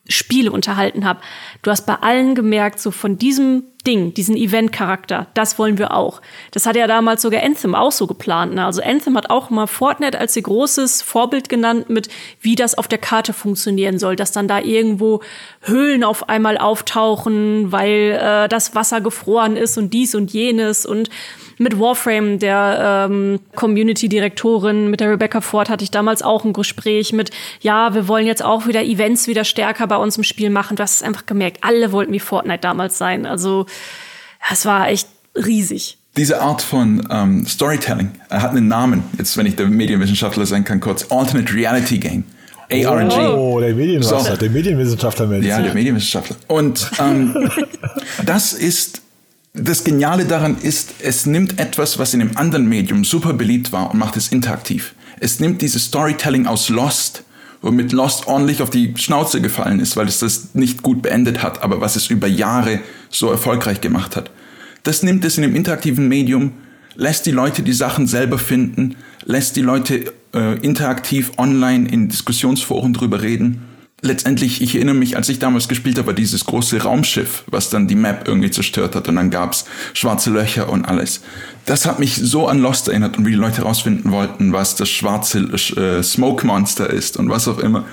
Spiele 0.09 0.51
unterhalten 0.51 1.05
habe, 1.05 1.21
du 1.63 1.71
hast 1.71 1.87
bei 1.87 1.95
allen 1.95 2.35
gemerkt, 2.35 2.81
so 2.81 2.91
von 2.91 3.19
diesem 3.19 3.65
Ding, 3.87 4.13
diesen 4.13 4.37
Event-Charakter, 4.37 5.29
das 5.33 5.59
wollen 5.59 5.79
wir 5.79 5.95
auch. 5.95 6.21
Das 6.51 6.67
hat 6.67 6.77
ja 6.77 6.87
damals 6.87 7.23
sogar 7.23 7.43
Anthem 7.43 7.75
auch 7.75 7.93
so 7.93 8.07
geplant. 8.07 8.55
Ne? 8.55 8.65
Also 8.65 8.83
Anthem 8.83 9.17
hat 9.17 9.31
auch 9.31 9.49
mal 9.49 9.67
Fortnite 9.67 10.19
als 10.19 10.37
ihr 10.37 10.43
großes 10.43 11.01
Vorbild 11.01 11.49
genannt 11.49 11.89
mit, 11.89 12.09
wie 12.41 12.57
das 12.57 12.77
auf 12.77 12.89
der 12.89 12.99
Karte 12.99 13.33
funktionieren 13.33 13.99
soll, 13.99 14.17
dass 14.17 14.33
dann 14.33 14.49
da 14.49 14.61
irgendwo 14.61 15.23
Höhlen 15.63 16.05
auf 16.05 16.29
einmal 16.29 16.59
auftauchen, 16.59 17.73
weil 17.73 18.19
äh, 18.21 18.49
das 18.49 18.75
Wasser 18.75 19.01
gefroren 19.01 19.57
ist 19.57 19.79
und 19.79 19.95
dies 19.95 20.15
und 20.15 20.33
jenes 20.33 20.85
und 20.85 21.09
mit 21.61 21.79
Warframe, 21.79 22.39
der 22.39 23.09
ähm, 23.11 23.39
Community-Direktorin, 23.55 24.89
mit 24.89 25.01
der 25.01 25.11
Rebecca 25.11 25.43
Ford 25.43 25.69
hatte 25.69 25.85
ich 25.85 25.91
damals 25.91 26.23
auch 26.23 26.47
ein 26.47 26.55
Gespräch 26.55 27.13
mit, 27.13 27.33
ja, 27.61 27.93
wir 27.93 28.09
wollen 28.09 28.27
jetzt 28.27 28.43
auch 28.43 28.67
wieder 28.67 28.83
Events 28.83 29.27
wieder 29.27 29.45
stärker 29.45 29.87
bei 29.87 29.97
uns 29.97 30.17
im 30.17 30.25
Spiel 30.25 30.49
machen. 30.49 30.77
Du 30.79 30.83
hast 30.83 30.97
es 30.97 31.03
einfach 31.03 31.27
gemerkt, 31.27 31.59
alle 31.61 31.93
wollten 31.93 32.15
wie 32.15 32.19
Fortnite 32.19 32.61
damals 32.61 32.97
sein. 32.97 33.27
Also 33.27 33.67
es 34.51 34.65
war 34.65 34.89
echt 34.89 35.09
riesig. 35.35 35.99
Diese 36.17 36.41
Art 36.41 36.61
von 36.61 37.07
ähm, 37.11 37.47
Storytelling 37.47 38.11
er 38.29 38.43
hat 38.43 38.51
einen 38.51 38.69
Namen, 38.69 39.05
jetzt 39.17 39.37
wenn 39.37 39.47
ich 39.47 39.57
der 39.57 39.67
Medienwissenschaftler 39.67 40.45
sein 40.45 40.65
kann, 40.65 40.81
kurz 40.81 41.07
Alternate 41.11 41.55
Reality 41.55 41.99
Game. 41.99 42.25
ARG. 42.73 43.35
Oh, 43.37 43.59
der 43.61 43.75
Medienwissenschaftler, 43.75 44.35
so. 44.35 44.41
der 44.41 44.51
Medienwissenschaftler 44.51 45.27
meldet 45.27 45.49
Ja, 45.49 45.61
der 45.61 45.75
Medienwissenschaftler. 45.75 46.37
Und 46.47 46.91
ähm, 47.01 47.51
das 48.25 48.53
ist 48.53 49.03
das 49.53 49.83
Geniale 49.83 50.25
daran 50.27 50.59
ist, 50.63 50.95
es 51.03 51.27
nimmt 51.27 51.59
etwas, 51.59 51.99
was 51.99 52.15
in 52.15 52.21
einem 52.21 52.37
anderen 52.37 52.69
Medium 52.69 53.05
super 53.05 53.33
beliebt 53.33 53.73
war 53.73 53.91
und 53.91 53.99
macht 53.99 54.17
es 54.17 54.29
interaktiv. 54.29 54.95
Es 55.19 55.41
nimmt 55.41 55.61
dieses 55.61 55.87
Storytelling 55.87 56.47
aus 56.47 56.69
Lost, 56.69 57.25
womit 57.63 57.93
Lost 57.93 58.27
ordentlich 58.27 58.63
auf 58.63 58.71
die 58.71 58.95
Schnauze 58.97 59.41
gefallen 59.41 59.81
ist, 59.81 59.97
weil 59.97 60.09
es 60.09 60.19
das 60.19 60.55
nicht 60.55 60.83
gut 60.83 61.03
beendet 61.03 61.43
hat, 61.43 61.63
aber 61.63 61.81
was 61.81 61.97
es 61.97 62.09
über 62.09 62.27
Jahre 62.27 62.81
so 63.11 63.31
erfolgreich 63.31 63.81
gemacht 63.81 64.17
hat. 64.17 64.31
Das 64.83 65.03
nimmt 65.03 65.25
es 65.25 65.37
in 65.37 65.45
einem 65.45 65.57
interaktiven 65.57 66.09
Medium, 66.09 66.53
lässt 66.95 67.27
die 67.27 67.33
Leute 67.33 67.63
die 67.63 67.73
Sachen 67.73 68.07
selber 68.07 68.39
finden, 68.39 68.97
lässt 69.25 69.57
die 69.57 69.63
Leute 69.63 70.13
äh, 70.35 70.59
interaktiv 70.61 71.33
online 71.37 71.89
in 71.89 72.09
Diskussionsforen 72.09 72.93
drüber 72.93 73.21
reden 73.23 73.63
letztendlich, 74.03 74.63
ich 74.63 74.75
erinnere 74.75 74.95
mich, 74.95 75.17
als 75.17 75.29
ich 75.29 75.39
damals 75.39 75.69
gespielt 75.69 75.99
habe, 75.99 76.15
dieses 76.15 76.45
große 76.45 76.83
Raumschiff, 76.83 77.45
was 77.47 77.71
dann 77.71 77.89
die 77.89 77.95
Map 77.95 78.27
irgendwie 78.27 78.51
zerstört 78.51 78.95
hat 78.95 79.09
und 79.09 79.17
dann 79.17 79.31
gab's 79.31 79.65
schwarze 79.95 80.31
Löcher 80.31 80.69
und 80.69 80.85
alles. 80.85 81.21
Das 81.67 81.87
hat 81.87 81.99
mich 81.99 82.17
so 82.17 82.49
an 82.49 82.61
Lost 82.61 82.89
erinnert 82.89 83.19
und 83.19 83.27
wie 83.27 83.31
die 83.31 83.37
Leute 83.37 83.59
herausfinden 83.59 84.11
wollten, 84.11 84.53
was 84.53 84.77
das 84.77 84.89
schwarze 84.89 85.41
äh, 85.41 86.03
Smoke 86.03 86.47
Monster 86.47 86.89
ist 86.89 87.17
und 87.17 87.29
was 87.29 87.49
auch 87.49 87.59
immer. 87.59 87.85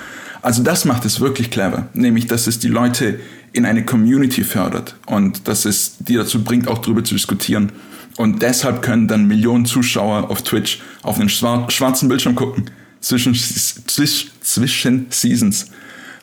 Also 0.42 0.64
das 0.64 0.86
macht 0.86 1.04
es 1.06 1.20
wirklich 1.20 1.52
clever, 1.52 1.88
nämlich 1.94 2.28
dass 2.28 2.48
es 2.48 2.60
die 2.60 2.70
Leute 2.70 3.20
in 3.54 3.66
eine 3.66 3.84
Community 3.84 4.44
fördert 4.44 4.96
und 5.08 5.48
dass 5.48 5.66
es 5.66 5.96
die 6.00 6.16
dazu 6.16 6.44
bringt, 6.44 6.68
auch 6.68 6.78
darüber 6.78 7.04
zu 7.04 7.16
diskutieren. 7.16 7.72
Und 8.18 8.42
deshalb 8.42 8.82
können 8.82 9.08
dann 9.08 9.28
Millionen 9.28 9.66
Zuschauer 9.66 10.30
auf 10.30 10.42
Twitch 10.42 10.80
auf 11.04 11.20
einen 11.20 11.30
schwarzen 11.30 12.10
Bildschirm 12.10 12.36
gucken 12.36 12.70
zwischen, 13.00 13.36
zwischen 13.36 15.06
Seasons 15.10 15.68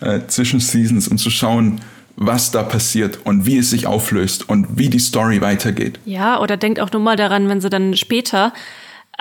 äh, 0.05 0.27
zwischen 0.27 0.61
Seasons 0.61 1.09
und 1.09 1.19
zu 1.19 1.31
schauen, 1.31 1.81
was 2.17 2.51
da 2.51 2.63
passiert 2.63 3.19
und 3.25 3.47
wie 3.47 3.59
es 3.59 3.71
sich 3.71 3.87
auflöst 3.87 4.49
und 4.49 4.79
wie 4.79 4.89
die 4.89 5.01
Story 5.01 5.41
weitergeht. 5.41 5.99
Ja, 6.05 6.41
oder 6.41 6.57
denkt 6.57 6.81
auch 6.81 6.93
nur 6.93 7.03
mal 7.03 7.17
daran, 7.17 7.49
wenn 7.49 7.61
sie 7.61 7.71
dann 7.71 7.97
später, 7.97 8.53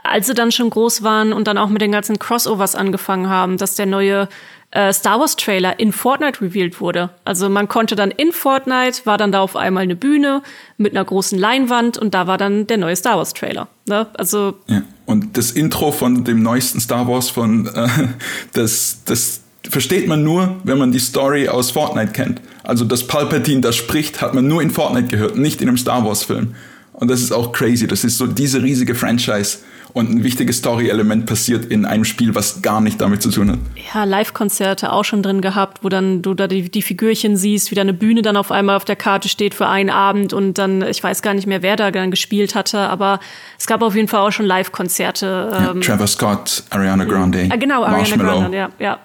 als 0.04 0.28
sie 0.28 0.34
dann 0.34 0.52
schon 0.52 0.70
groß 0.70 1.02
waren 1.04 1.34
und 1.34 1.48
dann 1.48 1.58
auch 1.58 1.70
mit 1.70 1.82
den 1.82 1.92
ganzen 1.92 2.20
Crossovers 2.20 2.76
angefangen 2.76 3.30
haben, 3.30 3.58
dass 3.58 3.76
der 3.76 3.88
neue 3.88 4.28
äh, 4.74 4.92
Star 4.92 5.20
Wars 5.20 5.36
Trailer 5.36 5.80
in 5.80 5.92
Fortnite 5.92 6.42
revealed 6.42 6.82
wurde. 6.82 7.12
Also 7.26 7.50
man 7.50 7.68
konnte 7.68 7.96
dann 7.96 8.12
in 8.12 8.32
Fortnite, 8.32 9.06
war 9.06 9.18
dann 9.18 9.32
da 9.32 9.42
auf 9.42 9.56
einmal 9.56 9.84
eine 9.84 9.96
Bühne 9.96 10.42
mit 10.78 10.94
einer 10.94 11.06
großen 11.06 11.38
Leinwand 11.38 11.98
und 11.98 12.14
da 12.14 12.28
war 12.28 12.38
dann 12.38 12.68
der 12.68 12.78
neue 12.78 12.96
Star 12.96 13.18
Wars 13.18 13.34
Trailer. 13.34 13.68
Ne? 13.88 14.08
Also 14.16 14.56
ja. 14.68 14.82
Und 15.06 15.38
das 15.38 15.52
Intro 15.52 15.92
von 15.92 16.24
dem 16.24 16.42
neuesten 16.42 16.80
Star 16.80 17.08
Wars 17.08 17.30
von 17.30 17.68
äh, 17.68 17.88
das, 18.54 19.04
das 19.06 19.43
versteht 19.70 20.08
man 20.08 20.24
nur, 20.24 20.58
wenn 20.64 20.78
man 20.78 20.92
die 20.92 21.00
Story 21.00 21.48
aus 21.48 21.72
Fortnite 21.72 22.12
kennt. 22.12 22.42
Also, 22.64 22.86
dass 22.86 23.08
Palpatine 23.08 23.62
das 23.62 23.76
spricht, 23.76 24.22
hat 24.22 24.34
man 24.34 24.48
nur 24.48 24.62
in 24.62 24.72
Fortnite 24.72 25.08
gehört, 25.08 25.38
nicht 25.38 25.62
in 25.62 25.68
einem 25.68 25.78
Star 25.78 26.06
Wars 26.06 26.24
Film. 26.24 26.56
Und 26.94 27.10
das 27.10 27.22
ist 27.22 27.32
auch 27.32 27.52
crazy. 27.52 27.88
Das 27.88 28.04
ist 28.04 28.18
so 28.18 28.28
diese 28.28 28.62
riesige 28.62 28.96
Franchise 28.96 29.60
und 29.94 30.10
ein 30.10 30.24
wichtiges 30.24 30.58
Story-Element 30.58 31.26
passiert 31.28 31.66
in 31.66 31.86
einem 31.86 32.04
Spiel, 32.04 32.34
was 32.36 32.62
gar 32.62 32.82
nicht 32.82 33.00
damit 33.00 33.22
zu 33.22 33.30
tun 33.30 33.52
hat. 33.52 33.60
Ja, 33.94 34.04
Live-Konzerte 34.06 34.92
auch 34.92 35.04
schon 35.06 35.22
drin 35.22 35.42
gehabt, 35.42 35.84
wo 35.84 35.90
dann 35.90 36.22
du 36.22 36.34
da 36.34 36.48
die, 36.48 36.70
die 36.70 36.82
Figürchen 36.82 37.38
siehst, 37.38 37.70
wie 37.70 37.76
da 37.76 37.82
eine 37.82 37.94
Bühne 37.94 38.24
dann 38.24 38.36
auf 38.36 38.52
einmal 38.52 38.76
auf 38.76 38.86
der 38.86 38.96
Karte 38.96 39.30
steht 39.30 39.54
für 39.54 39.68
einen 39.68 39.90
Abend 39.90 40.34
und 40.34 40.58
dann, 40.58 40.82
ich 40.82 41.04
weiß 41.04 41.22
gar 41.22 41.34
nicht 41.34 41.48
mehr, 41.48 41.62
wer 41.62 41.76
da 41.76 41.92
dann 41.92 42.12
gespielt 42.12 42.56
hatte, 42.56 42.80
aber 42.80 43.20
es 43.60 43.68
gab 43.68 43.82
auf 43.84 43.96
jeden 43.96 44.08
Fall 44.08 44.22
auch 44.22 44.32
schon 44.32 44.46
Live-Konzerte. 44.46 45.50
Ja, 45.52 45.72
ähm, 45.72 45.82
Trevor 45.82 46.08
Scott, 46.08 46.64
Ariana 46.72 47.06
Grande. 47.06 47.50
Ah, 47.52 47.56
genau, 47.56 47.84
Ariana 47.84 48.16
Grande, 48.16 48.58
ja, 48.58 48.70
ja. 48.80 49.00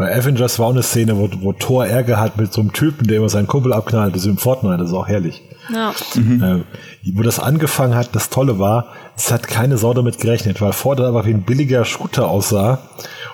Bei 0.00 0.16
Avengers 0.16 0.58
war 0.58 0.68
auch 0.68 0.72
eine 0.72 0.82
Szene, 0.82 1.18
wo, 1.18 1.28
wo 1.42 1.52
Thor 1.52 1.84
Ärger 1.84 2.18
hat 2.18 2.38
mit 2.38 2.54
so 2.54 2.62
einem 2.62 2.72
Typen, 2.72 3.06
der 3.06 3.18
immer 3.18 3.28
seinen 3.28 3.46
Kumpel 3.46 3.74
abknallt. 3.74 4.14
Das 4.14 4.22
ist 4.22 4.28
im 4.28 4.38
Fortnite, 4.38 4.78
das 4.78 4.88
ist 4.88 4.94
auch 4.94 5.06
herrlich. 5.06 5.42
Ja. 5.70 5.92
Mhm. 6.14 6.64
Äh, 7.04 7.12
wo 7.14 7.22
das 7.22 7.38
angefangen 7.38 7.94
hat, 7.94 8.14
das 8.14 8.30
Tolle 8.30 8.58
war, 8.58 8.86
es 9.14 9.30
hat 9.30 9.46
keine 9.46 9.76
Sau 9.76 9.92
damit 9.92 10.18
gerechnet, 10.18 10.62
weil 10.62 10.72
Fortnite 10.72 11.08
einfach 11.08 11.26
wie 11.26 11.34
ein 11.34 11.42
billiger 11.42 11.84
Shooter 11.84 12.28
aussah. 12.28 12.78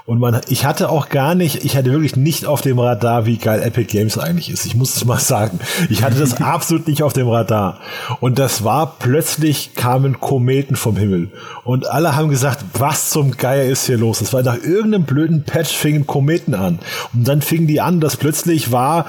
Und 0.06 0.20
man, 0.20 0.40
ich 0.48 0.64
hatte 0.64 0.88
auch 0.88 1.08
gar 1.08 1.34
nicht, 1.34 1.64
ich 1.64 1.76
hatte 1.76 1.90
wirklich 1.90 2.14
nicht 2.14 2.46
auf 2.46 2.60
dem 2.60 2.78
Radar, 2.78 3.26
wie 3.26 3.38
geil 3.38 3.60
Epic 3.60 3.90
Games 3.90 4.16
eigentlich 4.18 4.50
ist. 4.50 4.64
Ich 4.64 4.76
muss 4.76 4.94
es 4.94 5.04
mal 5.04 5.18
sagen. 5.18 5.58
Ich 5.90 6.04
hatte 6.04 6.16
das 6.16 6.34
absolut 6.40 6.86
nicht 6.86 7.02
auf 7.02 7.12
dem 7.12 7.28
Radar. 7.28 7.80
Und 8.20 8.38
das 8.38 8.62
war 8.62 8.98
plötzlich 9.00 9.74
kamen 9.74 10.20
Kometen 10.20 10.76
vom 10.76 10.96
Himmel. 10.96 11.32
Und 11.64 11.90
alle 11.90 12.14
haben 12.14 12.28
gesagt, 12.28 12.64
was 12.74 13.10
zum 13.10 13.32
Geier 13.32 13.64
ist 13.64 13.86
hier 13.86 13.98
los? 13.98 14.20
Das 14.20 14.32
war 14.32 14.44
nach 14.44 14.62
irgendeinem 14.62 15.04
blöden 15.04 15.42
Patch 15.42 15.74
fingen 15.74 16.06
Kometen 16.06 16.54
an. 16.54 16.78
Und 17.12 17.26
dann 17.26 17.42
fingen 17.42 17.66
die 17.66 17.80
an, 17.80 18.00
dass 18.00 18.16
plötzlich 18.16 18.70
war, 18.70 19.06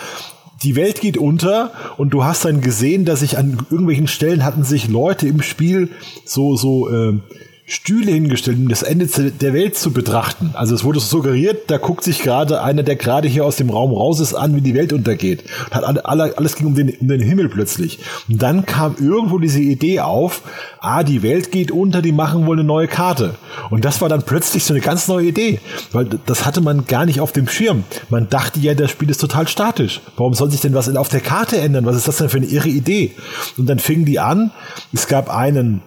die 0.63 0.75
Welt 0.75 1.01
geht 1.01 1.19
unter 1.19 1.71
und 1.97 2.09
du 2.09 2.23
hast 2.23 2.43
dann 2.43 2.61
gesehen, 2.61 3.05
dass 3.05 3.19
sich 3.19 3.37
an 3.37 3.59
irgendwelchen 3.69 4.07
Stellen 4.07 4.43
hatten 4.43 4.63
sich 4.63 4.87
Leute 4.87 5.27
im 5.27 5.43
Spiel 5.43 5.91
so, 6.25 6.55
so, 6.57 6.89
äh, 6.89 7.19
Stühle 7.69 8.13
hingestellt, 8.13 8.57
um 8.59 8.69
das 8.69 8.81
Ende 8.81 9.07
der 9.07 9.53
Welt 9.53 9.77
zu 9.77 9.91
betrachten. 9.91 10.51
Also 10.53 10.73
es 10.73 10.85
wurde 10.85 11.01
suggeriert, 11.01 11.69
da 11.69 11.77
guckt 11.77 12.01
sich 12.01 12.19
gerade 12.23 12.61
einer, 12.61 12.81
der 12.81 12.95
gerade 12.95 13.27
hier 13.27 13.43
aus 13.43 13.57
dem 13.57 13.69
Raum 13.69 13.91
raus 13.91 14.21
ist, 14.21 14.33
an, 14.33 14.55
wie 14.55 14.61
die 14.61 14.73
Welt 14.73 14.93
untergeht. 14.93 15.43
Hat 15.69 15.83
alle, 15.83 16.05
alle, 16.05 16.37
alles 16.37 16.55
ging 16.55 16.67
um 16.67 16.75
den, 16.75 16.95
um 17.01 17.09
den 17.09 17.19
Himmel 17.19 17.49
plötzlich. 17.49 17.99
Und 18.29 18.41
dann 18.41 18.65
kam 18.65 18.95
irgendwo 18.97 19.37
diese 19.37 19.59
Idee 19.59 19.99
auf, 19.99 20.43
ah, 20.79 21.03
die 21.03 21.23
Welt 21.23 21.51
geht 21.51 21.71
unter, 21.71 22.01
die 22.01 22.13
machen 22.13 22.45
wohl 22.45 22.55
eine 22.55 22.63
neue 22.63 22.87
Karte. 22.87 23.35
Und 23.69 23.83
das 23.83 23.99
war 23.99 24.07
dann 24.07 24.23
plötzlich 24.23 24.63
so 24.63 24.73
eine 24.73 24.79
ganz 24.79 25.09
neue 25.09 25.27
Idee, 25.27 25.59
weil 25.91 26.07
das 26.25 26.45
hatte 26.45 26.61
man 26.61 26.85
gar 26.85 27.05
nicht 27.05 27.19
auf 27.19 27.33
dem 27.33 27.49
Schirm. 27.49 27.83
Man 28.09 28.29
dachte 28.29 28.61
ja, 28.61 28.75
das 28.75 28.91
Spiel 28.91 29.09
ist 29.09 29.19
total 29.19 29.45
statisch. 29.49 29.99
Warum 30.15 30.33
soll 30.33 30.49
sich 30.51 30.61
denn 30.61 30.73
was 30.73 30.95
auf 30.95 31.09
der 31.09 31.19
Karte 31.19 31.57
ändern? 31.57 31.85
Was 31.85 31.97
ist 31.97 32.07
das 32.07 32.15
denn 32.15 32.29
für 32.29 32.37
eine 32.37 32.45
irre 32.45 32.69
Idee? 32.69 33.11
Und 33.57 33.67
dann 33.67 33.79
fingen 33.79 34.05
die 34.05 34.19
an, 34.19 34.51
es 34.93 35.09
gab 35.09 35.29
einen 35.29 35.81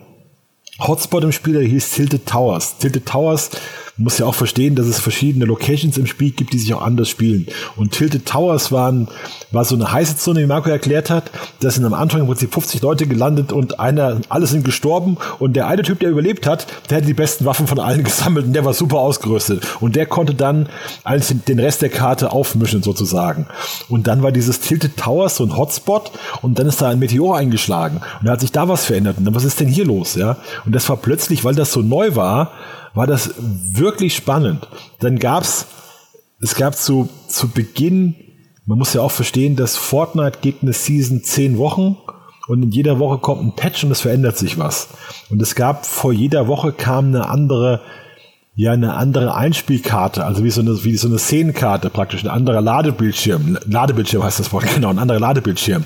Hotspot 0.80 1.24
im 1.24 1.32
Spiel, 1.32 1.54
der 1.54 1.62
hieß 1.62 1.90
Tilted 1.90 2.26
Towers. 2.26 2.78
Tilted 2.78 3.06
Towers 3.06 3.50
muss 4.00 4.18
ja 4.18 4.26
auch 4.26 4.34
verstehen, 4.34 4.74
dass 4.74 4.86
es 4.86 4.98
verschiedene 4.98 5.44
Locations 5.44 5.98
im 5.98 6.06
Spiel 6.06 6.30
gibt, 6.30 6.52
die 6.52 6.58
sich 6.58 6.72
auch 6.74 6.82
anders 6.82 7.08
spielen. 7.08 7.46
Und 7.76 7.92
Tilted 7.92 8.24
Towers 8.26 8.72
waren, 8.72 9.08
war 9.50 9.64
so 9.64 9.74
eine 9.74 9.92
heiße 9.92 10.16
Zone, 10.16 10.40
wie 10.40 10.46
Marco 10.46 10.70
erklärt 10.70 11.10
hat. 11.10 11.30
Da 11.60 11.70
sind 11.70 11.84
am 11.84 11.92
Anfang 11.92 12.20
im 12.20 12.26
Prinzip 12.26 12.52
50 12.52 12.80
Leute 12.82 13.06
gelandet 13.06 13.52
und 13.52 13.78
einer, 13.78 14.20
alle 14.28 14.46
sind 14.46 14.64
gestorben. 14.64 15.18
Und 15.38 15.54
der 15.54 15.66
eine 15.66 15.82
Typ, 15.82 16.00
der 16.00 16.10
überlebt 16.10 16.46
hat, 16.46 16.66
der 16.88 16.98
hat 16.98 17.06
die 17.06 17.14
besten 17.14 17.44
Waffen 17.44 17.66
von 17.66 17.78
allen 17.78 18.02
gesammelt 18.10 18.46
und 18.46 18.54
der 18.54 18.64
war 18.64 18.72
super 18.72 18.98
ausgerüstet. 18.98 19.66
Und 19.80 19.96
der 19.96 20.06
konnte 20.06 20.34
dann 20.34 20.68
alles 21.04 21.34
den 21.46 21.58
Rest 21.58 21.82
der 21.82 21.90
Karte 21.90 22.32
aufmischen 22.32 22.82
sozusagen. 22.82 23.46
Und 23.88 24.06
dann 24.06 24.22
war 24.22 24.32
dieses 24.32 24.60
Tilted 24.60 24.96
Towers 24.96 25.36
so 25.36 25.44
ein 25.44 25.56
Hotspot 25.56 26.10
und 26.42 26.58
dann 26.58 26.66
ist 26.66 26.80
da 26.80 26.88
ein 26.88 26.98
Meteor 26.98 27.36
eingeschlagen. 27.36 28.00
Und 28.20 28.26
da 28.26 28.32
hat 28.32 28.40
sich 28.40 28.52
da 28.52 28.66
was 28.68 28.86
verändert. 28.86 29.18
Und 29.18 29.26
dann, 29.26 29.34
was 29.34 29.44
ist 29.44 29.60
denn 29.60 29.68
hier 29.68 29.84
los? 29.84 30.14
Ja? 30.14 30.38
Und 30.64 30.74
das 30.74 30.88
war 30.88 30.96
plötzlich, 30.96 31.44
weil 31.44 31.54
das 31.54 31.72
so 31.72 31.82
neu 31.82 32.14
war, 32.16 32.52
war 32.94 33.06
das 33.06 33.34
wirklich 33.38 34.14
spannend. 34.14 34.66
Dann 34.98 35.18
gab's, 35.18 35.66
es 36.40 36.54
gab 36.54 36.76
zu, 36.76 37.08
zu 37.28 37.48
Beginn, 37.48 38.14
man 38.66 38.78
muss 38.78 38.94
ja 38.94 39.00
auch 39.00 39.10
verstehen, 39.10 39.56
dass 39.56 39.76
Fortnite 39.76 40.38
geht 40.40 40.62
eine 40.62 40.72
Season 40.72 41.22
zehn 41.24 41.58
Wochen 41.58 41.96
und 42.46 42.62
in 42.62 42.70
jeder 42.70 42.98
Woche 42.98 43.18
kommt 43.18 43.42
ein 43.42 43.56
Patch 43.56 43.84
und 43.84 43.90
es 43.90 44.00
verändert 44.00 44.36
sich 44.36 44.58
was. 44.58 44.88
Und 45.28 45.40
es 45.42 45.54
gab 45.54 45.86
vor 45.86 46.12
jeder 46.12 46.48
Woche 46.48 46.72
kam 46.72 47.06
eine 47.06 47.28
andere 47.28 47.80
ja 48.56 48.72
eine 48.72 48.94
andere 48.94 49.34
Einspielkarte, 49.34 50.24
also 50.24 50.42
wie 50.42 50.50
so 50.50 50.60
eine, 50.60 50.84
wie 50.84 50.96
so 50.96 51.08
eine 51.08 51.18
Szenenkarte 51.18 51.88
praktisch, 51.88 52.24
ein 52.24 52.30
anderer 52.30 52.60
Ladebildschirm. 52.60 53.58
Ladebildschirm 53.66 54.24
heißt 54.24 54.40
das 54.40 54.52
Wort, 54.52 54.66
genau, 54.74 54.90
ein 54.90 54.98
anderer 54.98 55.20
Ladebildschirm. 55.20 55.84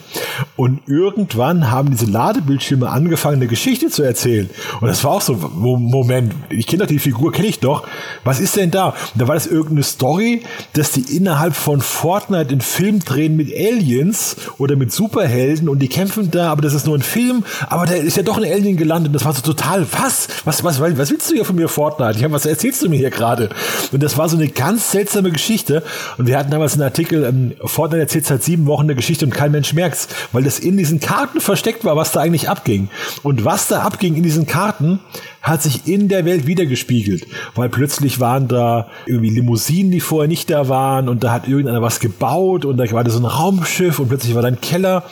Und 0.56 0.80
irgendwann 0.86 1.70
haben 1.70 1.90
diese 1.90 2.06
Ladebildschirme 2.06 2.88
angefangen, 2.88 3.36
eine 3.36 3.48
Geschichte 3.48 3.90
zu 3.90 4.02
erzählen. 4.02 4.48
Und 4.80 4.88
das 4.88 5.04
war 5.04 5.12
auch 5.12 5.20
so, 5.20 5.34
Moment, 5.34 6.34
ich 6.48 6.66
kenne 6.66 6.84
doch 6.84 6.88
die 6.88 6.98
Figur, 6.98 7.32
kenne 7.32 7.48
ich 7.48 7.60
doch. 7.60 7.86
Was 8.24 8.40
ist 8.40 8.56
denn 8.56 8.70
da? 8.70 8.88
Und 8.88 9.20
da 9.20 9.28
war 9.28 9.34
das 9.34 9.46
irgendeine 9.46 9.82
Story, 9.82 10.42
dass 10.72 10.92
die 10.92 11.16
innerhalb 11.16 11.54
von 11.54 11.80
Fortnite 11.80 12.50
einen 12.50 12.60
Film 12.62 13.00
drehen 13.00 13.36
mit 13.36 13.52
Aliens 13.54 14.36
oder 14.58 14.74
mit 14.76 14.90
Superhelden 14.90 15.68
und 15.68 15.80
die 15.80 15.88
kämpfen 15.88 16.30
da, 16.30 16.50
aber 16.50 16.62
das 16.62 16.72
ist 16.72 16.86
nur 16.86 16.96
ein 16.96 17.02
Film, 17.02 17.44
aber 17.68 17.84
da 17.84 17.94
ist 17.94 18.16
ja 18.16 18.22
doch 18.22 18.38
ein 18.38 18.44
Alien 18.44 18.76
gelandet. 18.76 19.14
Das 19.14 19.24
war 19.24 19.34
so 19.34 19.42
total, 19.42 19.86
was? 19.92 20.28
Was, 20.44 20.64
was, 20.64 20.80
was 20.80 21.10
willst 21.10 21.30
du 21.30 21.34
hier 21.34 21.44
von 21.44 21.56
mir, 21.56 21.68
Fortnite? 21.68 22.18
Ich 22.18 22.24
habe 22.24 22.32
was 22.32 22.46
erzählst 22.54 22.82
du 22.82 22.88
mir 22.88 22.96
hier 22.96 23.10
gerade? 23.10 23.50
Und 23.92 24.02
das 24.02 24.16
war 24.16 24.28
so 24.28 24.36
eine 24.36 24.48
ganz 24.48 24.90
seltsame 24.90 25.30
Geschichte. 25.30 25.82
Und 26.18 26.26
wir 26.26 26.38
hatten 26.38 26.50
damals 26.50 26.74
einen 26.74 26.82
Artikel, 26.82 27.24
ähm, 27.24 27.54
Fortnite 27.64 28.02
erzählt 28.02 28.26
seit 28.26 28.42
sieben 28.42 28.66
Wochen 28.66 28.84
eine 28.84 28.94
Geschichte 28.94 29.24
und 29.24 29.32
kein 29.32 29.52
Mensch 29.52 29.72
merkt's, 29.72 30.08
weil 30.32 30.42
das 30.42 30.58
in 30.58 30.76
diesen 30.76 31.00
Karten 31.00 31.40
versteckt 31.40 31.84
war, 31.84 31.96
was 31.96 32.12
da 32.12 32.20
eigentlich 32.20 32.48
abging. 32.48 32.88
Und 33.22 33.44
was 33.44 33.68
da 33.68 33.82
abging 33.82 34.14
in 34.14 34.22
diesen 34.22 34.46
Karten, 34.46 35.00
hat 35.44 35.62
sich 35.62 35.86
in 35.86 36.08
der 36.08 36.24
Welt 36.24 36.46
wiedergespiegelt, 36.46 37.26
weil 37.54 37.68
plötzlich 37.68 38.18
waren 38.18 38.48
da 38.48 38.88
irgendwie 39.04 39.28
Limousinen, 39.28 39.92
die 39.92 40.00
vorher 40.00 40.26
nicht 40.26 40.48
da 40.48 40.68
waren 40.68 41.06
und 41.08 41.22
da 41.22 41.32
hat 41.32 41.46
irgendeiner 41.46 41.82
was 41.82 42.00
gebaut 42.00 42.64
und 42.64 42.78
da 42.78 42.90
war 42.92 43.04
da 43.04 43.10
so 43.10 43.18
ein 43.18 43.26
Raumschiff 43.26 43.98
und 43.98 44.08
plötzlich 44.08 44.34
war 44.34 44.40
da 44.40 44.48
ein 44.48 44.62
Keller. 44.62 45.04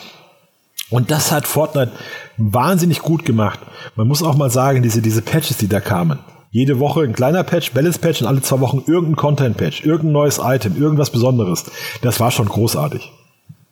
Und 0.89 1.11
das 1.11 1.33
hat 1.33 1.47
Fortnite 1.47 1.93
wahnsinnig 2.39 3.01
gut 3.01 3.25
gemacht. 3.25 3.61
Man 3.95 4.09
muss 4.09 4.23
auch 4.23 4.37
mal 4.37 4.51
sagen, 4.51 4.83
diese, 4.83 5.03
diese 5.03 5.23
Patches, 5.23 5.59
die 5.59 5.69
da 5.69 5.81
kamen. 5.81 6.19
Jede 6.55 6.79
Woche 6.79 7.01
ein 7.01 7.15
kleiner 7.15 7.45
Patch, 7.45 7.73
Balance-Patch 7.73 8.21
und 8.21 8.27
alle 8.27 8.43
zwei 8.43 8.61
Wochen 8.61 8.85
irgendein 8.87 9.17
Content-Patch, 9.17 9.87
irgendein 9.87 10.13
neues 10.13 10.39
Item, 10.39 10.77
irgendwas 10.77 11.09
Besonderes. 11.09 11.65
Das 12.03 12.21
war 12.21 12.31
schon 12.31 12.47
großartig. 12.47 13.11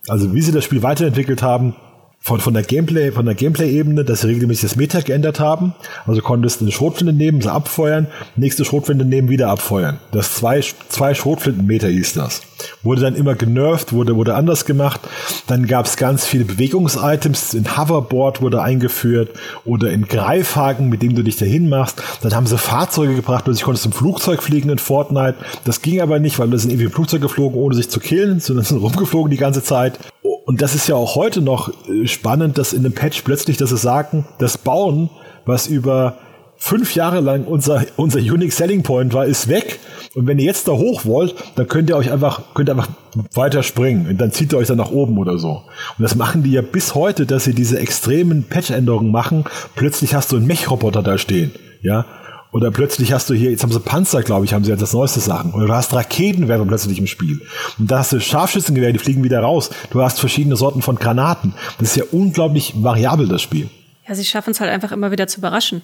Also 0.08 0.32
wie 0.32 0.40
sie 0.40 0.50
das 0.50 0.64
Spiel 0.64 0.82
weiterentwickelt 0.82 1.42
haben, 1.42 1.76
von, 2.22 2.38
von 2.38 2.52
der 2.52 2.62
Gameplay, 2.62 3.12
von 3.12 3.24
der 3.24 3.34
Gameplay-Ebene, 3.34 4.04
dass 4.04 4.20
sie 4.20 4.28
regelmäßig 4.28 4.68
das 4.70 4.76
Meta 4.76 5.00
geändert 5.00 5.40
haben. 5.40 5.74
Also 6.06 6.20
konntest 6.20 6.60
du 6.60 6.66
eine 6.66 6.72
Schrotflinte 6.72 7.14
nehmen, 7.14 7.40
sie 7.40 7.50
abfeuern, 7.50 8.08
nächste 8.36 8.66
Schrotflinte 8.66 9.06
nehmen, 9.06 9.30
wieder 9.30 9.48
abfeuern. 9.48 9.98
Das 10.12 10.34
zwei, 10.34 10.62
zwei 10.90 11.14
Schrotflinten-Meter 11.14 11.88
hieß 11.88 12.12
das. 12.12 12.42
Wurde 12.82 13.00
dann 13.00 13.14
immer 13.14 13.34
genervt, 13.36 13.94
wurde, 13.94 14.16
wurde 14.16 14.34
anders 14.34 14.66
gemacht. 14.66 15.00
Dann 15.46 15.66
gab 15.66 15.86
es 15.86 15.96
ganz 15.96 16.26
viele 16.26 16.44
Bewegungsitems. 16.44 17.54
In 17.54 17.78
Hoverboard 17.78 18.42
wurde 18.42 18.60
eingeführt 18.60 19.30
oder 19.64 19.90
in 19.90 20.06
Greifhaken, 20.06 20.90
mit 20.90 21.00
dem 21.00 21.14
du 21.14 21.22
dich 21.22 21.36
dahin 21.36 21.70
machst. 21.70 22.02
Dann 22.20 22.34
haben 22.34 22.46
sie 22.46 22.58
Fahrzeuge 22.58 23.14
gebracht, 23.14 23.44
plötzlich 23.44 23.64
konntest 23.64 23.86
du 23.86 23.88
im 23.88 23.94
Flugzeug 23.94 24.42
fliegen 24.42 24.68
in 24.68 24.78
Fortnite. 24.78 25.36
Das 25.64 25.80
ging 25.80 26.02
aber 26.02 26.18
nicht, 26.18 26.38
weil 26.38 26.50
wir 26.50 26.58
sind 26.58 26.70
irgendwie 26.70 26.86
im 26.86 26.92
Flugzeug 26.92 27.22
geflogen, 27.22 27.58
ohne 27.58 27.74
sich 27.74 27.88
zu 27.88 27.98
killen, 27.98 28.40
sondern 28.40 28.64
sind 28.66 28.78
rumgeflogen 28.78 29.30
die 29.30 29.38
ganze 29.38 29.62
Zeit. 29.62 29.98
Und 30.46 30.62
das 30.62 30.74
ist 30.74 30.88
ja 30.88 30.94
auch 30.94 31.14
heute 31.14 31.40
noch 31.40 31.70
äh, 31.88 32.06
spannend, 32.06 32.58
dass 32.58 32.72
in 32.72 32.82
dem 32.82 32.92
Patch 32.92 33.22
plötzlich, 33.22 33.56
dass 33.56 33.70
sie 33.70 33.76
sagen, 33.76 34.26
das 34.38 34.58
Bauen, 34.58 35.10
was 35.44 35.66
über 35.66 36.18
fünf 36.56 36.94
Jahre 36.94 37.20
lang 37.20 37.44
unser, 37.44 37.84
unser 37.96 38.18
Unique 38.18 38.52
Selling 38.52 38.82
Point 38.82 39.14
war, 39.14 39.24
ist 39.24 39.48
weg. 39.48 39.80
Und 40.14 40.26
wenn 40.26 40.38
ihr 40.38 40.44
jetzt 40.44 40.68
da 40.68 40.72
hoch 40.72 41.04
wollt, 41.04 41.34
dann 41.56 41.66
könnt 41.68 41.88
ihr 41.88 41.96
euch 41.96 42.12
einfach, 42.12 42.42
könnt 42.54 42.68
ihr 42.68 42.72
einfach 42.72 42.90
weiter 43.34 43.62
springen. 43.62 44.08
Und 44.08 44.20
dann 44.20 44.30
zieht 44.32 44.52
ihr 44.52 44.58
euch 44.58 44.68
dann 44.68 44.76
nach 44.76 44.90
oben 44.90 45.18
oder 45.18 45.38
so. 45.38 45.62
Und 45.98 46.02
das 46.02 46.14
machen 46.16 46.42
die 46.42 46.52
ja 46.52 46.62
bis 46.62 46.94
heute, 46.94 47.26
dass 47.26 47.44
sie 47.44 47.54
diese 47.54 47.78
extremen 47.78 48.44
Patch-Änderungen 48.44 49.10
machen. 49.10 49.44
Plötzlich 49.74 50.14
hast 50.14 50.32
du 50.32 50.36
einen 50.36 50.46
Mech-Roboter 50.46 51.02
da 51.02 51.16
stehen. 51.16 51.52
Ja, 51.82 52.04
oder 52.52 52.70
plötzlich 52.70 53.12
hast 53.12 53.30
du 53.30 53.34
hier, 53.34 53.50
jetzt 53.50 53.62
haben 53.62 53.72
sie 53.72 53.80
Panzer, 53.80 54.22
glaube 54.22 54.44
ich, 54.44 54.52
haben 54.52 54.64
sie 54.64 54.70
jetzt 54.70 54.80
das 54.80 54.92
neueste 54.92 55.20
Sachen. 55.20 55.52
Oder 55.52 55.66
du 55.66 55.74
hast 55.74 55.92
Raketenwerfer 55.92 56.66
plötzlich 56.66 56.98
im 56.98 57.06
Spiel. 57.06 57.42
Und 57.78 57.90
da 57.90 58.00
hast 58.00 58.12
du 58.12 58.20
Scharfschützengewehre, 58.20 58.92
die 58.92 58.98
fliegen 58.98 59.22
wieder 59.22 59.40
raus. 59.40 59.70
Du 59.90 60.02
hast 60.02 60.18
verschiedene 60.18 60.56
Sorten 60.56 60.82
von 60.82 60.96
Granaten. 60.96 61.54
Das 61.78 61.90
ist 61.90 61.96
ja 61.96 62.04
unglaublich 62.10 62.74
variabel, 62.76 63.28
das 63.28 63.42
Spiel. 63.42 63.70
Ja, 64.08 64.14
sie 64.16 64.24
schaffen 64.24 64.50
es 64.50 64.60
halt 64.60 64.70
einfach 64.70 64.90
immer 64.90 65.12
wieder 65.12 65.28
zu 65.28 65.38
überraschen. 65.38 65.82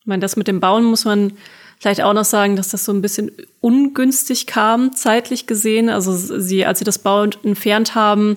Ich 0.00 0.06
meine, 0.06 0.20
das 0.20 0.36
mit 0.36 0.48
dem 0.48 0.58
Bauen 0.58 0.84
muss 0.84 1.04
man 1.04 1.32
vielleicht 1.78 2.02
auch 2.02 2.14
noch 2.14 2.24
sagen, 2.24 2.56
dass 2.56 2.70
das 2.70 2.84
so 2.84 2.92
ein 2.92 3.00
bisschen 3.00 3.30
ungünstig 3.60 4.46
kam, 4.46 4.94
zeitlich 4.94 5.46
gesehen. 5.46 5.88
Also 5.88 6.12
sie, 6.14 6.66
als 6.66 6.80
sie 6.80 6.84
das 6.84 6.98
Bauen 6.98 7.30
entfernt 7.44 7.94
haben, 7.94 8.36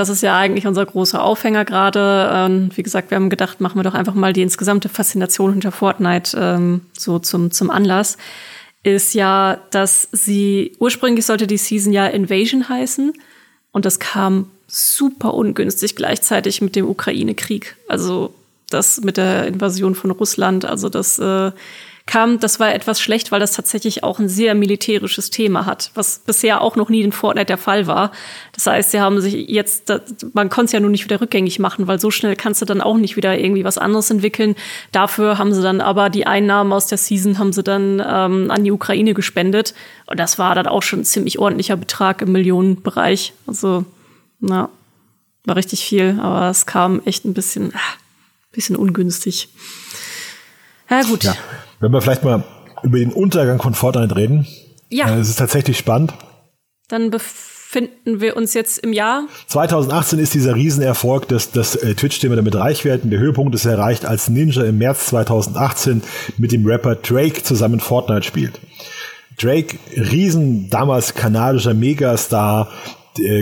das 0.00 0.08
ist 0.08 0.22
ja 0.22 0.34
eigentlich 0.34 0.66
unser 0.66 0.86
großer 0.86 1.22
Aufhänger 1.22 1.66
gerade. 1.66 2.30
Ähm, 2.32 2.70
wie 2.74 2.82
gesagt, 2.82 3.10
wir 3.10 3.16
haben 3.16 3.28
gedacht, 3.28 3.60
machen 3.60 3.78
wir 3.78 3.82
doch 3.82 3.92
einfach 3.92 4.14
mal 4.14 4.32
die 4.32 4.40
insgesamte 4.40 4.88
Faszination 4.88 5.52
hinter 5.52 5.72
Fortnite 5.72 6.38
ähm, 6.40 6.86
so 6.94 7.18
zum, 7.18 7.50
zum 7.50 7.68
Anlass. 7.68 8.16
Ist 8.82 9.12
ja, 9.12 9.58
dass 9.70 10.08
sie 10.10 10.72
ursprünglich 10.78 11.26
sollte 11.26 11.46
die 11.46 11.58
Season 11.58 11.92
ja 11.92 12.06
Invasion 12.06 12.66
heißen 12.66 13.12
und 13.72 13.84
das 13.84 14.00
kam 14.00 14.50
super 14.66 15.34
ungünstig 15.34 15.96
gleichzeitig 15.96 16.62
mit 16.62 16.76
dem 16.76 16.88
Ukraine-Krieg. 16.88 17.76
Also 17.86 18.32
das 18.70 19.02
mit 19.02 19.18
der 19.18 19.48
Invasion 19.48 19.94
von 19.94 20.12
Russland, 20.12 20.64
also 20.64 20.88
das 20.88 21.18
äh, 21.18 21.52
kam, 22.10 22.40
das 22.40 22.58
war 22.58 22.74
etwas 22.74 23.00
schlecht, 23.00 23.30
weil 23.30 23.38
das 23.38 23.52
tatsächlich 23.52 24.02
auch 24.02 24.18
ein 24.18 24.28
sehr 24.28 24.56
militärisches 24.56 25.30
Thema 25.30 25.64
hat, 25.64 25.92
was 25.94 26.18
bisher 26.18 26.60
auch 26.60 26.74
noch 26.74 26.88
nie 26.88 27.02
in 27.02 27.12
Fortnite 27.12 27.46
der 27.46 27.56
Fall 27.56 27.86
war. 27.86 28.10
Das 28.52 28.66
heißt, 28.66 28.90
sie 28.90 29.00
haben 29.00 29.20
sich 29.20 29.48
jetzt, 29.48 29.92
man 30.32 30.50
konnte 30.50 30.66
es 30.66 30.72
ja 30.72 30.80
nun 30.80 30.90
nicht 30.90 31.04
wieder 31.04 31.20
rückgängig 31.20 31.60
machen, 31.60 31.86
weil 31.86 32.00
so 32.00 32.10
schnell 32.10 32.34
kannst 32.34 32.60
du 32.62 32.66
dann 32.66 32.80
auch 32.80 32.96
nicht 32.96 33.16
wieder 33.16 33.38
irgendwie 33.38 33.62
was 33.62 33.78
anderes 33.78 34.10
entwickeln. 34.10 34.56
Dafür 34.90 35.38
haben 35.38 35.54
sie 35.54 35.62
dann 35.62 35.80
aber 35.80 36.10
die 36.10 36.26
Einnahmen 36.26 36.72
aus 36.72 36.88
der 36.88 36.98
Season 36.98 37.38
haben 37.38 37.52
sie 37.52 37.62
dann 37.62 38.02
ähm, 38.04 38.50
an 38.50 38.64
die 38.64 38.72
Ukraine 38.72 39.14
gespendet. 39.14 39.72
Und 40.06 40.18
das 40.18 40.36
war 40.36 40.56
dann 40.56 40.66
auch 40.66 40.82
schon 40.82 41.00
ein 41.00 41.04
ziemlich 41.04 41.38
ordentlicher 41.38 41.76
Betrag 41.76 42.22
im 42.22 42.32
Millionenbereich. 42.32 43.34
Also, 43.46 43.84
na, 44.40 44.68
war 45.44 45.54
richtig 45.54 45.84
viel, 45.84 46.18
aber 46.20 46.50
es 46.50 46.66
kam 46.66 47.02
echt 47.04 47.24
ein 47.24 47.34
bisschen, 47.34 47.72
ah, 47.72 47.94
bisschen 48.50 48.74
ungünstig. 48.74 49.50
Ja, 50.90 51.02
gut. 51.04 51.22
Ja. 51.22 51.36
Wenn 51.80 51.92
wir 51.92 52.02
vielleicht 52.02 52.24
mal 52.24 52.44
über 52.82 52.98
den 52.98 53.12
Untergang 53.12 53.60
von 53.60 53.74
Fortnite 53.74 54.14
reden. 54.14 54.46
Ja. 54.90 55.08
Äh, 55.08 55.18
es 55.18 55.28
ist 55.28 55.38
tatsächlich 55.38 55.78
spannend. 55.78 56.12
Dann 56.88 57.10
befinden 57.10 58.20
wir 58.20 58.36
uns 58.36 58.54
jetzt 58.54 58.78
im 58.78 58.92
Jahr. 58.92 59.24
2018 59.46 60.18
ist 60.18 60.34
dieser 60.34 60.54
Riesenerfolg 60.54 61.28
des, 61.28 61.52
des 61.52 61.76
äh, 61.76 61.94
Twitch-Thema 61.94 62.36
damit 62.36 62.54
reich 62.54 62.84
werden. 62.84 63.10
Der 63.10 63.20
Höhepunkt 63.20 63.54
ist 63.54 63.64
erreicht, 63.64 64.04
als 64.04 64.28
Ninja 64.28 64.64
im 64.64 64.78
März 64.78 65.06
2018 65.06 66.02
mit 66.36 66.52
dem 66.52 66.66
Rapper 66.66 66.96
Drake 66.96 67.42
zusammen 67.42 67.80
Fortnite 67.80 68.24
spielt. 68.24 68.60
Drake, 69.38 69.78
riesen 69.96 70.68
damals 70.68 71.14
kanadischer 71.14 71.72
Megastar, 71.72 72.68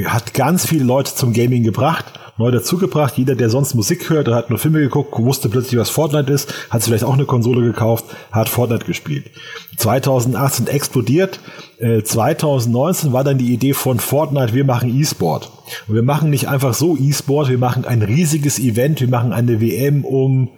hat 0.07 0.33
ganz 0.35 0.67
viele 0.67 0.85
Leute 0.85 1.15
zum 1.15 1.33
Gaming 1.33 1.65
gebracht 1.65 2.05
neu 2.39 2.51
dazugebracht. 2.51 3.19
Jeder, 3.19 3.35
der 3.35 3.51
sonst 3.51 3.75
Musik 3.75 4.09
hört, 4.09 4.29
der 4.29 4.35
hat 4.35 4.51
nur 4.51 4.59
Filme 4.59 4.81
geguckt, 4.81 5.13
wusste 5.19 5.49
plötzlich, 5.49 5.79
was 5.79 5.91
Fortnite 5.91 6.33
ist, 6.33 6.53
hat 6.71 6.83
sich 6.83 6.91
vielleicht 6.91 7.05
auch 7.05 7.15
eine 7.15 7.27
Konsole 7.27 7.63
gekauft, 7.63 8.05
hat 8.33 8.49
Fortnite 8.49 8.87
gespielt. 8.87 9.31
2018 9.77 10.67
explodiert. 10.69 11.41
Äh, 11.79 12.03
2019 12.03 13.13
war 13.13 13.25
dann 13.25 13.39
die 13.39 13.53
Idee 13.53 13.75
von 13.75 13.99
Fortnite, 13.99 14.55
wir 14.55 14.65
machen 14.65 14.99
E-Sport. 14.99 15.51
Und 15.87 15.95
wir 15.95 16.03
machen 16.03 16.31
nicht 16.31 16.49
einfach 16.49 16.75
so 16.75 16.97
E-Sport, 16.97 17.51
wir 17.51 17.59
machen 17.59 17.85
ein 17.85 18.03
riesiges 18.03 18.59
Event, 18.59 19.01
wir 19.01 19.09
machen 19.09 19.33
eine 19.33 19.61
WM 19.61 20.05
um 20.05 20.51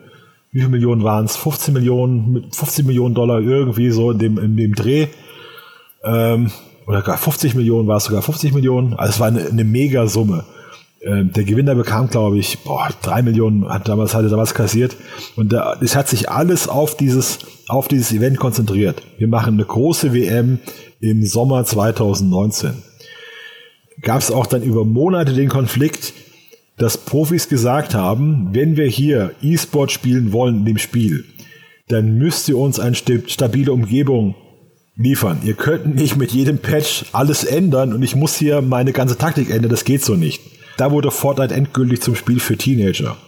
wie 0.52 0.58
viele 0.58 0.70
Millionen 0.70 1.04
waren 1.04 1.26
es? 1.26 1.36
15 1.36 1.72
Millionen, 1.72 2.48
15 2.52 2.84
Millionen 2.84 3.14
Dollar 3.14 3.40
irgendwie 3.40 3.90
so 3.90 4.10
in 4.10 4.18
dem, 4.18 4.38
in 4.38 4.56
dem 4.56 4.74
Dreh. 4.74 5.06
Ähm, 6.02 6.50
oder 6.86 7.02
gar 7.02 7.18
50 7.18 7.54
Millionen 7.54 7.86
war 7.86 7.98
es 7.98 8.04
sogar 8.04 8.22
50 8.22 8.52
Millionen. 8.52 8.94
Also 8.94 9.10
es 9.10 9.20
war 9.20 9.28
eine, 9.28 9.46
eine 9.46 9.64
Megasumme. 9.64 10.44
Ähm, 11.02 11.32
der 11.32 11.44
Gewinner 11.44 11.74
bekam, 11.74 12.10
glaube 12.10 12.38
ich, 12.38 12.58
boah, 12.58 12.88
drei 13.02 13.22
Millionen 13.22 13.68
hat 13.68 13.88
damals, 13.88 14.14
hatte 14.14 14.28
damals 14.28 14.54
kassiert. 14.54 14.96
Und 15.36 15.52
da, 15.52 15.78
es 15.80 15.96
hat 15.96 16.08
sich 16.08 16.30
alles 16.30 16.68
auf 16.68 16.96
dieses, 16.96 17.38
auf 17.68 17.88
dieses 17.88 18.12
Event 18.12 18.36
konzentriert. 18.36 19.02
Wir 19.18 19.28
machen 19.28 19.54
eine 19.54 19.64
große 19.64 20.12
WM 20.12 20.58
im 21.00 21.24
Sommer 21.24 21.64
2019. 21.64 22.82
Gab 24.02 24.20
es 24.20 24.30
auch 24.30 24.46
dann 24.46 24.62
über 24.62 24.84
Monate 24.84 25.32
den 25.32 25.48
Konflikt, 25.48 26.12
dass 26.76 26.98
Profis 26.98 27.48
gesagt 27.48 27.94
haben, 27.94 28.48
wenn 28.52 28.76
wir 28.76 28.86
hier 28.86 29.32
E-Sport 29.42 29.92
spielen 29.92 30.32
wollen 30.32 30.60
in 30.60 30.64
dem 30.64 30.78
Spiel, 30.78 31.24
dann 31.88 32.16
müsst 32.16 32.48
ihr 32.48 32.56
uns 32.56 32.78
eine 32.78 32.94
stabile 32.94 33.72
Umgebung 33.72 34.34
liefern. 34.96 35.40
Ihr 35.44 35.54
könnt 35.54 35.94
nicht 35.94 36.16
mit 36.16 36.32
jedem 36.32 36.58
Patch 36.58 37.06
alles 37.12 37.44
ändern 37.44 37.92
und 37.92 38.02
ich 38.02 38.16
muss 38.16 38.36
hier 38.36 38.62
meine 38.62 38.92
ganze 38.92 39.18
Taktik 39.18 39.50
ändern, 39.50 39.70
das 39.70 39.84
geht 39.84 40.04
so 40.04 40.14
nicht. 40.14 40.40
Da 40.80 40.90
wurde 40.90 41.10
Fortnite 41.10 41.54
endgültig 41.54 42.00
zum 42.00 42.16
Spiel 42.16 42.40
für 42.40 42.56
Teenager. 42.56 43.18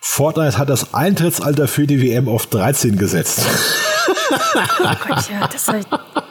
Fortnite 0.00 0.58
hat 0.58 0.68
das 0.68 0.92
Eintrittsalter 0.92 1.68
für 1.68 1.86
die 1.86 2.02
WM 2.02 2.28
auf 2.28 2.46
13 2.46 2.98
gesetzt. 2.98 3.42
Oh 4.28 4.90
Gott, 5.06 5.30
ja, 5.30 5.46
das, 5.46 5.68
war, 5.68 5.76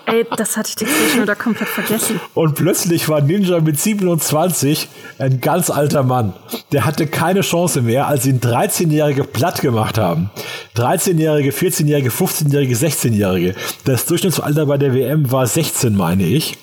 ey, 0.05 0.25
das 0.35 0.57
hatte 0.57 0.69
ich 0.69 0.75
die 0.75 0.85
wieder 0.85 1.35
komplett 1.35 1.69
vergessen. 1.69 2.19
Und 2.33 2.55
plötzlich 2.55 3.07
war 3.07 3.21
Ninja 3.21 3.61
mit 3.61 3.79
27 3.79 4.89
ein 5.17 5.39
ganz 5.39 5.69
alter 5.69 6.03
Mann. 6.03 6.33
Der 6.73 6.83
hatte 6.83 7.07
keine 7.07 7.39
Chance 7.39 7.81
mehr, 7.81 8.07
als 8.07 8.25
ihn 8.25 8.41
13-Jährige 8.41 9.23
platt 9.23 9.61
gemacht 9.61 9.97
haben. 9.97 10.29
13-Jährige, 10.75 11.51
14-Jährige, 11.51 12.09
15-Jährige, 12.09 12.75
16-Jährige. 12.75 13.55
Das 13.85 14.05
Durchschnittsalter 14.07 14.65
bei 14.65 14.77
der 14.77 14.93
WM 14.93 15.31
war 15.31 15.47
16, 15.47 15.95
meine 15.95 16.23
ich. 16.23 16.57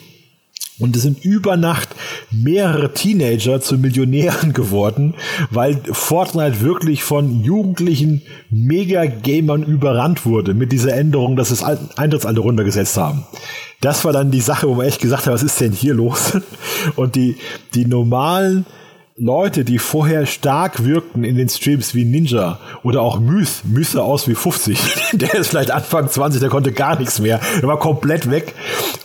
Und 0.82 0.96
es 0.96 1.02
sind 1.02 1.24
über 1.24 1.56
Nacht 1.56 1.90
mehrere 2.32 2.92
Teenager 2.92 3.60
zu 3.60 3.78
Millionären 3.78 4.52
geworden, 4.52 5.14
weil 5.50 5.80
Fortnite 5.92 6.60
wirklich 6.60 7.04
von 7.04 7.44
jugendlichen 7.44 8.22
Mega-Gamern 8.50 9.62
überrannt 9.62 10.26
wurde 10.26 10.54
mit 10.54 10.72
dieser 10.72 10.94
Änderung, 10.94 11.36
dass 11.36 11.52
es 11.52 11.62
Eintrittsalter 11.62 12.40
runtergesetzt 12.40 12.96
haben. 12.96 13.24
Das 13.80 14.04
war 14.04 14.12
dann 14.12 14.32
die 14.32 14.40
Sache, 14.40 14.68
wo 14.68 14.74
man 14.74 14.86
echt 14.86 15.00
gesagt 15.00 15.26
hat, 15.26 15.32
was 15.32 15.42
ist 15.44 15.60
denn 15.60 15.72
hier 15.72 15.94
los? 15.94 16.32
Und 16.96 17.14
die, 17.14 17.36
die 17.74 17.86
normalen 17.86 18.66
Leute, 19.24 19.64
die 19.64 19.78
vorher 19.78 20.26
stark 20.26 20.84
wirkten 20.84 21.22
in 21.22 21.36
den 21.36 21.48
Streams 21.48 21.94
wie 21.94 22.04
Ninja 22.04 22.58
oder 22.82 23.02
auch 23.02 23.20
Myth, 23.20 23.62
Myth 23.62 23.94
aus 23.94 24.26
wie 24.26 24.34
50. 24.34 24.76
der 25.12 25.34
ist 25.36 25.50
vielleicht 25.50 25.70
Anfang 25.70 26.08
20, 26.08 26.40
der 26.40 26.50
konnte 26.50 26.72
gar 26.72 26.98
nichts 26.98 27.20
mehr. 27.20 27.40
Der 27.60 27.68
war 27.68 27.78
komplett 27.78 28.32
weg. 28.32 28.52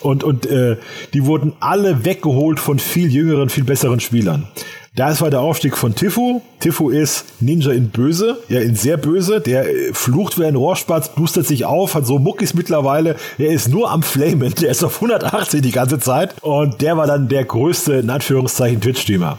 Und, 0.01 0.24
und 0.24 0.47
äh, 0.47 0.78
die 1.13 1.28
wurden 1.28 1.53
alle 1.59 2.03
weggeholt 2.03 2.59
von 2.59 2.80
viel 2.80 3.13
jüngeren, 3.13 3.49
viel 3.49 3.63
besseren 3.63 3.99
Spielern. 3.99 4.47
Das 4.95 5.22
war 5.22 5.30
der 5.30 5.41
Aufstieg 5.41 5.78
von 5.78 5.93
Tifu. 5.93 6.41
Tifu 6.61 6.89
ist 6.89 7.26
Ninja 7.39 7.72
in 7.72 7.91
böse, 7.91 8.39
ja 8.49 8.59
in 8.59 8.74
sehr 8.74 8.97
böse. 8.97 9.39
Der 9.39 9.70
äh, 9.70 9.93
flucht 9.93 10.39
wie 10.39 10.45
ein 10.45 10.55
Rohrspatz, 10.55 11.09
boostet 11.09 11.45
sich 11.45 11.65
auf, 11.65 11.93
hat 11.93 12.07
so 12.07 12.18
Muckis 12.18 12.55
mittlerweile. 12.55 13.18
Der 13.38 13.49
ist 13.49 13.68
nur 13.68 13.91
am 13.91 14.01
Flamen, 14.01 14.51
der 14.59 14.72
ist 14.72 14.84
auf 14.84 14.95
180 14.95 15.61
die 15.61 15.72
ganze 15.72 15.99
Zeit. 15.99 16.34
Und 16.41 16.82
der 16.82 16.97
war 16.97 17.05
dann 17.05 17.28
der 17.28 17.43
größte, 17.43 17.93
in 17.93 18.09
Anführungszeichen, 18.09 18.82
Twitch-Streamer. 18.82 19.38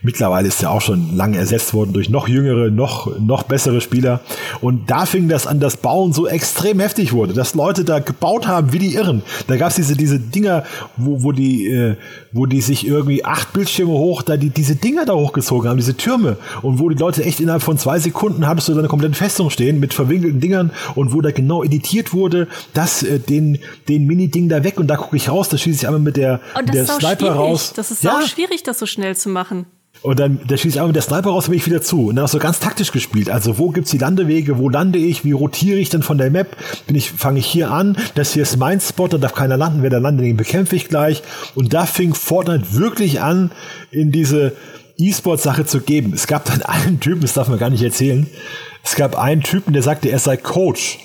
Mittlerweile 0.00 0.46
ist 0.46 0.62
er 0.62 0.70
auch 0.70 0.80
schon 0.80 1.16
lange 1.16 1.38
ersetzt 1.38 1.74
worden 1.74 1.92
durch 1.92 2.08
noch 2.08 2.28
jüngere, 2.28 2.70
noch, 2.70 3.18
noch 3.18 3.42
bessere 3.42 3.80
Spieler. 3.80 4.20
Und 4.60 4.88
da 4.90 5.06
fing 5.06 5.28
das 5.28 5.48
an, 5.48 5.58
dass 5.58 5.76
Bauen 5.76 6.12
so 6.12 6.28
extrem 6.28 6.78
heftig 6.78 7.12
wurde, 7.12 7.32
dass 7.34 7.54
Leute 7.54 7.84
da 7.84 7.98
gebaut 7.98 8.46
haben 8.46 8.72
wie 8.72 8.78
die 8.78 8.94
Irren. 8.94 9.22
Da 9.48 9.56
gab 9.56 9.70
es 9.70 9.74
diese, 9.74 9.96
diese 9.96 10.20
Dinger, 10.20 10.62
wo, 10.96 11.24
wo, 11.24 11.32
die, 11.32 11.66
äh, 11.66 11.96
wo 12.32 12.46
die 12.46 12.60
sich 12.60 12.86
irgendwie 12.86 13.24
acht 13.24 13.52
Bildschirme 13.52 13.92
hoch, 13.92 14.22
da 14.22 14.36
die, 14.36 14.50
diese 14.50 14.76
Dinger 14.76 15.04
da 15.04 15.14
hochgezogen 15.14 15.68
haben, 15.68 15.78
diese 15.78 15.96
Türme. 15.96 16.36
Und 16.62 16.78
wo 16.78 16.88
die 16.88 16.96
Leute 16.96 17.24
echt 17.24 17.40
innerhalb 17.40 17.62
von 17.62 17.76
zwei 17.76 17.98
Sekunden 17.98 18.46
hattest 18.46 18.68
du 18.68 18.74
da 18.74 18.78
eine 18.78 18.88
komplette 18.88 19.16
Festung 19.16 19.50
stehen 19.50 19.80
mit 19.80 19.94
verwinkelten 19.94 20.40
Dingern 20.40 20.70
und 20.94 21.12
wo 21.12 21.20
da 21.20 21.32
genau 21.32 21.64
editiert 21.64 22.12
wurde, 22.12 22.46
dass 22.72 23.02
äh, 23.02 23.18
den, 23.18 23.58
den 23.88 24.06
Mini-Ding 24.06 24.48
da 24.48 24.62
weg 24.62 24.78
und 24.78 24.86
da 24.86 24.94
gucke 24.96 25.16
ich 25.16 25.28
raus, 25.28 25.48
da 25.48 25.58
schieße 25.58 25.80
ich 25.80 25.86
einmal 25.88 26.00
mit 26.00 26.16
der, 26.16 26.40
mit 26.56 26.72
der 26.72 26.86
Sniper 26.86 27.16
schwierig. 27.16 27.36
raus. 27.36 27.72
Das 27.74 27.90
ist 27.90 28.04
ja. 28.04 28.16
auch 28.16 28.22
schwierig, 28.22 28.62
das 28.62 28.78
so 28.78 28.86
schnell 28.86 29.16
zu 29.16 29.28
machen. 29.28 29.66
Und 30.02 30.20
dann, 30.20 30.40
der 30.46 30.56
schießt 30.56 30.78
einfach 30.78 30.92
der 30.92 31.02
Sniper 31.02 31.30
raus, 31.30 31.46
bin 31.46 31.56
ich 31.56 31.66
wieder 31.66 31.82
zu. 31.82 32.06
Und 32.06 32.16
dann 32.16 32.24
hast 32.24 32.34
du 32.34 32.38
ganz 32.38 32.60
taktisch 32.60 32.92
gespielt. 32.92 33.30
Also, 33.30 33.58
wo 33.58 33.70
gibt's 33.70 33.90
die 33.90 33.98
Landewege? 33.98 34.58
Wo 34.58 34.68
lande 34.68 34.98
ich? 34.98 35.24
Wie 35.24 35.32
rotiere 35.32 35.78
ich 35.78 35.88
dann 35.88 36.02
von 36.02 36.18
der 36.18 36.30
Map? 36.30 36.56
Bin 36.86 36.96
ich, 36.96 37.10
fange 37.10 37.40
ich 37.40 37.46
hier 37.46 37.70
an? 37.70 37.96
Das 38.14 38.32
hier 38.32 38.42
ist 38.42 38.56
mein 38.56 38.80
Spot, 38.80 39.08
da 39.08 39.18
darf 39.18 39.34
keiner 39.34 39.56
landen. 39.56 39.82
Wer 39.82 39.90
da 39.90 39.98
landet, 39.98 40.26
den 40.26 40.36
bekämpfe 40.36 40.76
ich 40.76 40.88
gleich. 40.88 41.22
Und 41.54 41.74
da 41.74 41.86
fing 41.86 42.14
Fortnite 42.14 42.74
wirklich 42.74 43.20
an, 43.20 43.50
in 43.90 44.12
diese 44.12 44.54
E-Sport-Sache 44.98 45.64
zu 45.66 45.80
geben. 45.80 46.12
Es 46.14 46.26
gab 46.26 46.44
dann 46.44 46.62
einen 46.62 47.00
Typen, 47.00 47.22
das 47.22 47.34
darf 47.34 47.48
man 47.48 47.58
gar 47.58 47.70
nicht 47.70 47.82
erzählen. 47.82 48.26
Es 48.84 48.94
gab 48.94 49.18
einen 49.18 49.42
Typen, 49.42 49.72
der 49.72 49.82
sagte, 49.82 50.08
er 50.10 50.18
sei 50.18 50.36
Coach. 50.36 50.98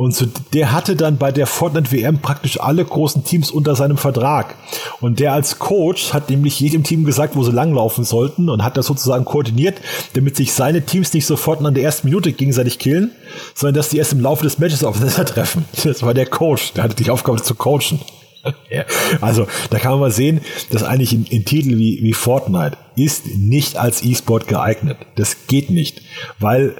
Und 0.00 0.14
so, 0.14 0.24
der 0.54 0.72
hatte 0.72 0.96
dann 0.96 1.18
bei 1.18 1.30
der 1.30 1.46
Fortnite 1.46 1.92
WM 1.92 2.20
praktisch 2.20 2.58
alle 2.58 2.82
großen 2.82 3.22
Teams 3.22 3.50
unter 3.50 3.76
seinem 3.76 3.98
Vertrag. 3.98 4.54
Und 5.02 5.20
der 5.20 5.34
als 5.34 5.58
Coach 5.58 6.14
hat 6.14 6.30
nämlich 6.30 6.58
jedem 6.58 6.84
Team 6.84 7.04
gesagt, 7.04 7.36
wo 7.36 7.42
sie 7.42 7.52
langlaufen 7.52 8.04
sollten 8.04 8.48
und 8.48 8.64
hat 8.64 8.78
das 8.78 8.86
sozusagen 8.86 9.26
koordiniert, 9.26 9.78
damit 10.14 10.36
sich 10.36 10.54
seine 10.54 10.86
Teams 10.86 11.12
nicht 11.12 11.26
sofort 11.26 11.62
an 11.62 11.74
der 11.74 11.82
ersten 11.84 12.08
Minute 12.08 12.32
gegenseitig 12.32 12.78
killen, 12.78 13.10
sondern 13.54 13.74
dass 13.74 13.90
die 13.90 13.98
erst 13.98 14.14
im 14.14 14.20
Laufe 14.20 14.42
des 14.42 14.58
Matches 14.58 14.84
aufeinandertreffen. 14.84 15.66
Das 15.84 16.02
war 16.02 16.14
der 16.14 16.24
Coach, 16.24 16.72
der 16.72 16.84
hatte 16.84 16.94
die 16.96 17.10
Aufgabe 17.10 17.42
zu 17.42 17.54
coachen. 17.54 18.00
Also 19.20 19.46
da 19.68 19.78
kann 19.78 19.90
man 19.90 20.00
mal 20.00 20.10
sehen, 20.10 20.40
dass 20.70 20.82
eigentlich 20.82 21.12
in, 21.12 21.26
in 21.26 21.44
Titel 21.44 21.76
wie, 21.76 22.02
wie 22.02 22.14
Fortnite 22.14 22.78
ist 22.96 23.26
nicht 23.36 23.76
als 23.76 24.02
E-Sport 24.02 24.48
geeignet. 24.48 24.96
Das 25.16 25.46
geht 25.46 25.68
nicht, 25.68 26.00
weil 26.38 26.76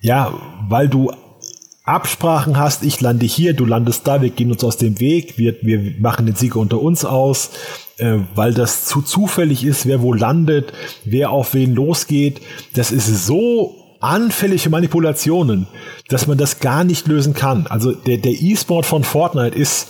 ja, 0.00 0.32
weil 0.70 0.88
du 0.88 1.12
Absprachen 1.84 2.58
hast, 2.58 2.84
ich 2.84 3.00
lande 3.00 3.26
hier, 3.26 3.54
du 3.54 3.64
landest 3.64 4.06
da, 4.06 4.22
wir 4.22 4.30
gehen 4.30 4.52
uns 4.52 4.62
aus 4.62 4.76
dem 4.76 5.00
Weg, 5.00 5.36
wir, 5.36 5.56
wir 5.62 5.94
machen 5.98 6.26
den 6.26 6.36
Sieger 6.36 6.60
unter 6.60 6.80
uns 6.80 7.04
aus, 7.04 7.50
äh, 7.98 8.18
weil 8.36 8.54
das 8.54 8.86
zu 8.86 9.02
zufällig 9.02 9.64
ist, 9.64 9.86
wer 9.86 10.00
wo 10.00 10.12
landet, 10.12 10.72
wer 11.04 11.30
auf 11.30 11.54
wen 11.54 11.74
losgeht. 11.74 12.40
Das 12.74 12.92
ist 12.92 13.26
so 13.26 13.74
anfällige 13.98 14.70
Manipulationen, 14.70 15.66
dass 16.08 16.28
man 16.28 16.38
das 16.38 16.60
gar 16.60 16.84
nicht 16.84 17.08
lösen 17.08 17.34
kann. 17.34 17.66
Also 17.66 17.92
der, 17.92 18.18
der 18.18 18.32
E-Sport 18.32 18.86
von 18.86 19.02
Fortnite 19.02 19.56
ist 19.56 19.88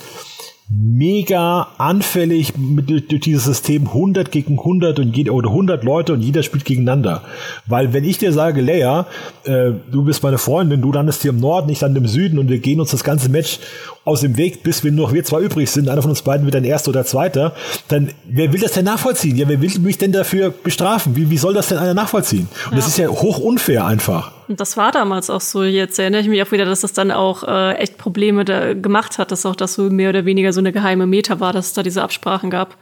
mega 0.69 1.67
anfällig 1.77 2.57
mit, 2.57 2.89
durch 2.89 3.21
dieses 3.21 3.43
System 3.43 3.87
100 3.87 4.31
gegen 4.31 4.57
100 4.57 4.97
und 4.99 5.15
jeder, 5.15 5.33
oder 5.33 5.49
100 5.49 5.83
Leute 5.83 6.13
und 6.13 6.21
jeder 6.21 6.41
spielt 6.41 6.65
gegeneinander. 6.65 7.21
Weil 7.67 7.93
wenn 7.93 8.03
ich 8.03 8.17
dir 8.17 8.31
sage, 8.31 8.61
Leia, 8.61 9.05
äh, 9.43 9.71
du 9.91 10.03
bist 10.03 10.23
meine 10.23 10.37
Freundin, 10.37 10.81
du 10.81 10.91
landest 10.91 11.21
hier 11.21 11.31
im 11.31 11.39
Norden, 11.39 11.69
ich 11.69 11.81
lande 11.81 11.99
im 11.99 12.07
Süden 12.07 12.39
und 12.39 12.49
wir 12.49 12.59
gehen 12.59 12.79
uns 12.79 12.91
das 12.91 13.03
ganze 13.03 13.29
Match 13.29 13.59
aus 14.05 14.21
dem 14.21 14.37
Weg, 14.37 14.63
bis 14.63 14.83
wir 14.83 14.91
nur 14.91 15.07
noch 15.07 15.13
wir 15.13 15.23
zwei 15.23 15.41
übrig 15.41 15.69
sind, 15.69 15.89
einer 15.89 16.01
von 16.01 16.11
uns 16.11 16.21
beiden 16.21 16.45
wird 16.45 16.55
ein 16.55 16.65
Erster 16.65 16.89
oder 16.89 17.05
Zweiter, 17.05 17.53
dann 17.87 18.09
wer 18.25 18.51
will 18.51 18.59
das 18.59 18.73
denn 18.73 18.85
nachvollziehen? 18.85 19.37
Ja, 19.37 19.47
wer 19.47 19.61
will 19.61 19.71
mich 19.79 19.97
denn 19.97 20.11
dafür 20.11 20.51
bestrafen? 20.51 21.15
Wie, 21.15 21.29
wie 21.29 21.37
soll 21.37 21.53
das 21.53 21.69
denn 21.69 21.77
einer 21.77 21.93
nachvollziehen? 21.93 22.47
Und 22.65 22.71
ja. 22.71 22.77
das 22.77 22.87
ist 22.87 22.97
ja 22.97 23.07
hoch 23.07 23.39
unfair 23.39 23.85
einfach. 23.85 24.31
Und 24.53 24.59
das 24.59 24.77
war 24.77 24.91
damals 24.91 25.31
auch 25.31 25.41
so. 25.41 25.63
Jetzt 25.63 25.97
erinnere 25.97 26.21
ich 26.21 26.27
mich 26.27 26.39
auch 26.43 26.51
wieder, 26.51 26.65
dass 26.65 26.81
das 26.81 26.93
dann 26.93 27.09
auch 27.09 27.41
äh, 27.41 27.73
echt 27.77 27.97
Probleme 27.97 28.45
da 28.45 28.75
gemacht 28.75 29.17
hat, 29.17 29.31
dass 29.31 29.47
auch 29.47 29.55
das 29.55 29.73
so 29.73 29.89
mehr 29.89 30.09
oder 30.11 30.25
weniger 30.25 30.53
so 30.53 30.59
eine 30.59 30.71
geheime 30.71 31.07
Meta 31.07 31.39
war, 31.39 31.53
dass 31.53 31.65
es 31.65 31.73
da 31.73 31.81
diese 31.81 32.03
Absprachen 32.03 32.51
gab. 32.51 32.77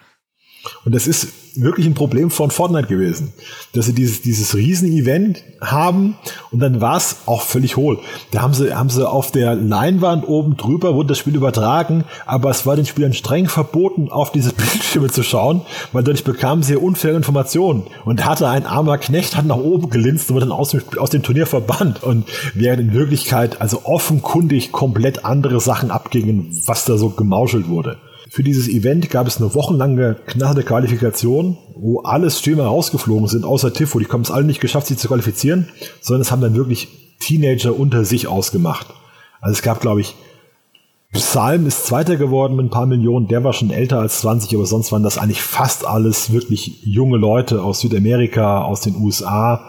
Und 0.85 0.93
das 0.93 1.07
ist 1.07 1.27
wirklich 1.55 1.85
ein 1.85 1.93
Problem 1.93 2.29
von 2.31 2.51
Fortnite 2.51 2.87
gewesen, 2.87 3.33
dass 3.73 3.85
sie 3.85 3.93
dieses, 3.93 4.21
dieses 4.21 4.55
Riesen-Event 4.55 5.43
haben 5.59 6.15
und 6.51 6.59
dann 6.59 6.81
war 6.81 6.97
es 6.97 7.17
auch 7.25 7.41
völlig 7.41 7.77
hohl. 7.77 7.99
Da 8.31 8.41
haben 8.41 8.53
sie, 8.53 8.73
haben 8.73 8.89
sie 8.89 9.07
auf 9.07 9.31
der 9.31 9.55
Leinwand 9.55 10.27
oben 10.27 10.55
drüber, 10.57 10.95
wurde 10.95 11.09
das 11.09 11.17
Spiel 11.17 11.35
übertragen, 11.35 12.05
aber 12.25 12.49
es 12.49 12.65
war 12.65 12.75
den 12.75 12.85
Spielern 12.85 13.13
streng 13.13 13.47
verboten, 13.47 14.09
auf 14.09 14.31
diese 14.31 14.53
Bildschirme 14.53 15.09
zu 15.09 15.23
schauen, 15.23 15.61
weil 15.91 16.03
dadurch 16.03 16.23
bekamen 16.23 16.63
sie 16.63 16.75
unfaire 16.75 17.17
Informationen. 17.17 17.83
Und 18.05 18.25
hatte 18.25 18.47
ein 18.47 18.65
armer 18.65 18.97
Knecht, 18.97 19.35
hat 19.35 19.45
nach 19.45 19.57
oben 19.57 19.89
gelinst 19.89 20.29
und 20.29 20.35
wurde 20.35 20.47
dann 20.47 20.57
aus 20.57 20.69
dem, 20.69 20.81
aus 20.97 21.09
dem 21.09 21.23
Turnier 21.23 21.47
verbannt. 21.47 22.03
Und 22.03 22.25
während 22.53 22.81
in 22.81 22.93
Wirklichkeit 22.93 23.61
also 23.61 23.81
offenkundig 23.83 24.71
komplett 24.71 25.25
andere 25.25 25.59
Sachen 25.59 25.91
abgingen, 25.91 26.61
was 26.65 26.85
da 26.85 26.97
so 26.97 27.09
gemauschelt 27.09 27.67
wurde. 27.67 27.97
Für 28.33 28.43
dieses 28.43 28.69
Event 28.69 29.09
gab 29.09 29.27
es 29.27 29.41
eine 29.41 29.53
wochenlange 29.55 30.15
knallharte 30.25 30.63
Qualifikation, 30.63 31.57
wo 31.75 31.99
alle 31.99 32.31
Streamer 32.31 32.63
rausgeflogen 32.63 33.27
sind, 33.27 33.43
außer 33.43 33.73
Tifo. 33.73 33.99
Die 33.99 34.07
haben 34.07 34.21
es 34.21 34.31
alle 34.31 34.45
nicht 34.45 34.61
geschafft, 34.61 34.87
sich 34.87 34.97
zu 34.97 35.09
qualifizieren, 35.09 35.67
sondern 35.99 36.21
es 36.21 36.31
haben 36.31 36.39
dann 36.39 36.55
wirklich 36.55 36.87
Teenager 37.19 37.77
unter 37.77 38.05
sich 38.05 38.27
ausgemacht. 38.27 38.87
Also 39.41 39.51
es 39.57 39.61
gab, 39.61 39.81
glaube 39.81 39.99
ich, 39.99 40.15
Psalm 41.11 41.67
ist 41.67 41.85
Zweiter 41.85 42.15
geworden 42.15 42.55
mit 42.55 42.67
ein 42.67 42.69
paar 42.69 42.85
Millionen. 42.85 43.27
Der 43.27 43.43
war 43.43 43.51
schon 43.51 43.69
älter 43.69 43.99
als 43.99 44.21
20, 44.21 44.55
aber 44.55 44.65
sonst 44.65 44.93
waren 44.93 45.03
das 45.03 45.17
eigentlich 45.17 45.41
fast 45.41 45.85
alles 45.85 46.31
wirklich 46.31 46.85
junge 46.85 47.17
Leute 47.17 47.61
aus 47.61 47.81
Südamerika, 47.81 48.61
aus 48.61 48.79
den 48.79 48.95
USA, 48.95 49.59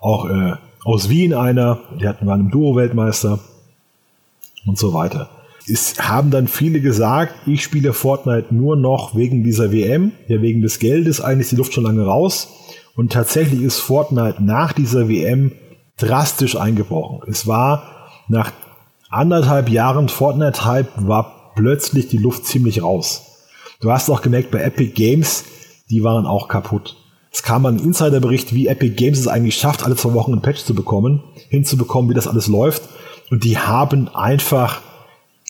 auch 0.00 0.24
äh, 0.24 0.54
aus 0.84 1.10
Wien 1.10 1.34
einer. 1.34 1.80
Die 2.00 2.08
hatten 2.08 2.26
waren 2.26 2.40
im 2.40 2.50
Duo-Weltmeister 2.50 3.40
und 4.64 4.78
so 4.78 4.94
weiter. 4.94 5.28
Es 5.68 5.96
haben 5.98 6.30
dann 6.30 6.46
viele 6.46 6.80
gesagt, 6.80 7.34
ich 7.46 7.62
spiele 7.62 7.92
Fortnite 7.92 8.54
nur 8.54 8.76
noch 8.76 9.16
wegen 9.16 9.42
dieser 9.42 9.72
WM, 9.72 10.12
ja 10.28 10.40
wegen 10.40 10.62
des 10.62 10.78
Geldes, 10.78 11.20
eigentlich 11.20 11.46
ist 11.46 11.52
die 11.52 11.56
Luft 11.56 11.74
schon 11.74 11.84
lange 11.84 12.04
raus. 12.04 12.48
Und 12.94 13.12
tatsächlich 13.12 13.62
ist 13.62 13.80
Fortnite 13.80 14.42
nach 14.42 14.72
dieser 14.72 15.08
WM 15.08 15.52
drastisch 15.98 16.56
eingebrochen. 16.56 17.20
Es 17.28 17.46
war 17.46 18.08
nach 18.28 18.52
anderthalb 19.10 19.68
Jahren 19.68 20.08
Fortnite-Hype 20.08 21.06
war 21.06 21.52
plötzlich 21.56 22.08
die 22.08 22.18
Luft 22.18 22.46
ziemlich 22.46 22.82
raus. 22.82 23.22
Du 23.80 23.90
hast 23.90 24.08
auch 24.08 24.22
gemerkt, 24.22 24.50
bei 24.50 24.60
Epic 24.60 24.92
Games, 24.94 25.44
die 25.90 26.02
waren 26.02 26.26
auch 26.26 26.48
kaputt. 26.48 26.96
Es 27.32 27.42
kam 27.42 27.66
ein 27.66 27.78
Insiderbericht, 27.78 28.54
wie 28.54 28.68
Epic 28.68 28.94
Games 28.94 29.18
es 29.18 29.28
eigentlich 29.28 29.56
schafft, 29.56 29.84
alle 29.84 29.96
zwei 29.96 30.14
Wochen 30.14 30.32
ein 30.32 30.42
Patch 30.42 30.64
zu 30.64 30.74
bekommen, 30.74 31.22
hinzubekommen, 31.50 32.10
wie 32.10 32.14
das 32.14 32.28
alles 32.28 32.46
läuft. 32.46 32.82
Und 33.30 33.44
die 33.44 33.58
haben 33.58 34.08
einfach 34.08 34.80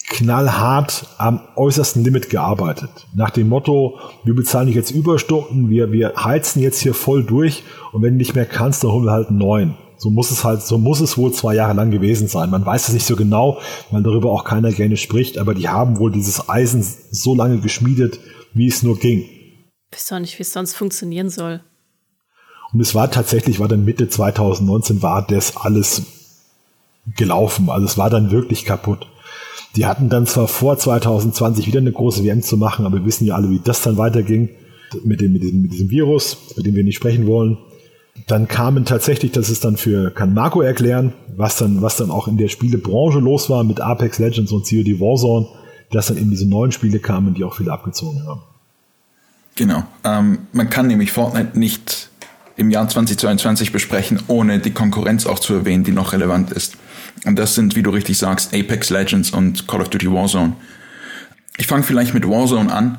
knallhart 0.08 1.06
am 1.18 1.40
äußersten 1.56 2.04
Limit 2.04 2.30
gearbeitet. 2.30 2.90
Nach 3.14 3.30
dem 3.30 3.48
Motto, 3.48 3.98
wir 4.24 4.34
bezahlen 4.34 4.66
nicht 4.66 4.76
jetzt 4.76 4.90
Überstunden, 4.90 5.68
wir, 5.68 5.90
wir 5.92 6.14
heizen 6.16 6.62
jetzt 6.62 6.80
hier 6.80 6.94
voll 6.94 7.24
durch 7.24 7.64
und 7.92 8.02
wenn 8.02 8.12
du 8.12 8.18
nicht 8.18 8.34
mehr 8.34 8.46
kannst, 8.46 8.84
dann 8.84 8.92
holen 8.92 9.04
wir 9.04 9.12
halt 9.12 9.28
einen 9.28 9.38
neuen. 9.38 9.76
So 9.98 10.10
muss 10.10 10.30
es 10.30 10.44
halt, 10.44 10.62
so 10.62 10.78
muss 10.78 11.00
es 11.00 11.16
wohl 11.16 11.32
zwei 11.32 11.54
Jahre 11.54 11.72
lang 11.72 11.90
gewesen 11.90 12.28
sein. 12.28 12.50
Man 12.50 12.64
weiß 12.64 12.88
es 12.88 12.94
nicht 12.94 13.06
so 13.06 13.16
genau, 13.16 13.58
weil 13.90 14.02
darüber 14.02 14.30
auch 14.30 14.44
keiner 14.44 14.70
gerne 14.70 14.96
spricht, 14.96 15.38
aber 15.38 15.54
die 15.54 15.68
haben 15.68 15.98
wohl 15.98 16.12
dieses 16.12 16.48
Eisen 16.48 16.86
so 17.10 17.34
lange 17.34 17.58
geschmiedet, 17.58 18.20
wie 18.52 18.66
es 18.66 18.82
nur 18.82 18.98
ging. 18.98 19.22
Ich 19.90 19.96
weiß 19.98 20.12
auch 20.12 20.18
nicht, 20.18 20.38
wie 20.38 20.42
es 20.42 20.52
sonst 20.52 20.74
funktionieren 20.74 21.30
soll. 21.30 21.60
Und 22.72 22.80
es 22.80 22.94
war 22.94 23.10
tatsächlich, 23.10 23.58
war 23.58 23.68
dann 23.68 23.84
Mitte 23.84 24.08
2019, 24.08 25.02
war 25.02 25.26
das 25.26 25.56
alles 25.56 26.02
gelaufen. 27.16 27.70
Also 27.70 27.86
es 27.86 27.96
war 27.96 28.10
dann 28.10 28.30
wirklich 28.30 28.64
kaputt. 28.64 29.06
Die 29.76 29.86
hatten 29.86 30.08
dann 30.08 30.26
zwar 30.26 30.48
vor 30.48 30.78
2020 30.78 31.66
wieder 31.66 31.80
eine 31.80 31.92
große 31.92 32.24
WM 32.24 32.42
zu 32.42 32.56
machen, 32.56 32.86
aber 32.86 32.98
wir 32.98 33.04
wissen 33.04 33.26
ja 33.26 33.34
alle, 33.34 33.50
wie 33.50 33.60
das 33.62 33.82
dann 33.82 33.98
weiterging 33.98 34.48
mit 35.04 35.20
dem, 35.20 35.34
mit 35.34 35.42
diesem, 35.42 35.62
mit 35.62 35.72
diesem 35.72 35.90
Virus, 35.90 36.38
mit 36.56 36.66
dem 36.66 36.74
wir 36.74 36.84
nicht 36.84 36.96
sprechen 36.96 37.26
wollen. 37.26 37.58
Dann 38.26 38.48
kamen 38.48 38.86
tatsächlich, 38.86 39.32
das 39.32 39.50
ist 39.50 39.64
dann 39.64 39.76
für, 39.76 40.10
kann 40.10 40.32
Marco 40.32 40.62
erklären, 40.62 41.12
was 41.36 41.56
dann, 41.56 41.82
was 41.82 41.96
dann 41.96 42.10
auch 42.10 42.26
in 42.28 42.38
der 42.38 42.48
Spielebranche 42.48 43.18
los 43.18 43.50
war 43.50 43.62
mit 43.64 43.80
Apex 43.80 44.18
Legends 44.18 44.52
und 44.52 44.66
COD 44.66 44.98
Warzone, 44.98 45.46
dass 45.90 46.06
dann 46.06 46.16
eben 46.16 46.30
diese 46.30 46.48
neuen 46.48 46.72
Spiele 46.72 46.98
kamen, 46.98 47.34
die 47.34 47.44
auch 47.44 47.54
viele 47.54 47.72
abgezogen 47.72 48.26
haben. 48.26 48.40
Genau. 49.56 49.84
Ähm, 50.04 50.38
man 50.52 50.70
kann 50.70 50.86
nämlich 50.86 51.12
Fortnite 51.12 51.58
nicht 51.58 52.08
im 52.56 52.70
Jahr 52.70 52.88
2022 52.88 53.72
besprechen, 53.72 54.20
ohne 54.28 54.58
die 54.58 54.70
Konkurrenz 54.70 55.26
auch 55.26 55.38
zu 55.38 55.52
erwähnen, 55.52 55.84
die 55.84 55.92
noch 55.92 56.14
relevant 56.14 56.52
ist. 56.52 56.76
Und 57.24 57.38
das 57.38 57.54
sind, 57.54 57.74
wie 57.74 57.82
du 57.82 57.90
richtig 57.90 58.18
sagst, 58.18 58.54
Apex 58.54 58.90
Legends 58.90 59.30
und 59.30 59.66
Call 59.66 59.80
of 59.80 59.88
Duty 59.88 60.10
Warzone. 60.12 60.54
Ich 61.56 61.66
fange 61.66 61.82
vielleicht 61.82 62.14
mit 62.14 62.28
Warzone 62.28 62.72
an, 62.72 62.98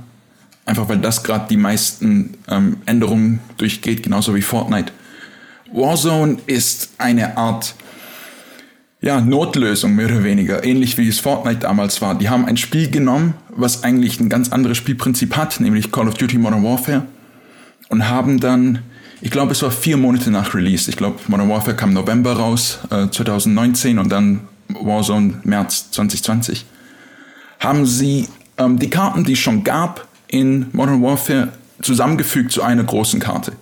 einfach 0.65 0.89
weil 0.89 0.97
das 0.97 1.24
gerade 1.24 1.47
die 1.49 1.57
meisten 1.57 2.36
ähm, 2.49 2.78
Änderungen 2.86 3.39
durchgeht, 3.57 4.03
genauso 4.03 4.36
wie 4.36 4.41
Fortnite. 4.41 4.91
Warzone 5.72 6.38
ist 6.47 6.89
eine 6.97 7.38
Art 7.38 7.76
ja, 8.99 9.22
Notlösung 9.22 9.95
mehr 9.95 10.07
oder 10.07 10.24
weniger, 10.24 10.63
ähnlich 10.63 10.97
wie 10.97 11.07
es 11.07 11.20
Fortnite 11.20 11.59
damals 11.59 12.01
war. 12.01 12.18
Die 12.18 12.30
haben 12.30 12.45
ein 12.45 12.57
Spiel 12.57 12.89
genommen, 12.89 13.36
was 13.49 13.84
eigentlich 13.84 14.20
ein 14.20 14.30
ganz 14.30 14.51
anderes 14.51 14.78
Spielprinzip 14.78 15.38
hat, 15.38 15.59
nämlich 15.59 15.91
Call 15.91 16.07
of 16.07 16.15
Duty 16.15 16.38
Modern 16.38 16.63
Warfare, 16.63 17.05
und 17.89 18.09
haben 18.09 18.39
dann, 18.39 18.80
ich 19.22 19.32
glaube, 19.32 19.51
es 19.51 19.61
war 19.61 19.72
vier 19.72 19.97
Monate 19.97 20.30
nach 20.30 20.53
Release, 20.53 20.89
ich 20.89 20.97
glaube, 20.97 21.20
Modern 21.28 21.49
Warfare 21.49 21.76
kam 21.76 21.93
November 21.93 22.34
raus, 22.34 22.80
äh, 22.89 23.09
2019 23.09 23.99
und 23.99 24.09
dann 24.09 24.41
Warzone 24.70 25.41
März 25.43 25.91
2020, 25.91 26.65
haben 27.59 27.86
sie 27.86 28.28
ähm, 28.57 28.80
die 28.80 28.89
Karten, 28.89 29.24
die 29.24 29.34
es 29.34 29.39
schon 29.39 29.63
gab 29.63 30.07
in 30.28 30.68
Modern 30.74 31.01
Warfare, 31.01 31.53
zusammengefügt 31.82 32.51
zu 32.51 32.63
einer 32.63 32.84
großen 32.84 33.20
Karte. 33.20 33.53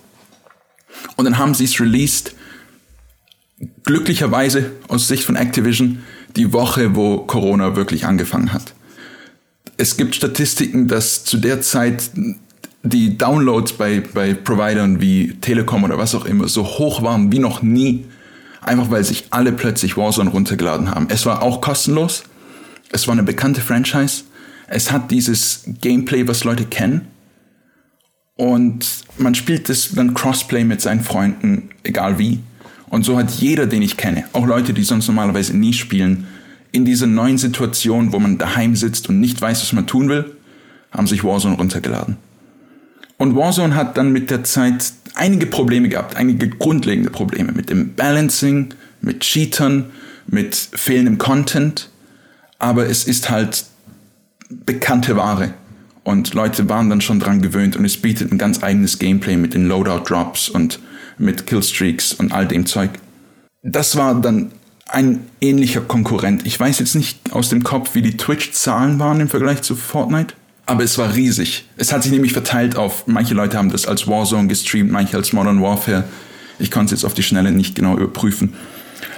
Und 1.15 1.25
dann 1.25 1.37
haben 1.37 1.53
sie 1.53 1.65
es 1.65 1.79
released, 1.79 2.33
glücklicherweise 3.83 4.71
aus 4.87 5.07
Sicht 5.07 5.23
von 5.23 5.35
Activision, 5.35 6.03
die 6.35 6.51
Woche, 6.51 6.95
wo 6.95 7.19
Corona 7.19 7.75
wirklich 7.75 8.05
angefangen 8.05 8.51
hat. 8.51 8.73
Es 9.77 9.97
gibt 9.97 10.15
Statistiken, 10.15 10.87
dass 10.87 11.25
zu 11.25 11.37
der 11.37 11.61
Zeit 11.61 12.11
die 12.85 13.17
Downloads 13.17 13.73
bei, 13.73 14.01
bei 14.13 14.33
Providern 14.33 15.01
wie 15.01 15.33
Telekom 15.41 15.83
oder 15.83 15.97
was 15.97 16.15
auch 16.15 16.25
immer 16.25 16.47
so 16.47 16.63
hoch 16.63 17.01
waren 17.01 17.31
wie 17.31 17.39
noch 17.39 17.61
nie, 17.61 18.05
einfach 18.61 18.89
weil 18.91 19.03
sich 19.03 19.25
alle 19.31 19.51
plötzlich 19.51 19.97
Warzone 19.97 20.29
runtergeladen 20.29 20.89
haben. 20.89 21.07
Es 21.09 21.25
war 21.25 21.41
auch 21.41 21.61
kostenlos, 21.61 22.23
es 22.91 23.07
war 23.07 23.13
eine 23.13 23.23
bekannte 23.23 23.61
Franchise, 23.61 24.23
es 24.67 24.91
hat 24.91 25.11
dieses 25.11 25.63
Gameplay, 25.81 26.27
was 26.27 26.43
Leute 26.43 26.65
kennen 26.65 27.07
und 28.35 28.85
man 29.17 29.33
spielt 29.33 29.69
das 29.69 29.91
dann 29.93 30.13
Crossplay 30.13 30.63
mit 30.63 30.81
seinen 30.81 31.01
Freunden, 31.01 31.69
egal 31.83 32.19
wie. 32.19 32.39
Und 32.89 33.03
so 33.03 33.17
hat 33.17 33.31
jeder, 33.31 33.65
den 33.65 33.81
ich 33.81 33.97
kenne, 33.97 34.25
auch 34.33 34.45
Leute, 34.45 34.73
die 34.73 34.83
sonst 34.83 35.07
normalerweise 35.07 35.57
nie 35.57 35.73
spielen, 35.73 36.27
in 36.71 36.85
dieser 36.85 37.07
neuen 37.07 37.37
Situation, 37.37 38.11
wo 38.11 38.19
man 38.19 38.37
daheim 38.37 38.75
sitzt 38.75 39.07
und 39.07 39.19
nicht 39.21 39.41
weiß, 39.41 39.61
was 39.61 39.73
man 39.73 39.87
tun 39.87 40.09
will, 40.09 40.35
haben 40.91 41.07
sich 41.07 41.23
Warzone 41.23 41.55
runtergeladen. 41.55 42.17
Und 43.17 43.35
Warzone 43.35 43.75
hat 43.75 43.97
dann 43.97 44.11
mit 44.11 44.29
der 44.29 44.43
Zeit 44.43 44.93
einige 45.15 45.45
Probleme 45.45 45.89
gehabt, 45.89 46.15
einige 46.15 46.49
grundlegende 46.49 47.09
Probleme 47.09 47.51
mit 47.53 47.69
dem 47.69 47.95
Balancing, 47.95 48.73
mit 49.01 49.21
Cheatern, 49.21 49.91
mit 50.27 50.55
fehlendem 50.55 51.17
Content. 51.17 51.89
Aber 52.59 52.87
es 52.87 53.05
ist 53.05 53.29
halt 53.29 53.65
bekannte 54.49 55.15
Ware. 55.15 55.53
Und 56.03 56.33
Leute 56.33 56.69
waren 56.69 56.89
dann 56.89 57.01
schon 57.01 57.19
dran 57.19 57.41
gewöhnt 57.41 57.75
und 57.75 57.85
es 57.85 57.97
bietet 57.97 58.31
ein 58.31 58.37
ganz 58.37 58.61
eigenes 58.61 58.99
Gameplay 58.99 59.37
mit 59.37 59.53
den 59.53 59.67
Loadout-Drops 59.67 60.49
und 60.49 60.79
mit 61.17 61.47
Killstreaks 61.47 62.13
und 62.13 62.31
all 62.31 62.47
dem 62.47 62.65
Zeug. 62.65 62.91
Das 63.63 63.95
war 63.95 64.21
dann 64.21 64.51
ein 64.87 65.25
ähnlicher 65.41 65.81
Konkurrent. 65.81 66.45
Ich 66.45 66.59
weiß 66.59 66.77
jetzt 66.77 66.93
nicht 66.93 67.33
aus 67.33 67.49
dem 67.49 67.63
Kopf, 67.63 67.95
wie 67.95 68.03
die 68.03 68.17
Twitch-Zahlen 68.17 68.99
waren 68.99 69.19
im 69.19 69.29
Vergleich 69.29 69.63
zu 69.63 69.75
Fortnite, 69.75 70.35
aber 70.65 70.83
es 70.83 70.97
war 70.97 71.13
riesig. 71.15 71.65
Es 71.77 71.91
hat 71.93 72.03
sich 72.03 72.11
nämlich 72.11 72.33
verteilt 72.33 72.75
auf, 72.75 73.07
manche 73.07 73.33
Leute 73.33 73.57
haben 73.57 73.71
das 73.71 73.87
als 73.87 74.07
Warzone 74.07 74.47
gestreamt, 74.47 74.91
manche 74.91 75.17
als 75.17 75.33
Modern 75.33 75.61
Warfare. 75.61 76.05
Ich 76.59 76.71
konnte 76.71 76.93
es 76.93 77.01
jetzt 77.01 77.05
auf 77.05 77.13
die 77.13 77.23
Schnelle 77.23 77.51
nicht 77.51 77.75
genau 77.75 77.95
überprüfen. 77.95 78.53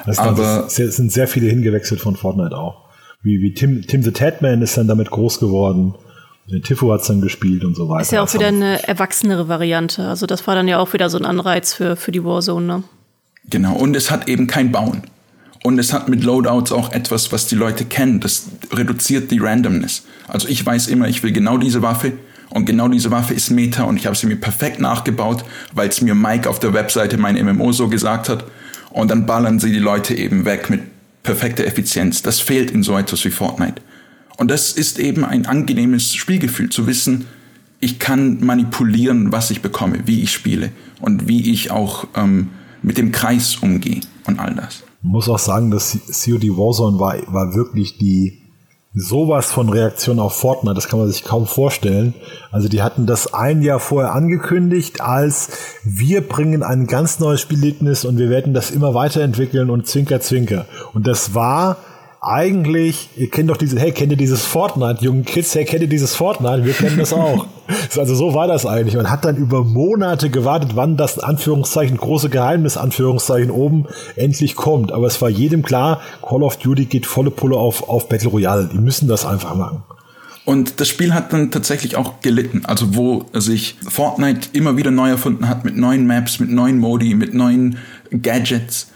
Das 0.06 0.20
aber 0.20 0.68
es 0.68 0.76
sind 0.76 1.12
sehr 1.12 1.28
viele 1.28 1.48
hingewechselt 1.48 2.02
von 2.02 2.16
Fortnite 2.16 2.58
auch. 2.58 2.88
Wie, 3.22 3.42
wie 3.42 3.54
Tim, 3.54 3.86
Tim 3.86 4.04
the 4.04 4.12
Tatman 4.12 4.62
ist 4.62 4.78
dann 4.78 4.88
damit 4.88 5.10
groß 5.10 5.40
geworden. 5.40 5.96
Tifo 6.64 6.94
hat 6.94 7.02
es 7.02 7.08
dann 7.08 7.22
gespielt 7.22 7.66
und 7.66 7.76
so 7.76 7.90
weiter. 7.90 8.02
Ist 8.02 8.12
ja 8.12 8.22
auch 8.22 8.34
wieder 8.34 8.48
eine 8.48 8.88
erwachsenere 8.88 9.50
Variante. 9.50 10.08
Also 10.08 10.26
das 10.26 10.48
war 10.48 10.56
dann 10.56 10.68
ja 10.68 10.80
auch 10.80 10.94
wieder 10.94 11.10
so 11.10 11.18
ein 11.18 11.26
Anreiz 11.26 11.74
für, 11.74 11.98
für 11.98 12.12
die 12.12 12.24
Warzone. 12.24 12.66
Ne? 12.66 12.84
Genau, 13.50 13.76
und 13.76 13.96
es 13.96 14.12
hat 14.12 14.30
eben 14.30 14.48
kein 14.48 14.72
Bauen. 14.72 15.02
Und 15.64 15.80
es 15.80 15.94
hat 15.94 16.08
mit 16.10 16.24
Loadouts 16.24 16.72
auch 16.72 16.92
etwas, 16.92 17.32
was 17.32 17.48
die 17.48 17.56
Leute 17.56 17.86
kennen. 17.86 18.20
Das 18.20 18.48
reduziert 18.72 19.32
die 19.32 19.40
Randomness. 19.40 20.04
Also 20.28 20.48
ich 20.48 20.66
weiß 20.66 20.88
immer, 20.88 21.08
ich 21.08 21.24
will 21.24 21.32
genau 21.32 21.58
diese 21.58 21.82
Waffe 21.82 22.14
und 22.50 22.66
genau 22.66 22.88
diese 22.88 23.12
Waffe 23.12 23.34
ist 23.34 23.50
Meta 23.50 23.84
und 23.84 23.98
ich 23.98 24.06
habe 24.06 24.16
sie 24.16 24.28
mir 24.28 24.38
perfekt 24.38 24.80
nachgebaut, 24.80 25.44
weil 25.74 25.90
es 25.90 26.02
mir 26.02 26.16
Mike 26.16 26.50
auf 26.50 26.60
der 26.60 26.74
Webseite 26.74 27.18
mein 27.18 27.36
MMO 27.44 27.72
so 27.72 27.88
gesagt 27.88 28.30
hat. 28.30 28.46
Und 28.92 29.12
dann 29.12 29.26
ballern 29.26 29.60
sie 29.60 29.72
die 29.72 29.80
Leute 29.80 30.16
eben 30.16 30.46
weg 30.46 30.70
mit 30.70 30.82
perfekter 31.24 31.66
Effizienz. 31.66 32.22
Das 32.22 32.40
fehlt 32.40 32.72
in 32.72 32.84
so 32.84 32.98
etwas 32.98 33.24
wie 33.26 33.32
Fortnite. 33.32 33.82
Und 34.38 34.50
das 34.50 34.72
ist 34.72 34.98
eben 35.00 35.26
ein 35.26 35.46
angenehmes 35.46 36.14
Spielgefühl, 36.14 36.70
zu 36.70 36.88
wissen, 36.88 37.26
ich 37.80 38.00
kann 38.00 38.44
manipulieren, 38.44 39.32
was 39.32 39.52
ich 39.52 39.62
bekomme, 39.62 40.00
wie 40.06 40.22
ich 40.24 40.32
spiele 40.32 40.72
und 41.00 41.28
wie 41.28 41.52
ich 41.52 41.70
auch 41.70 42.08
ähm, 42.16 42.50
mit 42.82 42.98
dem 42.98 43.12
Kreis 43.12 43.58
umgehe 43.58 44.02
und 44.26 44.40
all 44.40 44.56
das. 44.56 44.84
Muss 45.02 45.30
auch 45.30 45.40
sagen, 45.40 45.72
dass 45.72 45.98
COD 46.08 46.58
Warzone 46.58 47.00
war, 47.00 47.16
war 47.28 47.56
wirklich 47.56 47.98
die 47.98 48.42
sowas 48.94 49.52
von 49.52 49.70
Reaktion 49.70 50.20
auf 50.20 50.34
Fortnite, 50.34 50.74
das 50.74 50.88
kann 50.88 51.00
man 51.00 51.08
sich 51.08 51.24
kaum 51.24 51.46
vorstellen. 51.46 52.16
Also 52.52 52.68
die 52.68 52.82
hatten 52.82 53.06
das 53.06 53.34
ein 53.34 53.62
Jahr 53.62 53.80
vorher 53.80 54.14
angekündigt 54.14 55.02
als 55.02 55.50
wir 55.84 56.28
bringen 56.28 56.64
ein 56.64 56.88
ganz 56.88 57.20
neues 57.20 57.42
Spielerlebnis 57.42 58.06
und 58.06 58.18
wir 58.18 58.30
werden 58.30 58.54
das 58.54 58.72
immer 58.72 58.94
weiterentwickeln 58.94 59.70
und 59.70 59.88
zwinker 59.88 60.20
zwinker. 60.20 60.66
Und 60.94 61.06
das 61.06 61.36
war 61.36 61.78
eigentlich, 62.28 63.10
ihr 63.16 63.30
kennt 63.30 63.50
doch 63.50 63.58
diese, 63.58 63.80
hey, 63.80 63.92
kennt 63.92 64.12
ihr 64.12 64.18
dieses 64.18 64.44
Fortnite, 64.44 65.04
jungen 65.04 65.24
Kids, 65.24 65.56
hey, 65.56 65.64
kennt 65.64 65.82
ihr 65.82 65.88
dieses 65.88 66.14
Fortnite? 66.14 66.66
Wir 66.66 66.74
kennen 66.74 66.98
das 66.98 67.14
auch. 67.14 67.48
also 67.98 68.16
so 68.16 68.34
war 68.34 68.48
das 68.48 68.66
eigentlich. 68.66 68.96
Man 68.96 69.10
hat 69.10 69.24
dann 69.24 69.38
über 69.38 69.64
Monate 69.64 70.30
gewartet, 70.30 70.72
wann 70.76 70.98
das 70.98 71.20
Anführungszeichen, 71.20 71.98
große 71.98 72.30
Geheimnis, 72.30 72.76
Anführungszeichen 72.76 73.50
oben 73.50 73.86
endlich 74.16 74.56
kommt. 74.56 74.92
Aber 74.92 75.08
es 75.08 75.22
war 75.22 75.30
jedem 75.30 75.64
klar, 75.64 76.02
Call 76.22 76.44
of 76.44 76.58
Duty 76.58 76.86
geht 76.86 77.06
volle 77.06 77.32
Pulle 77.32 77.56
auf, 77.56 77.88
auf 77.88 78.10
Battle 78.10 78.30
Royale. 78.30 78.70
Die 78.72 78.78
müssen 78.78 79.08
das 79.08 79.26
einfach 79.26 79.56
machen. 79.56 79.84
Und 80.44 80.80
das 80.80 80.88
Spiel 80.88 81.14
hat 81.14 81.34
dann 81.34 81.52
tatsächlich 81.52 81.98
auch 81.98 82.22
gelitten. 82.22 82.64
Also 82.66 82.96
wo 82.96 83.26
sich 83.34 83.76
Fortnite 83.88 84.50
immer 84.54 84.78
wieder 84.78 84.92
neu 84.92 85.10
erfunden 85.10 85.48
hat 85.48 85.66
mit 85.66 85.78
neuen 85.78 86.08
Maps, 86.08 86.40
mit 86.40 86.50
neuen 86.50 86.78
Modi, 86.78 87.16
mit 87.16 87.34
neuen 87.34 87.78
Gadgets. 88.12 88.92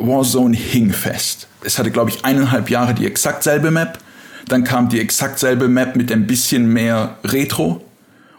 Warzone 0.00 0.56
hing 0.56 0.92
fest. 0.92 1.48
Es 1.64 1.78
hatte, 1.78 1.90
glaube 1.90 2.10
ich, 2.10 2.24
eineinhalb 2.24 2.70
Jahre 2.70 2.94
die 2.94 3.06
exakt 3.06 3.42
selbe 3.42 3.70
Map. 3.70 3.98
Dann 4.48 4.64
kam 4.64 4.88
die 4.88 5.00
exakt 5.00 5.38
selbe 5.38 5.68
Map 5.68 5.96
mit 5.96 6.12
ein 6.12 6.26
bisschen 6.26 6.72
mehr 6.72 7.16
Retro. 7.24 7.84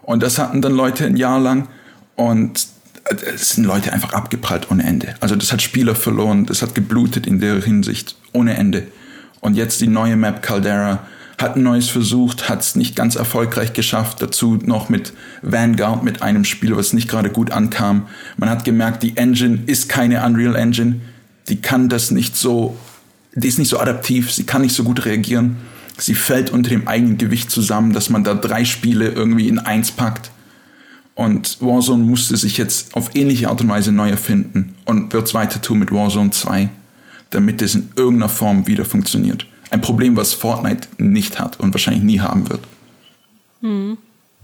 Und 0.01 0.23
das 0.23 0.39
hatten 0.39 0.61
dann 0.61 0.73
Leute 0.73 1.05
ein 1.05 1.17
Jahr 1.17 1.39
lang. 1.39 1.67
Und 2.15 2.67
es 3.35 3.49
sind 3.51 3.65
Leute 3.65 3.93
einfach 3.93 4.13
abgeprallt 4.13 4.71
ohne 4.71 4.83
Ende. 4.83 5.15
Also 5.19 5.35
das 5.35 5.51
hat 5.51 5.61
Spieler 5.61 5.95
verloren, 5.95 6.45
das 6.45 6.61
hat 6.61 6.75
geblutet 6.75 7.27
in 7.27 7.39
der 7.39 7.61
Hinsicht 7.61 8.15
ohne 8.33 8.55
Ende. 8.55 8.87
Und 9.39 9.55
jetzt 9.55 9.81
die 9.81 9.87
neue 9.87 10.15
Map 10.15 10.41
Caldera 10.41 10.99
hat 11.37 11.55
ein 11.55 11.63
neues 11.63 11.89
versucht, 11.89 12.49
hat 12.49 12.61
es 12.61 12.75
nicht 12.75 12.95
ganz 12.95 13.15
erfolgreich 13.15 13.73
geschafft. 13.73 14.21
Dazu 14.21 14.57
noch 14.63 14.89
mit 14.89 15.13
Vanguard, 15.43 16.03
mit 16.03 16.21
einem 16.21 16.43
Spiel, 16.43 16.75
was 16.75 16.93
nicht 16.93 17.07
gerade 17.07 17.29
gut 17.29 17.51
ankam. 17.51 18.07
Man 18.37 18.49
hat 18.49 18.65
gemerkt, 18.65 19.03
die 19.03 19.15
Engine 19.17 19.59
ist 19.67 19.87
keine 19.87 20.25
Unreal 20.25 20.55
Engine. 20.55 21.01
Die 21.49 21.61
kann 21.61 21.89
das 21.89 22.11
nicht 22.11 22.35
so, 22.35 22.77
die 23.33 23.47
ist 23.47 23.59
nicht 23.59 23.69
so 23.69 23.79
adaptiv, 23.79 24.31
sie 24.31 24.45
kann 24.45 24.61
nicht 24.61 24.75
so 24.75 24.83
gut 24.83 25.05
reagieren. 25.05 25.57
Sie 25.97 26.13
fällt 26.13 26.51
unter 26.51 26.69
dem 26.69 26.87
eigenen 26.87 27.17
Gewicht 27.17 27.49
zusammen, 27.49 27.93
dass 27.93 28.09
man 28.09 28.23
da 28.23 28.35
drei 28.35 28.65
Spiele 28.65 29.09
irgendwie 29.09 29.47
in 29.47 29.59
eins 29.59 29.91
packt. 29.91 30.31
Und 31.15 31.57
Warzone 31.61 32.03
musste 32.03 32.37
sich 32.37 32.57
jetzt 32.57 32.95
auf 32.95 33.15
ähnliche 33.15 33.49
Art 33.49 33.61
und 33.61 33.69
Weise 33.69 33.91
neu 33.91 34.09
erfinden 34.09 34.75
und 34.85 35.13
wird 35.13 35.27
es 35.27 35.33
weiter 35.33 35.59
tun 35.59 35.79
mit 35.79 35.91
Warzone 35.91 36.29
2, 36.29 36.69
damit 37.31 37.63
es 37.63 37.73
in 37.73 37.89
irgendeiner 37.95 38.29
Form 38.29 38.67
wieder 38.67 38.85
funktioniert. 38.85 39.47
Ein 39.71 39.81
Problem, 39.81 40.15
was 40.15 40.35
Fortnite 40.35 40.87
nicht 40.99 41.39
hat 41.39 41.59
und 41.59 41.73
wahrscheinlich 41.73 42.03
nie 42.03 42.19
haben 42.19 42.47
wird. 42.49 42.61
Mhm. 43.61 43.97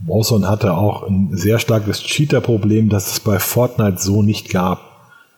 Warzone 0.05 0.47
hatte 0.49 0.73
auch 0.73 1.07
ein 1.07 1.29
sehr 1.31 1.59
starkes 1.59 2.01
Cheater-Problem, 2.01 2.89
das 2.89 3.11
es 3.11 3.19
bei 3.19 3.39
Fortnite 3.39 4.01
so 4.01 4.23
nicht 4.23 4.49
gab. 4.49 4.92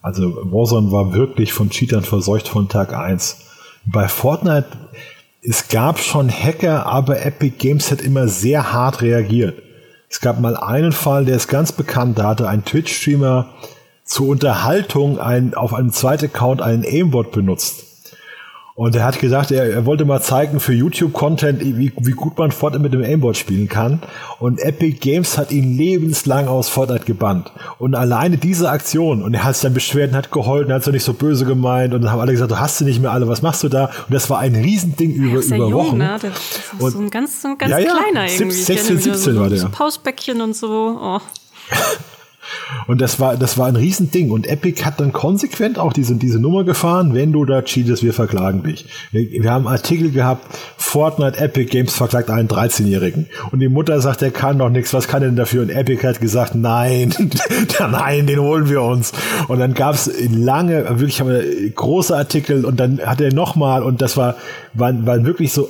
Also 0.06 0.36
Warzone 0.52 0.92
war 0.92 1.16
wirklich 1.16 1.52
von 1.52 1.72
Cheatern 1.72 2.04
verseucht 2.04 2.48
von 2.48 2.70
Tag 2.70 2.94
1. 2.94 3.38
Bei 3.88 4.08
Fortnite, 4.08 4.68
es 5.42 5.68
gab 5.68 5.98
schon 5.98 6.30
Hacker, 6.30 6.86
aber 6.86 7.26
Epic 7.26 7.56
Games 7.58 7.90
hat 7.90 8.02
immer 8.02 8.28
sehr 8.28 8.72
hart 8.72 9.02
reagiert. 9.02 9.60
Es 10.08 10.22
gab 10.22 10.40
mal 10.40 10.56
einen 10.56 10.92
Fall, 10.92 11.26
der 11.26 11.36
ist 11.36 11.48
ganz 11.48 11.72
bekannt, 11.72 12.20
da 12.20 12.28
hatte 12.28 12.48
ein 12.48 12.64
Twitch-Streamer 12.64 13.50
zur 14.04 14.28
Unterhaltung 14.28 15.18
ein, 15.18 15.56
auf 15.56 15.74
einem 15.74 15.92
zweiten 15.92 16.26
Account 16.26 16.62
einen 16.62 16.86
Aimbot 16.86 17.32
benutzt. 17.32 17.85
Und 18.78 18.94
er 18.94 19.06
hat 19.06 19.20
gesagt, 19.20 19.52
er, 19.52 19.72
er 19.72 19.86
wollte 19.86 20.04
mal 20.04 20.22
zeigen 20.22 20.60
für 20.60 20.74
YouTube-Content, 20.74 21.62
wie, 21.62 21.94
wie 21.98 22.12
gut 22.12 22.38
man 22.38 22.52
Fortnite 22.52 22.84
mit 22.84 22.94
dem 22.94 23.04
Aimbot 23.04 23.38
spielen 23.38 23.70
kann. 23.70 24.02
Und 24.38 24.60
Epic 24.60 24.98
Games 25.00 25.38
hat 25.38 25.52
ihn 25.54 25.78
lebenslang 25.78 26.50
aus 26.50 26.68
Fortnite 26.68 27.06
gebannt. 27.06 27.54
Und 27.80 27.96
alleine 27.96 28.38
diese 28.38 28.70
Aktion, 28.70 29.24
und 29.24 29.34
er 29.34 29.46
hat 29.46 29.56
sich 29.56 29.62
dann 29.62 29.74
beschwert 29.74 30.12
und 30.12 30.18
hat 30.18 30.30
geheult 30.30 30.68
und 30.68 30.74
hat 30.74 30.82
es 30.82 30.88
nicht 30.92 31.06
so 31.06 31.14
böse 31.14 31.46
gemeint. 31.46 31.94
Und 31.94 32.02
dann 32.02 32.12
haben 32.12 32.20
alle 32.20 32.34
gesagt, 32.34 32.52
du 32.52 32.60
hast 32.60 32.80
sie 32.80 32.84
nicht 32.84 33.02
mehr 33.02 33.14
alle, 33.14 33.30
was 33.30 33.42
machst 33.42 33.64
du 33.64 33.70
da? 33.70 33.86
Und 33.86 34.14
das 34.14 34.30
war 34.30 34.40
ein 34.40 34.54
Riesending 34.56 35.14
über, 35.14 35.40
über 35.40 35.56
jung, 35.56 35.74
Wochen. 35.74 35.98
Ne? 35.98 36.18
Das 36.22 36.34
ist 36.34 36.82
und, 36.82 36.92
so 36.92 37.00
ein 37.00 37.10
ganz, 37.10 37.42
so 37.42 37.48
ein 37.48 37.58
ganz 37.58 37.72
ja, 37.72 37.80
ja, 37.80 37.94
kleiner 37.94 38.30
irgendwie. 38.30 38.52
16, 38.52 38.98
17 38.98 39.36
so, 39.36 39.40
war 39.40 39.48
der. 39.48 39.60
So 39.60 39.70
Pausbäckchen 39.70 40.42
und 40.42 40.54
so. 40.54 41.00
Oh. 41.02 41.20
Und 42.88 43.02
das 43.02 43.20
war, 43.20 43.38
das 43.38 43.58
war 43.58 43.68
ein 43.68 43.76
Riesending. 43.76 44.32
Und 44.32 44.48
Epic 44.48 44.84
hat 44.84 45.00
dann 45.00 45.14
konsequent 45.14 45.80
auch 45.80 45.94
diese, 45.94 46.16
diese 46.16 46.40
Nummer 46.40 46.64
gefahren, 46.64 47.14
wenn 47.14 47.32
du 47.32 47.46
da 47.46 47.62
cheatest, 47.62 48.04
wir 48.04 48.14
verklagen 48.14 48.64
dich. 48.64 48.86
Wir, 49.12 49.44
wir 49.44 49.52
haben 49.52 49.68
Artikel 49.68 50.12
gehabt, 50.12 50.46
Fortnite 50.78 51.40
Epic 51.40 51.70
Games 51.70 51.94
verklagt 51.94 52.30
einen 52.30 52.48
13-Jährigen. 52.48 53.28
Und 53.52 53.60
die 53.60 53.70
Mutter 53.70 54.00
sagt, 54.02 54.22
der 54.22 54.32
kann 54.32 54.60
doch 54.60 54.70
nichts, 54.70 54.94
was 54.94 55.08
kann 55.08 55.22
denn 55.22 55.36
dafür? 55.36 55.64
Und 55.64 55.70
Epic 55.70 56.06
hat 56.08 56.22
gesagt, 56.22 56.56
nein, 56.56 57.14
nein, 57.80 58.28
den 58.28 58.40
holen 58.40 58.70
wir 58.70 58.82
uns. 58.82 59.12
Und 59.48 59.60
dann 59.60 59.74
gab 59.74 59.96
es 59.96 60.12
lange, 60.30 61.00
wirklich 61.00 61.22
große 61.76 62.16
Artikel 62.16 62.66
und 62.66 62.80
dann 62.80 63.00
hat 63.00 63.22
er 63.22 63.34
nochmal 63.34 63.84
und 63.84 64.02
das 64.02 64.18
war, 64.18 64.36
waren, 64.74 65.06
waren 65.06 65.26
wirklich 65.26 65.52
so, 65.54 65.70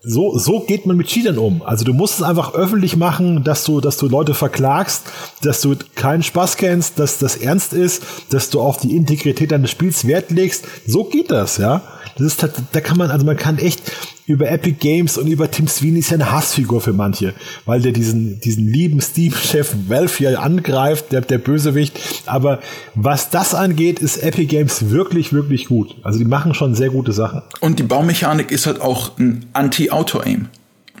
so, 0.00 0.38
so 0.38 0.60
geht 0.60 0.86
man 0.86 0.96
mit 0.96 1.08
Cheatern 1.08 1.38
um. 1.38 1.62
Also 1.62 1.84
du 1.84 1.92
musst 1.92 2.14
es 2.14 2.22
einfach 2.22 2.54
öffentlich 2.54 2.96
machen, 2.96 3.42
dass 3.42 3.64
du, 3.64 3.80
dass 3.80 3.96
du 3.96 4.08
Leute 4.08 4.34
verklagst, 4.34 5.02
dass 5.42 5.60
du 5.60 5.74
keinen 5.96 6.22
Spaß 6.22 6.56
kennst, 6.56 6.98
dass 6.98 7.18
das 7.18 7.36
ernst 7.36 7.72
ist, 7.72 8.02
dass 8.30 8.48
du 8.50 8.60
auf 8.60 8.78
die 8.78 8.96
Integrität 8.96 9.50
deines 9.50 9.70
Spiels 9.70 10.06
Wert 10.06 10.30
legst. 10.30 10.64
So 10.86 11.04
geht 11.04 11.30
das, 11.30 11.58
ja. 11.58 11.82
Das 12.18 12.26
ist, 12.26 12.48
da 12.72 12.80
kann 12.80 12.98
man, 12.98 13.10
also 13.10 13.24
man 13.24 13.36
kann 13.36 13.58
echt 13.58 13.80
über 14.26 14.50
Epic 14.50 14.76
Games 14.78 15.16
und 15.16 15.26
über 15.26 15.50
Tim 15.50 15.68
Sweeney 15.68 16.00
ist 16.00 16.10
ja 16.10 16.16
eine 16.16 16.30
Hassfigur 16.30 16.80
für 16.80 16.92
manche, 16.92 17.32
weil 17.64 17.80
der 17.80 17.92
diesen, 17.92 18.40
diesen 18.40 18.66
lieben 18.66 19.00
Steam-Chef 19.00 19.74
Valve 19.88 20.12
hier 20.18 20.42
angreift, 20.42 21.12
der, 21.12 21.22
der 21.22 21.38
Bösewicht. 21.38 21.98
Aber 22.26 22.60
was 22.94 23.30
das 23.30 23.54
angeht, 23.54 24.00
ist 24.00 24.18
Epic 24.18 24.46
Games 24.46 24.90
wirklich, 24.90 25.32
wirklich 25.32 25.66
gut. 25.66 25.96
Also 26.02 26.18
die 26.18 26.26
machen 26.26 26.52
schon 26.54 26.74
sehr 26.74 26.90
gute 26.90 27.12
Sachen. 27.12 27.42
Und 27.60 27.78
die 27.78 27.84
Baumechanik 27.84 28.50
ist 28.50 28.66
halt 28.66 28.80
auch 28.80 29.18
ein 29.18 29.46
Anti-Auto-Aim. 29.54 30.48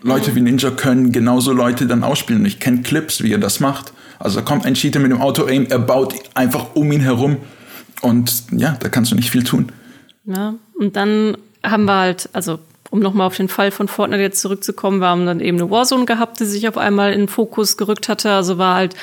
Leute 0.02 0.34
wie 0.34 0.40
Ninja 0.40 0.70
können 0.70 1.12
genauso 1.12 1.52
Leute 1.52 1.86
dann 1.86 2.04
ausspielen. 2.04 2.46
Ich 2.46 2.60
kenne 2.60 2.82
Clips, 2.82 3.22
wie 3.22 3.32
er 3.32 3.38
das 3.38 3.60
macht. 3.60 3.92
Also 4.18 4.40
da 4.40 4.44
kommt 4.44 4.64
ein 4.64 4.74
Cheater 4.74 5.00
mit 5.00 5.10
dem 5.10 5.20
Auto-Aim, 5.20 5.66
er 5.68 5.78
baut 5.78 6.14
einfach 6.34 6.74
um 6.74 6.90
ihn 6.92 7.00
herum. 7.00 7.36
Und 8.00 8.44
ja, 8.52 8.76
da 8.80 8.88
kannst 8.88 9.12
du 9.12 9.16
nicht 9.16 9.30
viel 9.30 9.42
tun. 9.42 9.72
Ja, 10.28 10.54
und 10.78 10.94
dann 10.96 11.38
haben 11.64 11.86
wir 11.86 11.96
halt, 11.96 12.28
also 12.34 12.58
um 12.90 13.00
nochmal 13.00 13.26
auf 13.26 13.36
den 13.36 13.48
Fall 13.48 13.70
von 13.70 13.88
Fortnite 13.88 14.22
jetzt 14.22 14.40
zurückzukommen, 14.40 15.00
wir 15.00 15.08
haben 15.08 15.26
dann 15.26 15.40
eben 15.40 15.58
eine 15.58 15.70
Warzone 15.70 16.04
gehabt, 16.04 16.38
die 16.40 16.44
sich 16.44 16.68
auf 16.68 16.76
einmal 16.76 17.12
in 17.12 17.20
den 17.20 17.28
Fokus 17.28 17.76
gerückt 17.76 18.08
hatte. 18.08 18.30
Also 18.30 18.58
war 18.58 18.76
halt 18.76 18.94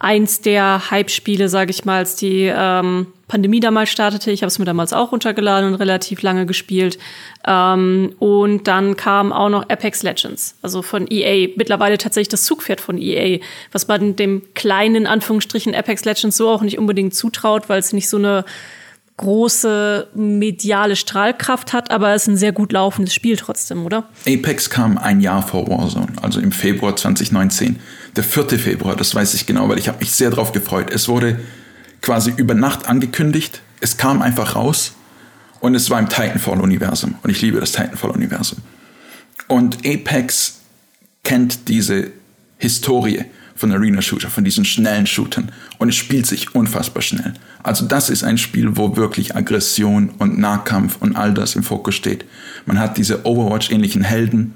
eins 0.00 0.40
der 0.40 0.90
Hype-Spiele, 0.90 1.48
sage 1.48 1.70
ich 1.70 1.84
mal, 1.84 1.98
als 1.98 2.16
die 2.16 2.52
ähm, 2.54 3.06
Pandemie 3.28 3.60
damals 3.60 3.90
startete. 3.90 4.32
Ich 4.32 4.42
habe 4.42 4.48
es 4.48 4.58
mir 4.58 4.64
damals 4.64 4.92
auch 4.92 5.12
runtergeladen 5.12 5.68
und 5.70 5.76
relativ 5.76 6.22
lange 6.22 6.44
gespielt. 6.44 6.98
Ähm, 7.46 8.12
und 8.18 8.66
dann 8.66 8.96
kam 8.96 9.32
auch 9.32 9.48
noch 9.48 9.68
Apex 9.68 10.02
Legends, 10.02 10.56
also 10.60 10.82
von 10.82 11.06
EA. 11.08 11.48
Mittlerweile 11.56 11.98
tatsächlich 11.98 12.28
das 12.28 12.44
Zugpferd 12.44 12.80
von 12.80 12.98
EA, 12.98 13.38
was 13.72 13.88
man 13.88 14.16
dem 14.16 14.42
kleinen 14.54 15.06
Anführungsstrichen 15.06 15.74
Apex 15.74 16.04
Legends 16.04 16.36
so 16.36 16.48
auch 16.50 16.62
nicht 16.62 16.78
unbedingt 16.78 17.14
zutraut, 17.14 17.68
weil 17.68 17.78
es 17.78 17.92
nicht 17.92 18.08
so 18.08 18.18
eine 18.18 18.44
große 19.16 20.08
mediale 20.14 20.96
Strahlkraft 20.96 21.72
hat, 21.72 21.90
aber 21.90 22.14
es 22.14 22.22
ist 22.22 22.28
ein 22.28 22.36
sehr 22.36 22.52
gut 22.52 22.72
laufendes 22.72 23.14
Spiel 23.14 23.36
trotzdem, 23.36 23.86
oder? 23.86 24.08
Apex 24.26 24.70
kam 24.70 24.98
ein 24.98 25.20
Jahr 25.20 25.46
vor 25.46 25.68
Warzone, 25.68 26.12
also 26.20 26.40
im 26.40 26.50
Februar 26.50 26.96
2019. 26.96 27.78
Der 28.16 28.24
4. 28.24 28.58
Februar, 28.58 28.96
das 28.96 29.14
weiß 29.14 29.34
ich 29.34 29.46
genau, 29.46 29.68
weil 29.68 29.78
ich 29.78 29.88
habe 29.88 29.98
mich 29.98 30.12
sehr 30.12 30.30
darauf 30.30 30.52
gefreut. 30.52 30.90
Es 30.92 31.08
wurde 31.08 31.38
quasi 32.00 32.32
über 32.36 32.54
Nacht 32.54 32.86
angekündigt, 32.86 33.62
es 33.80 33.96
kam 33.96 34.20
einfach 34.20 34.56
raus 34.56 34.94
und 35.60 35.74
es 35.74 35.90
war 35.90 35.98
im 36.00 36.08
Titanfall-Universum 36.08 37.14
und 37.22 37.30
ich 37.30 37.40
liebe 37.40 37.60
das 37.60 37.72
Titanfall-Universum. 37.72 38.58
Und 39.46 39.78
Apex 39.86 40.60
kennt 41.22 41.68
diese 41.68 42.10
Historie 42.58 43.24
von 43.54 43.72
Arena 43.72 44.02
Shooter, 44.02 44.30
von 44.30 44.44
diesen 44.44 44.64
schnellen 44.64 45.06
Shootern 45.06 45.52
und 45.78 45.88
es 45.88 45.94
spielt 45.94 46.26
sich 46.26 46.54
unfassbar 46.54 47.02
schnell. 47.02 47.34
Also 47.62 47.86
das 47.86 48.10
ist 48.10 48.24
ein 48.24 48.38
Spiel, 48.38 48.76
wo 48.76 48.96
wirklich 48.96 49.36
Aggression 49.36 50.10
und 50.18 50.38
Nahkampf 50.38 50.96
und 51.00 51.16
all 51.16 51.32
das 51.32 51.54
im 51.54 51.62
Fokus 51.62 51.94
steht. 51.94 52.24
Man 52.66 52.78
hat 52.78 52.98
diese 52.98 53.24
Overwatch-ähnlichen 53.24 54.02
Helden, 54.02 54.54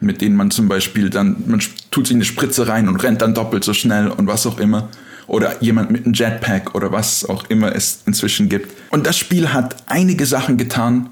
mit 0.00 0.20
denen 0.20 0.36
man 0.36 0.50
zum 0.50 0.68
Beispiel 0.68 1.10
dann, 1.10 1.44
man 1.46 1.62
tut 1.90 2.06
sich 2.06 2.16
eine 2.16 2.24
Spritze 2.24 2.66
rein 2.66 2.88
und 2.88 2.96
rennt 2.96 3.22
dann 3.22 3.34
doppelt 3.34 3.64
so 3.64 3.74
schnell 3.74 4.08
und 4.08 4.26
was 4.26 4.46
auch 4.46 4.58
immer. 4.58 4.88
Oder 5.26 5.62
jemand 5.62 5.92
mit 5.92 6.04
einem 6.04 6.14
Jetpack 6.14 6.74
oder 6.74 6.90
was 6.90 7.24
auch 7.24 7.44
immer 7.48 7.74
es 7.76 8.02
inzwischen 8.04 8.48
gibt. 8.48 8.74
Und 8.90 9.06
das 9.06 9.16
Spiel 9.16 9.52
hat 9.52 9.76
einige 9.86 10.26
Sachen 10.26 10.56
getan, 10.56 11.08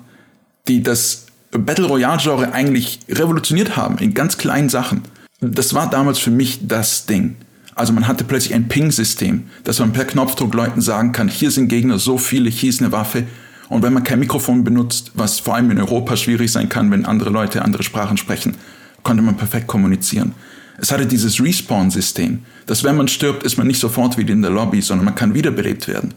die 0.66 0.82
das 0.82 1.26
Battle 1.52 1.86
Royale-Genre 1.86 2.52
eigentlich 2.52 3.00
revolutioniert 3.08 3.76
haben, 3.76 3.98
in 3.98 4.14
ganz 4.14 4.36
kleinen 4.36 4.68
Sachen. 4.68 5.02
Das 5.40 5.72
war 5.74 5.88
damals 5.88 6.18
für 6.18 6.30
mich 6.30 6.66
das 6.66 7.06
Ding. 7.06 7.36
Also 7.74 7.92
man 7.92 8.08
hatte 8.08 8.24
plötzlich 8.24 8.54
ein 8.54 8.66
Ping-System, 8.66 9.44
dass 9.62 9.78
man 9.78 9.92
per 9.92 10.04
Knopfdruck 10.04 10.52
Leuten 10.52 10.80
sagen 10.80 11.12
kann, 11.12 11.28
hier 11.28 11.52
sind 11.52 11.68
Gegner 11.68 12.00
so 12.00 12.18
viele, 12.18 12.50
hier 12.50 12.70
ist 12.70 12.80
eine 12.80 12.90
Waffe. 12.90 13.24
Und 13.68 13.82
wenn 13.82 13.92
man 13.92 14.02
kein 14.02 14.18
Mikrofon 14.18 14.64
benutzt, 14.64 15.12
was 15.14 15.38
vor 15.38 15.54
allem 15.54 15.70
in 15.70 15.78
Europa 15.78 16.16
schwierig 16.16 16.50
sein 16.50 16.68
kann, 16.68 16.90
wenn 16.90 17.04
andere 17.04 17.30
Leute 17.30 17.62
andere 17.62 17.84
Sprachen 17.84 18.16
sprechen, 18.16 18.56
konnte 19.04 19.22
man 19.22 19.36
perfekt 19.36 19.68
kommunizieren. 19.68 20.34
Es 20.78 20.90
hatte 20.90 21.06
dieses 21.06 21.40
Respawn-System, 21.40 22.40
dass 22.66 22.82
wenn 22.82 22.96
man 22.96 23.06
stirbt, 23.06 23.44
ist 23.44 23.58
man 23.58 23.66
nicht 23.66 23.78
sofort 23.78 24.16
wieder 24.18 24.32
in 24.32 24.42
der 24.42 24.50
Lobby, 24.50 24.80
sondern 24.80 25.04
man 25.04 25.14
kann 25.14 25.34
wiederbelebt 25.34 25.86
werden. 25.86 26.14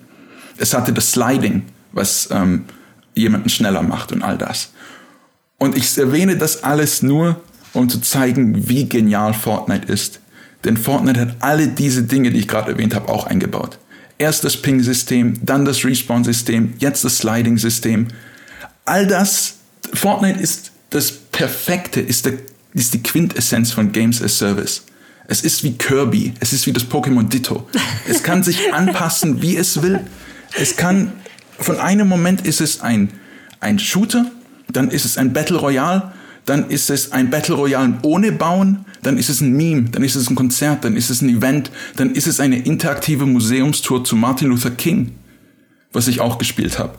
Es 0.58 0.74
hatte 0.74 0.94
das 0.94 1.12
Sliding, 1.12 1.64
was 1.92 2.30
ähm, 2.32 2.66
jemanden 3.14 3.50
schneller 3.50 3.84
macht 3.84 4.12
und 4.12 4.24
all 4.24 4.38
das. 4.38 4.72
Und 5.58 5.78
ich 5.78 5.96
erwähne 5.98 6.38
das 6.38 6.64
alles 6.64 7.04
nur, 7.04 7.40
um 7.74 7.90
zu 7.90 8.00
zeigen, 8.02 8.68
wie 8.68 8.88
genial 8.88 9.34
Fortnite 9.34 9.92
ist. 9.92 10.20
Denn 10.64 10.78
Fortnite 10.78 11.20
hat 11.20 11.36
alle 11.40 11.68
diese 11.68 12.04
Dinge, 12.04 12.32
die 12.32 12.40
ich 12.40 12.48
gerade 12.48 12.72
erwähnt 12.72 12.94
habe, 12.94 13.10
auch 13.10 13.26
eingebaut. 13.26 13.80
Erst 14.18 14.44
das 14.44 14.58
Ping-System, 14.58 15.40
dann 15.42 15.66
das 15.66 15.84
Respawn-System, 15.84 16.74
jetzt 16.78 17.04
das 17.04 17.18
Sliding-System. 17.18 18.08
All 18.86 19.08
das, 19.08 19.56
Fortnite 19.94 20.40
ist 20.40 20.72
das 20.92 21.12
Perfekte, 21.12 22.02
ist, 22.02 22.26
der, 22.26 22.34
ist 22.74 22.94
die 22.94 23.02
Quintessenz 23.02 23.72
von 23.72 23.92
Games 23.92 24.22
as 24.22 24.38
Service. 24.38 24.84
Es 25.28 25.42
ist 25.42 25.64
wie 25.64 25.74
Kirby, 25.74 26.34
es 26.40 26.54
ist 26.54 26.68
wie 26.68 26.74
das 26.74 26.84
Pokémon 26.84 27.28
Ditto. 27.30 27.68
Es 28.08 28.22
kann 28.22 28.44
sich 28.44 28.74
anpassen, 28.74 29.42
wie 29.42 29.56
es 29.56 29.82
will. 29.82 30.02
Es 30.60 30.76
kann, 30.76 31.14
von 31.58 31.80
einem 31.80 32.08
Moment 32.08 32.46
ist 32.46 32.62
es 32.62 32.82
ein, 32.82 33.10
ein 33.60 33.80
Shooter, 33.80 34.30
dann 34.72 34.92
ist 34.92 35.06
es 35.06 35.18
ein 35.18 35.34
Battle 35.34 35.58
Royale, 35.58 36.12
dann 36.46 36.70
ist 36.70 36.90
es 36.90 37.12
ein 37.12 37.30
Battle 37.30 37.56
Royale 37.56 37.94
ohne 38.02 38.32
Bauen, 38.32 38.86
dann 39.04 39.18
ist 39.18 39.30
es 39.30 39.42
ein 39.42 39.54
Meme, 39.54 39.90
dann 39.92 40.04
ist 40.04 40.16
es 40.16 40.30
ein 40.30 40.36
Konzert, 40.36 40.84
dann 40.84 40.96
ist 40.96 41.10
es 41.10 41.22
ein 41.22 41.30
Event, 41.30 41.72
dann 41.96 42.12
ist 42.12 42.28
es 42.28 42.40
eine 42.40 42.60
interaktive 42.60 43.26
Museumstour 43.26 44.04
zu 44.04 44.16
Martin 44.16 44.50
Luther 44.50 44.72
King, 44.72 45.12
was 45.92 46.08
ich 46.08 46.22
auch 46.22 46.38
gespielt 46.38 46.80
habe. 46.80 46.98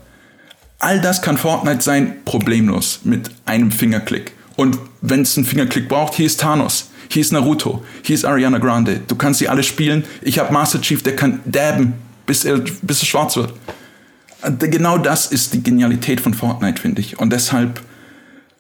All 0.78 1.01
das 1.01 1.22
kann 1.22 1.36
Fortnite 1.36 1.80
sein, 1.80 2.16
problemlos, 2.24 3.01
mit 3.05 3.30
einem 3.45 3.70
Fingerklick. 3.70 4.32
Und 4.57 4.78
wenn 5.01 5.22
es 5.22 5.36
einen 5.36 5.47
Fingerklick 5.47 5.88
braucht, 5.88 6.14
hier 6.14 6.26
ist 6.26 6.40
Thanos, 6.40 6.90
hier 7.09 7.20
ist 7.20 7.32
Naruto, 7.32 7.84
hier 8.03 8.14
ist 8.14 8.24
Ariana 8.24 8.59
Grande. 8.59 9.01
Du 9.07 9.14
kannst 9.14 9.38
sie 9.38 9.49
alle 9.49 9.62
spielen. 9.62 10.05
Ich 10.22 10.38
habe 10.38 10.53
Master 10.53 10.80
Chief, 10.80 11.03
der 11.03 11.14
kann 11.14 11.40
dabben, 11.45 11.95
bis 12.26 12.45
er, 12.45 12.59
bis 12.82 13.01
er 13.01 13.07
schwarz 13.07 13.36
wird. 13.36 13.53
Genau 14.59 14.99
das 14.99 15.26
ist 15.26 15.55
die 15.55 15.62
Genialität 15.62 16.20
von 16.20 16.34
Fortnite, 16.34 16.80
finde 16.80 17.01
ich. 17.01 17.18
Und 17.18 17.32
deshalb 17.32 17.80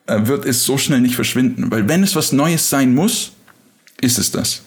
wird 0.06 0.44
es 0.44 0.64
so 0.64 0.78
schnell 0.78 1.00
nicht 1.00 1.14
verschwinden. 1.14 1.70
Weil 1.70 1.88
wenn 1.88 2.02
es 2.02 2.16
was 2.16 2.32
Neues 2.32 2.68
sein 2.68 2.94
muss, 2.94 3.32
ist 4.00 4.18
es 4.18 4.30
das. 4.30 4.62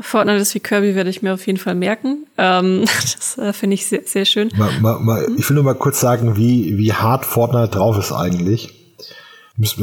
Fortnite 0.00 0.40
ist 0.40 0.54
wie 0.54 0.60
Kirby 0.60 0.94
werde 0.94 1.10
ich 1.10 1.22
mir 1.22 1.34
auf 1.34 1.46
jeden 1.46 1.58
Fall 1.58 1.74
merken. 1.74 2.26
Ähm, 2.38 2.84
das 3.02 3.38
äh, 3.38 3.52
finde 3.52 3.74
ich 3.74 3.86
sehr, 3.86 4.02
sehr 4.04 4.24
schön. 4.24 4.50
Mal, 4.56 4.70
mal, 4.80 5.00
mal, 5.00 5.26
ich 5.36 5.48
will 5.48 5.56
nur 5.56 5.64
mal 5.64 5.74
kurz 5.74 6.00
sagen, 6.00 6.36
wie, 6.36 6.78
wie 6.78 6.92
hart 6.92 7.24
Fortnite 7.24 7.68
drauf 7.70 7.98
ist 7.98 8.12
eigentlich. 8.12 8.74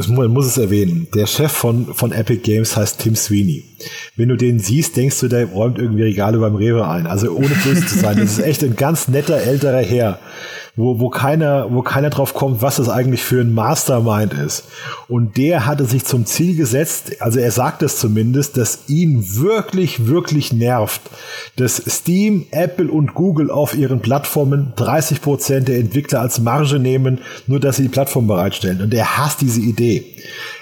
Man 0.08 0.32
muss 0.32 0.46
es 0.46 0.58
erwähnen. 0.58 1.06
Der 1.14 1.26
Chef 1.26 1.52
von, 1.52 1.94
von 1.94 2.10
Epic 2.10 2.42
Games 2.42 2.76
heißt 2.76 2.98
Tim 2.98 3.14
Sweeney. 3.14 3.64
Wenn 4.16 4.28
du 4.28 4.36
den 4.36 4.58
siehst, 4.58 4.96
denkst 4.96 5.20
du, 5.20 5.28
der 5.28 5.46
räumt 5.46 5.78
irgendwie 5.78 6.02
Regale 6.02 6.38
beim 6.38 6.56
Rewe 6.56 6.88
ein. 6.88 7.06
Also 7.06 7.30
ohne 7.30 7.54
böse 7.62 7.86
zu 7.86 7.96
sein. 7.96 8.16
Das 8.16 8.38
ist 8.38 8.44
echt 8.44 8.64
ein 8.64 8.74
ganz 8.74 9.06
netter 9.06 9.36
älterer 9.36 9.82
Herr 9.82 10.18
wo, 10.78 11.00
wo 11.00 11.10
keiner, 11.10 11.74
wo 11.74 11.82
keiner 11.82 12.08
drauf 12.08 12.34
kommt, 12.34 12.62
was 12.62 12.76
das 12.76 12.88
eigentlich 12.88 13.24
für 13.24 13.40
ein 13.40 13.52
Mastermind 13.52 14.32
ist. 14.32 14.62
Und 15.08 15.36
der 15.36 15.66
hatte 15.66 15.84
sich 15.84 16.04
zum 16.04 16.24
Ziel 16.24 16.56
gesetzt, 16.56 17.20
also 17.20 17.40
er 17.40 17.50
sagt 17.50 17.82
es 17.82 17.98
zumindest, 17.98 18.56
dass 18.56 18.84
ihn 18.86 19.24
wirklich, 19.40 20.06
wirklich 20.06 20.52
nervt, 20.52 21.00
dass 21.56 21.82
Steam, 21.88 22.46
Apple 22.52 22.92
und 22.92 23.14
Google 23.14 23.50
auf 23.50 23.76
ihren 23.76 24.00
Plattformen 24.00 24.72
30 24.76 25.20
Prozent 25.20 25.66
der 25.66 25.80
Entwickler 25.80 26.20
als 26.20 26.38
Marge 26.38 26.78
nehmen, 26.78 27.22
nur 27.48 27.58
dass 27.58 27.76
sie 27.76 27.82
die 27.82 27.88
Plattform 27.88 28.28
bereitstellen. 28.28 28.80
Und 28.80 28.94
er 28.94 29.18
hasst 29.18 29.40
diese 29.40 29.60
Idee. 29.60 30.04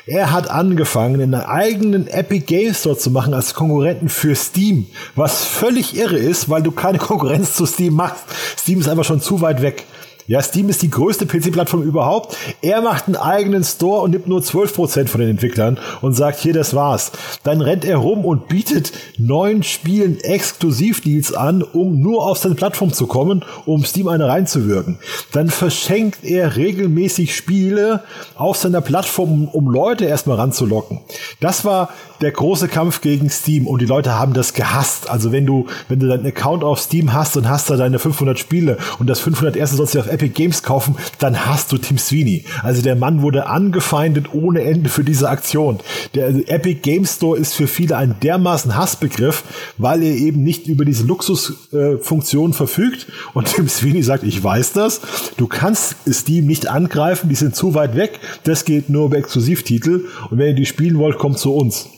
Er 0.07 0.33
hat 0.33 0.49
angefangen, 0.49 1.21
einen 1.21 1.35
eigenen 1.35 2.07
Epic 2.07 2.47
Game 2.47 2.73
Store 2.73 2.97
zu 2.97 3.11
machen 3.11 3.35
als 3.35 3.53
Konkurrenten 3.53 4.09
für 4.09 4.35
Steam, 4.35 4.87
was 5.14 5.45
völlig 5.45 5.97
irre 5.97 6.17
ist, 6.17 6.49
weil 6.49 6.62
du 6.62 6.71
keine 6.71 6.99
Konkurrenz 6.99 7.55
zu 7.55 7.67
Steam 7.67 7.95
machst. 7.95 8.25
Steam 8.57 8.81
ist 8.81 8.89
einfach 8.89 9.05
schon 9.05 9.21
zu 9.21 9.43
weit 9.43 9.61
weg. 9.61 9.85
Ja, 10.29 10.43
Steam 10.43 10.68
ist 10.68 10.83
die 10.83 10.91
größte 10.91 11.27
PC-Plattform 11.27 11.83
überhaupt. 11.83 12.37
Er 12.61 12.83
macht 12.83 13.07
einen 13.07 13.16
eigenen 13.16 13.62
Store 13.62 14.03
und 14.03 14.11
nimmt 14.11 14.27
nur 14.27 14.41
12% 14.41 15.07
von 15.07 15.20
den 15.20 15.31
Entwicklern 15.31 15.79
und 16.01 16.14
sagt, 16.14 16.41
hier, 16.41 16.53
das 16.53 16.74
war's. 16.74 17.12
Dann 17.45 17.61
rennt 17.61 17.85
er 17.85 17.99
rum 17.99 18.24
und 18.24 18.49
bietet 18.49 18.93
neuen 19.18 19.62
Spielen 19.62 20.18
Exklusivdeals 20.20 21.33
an, 21.33 21.62
um 21.62 22.01
nur 22.01 22.27
auf 22.27 22.39
seine 22.39 22.57
Plattform 22.57 22.93
zu 22.93 23.07
kommen, 23.07 23.45
um 23.66 23.85
Steam 23.85 24.09
eine 24.09 24.27
reinzuwirken. 24.27 24.99
Dann 25.33 25.49
verschenkt 25.49 26.24
er 26.24 26.57
regelmäßig 26.57 27.37
Spiele 27.37 28.03
auf 28.35 28.57
seiner 28.57 28.81
Plattform, 28.81 29.49
um 29.49 29.70
Leute 29.70 30.07
erstmal 30.07 30.39
ranzulocken. 30.39 31.01
Das 31.41 31.64
war 31.64 31.91
der 32.20 32.33
große 32.33 32.68
Kampf 32.68 33.01
gegen 33.01 33.31
Steam 33.31 33.66
und 33.66 33.81
die 33.81 33.87
Leute 33.87 34.18
haben 34.18 34.33
das 34.33 34.55
gehasst. 34.55 35.09
Also 35.11 35.33
wenn 35.33 35.47
du, 35.47 35.66
wenn 35.89 36.01
du 36.01 36.09
deinen 36.09 36.27
Account 36.27 36.64
auf 36.64 36.81
Steam 36.81 37.12
hast 37.12 37.37
und 37.37 37.49
hast 37.49 37.70
da 37.70 37.77
deine 37.77 37.99
500 37.99 38.39
Spiele 38.39 38.79
und 38.99 39.09
das 39.09 39.20
500 39.20 39.57
erste 39.57 39.77
sollst 39.77 39.95
du 39.95 40.01
auf 40.01 40.09
Epic 40.17 40.35
Games 40.35 40.62
kaufen, 40.62 40.97
dann 41.19 41.47
hast 41.47 41.73
du 41.73 41.79
Tim 41.79 41.99
Sweeney. 41.99 42.45
Also 42.62 42.81
der 42.81 42.97
Mann 42.97 43.21
wurde 43.21 43.47
angefeindet 43.47 44.33
ohne 44.33 44.62
Ende 44.62 44.89
für 44.89 45.05
diese 45.05 45.29
Aktion. 45.29 45.79
Der 46.14 46.27
also 46.27 46.41
Epic 46.47 46.81
Games 46.81 47.17
Store 47.17 47.39
ist 47.39 47.55
für 47.55 47.67
viele 47.67 47.99
ein 47.99 48.17
dermaßen 48.23 48.77
Hassbegriff, 48.77 49.45
weil 49.77 50.03
er 50.03 50.14
eben 50.14 50.43
nicht 50.43 50.69
über 50.69 50.87
diese 50.87 51.05
Luxusfunktion 51.05 52.51
äh, 52.51 52.55
verfügt 52.55 53.09
und 53.35 53.47
Tim 53.47 53.69
Sweeney 53.69 54.03
sagt, 54.03 54.25
ich 54.25 54.43
weiß 54.43 54.73
das, 54.73 55.03
du 55.37 55.47
kannst 55.47 55.97
Steam 56.09 56.47
nicht 56.47 56.69
angreifen, 56.69 57.29
die 57.29 57.35
sind 57.35 57.55
zu 57.55 57.75
weit 57.75 57.95
weg, 57.95 58.19
das 58.45 58.64
geht 58.64 58.89
nur 58.89 59.07
über 59.07 59.19
Exklusivtitel 59.19 60.07
und 60.31 60.39
wenn 60.39 60.49
ihr 60.49 60.55
die 60.55 60.67
spielen 60.67 60.99
wollt, 60.99 61.19
kommt 61.19 61.39
zu 61.39 61.55
uns. 61.55 61.89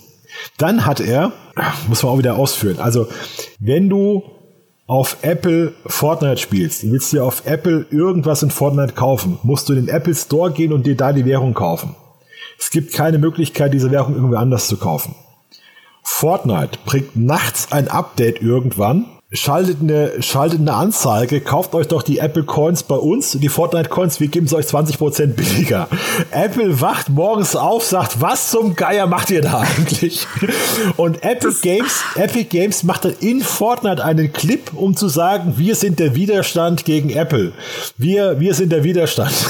Dann 0.56 0.84
hat 0.86 1.00
er, 1.00 1.32
muss 1.88 2.02
man 2.02 2.12
auch 2.12 2.18
wieder 2.18 2.34
ausführen, 2.36 2.80
also 2.80 3.06
wenn 3.60 3.88
du 3.88 4.24
auf 4.88 5.18
Apple 5.20 5.74
Fortnite 5.86 6.38
spielst, 6.38 6.82
du 6.82 6.90
willst 6.90 7.12
dir 7.12 7.22
auf 7.22 7.46
Apple 7.46 7.86
irgendwas 7.90 8.42
in 8.42 8.50
Fortnite 8.50 8.94
kaufen, 8.94 9.38
musst 9.42 9.68
du 9.68 9.74
in 9.74 9.86
den 9.86 9.94
Apple 9.94 10.14
Store 10.14 10.50
gehen 10.50 10.72
und 10.72 10.86
dir 10.86 10.96
da 10.96 11.12
die 11.12 11.26
Währung 11.26 11.52
kaufen. 11.54 11.94
Es 12.58 12.70
gibt 12.70 12.94
keine 12.94 13.18
Möglichkeit, 13.18 13.74
diese 13.74 13.90
Währung 13.90 14.14
irgendwie 14.14 14.38
anders 14.38 14.66
zu 14.66 14.78
kaufen. 14.78 15.14
Fortnite 16.02 16.78
bringt 16.86 17.16
nachts 17.16 17.70
ein 17.70 17.88
Update 17.88 18.40
irgendwann 18.40 19.04
Schaltet 19.30 19.82
eine, 19.82 20.22
schaltet 20.22 20.60
eine 20.60 20.72
Anzeige, 20.72 21.42
kauft 21.42 21.74
euch 21.74 21.86
doch 21.86 22.02
die 22.02 22.16
Apple 22.16 22.44
Coins 22.44 22.82
bei 22.82 22.94
uns, 22.94 23.32
die 23.32 23.50
Fortnite 23.50 23.90
Coins, 23.90 24.20
wir 24.20 24.28
geben 24.28 24.46
es 24.46 24.54
euch 24.54 24.64
20% 24.64 25.34
billiger. 25.34 25.86
Apple 26.30 26.80
wacht 26.80 27.10
morgens 27.10 27.54
auf, 27.54 27.84
sagt, 27.84 28.22
was 28.22 28.50
zum 28.50 28.74
Geier 28.74 29.06
macht 29.06 29.28
ihr 29.28 29.42
da 29.42 29.58
eigentlich? 29.76 30.26
Und 30.96 31.22
Epic 31.22 31.60
Games, 31.60 32.02
Epic 32.14 32.44
Games 32.44 32.84
macht 32.84 33.04
dann 33.04 33.16
in 33.20 33.42
Fortnite 33.42 34.02
einen 34.02 34.32
Clip, 34.32 34.72
um 34.72 34.96
zu 34.96 35.08
sagen, 35.08 35.58
wir 35.58 35.74
sind 35.74 35.98
der 35.98 36.14
Widerstand 36.14 36.86
gegen 36.86 37.10
Apple. 37.10 37.52
Wir, 37.98 38.40
wir 38.40 38.54
sind 38.54 38.72
der 38.72 38.82
Widerstand. 38.82 39.34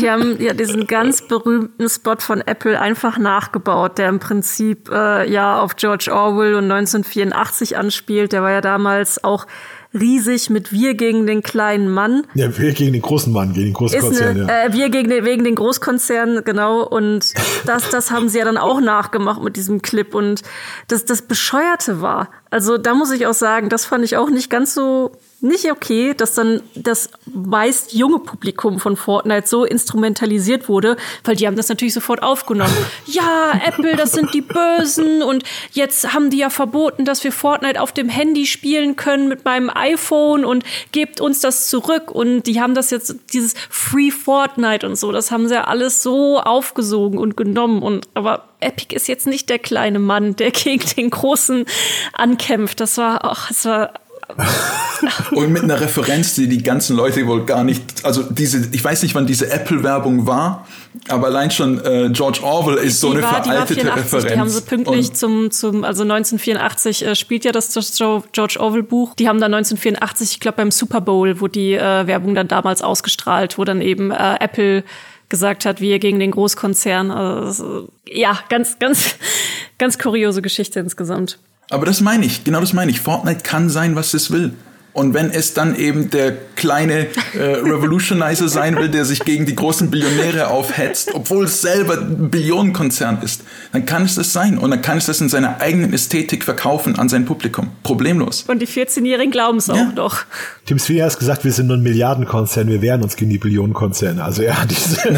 Die 0.00 0.08
haben 0.08 0.40
ja 0.40 0.52
diesen 0.52 0.86
ganz 0.86 1.22
berühmten 1.22 1.88
Spot 1.88 2.16
von 2.18 2.40
Apple 2.40 2.80
einfach 2.80 3.18
nachgebaut, 3.18 3.98
der 3.98 4.08
im 4.08 4.20
Prinzip 4.20 4.88
äh, 4.90 5.28
ja 5.28 5.60
auf 5.60 5.76
George 5.76 6.10
Orwell 6.12 6.54
und 6.54 6.70
1984 6.70 7.76
anspielt. 7.76 8.32
Der 8.32 8.42
war 8.42 8.47
ja 8.50 8.60
damals 8.60 9.22
auch 9.22 9.46
riesig 9.94 10.50
mit 10.50 10.70
Wir 10.70 10.94
gegen 10.94 11.26
den 11.26 11.42
kleinen 11.42 11.90
Mann. 11.90 12.26
Ja, 12.34 12.56
wir 12.58 12.72
gegen 12.72 12.92
den 12.92 13.02
großen 13.02 13.32
Mann, 13.32 13.54
gegen 13.54 13.66
den 13.66 13.74
großen 13.74 14.00
Konzern, 14.00 14.36
ja. 14.36 14.64
Äh, 14.64 14.72
wir 14.72 14.90
gegen 14.90 15.08
den, 15.08 15.24
wegen 15.24 15.44
den 15.44 15.54
Großkonzernen, 15.54 16.44
genau. 16.44 16.82
Und 16.82 17.32
das, 17.66 17.90
das 17.90 18.10
haben 18.10 18.28
sie 18.28 18.38
ja 18.38 18.44
dann 18.44 18.58
auch 18.58 18.80
nachgemacht 18.80 19.42
mit 19.42 19.56
diesem 19.56 19.82
Clip. 19.82 20.14
Und 20.14 20.42
das, 20.88 21.04
das 21.04 21.22
Bescheuerte 21.22 22.00
war, 22.00 22.28
also 22.50 22.76
da 22.78 22.94
muss 22.94 23.10
ich 23.10 23.26
auch 23.26 23.34
sagen, 23.34 23.68
das 23.68 23.84
fand 23.84 24.04
ich 24.04 24.16
auch 24.16 24.30
nicht 24.30 24.50
ganz 24.50 24.74
so 24.74 25.12
nicht 25.40 25.70
okay, 25.70 26.14
dass 26.14 26.34
dann 26.34 26.62
das 26.74 27.10
meist 27.26 27.92
junge 27.92 28.18
Publikum 28.18 28.80
von 28.80 28.96
Fortnite 28.96 29.46
so 29.46 29.64
instrumentalisiert 29.64 30.68
wurde, 30.68 30.96
weil 31.24 31.36
die 31.36 31.46
haben 31.46 31.56
das 31.56 31.68
natürlich 31.68 31.94
sofort 31.94 32.22
aufgenommen. 32.22 32.74
ja, 33.06 33.52
Apple, 33.64 33.94
das 33.94 34.12
sind 34.12 34.34
die 34.34 34.40
Bösen 34.40 35.22
und 35.22 35.44
jetzt 35.72 36.12
haben 36.12 36.30
die 36.30 36.38
ja 36.38 36.50
verboten, 36.50 37.04
dass 37.04 37.22
wir 37.22 37.30
Fortnite 37.30 37.80
auf 37.80 37.92
dem 37.92 38.08
Handy 38.08 38.46
spielen 38.46 38.96
können 38.96 39.28
mit 39.28 39.44
meinem 39.44 39.70
iPhone 39.70 40.44
und 40.44 40.64
gebt 40.90 41.20
uns 41.20 41.40
das 41.40 41.68
zurück 41.68 42.10
und 42.10 42.42
die 42.42 42.60
haben 42.60 42.74
das 42.74 42.90
jetzt 42.90 43.14
dieses 43.32 43.54
Free 43.70 44.10
Fortnite 44.10 44.86
und 44.86 44.96
so, 44.96 45.12
das 45.12 45.30
haben 45.30 45.46
sie 45.46 45.54
ja 45.54 45.64
alles 45.64 46.02
so 46.02 46.40
aufgesogen 46.40 47.18
und 47.18 47.36
genommen 47.36 47.82
und 47.82 48.08
aber 48.14 48.48
Epic 48.60 48.94
ist 48.94 49.06
jetzt 49.06 49.28
nicht 49.28 49.48
der 49.50 49.60
kleine 49.60 50.00
Mann, 50.00 50.34
der 50.34 50.50
gegen 50.52 50.84
den 50.96 51.10
Großen 51.10 51.64
ankämpft. 52.12 52.80
Das 52.80 52.98
war, 52.98 53.24
ach, 53.24 53.48
das 53.48 53.64
war 53.64 53.92
und 55.32 55.52
mit 55.52 55.62
einer 55.62 55.80
Referenz, 55.80 56.34
die 56.34 56.48
die 56.48 56.62
ganzen 56.62 56.96
Leute 56.96 57.26
wohl 57.26 57.46
gar 57.46 57.64
nicht, 57.64 58.04
also 58.04 58.22
diese, 58.22 58.68
ich 58.72 58.84
weiß 58.84 59.02
nicht, 59.02 59.14
wann 59.14 59.26
diese 59.26 59.50
Apple-Werbung 59.50 60.26
war, 60.26 60.66
aber 61.08 61.28
allein 61.28 61.50
schon 61.50 61.82
äh, 61.84 62.10
George 62.12 62.40
Orwell 62.42 62.76
ist 62.76 63.00
so 63.00 63.10
die 63.10 63.18
eine 63.18 63.22
war, 63.22 63.42
veraltete 63.42 63.80
84, 63.80 64.04
Referenz. 64.04 64.32
Die 64.32 64.40
haben 64.40 64.48
sie 64.48 64.60
pünktlich 64.62 65.12
zum, 65.14 65.50
zum, 65.50 65.84
also 65.84 66.02
1984 66.02 67.06
äh, 67.06 67.14
spielt 67.14 67.44
ja 67.44 67.52
das 67.52 67.72
George 67.72 68.56
Orwell-Buch. 68.58 69.14
Die 69.14 69.28
haben 69.28 69.40
dann 69.40 69.54
1984, 69.54 70.32
ich 70.32 70.40
glaube 70.40 70.56
beim 70.56 70.70
Super 70.70 71.00
Bowl, 71.00 71.40
wo 71.40 71.48
die 71.48 71.74
äh, 71.74 72.06
Werbung 72.06 72.34
dann 72.34 72.48
damals 72.48 72.82
ausgestrahlt, 72.82 73.58
wo 73.58 73.64
dann 73.64 73.80
eben 73.80 74.10
äh, 74.10 74.36
Apple 74.40 74.84
gesagt 75.28 75.64
hat, 75.64 75.80
wir 75.80 75.98
gegen 75.98 76.18
den 76.18 76.30
Großkonzern. 76.30 77.10
Also, 77.10 77.88
ja, 78.06 78.38
ganz, 78.48 78.78
ganz, 78.78 79.16
ganz 79.78 79.98
kuriose 79.98 80.42
Geschichte 80.42 80.80
insgesamt. 80.80 81.38
Aber 81.70 81.86
das 81.86 82.00
meine 82.00 82.24
ich, 82.24 82.44
genau 82.44 82.60
das 82.60 82.72
meine 82.72 82.90
ich. 82.90 83.00
Fortnite 83.00 83.42
kann 83.42 83.68
sein, 83.68 83.94
was 83.94 84.14
es 84.14 84.30
will. 84.30 84.54
Und 84.98 85.14
wenn 85.14 85.30
es 85.30 85.54
dann 85.54 85.76
eben 85.76 86.10
der 86.10 86.32
kleine 86.56 87.06
äh, 87.34 87.40
Revolutionizer 87.40 88.48
sein 88.48 88.74
will, 88.76 88.88
der 88.88 89.04
sich 89.04 89.20
gegen 89.20 89.46
die 89.46 89.54
großen 89.54 89.92
Billionäre 89.92 90.48
aufhetzt, 90.48 91.14
obwohl 91.14 91.44
es 91.44 91.60
selber 91.60 91.98
ein 91.98 92.30
Billionenkonzern 92.30 93.22
ist, 93.22 93.42
dann 93.70 93.86
kann 93.86 94.06
es 94.06 94.16
das 94.16 94.32
sein. 94.32 94.58
Und 94.58 94.72
dann 94.72 94.82
kann 94.82 94.98
es 94.98 95.06
das 95.06 95.20
in 95.20 95.28
seiner 95.28 95.60
eigenen 95.60 95.92
Ästhetik 95.92 96.42
verkaufen 96.42 96.98
an 96.98 97.08
sein 97.08 97.26
Publikum. 97.26 97.70
Problemlos. 97.84 98.44
Und 98.48 98.60
die 98.60 98.66
14-Jährigen 98.66 99.30
glauben 99.30 99.58
es 99.58 99.70
auch 99.70 99.76
ja. 99.76 99.92
doch. 99.94 100.24
Tim 100.66 100.80
Sweeney 100.80 101.02
hat 101.02 101.16
gesagt, 101.16 101.44
wir 101.44 101.52
sind 101.52 101.68
nur 101.68 101.76
ein 101.76 101.82
Milliardenkonzern, 101.84 102.66
wir 102.66 102.82
wehren 102.82 103.02
uns 103.02 103.14
gegen 103.14 103.30
die 103.30 103.38
Billionenkonzerne. 103.38 104.24
Also 104.24 104.42
ja, 104.42 104.56
diese. 104.68 104.96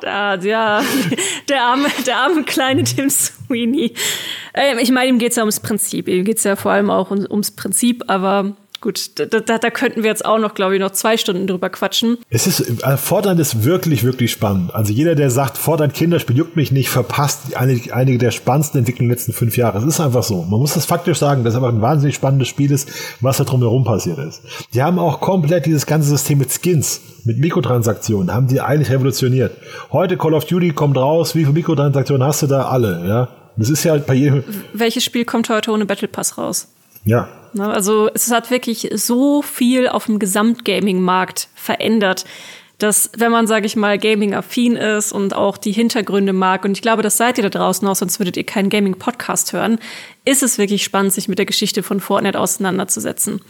da, 0.00 0.36
ja, 0.36 0.80
der 1.48 1.62
arme, 1.62 1.88
der 2.06 2.18
arme 2.18 2.44
kleine 2.44 2.84
Tim 2.84 3.10
Sweeney. 3.48 3.94
Ähm, 4.54 4.78
ich 4.78 4.90
meine, 4.90 5.08
ihm 5.08 5.18
geht 5.18 5.30
es 5.30 5.36
ja 5.36 5.42
ums 5.42 5.60
Prinzip. 5.60 6.08
Ihm 6.08 6.24
geht 6.24 6.38
es 6.38 6.44
ja 6.44 6.56
vor 6.56 6.72
allem 6.72 6.90
auch 6.90 7.10
um, 7.10 7.26
ums 7.30 7.50
Prinzip, 7.50 8.04
aber 8.06 8.54
Gut, 8.80 9.18
da, 9.18 9.24
da, 9.24 9.58
da 9.58 9.70
könnten 9.70 10.04
wir 10.04 10.10
jetzt 10.10 10.24
auch 10.24 10.38
noch, 10.38 10.54
glaube 10.54 10.76
ich, 10.76 10.80
noch 10.80 10.92
zwei 10.92 11.16
Stunden 11.16 11.48
drüber 11.48 11.68
quatschen. 11.68 12.18
Es 12.30 12.46
ist, 12.46 12.60
äh, 12.60 12.96
Fortnite 12.96 13.42
ist 13.42 13.64
wirklich, 13.64 14.04
wirklich 14.04 14.30
spannend. 14.30 14.72
Also 14.72 14.92
jeder, 14.92 15.16
der 15.16 15.30
sagt, 15.30 15.58
Fortnite 15.58 15.94
Kinderspiel 15.94 16.36
juckt 16.36 16.54
mich 16.54 16.70
nicht, 16.70 16.88
verpasst 16.88 17.56
einige, 17.56 17.92
einige 17.92 18.18
der 18.18 18.30
spannendsten 18.30 18.78
Entwicklungen 18.78 19.08
der 19.08 19.16
letzten 19.16 19.32
fünf 19.32 19.56
Jahre. 19.56 19.78
Es 19.78 19.84
ist 19.84 19.98
einfach 19.98 20.22
so. 20.22 20.44
Man 20.44 20.60
muss 20.60 20.74
das 20.74 20.84
faktisch 20.84 21.18
sagen, 21.18 21.42
dass 21.42 21.54
es 21.54 21.56
einfach 21.56 21.74
ein 21.74 21.82
wahnsinnig 21.82 22.14
spannendes 22.14 22.46
Spiel 22.46 22.70
ist, 22.70 22.88
was 23.20 23.38
da 23.38 23.44
drumherum 23.44 23.82
passiert 23.82 24.18
ist. 24.18 24.42
Die 24.72 24.80
haben 24.80 25.00
auch 25.00 25.20
komplett 25.20 25.66
dieses 25.66 25.84
ganze 25.84 26.10
System 26.10 26.38
mit 26.38 26.52
Skins, 26.52 27.00
mit 27.24 27.38
Mikrotransaktionen, 27.38 28.32
haben 28.32 28.46
die 28.46 28.60
eigentlich 28.60 28.90
revolutioniert. 28.90 29.56
Heute 29.90 30.16
Call 30.16 30.34
of 30.34 30.44
Duty 30.44 30.70
kommt 30.70 30.96
raus, 30.96 31.34
wie 31.34 31.40
viele 31.40 31.54
Mikrotransaktionen 31.54 32.24
hast 32.24 32.42
du 32.42 32.46
da? 32.46 32.68
Alle, 32.68 33.04
ja. 33.08 33.28
Das 33.58 33.70
ist 33.70 33.84
ja 33.84 33.92
halt 33.92 34.06
bei 34.06 34.14
jedem. 34.14 34.44
Welches 34.72 35.04
Spiel 35.04 35.24
kommt 35.24 35.48
heute 35.48 35.72
ohne 35.72 35.84
Battle 35.84 36.08
Pass 36.08 36.38
raus? 36.38 36.68
Ja. 37.04 37.28
Ne, 37.54 37.68
also 37.68 38.08
es 38.14 38.30
hat 38.30 38.50
wirklich 38.50 38.90
so 38.94 39.42
viel 39.42 39.88
auf 39.88 40.06
dem 40.06 40.18
Gesamtgaming-Markt 40.18 41.48
verändert, 41.54 42.24
dass 42.78 43.10
wenn 43.16 43.32
man, 43.32 43.48
sage 43.48 43.66
ich 43.66 43.74
mal, 43.74 43.98
Gaming-affin 43.98 44.76
ist 44.76 45.12
und 45.12 45.34
auch 45.34 45.56
die 45.56 45.72
Hintergründe 45.72 46.32
mag, 46.32 46.64
und 46.64 46.72
ich 46.72 46.82
glaube, 46.82 47.02
das 47.02 47.16
seid 47.16 47.36
ihr 47.38 47.42
da 47.42 47.50
draußen 47.50 47.86
auch, 47.88 47.96
sonst 47.96 48.20
würdet 48.20 48.36
ihr 48.36 48.44
keinen 48.44 48.70
Gaming-Podcast 48.70 49.52
hören, 49.52 49.80
ist 50.24 50.44
es 50.44 50.58
wirklich 50.58 50.84
spannend, 50.84 51.12
sich 51.12 51.26
mit 51.26 51.38
der 51.38 51.46
Geschichte 51.46 51.82
von 51.82 51.98
Fortnite 51.98 52.38
auseinanderzusetzen. 52.38 53.40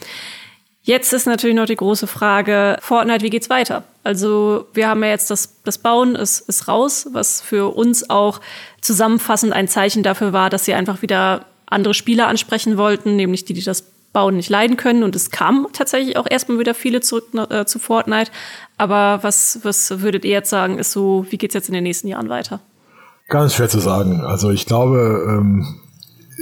Jetzt 0.89 1.12
ist 1.12 1.26
natürlich 1.26 1.55
noch 1.55 1.66
die 1.66 1.76
große 1.76 2.07
Frage, 2.07 2.78
Fortnite, 2.80 3.22
wie 3.22 3.28
geht's 3.28 3.51
weiter? 3.51 3.84
Also 4.05 4.68
wir 4.72 4.89
haben 4.89 5.05
ja 5.05 5.11
jetzt 5.11 5.30
das, 5.30 5.61
das 5.62 5.76
Bauen 5.76 6.16
ist, 6.16 6.49
ist 6.49 6.66
raus, 6.66 7.09
was 7.12 7.43
für 7.43 7.76
uns 7.76 8.09
auch 8.09 8.41
zusammenfassend 8.80 9.53
ein 9.53 9.68
Zeichen 9.68 10.03
dafür 10.03 10.32
war, 10.32 10.49
dass 10.49 10.64
sie 10.64 10.72
einfach 10.72 11.03
wieder 11.03 11.45
andere 11.66 11.93
Spieler 11.93 12.26
ansprechen 12.26 12.78
wollten, 12.78 13.16
nämlich 13.16 13.45
die, 13.45 13.53
die 13.53 13.62
das 13.62 13.84
Bauen 14.14 14.36
nicht 14.36 14.49
leiden 14.49 14.78
können. 14.78 15.03
Und 15.03 15.14
es 15.14 15.30
kamen 15.30 15.66
tatsächlich 15.74 16.16
auch 16.16 16.26
erstmal 16.26 16.59
wieder 16.59 16.72
viele 16.72 17.03
zurück 17.03 17.26
äh, 17.34 17.66
zu 17.66 17.78
Fortnite. 17.78 18.30
Aber 18.78 19.18
was, 19.20 19.59
was 19.64 20.01
würdet 20.01 20.24
ihr 20.24 20.30
jetzt 20.30 20.49
sagen, 20.49 20.78
ist 20.78 20.93
so, 20.93 21.26
wie 21.28 21.36
geht's 21.36 21.53
jetzt 21.53 21.68
in 21.68 21.74
den 21.74 21.84
nächsten 21.84 22.09
Jahren 22.09 22.30
weiter? 22.30 22.61
Ganz 23.28 23.53
schwer 23.53 23.68
zu 23.68 23.80
sagen. 23.80 24.22
Also 24.22 24.51
ich 24.51 24.64
glaube, 24.64 25.22
ähm, 25.28 25.82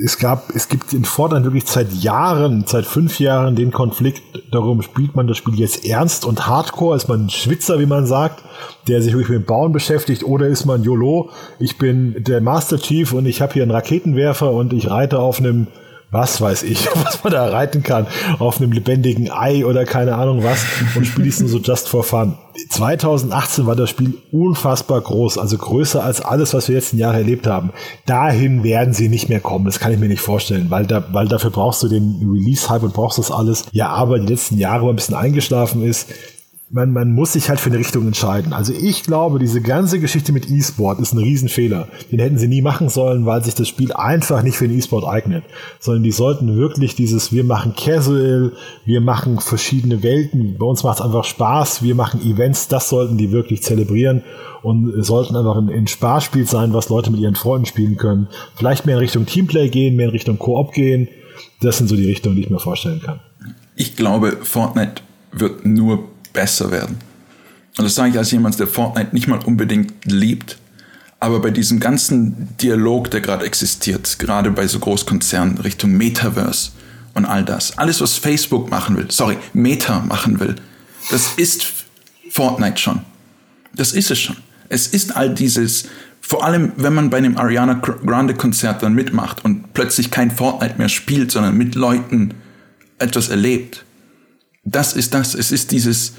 es 0.03 0.19
gab, 0.19 0.55
es 0.55 0.69
gibt 0.69 0.93
in 0.93 1.05
Fortnite 1.05 1.45
wirklich 1.45 1.65
seit 1.67 1.93
Jahren, 1.93 2.65
seit 2.67 2.85
fünf 2.85 3.19
Jahren 3.19 3.57
den 3.57 3.71
Konflikt 3.71 4.23
darum, 4.51 4.83
spielt 4.83 5.17
man 5.17 5.27
das 5.27 5.39
Spiel 5.39 5.55
jetzt 5.55 5.87
ernst 5.87 6.27
und 6.27 6.47
hardcore, 6.47 6.97
ist 6.97 7.09
man 7.09 7.27
ein 7.27 7.31
Schwitzer, 7.31 7.79
wie 7.79 7.87
man 7.87 8.07
sagt, 8.07 8.45
der 8.89 9.01
sich 9.01 9.13
wirklich 9.13 9.31
mit 9.31 9.39
dem 9.41 9.47
Bauen 9.47 9.73
beschäftigt, 9.73 10.23
oder 10.25 10.47
ist 10.49 10.67
man 10.67 10.83
YOLO, 10.83 11.31
ich 11.59 11.79
bin 11.79 12.15
der 12.19 12.43
Master 12.43 12.79
Chief 12.79 13.13
und 13.13 13.25
ich 13.25 13.41
habe 13.41 13.55
hier 13.55 13.63
einen 13.63 13.73
Raketenwerfer 13.73 14.53
und 14.53 14.75
ich 14.75 14.91
reite 14.91 15.19
auf 15.19 15.39
einem 15.39 15.69
was 16.11 16.41
weiß 16.41 16.63
ich, 16.63 16.87
was 17.05 17.23
man 17.25 17.33
da 17.33 17.49
reiten 17.49 17.83
kann, 17.83 18.07
auf 18.39 18.59
einem 18.59 18.73
lebendigen 18.73 19.31
Ei 19.31 19.65
oder 19.65 19.85
keine 19.85 20.15
Ahnung 20.15 20.45
was 20.45 20.65
und 20.95 21.05
spiele 21.05 21.29
es 21.29 21.41
nur 21.41 21.49
so 21.49 21.59
just 21.59 21.89
for 21.89 22.05
fun. 22.05 22.37
2018 22.71 23.67
war 23.67 23.77
das 23.77 23.91
Spiel 23.91 24.15
unfassbar 24.33 25.01
groß, 25.01 25.39
also 25.39 25.59
größer 25.59 26.03
als 26.03 26.21
alles, 26.21 26.55
was 26.55 26.69
wir 26.69 26.77
letzten 26.77 26.99
Jahre 26.99 27.19
erlebt 27.19 27.47
haben. 27.47 27.71
Dahin 28.07 28.65
werden 28.65 28.95
sie 28.95 29.09
nicht 29.09 29.29
mehr 29.29 29.41
kommen, 29.41 29.65
das 29.67 29.79
kann 29.79 29.93
ich 29.93 29.99
mir 29.99 30.09
nicht 30.09 30.23
vorstellen, 30.23 30.71
weil, 30.71 30.87
da, 30.87 31.05
weil 31.13 31.29
dafür 31.29 31.51
brauchst 31.51 31.83
du 31.83 31.89
den 31.89 32.17
Release-Hype 32.23 32.83
und 32.83 32.95
brauchst 32.95 33.19
das 33.19 33.31
alles. 33.31 33.65
Ja, 33.73 33.89
aber 33.89 34.19
die 34.19 34.27
letzten 34.27 34.59
Jahre, 34.59 34.85
wo 34.85 34.91
ein 34.91 34.97
bisschen 34.97 35.17
eingeschlafen 35.17 35.83
ist, 35.83 36.09
man, 36.69 36.93
man 36.93 37.13
muss 37.13 37.35
sich 37.35 37.49
halt 37.49 37.61
für 37.61 37.71
eine 37.71 37.79
Richtung 37.79 38.07
entscheiden. 38.07 38.53
Also 38.53 38.73
ich 38.73 39.05
glaube, 39.05 39.39
diese 39.39 39.61
ganze 39.61 40.01
Geschichte 40.01 40.33
mit 40.33 40.51
E-Sport 40.51 40.99
ist 40.99 41.13
ein 41.13 41.19
Riesenfehler. 41.19 41.87
Den 42.11 42.19
hätten 42.19 42.39
sie 42.39 42.49
nie 42.49 42.61
machen 42.61 42.89
sollen, 42.89 43.25
weil 43.25 43.45
sich 43.45 43.55
das 43.55 43.69
Spiel 43.69 43.93
einfach 43.93 44.43
nicht 44.43 44.57
für 44.57 44.67
den 44.67 44.77
E-Sport 44.77 45.05
eignet. 45.05 45.45
Sondern 45.79 46.03
die 46.03 46.11
sollten 46.11 46.57
wirklich 46.57 46.97
dieses, 46.97 47.33
wir 47.33 47.45
machen 47.45 47.75
Casual, 47.77 48.53
wir 48.85 49.01
machen 49.01 49.39
verschiedene 49.39 50.03
Welten, 50.03 50.57
bei 50.59 50.67
uns 50.67 50.83
macht 50.83 50.99
es 50.99 51.05
einfach 51.05 51.25
Spaß, 51.25 51.85
wir 51.85 51.95
machen 51.95 52.21
Events, 52.21 52.67
das 52.67 52.89
sollten 52.89 53.17
die 53.17 53.31
wirklich 53.31 53.63
zelebrieren 53.63 54.25
und 54.63 55.05
sollten 55.05 55.37
einfach 55.37 55.57
ein, 55.57 55.69
ein 55.69 55.87
Sparspiel 55.87 56.47
sein, 56.47 56.73
was 56.73 56.89
Leute 56.89 57.13
mit 57.13 57.21
ihren 57.21 57.37
Freunden 57.37 57.67
spielen 57.67 57.97
können. 57.97 58.27
Vielleicht 58.57 58.87
mehr 58.87 58.97
in 58.97 59.01
Richtung 59.01 59.25
Teamplay 59.25 59.69
gehen, 59.69 59.95
mehr 59.95 60.07
in 60.07 60.13
Richtung 60.13 60.39
Koop 60.39 60.73
gehen. 60.73 61.07
Das 61.61 61.79
sind 61.79 61.87
so 61.87 61.95
die 61.95 62.07
Richtungen, 62.07 62.35
die 62.35 62.43
ich 62.43 62.51
mir 62.51 62.59
vorstellen 62.59 63.01
kann. 63.01 63.21
Ich 63.77 63.95
glaube, 63.95 64.39
Fortnite 64.43 65.03
wird 65.33 65.65
nur 65.65 66.16
besser 66.37 66.71
werden. 66.71 66.99
Und 67.79 67.85
das 67.85 67.95
sage 67.95 68.11
ich 68.11 68.19
als 68.19 68.31
jemand, 68.31 68.61
der 68.61 68.69
Fortnite 68.69 69.13
nicht 69.13 69.27
mal 69.27 69.41
unbedingt 69.45 69.93
liebt. 70.05 70.59
Aber 71.19 71.41
bei 71.41 71.51
diesem 71.51 71.81
ganzen 71.81 72.57
Dialog, 72.59 73.11
der 73.11 73.23
gerade 73.23 73.45
existiert, 73.45 74.19
gerade 74.19 74.51
bei 74.51 74.67
so 74.67 74.79
Großkonzernen 74.79 75.59
Richtung 75.59 75.93
Metaverse 75.93 76.71
und 77.15 77.25
all 77.25 77.45
das, 77.45 77.79
alles, 77.79 78.01
was 78.01 78.17
Facebook 78.19 78.71
machen 78.71 78.97
will, 78.97 79.11
sorry, 79.11 79.39
Meta 79.55 80.01
machen 80.01 80.39
will, 80.41 80.57
das 81.11 81.33
ist 81.37 81.67
Fortnite 82.31 82.79
schon. 82.79 83.01
Das 83.75 83.93
ist 83.93 84.11
es 84.11 84.21
schon. 84.21 84.37
Es 84.69 84.89
ist 84.89 85.17
all 85.17 85.35
dieses, 85.35 85.87
vor 86.21 86.45
allem 86.45 86.73
wenn 86.77 86.95
man 86.95 87.09
bei 87.09 87.17
einem 87.17 87.39
Ariana 87.39 87.75
Grande 87.75 88.35
Konzert 88.35 88.83
dann 88.83 88.95
mitmacht 88.95 89.43
und 89.45 89.73
plötzlich 89.73 90.11
kein 90.11 90.31
Fortnite 90.31 90.75
mehr 90.77 90.91
spielt, 90.91 91.31
sondern 91.31 91.57
mit 91.57 91.75
Leuten 91.75 92.35
etwas 92.99 93.31
erlebt 93.31 93.86
das 94.67 94.93
ist 94.93 95.15
das. 95.15 95.35
Es 95.35 95.53
ist 95.53 95.71
dieses 95.71 96.13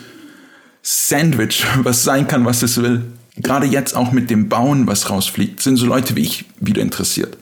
Sandwich, 0.81 1.65
was 1.83 2.03
sein 2.03 2.27
kann, 2.27 2.45
was 2.45 2.63
es 2.63 2.81
will. 2.81 3.03
Gerade 3.35 3.67
jetzt 3.67 3.95
auch 3.95 4.11
mit 4.11 4.31
dem 4.31 4.49
Bauen, 4.49 4.87
was 4.87 5.11
rausfliegt, 5.11 5.61
sind 5.61 5.77
so 5.77 5.85
Leute 5.85 6.15
wie 6.15 6.21
ich 6.21 6.45
wieder 6.59 6.81
interessiert. 6.81 7.37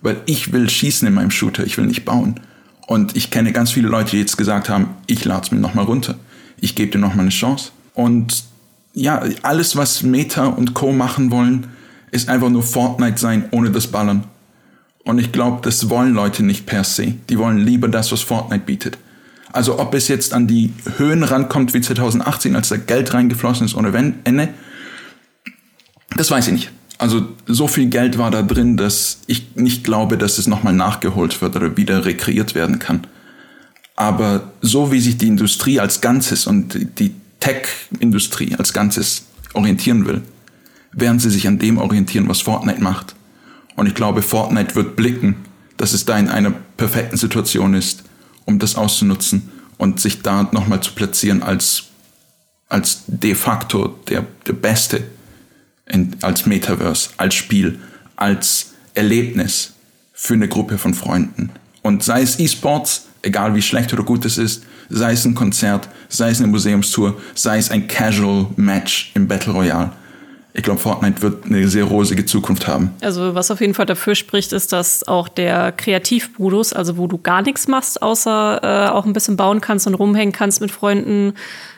Weil 0.00 0.16
ich 0.24 0.52
will 0.52 0.70
schießen 0.70 1.06
in 1.06 1.14
meinem 1.14 1.30
Shooter, 1.30 1.64
ich 1.64 1.76
will 1.76 1.86
nicht 1.86 2.04
bauen. 2.04 2.40
Und 2.86 3.16
ich 3.16 3.30
kenne 3.30 3.52
ganz 3.52 3.72
viele 3.72 3.88
Leute, 3.88 4.12
die 4.12 4.18
jetzt 4.18 4.36
gesagt 4.36 4.68
haben, 4.68 4.90
ich 5.06 5.24
lade 5.24 5.42
es 5.44 5.50
mir 5.50 5.58
nochmal 5.58 5.84
runter. 5.84 6.14
Ich 6.60 6.74
gebe 6.74 6.92
dir 6.92 6.98
nochmal 6.98 7.20
eine 7.20 7.30
Chance. 7.30 7.72
Und 7.94 8.44
ja, 8.94 9.22
alles, 9.42 9.76
was 9.76 10.02
Meta 10.02 10.46
und 10.46 10.72
Co. 10.72 10.92
machen 10.92 11.30
wollen, 11.30 11.66
ist 12.10 12.28
einfach 12.28 12.48
nur 12.48 12.62
Fortnite 12.62 13.18
sein, 13.18 13.46
ohne 13.50 13.70
das 13.70 13.88
Ballern. 13.88 14.24
Und 15.02 15.18
ich 15.18 15.32
glaube, 15.32 15.60
das 15.62 15.90
wollen 15.90 16.14
Leute 16.14 16.42
nicht 16.42 16.64
per 16.64 16.84
se. 16.84 17.14
Die 17.28 17.38
wollen 17.38 17.58
lieber 17.58 17.88
das, 17.88 18.12
was 18.12 18.22
Fortnite 18.22 18.64
bietet. 18.64 18.98
Also 19.54 19.78
ob 19.78 19.94
es 19.94 20.08
jetzt 20.08 20.34
an 20.34 20.48
die 20.48 20.72
Höhen 20.96 21.22
rankommt 21.22 21.74
wie 21.74 21.80
2018, 21.80 22.56
als 22.56 22.70
da 22.70 22.76
Geld 22.76 23.14
reingeflossen 23.14 23.66
ist 23.66 23.76
ohne 23.76 24.14
Ende, 24.24 24.48
das 26.16 26.28
weiß 26.28 26.48
ich 26.48 26.52
nicht. 26.52 26.70
Also 26.98 27.28
so 27.46 27.68
viel 27.68 27.86
Geld 27.86 28.18
war 28.18 28.32
da 28.32 28.42
drin, 28.42 28.76
dass 28.76 29.20
ich 29.28 29.54
nicht 29.54 29.84
glaube, 29.84 30.18
dass 30.18 30.38
es 30.38 30.48
nochmal 30.48 30.72
nachgeholt 30.72 31.40
wird 31.40 31.54
oder 31.54 31.76
wieder 31.76 32.04
rekreiert 32.04 32.56
werden 32.56 32.80
kann. 32.80 33.06
Aber 33.94 34.50
so 34.60 34.90
wie 34.90 34.98
sich 34.98 35.18
die 35.18 35.28
Industrie 35.28 35.78
als 35.78 36.00
Ganzes 36.00 36.48
und 36.48 36.98
die 36.98 37.14
Tech-Industrie 37.38 38.56
als 38.56 38.72
Ganzes 38.72 39.26
orientieren 39.52 40.04
will, 40.04 40.22
werden 40.92 41.20
sie 41.20 41.30
sich 41.30 41.46
an 41.46 41.60
dem 41.60 41.78
orientieren, 41.78 42.28
was 42.28 42.40
Fortnite 42.40 42.82
macht. 42.82 43.14
Und 43.76 43.86
ich 43.86 43.94
glaube, 43.94 44.22
Fortnite 44.22 44.74
wird 44.74 44.96
blicken, 44.96 45.36
dass 45.76 45.92
es 45.92 46.04
da 46.04 46.18
in 46.18 46.28
einer 46.28 46.52
perfekten 46.76 47.16
Situation 47.16 47.74
ist, 47.74 48.02
um 48.44 48.58
das 48.58 48.76
auszunutzen 48.76 49.50
und 49.78 50.00
sich 50.00 50.22
da 50.22 50.48
nochmal 50.52 50.82
zu 50.82 50.92
platzieren 50.92 51.42
als, 51.42 51.84
als 52.68 53.02
de 53.06 53.34
facto 53.34 53.88
der, 54.08 54.26
der 54.46 54.52
Beste 54.52 55.04
in, 55.86 56.16
als 56.22 56.46
Metaverse, 56.46 57.10
als 57.16 57.34
Spiel, 57.34 57.80
als 58.16 58.72
Erlebnis 58.94 59.72
für 60.12 60.34
eine 60.34 60.48
Gruppe 60.48 60.78
von 60.78 60.94
Freunden. 60.94 61.50
Und 61.82 62.02
sei 62.02 62.22
es 62.22 62.38
E-Sports, 62.38 63.06
egal 63.22 63.54
wie 63.54 63.62
schlecht 63.62 63.92
oder 63.92 64.04
gut 64.04 64.24
es 64.24 64.38
ist, 64.38 64.64
sei 64.88 65.12
es 65.12 65.24
ein 65.24 65.34
Konzert, 65.34 65.88
sei 66.08 66.30
es 66.30 66.38
eine 66.38 66.48
Museumstour, 66.48 67.20
sei 67.34 67.58
es 67.58 67.70
ein 67.70 67.88
Casual 67.88 68.46
Match 68.56 69.12
im 69.14 69.26
Battle 69.26 69.52
Royale 69.52 69.92
ich 70.56 70.62
glaube, 70.62 70.78
Fortnite 70.78 71.20
wird 71.20 71.46
eine 71.46 71.66
sehr 71.66 71.82
rosige 71.82 72.24
Zukunft 72.26 72.68
haben. 72.68 72.94
Also 73.00 73.34
was 73.34 73.50
auf 73.50 73.60
jeden 73.60 73.74
Fall 73.74 73.86
dafür 73.86 74.14
spricht, 74.14 74.52
ist, 74.52 74.72
dass 74.72 75.06
auch 75.06 75.26
der 75.26 75.72
Kreativmodus, 75.72 76.72
also 76.72 76.96
wo 76.96 77.08
du 77.08 77.18
gar 77.18 77.42
nichts 77.42 77.66
machst, 77.66 78.00
außer 78.00 78.60
äh, 78.62 78.88
auch 78.90 79.04
ein 79.04 79.12
bisschen 79.12 79.36
bauen 79.36 79.60
kannst 79.60 79.88
und 79.88 79.94
rumhängen 79.94 80.32
kannst 80.32 80.60
mit 80.60 80.70
Freunden, 80.70 81.34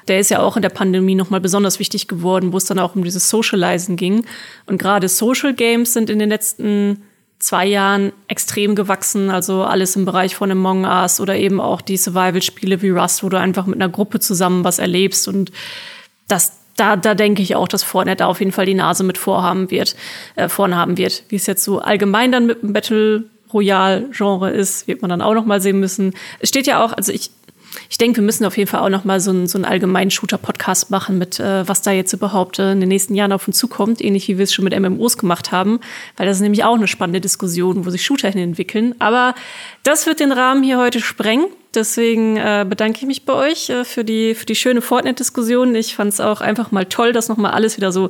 der 0.09 0.21
ist 0.21 0.31
ja 0.31 0.41
auch 0.41 0.57
in 0.57 0.63
der 0.63 0.69
Pandemie 0.69 1.15
nochmal 1.15 1.41
besonders 1.41 1.79
wichtig 1.79 2.07
geworden, 2.07 2.53
wo 2.53 2.59
es 2.59 2.67
dann 2.67 2.79
auch 2.79 2.95
um 2.95 3.03
dieses 3.03 3.31
Socializen 3.31 3.97
ging. 3.97 4.27
Und 4.67 4.77
gerade 4.77 5.09
Social 5.09 5.55
Games 5.55 5.95
sind 5.95 6.11
in 6.11 6.19
den 6.19 6.29
letzten 6.29 7.03
zwei 7.39 7.65
Jahren 7.65 8.13
extrem 8.29 8.75
gewachsen. 8.75 9.31
Also 9.31 9.65
alles 9.65 9.97
im 9.97 10.05
Bereich 10.05 10.37
von 10.37 10.51
Among 10.51 10.85
Us 10.85 11.19
oder 11.19 11.35
eben 11.37 11.61
auch 11.61 11.81
die 11.81 11.97
Survival-Spiele 11.97 12.83
wie 12.83 12.91
Rust, 12.91 13.23
wo 13.23 13.31
du 13.31 13.39
einfach 13.39 13.65
mit 13.65 13.77
einer 13.77 13.89
Gruppe 13.89 14.21
zusammen 14.21 14.65
was 14.65 14.79
erlebst. 14.79 15.29
Und 15.29 15.51
das, 16.29 16.53
da, 16.77 16.97
da 16.97 17.15
denke 17.15 17.43
ich 17.43 17.57
auch, 17.57 17.69
dass 17.69 17.83
Fortnite 17.83 18.19
da 18.19 18.27
auf 18.27 18.41
jeden 18.41 18.53
Fall 18.53 18.67
die 18.67 18.75
Nase 18.75 19.05
mit 19.05 19.19
vorhaben 19.19 19.71
wird, 19.71 19.97
äh, 20.37 20.49
vorn 20.49 20.77
haben 20.77 20.99
wird. 20.99 21.25
Wie 21.29 21.37
es 21.37 21.47
jetzt 21.47 21.65
so 21.65 21.81
allgemein 21.81 22.33
dann 22.33 22.47
mit 22.47 22.63
dem 22.63 22.73
Battle 22.73 23.25
Royale-Genre 23.53 24.51
ist, 24.51 24.87
wird 24.89 25.03
man 25.03 25.09
dann 25.09 25.23
auch 25.23 25.35
noch 25.35 25.47
mal 25.47 25.61
sehen 25.61 25.81
müssen. 25.81 26.15
Es 26.41 26.49
steht 26.49 26.67
ja 26.67 26.85
auch, 26.85 26.93
also 26.93 27.13
ich 27.13 27.31
ich 27.89 27.99
denke, 27.99 28.19
wir 28.19 28.25
müssen 28.25 28.45
auf 28.45 28.57
jeden 28.57 28.69
Fall 28.69 28.81
auch 28.81 28.89
noch 28.89 29.05
mal 29.05 29.21
so 29.21 29.31
einen, 29.31 29.47
so 29.47 29.59
einen 29.59 29.65
allgemeinen 29.65 30.11
Shooter-Podcast 30.11 30.91
machen 30.91 31.19
mit, 31.19 31.39
äh, 31.41 31.69
was 31.69 31.83
da 31.83 31.91
jetzt 31.91 32.13
überhaupt 32.13 32.59
äh, 32.59 32.73
in 32.73 32.81
den 32.81 32.89
nächsten 32.89 33.15
Jahren 33.15 33.33
auf 33.33 33.47
uns 33.47 33.59
zukommt, 33.59 34.03
ähnlich 34.03 34.29
wie 34.29 34.39
wir 34.39 34.45
es 34.45 34.55
schon 34.55 34.65
mit 34.65 34.79
MMOs 34.79 35.19
gemacht 35.19 35.53
haben, 35.53 35.81
weil 36.17 36.27
das 36.27 36.39
ist 36.39 36.43
nämlich 36.43 36.65
auch 36.65 36.77
eine 36.77 36.89
spannende 36.89 37.21
Diskussion, 37.21 37.85
wo 37.85 37.91
sich 37.91 38.05
Shooter 38.05 38.31
hin 38.31 38.41
entwickeln. 38.41 38.95
Aber 38.99 39.35
das 39.83 40.07
wird 40.07 40.21
den 40.21 40.33
Rahmen 40.33 40.63
hier 40.63 40.79
heute 40.79 41.01
sprengen. 41.01 41.47
Deswegen 41.77 42.39
äh, 42.39 42.65
bedanke 42.69 42.99
ich 43.01 43.07
mich 43.07 43.25
bei 43.25 43.35
euch 43.35 43.69
äh, 43.69 43.85
für, 43.85 44.03
die, 44.03 44.35
für 44.35 44.47
die 44.47 44.55
schöne 44.55 44.81
Fortnite-Diskussion. 44.81 45.75
Ich 45.75 45.95
fand 45.95 46.13
es 46.13 46.21
auch 46.21 46.41
einfach 46.41 46.73
mal 46.73 46.87
toll, 46.87 47.13
das 47.13 47.29
noch 47.29 47.37
mal 47.37 47.51
alles 47.51 47.77
wieder 47.77 47.93
so 47.93 48.09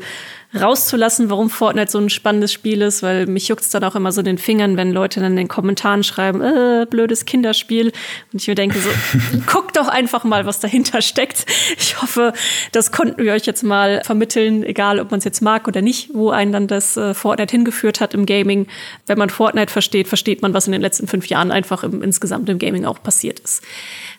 rauszulassen, 0.55 1.31
warum 1.31 1.51
Fortnite 1.51 1.91
so 1.91 1.99
ein 1.99 2.11
spannendes 2.11 2.53
Spiel 2.53 2.83
ist, 2.83 3.03
weil 3.03 3.27
mich 3.27 3.49
juckt 3.49 3.63
es 3.63 3.71
dann 3.71 3.85
auch 3.85 3.95
immer 3.95 4.13
so 4.13 4.21
in 4.21 4.27
den 4.27 4.39
Fingern, 4.39 4.77
wenn 4.77 4.93
Leute 4.93 5.21
dann 5.21 5.33
in 5.33 5.37
den 5.37 5.49
Kommentaren 5.49 6.03
schreiben, 6.03 6.41
äh, 6.41 6.87
blödes 6.89 7.25
Kinderspiel. 7.25 7.93
Und 8.33 8.41
ich 8.41 8.49
mir 8.49 8.55
denke 8.55 8.79
so, 8.79 8.89
guckt 9.47 9.77
doch 9.77 9.89
einfach 9.89 10.25
mal, 10.25 10.47
was 10.47 10.61
dahinter 10.61 11.03
steckt. 11.03 11.47
Ich 11.79 12.01
hoffe, 12.01 12.33
das 12.73 12.93
konnten 12.93 13.23
wir 13.23 13.33
euch 13.33 13.47
jetzt 13.47 13.63
mal 13.63 14.03
vermitteln, 14.05 14.63
egal 14.63 15.01
ob 15.01 15.11
man 15.11 15.19
es 15.19 15.25
jetzt 15.25 15.41
mag 15.43 15.69
oder 15.69 15.83
nicht, 15.83 16.11
wo 16.15 16.31
einen 16.31 16.53
dann 16.53 16.67
das 16.67 16.97
äh, 16.97 17.15
Fortnite 17.15 17.53
hingeführt 17.53 18.01
hat 18.01 18.15
im 18.15 18.27
Gaming. 18.27 18.67
Wenn 19.07 19.19
man 19.19 19.31
Fortnite 19.31 19.73
versteht, 19.73 20.09
versteht 20.09 20.43
man, 20.43 20.55
was 20.55 20.67
in 20.67 20.73
den 20.73 20.81
letzten 20.81 21.07
fünf 21.07 21.27
Jahren 21.27 21.51
einfach 21.51 21.83
im, 21.83 22.03
insgesamt 22.03 22.49
im 22.49 22.59
Gaming 22.59 22.85
auch 22.85 23.03
passiert 23.03 23.41
ist. 23.41 23.63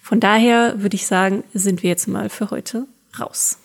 Von 0.01 0.19
daher 0.19 0.81
würde 0.81 0.95
ich 0.95 1.07
sagen, 1.07 1.43
sind 1.53 1.83
wir 1.83 1.89
jetzt 1.89 2.07
mal 2.07 2.29
für 2.29 2.51
heute 2.51 2.87
raus. 3.19 3.57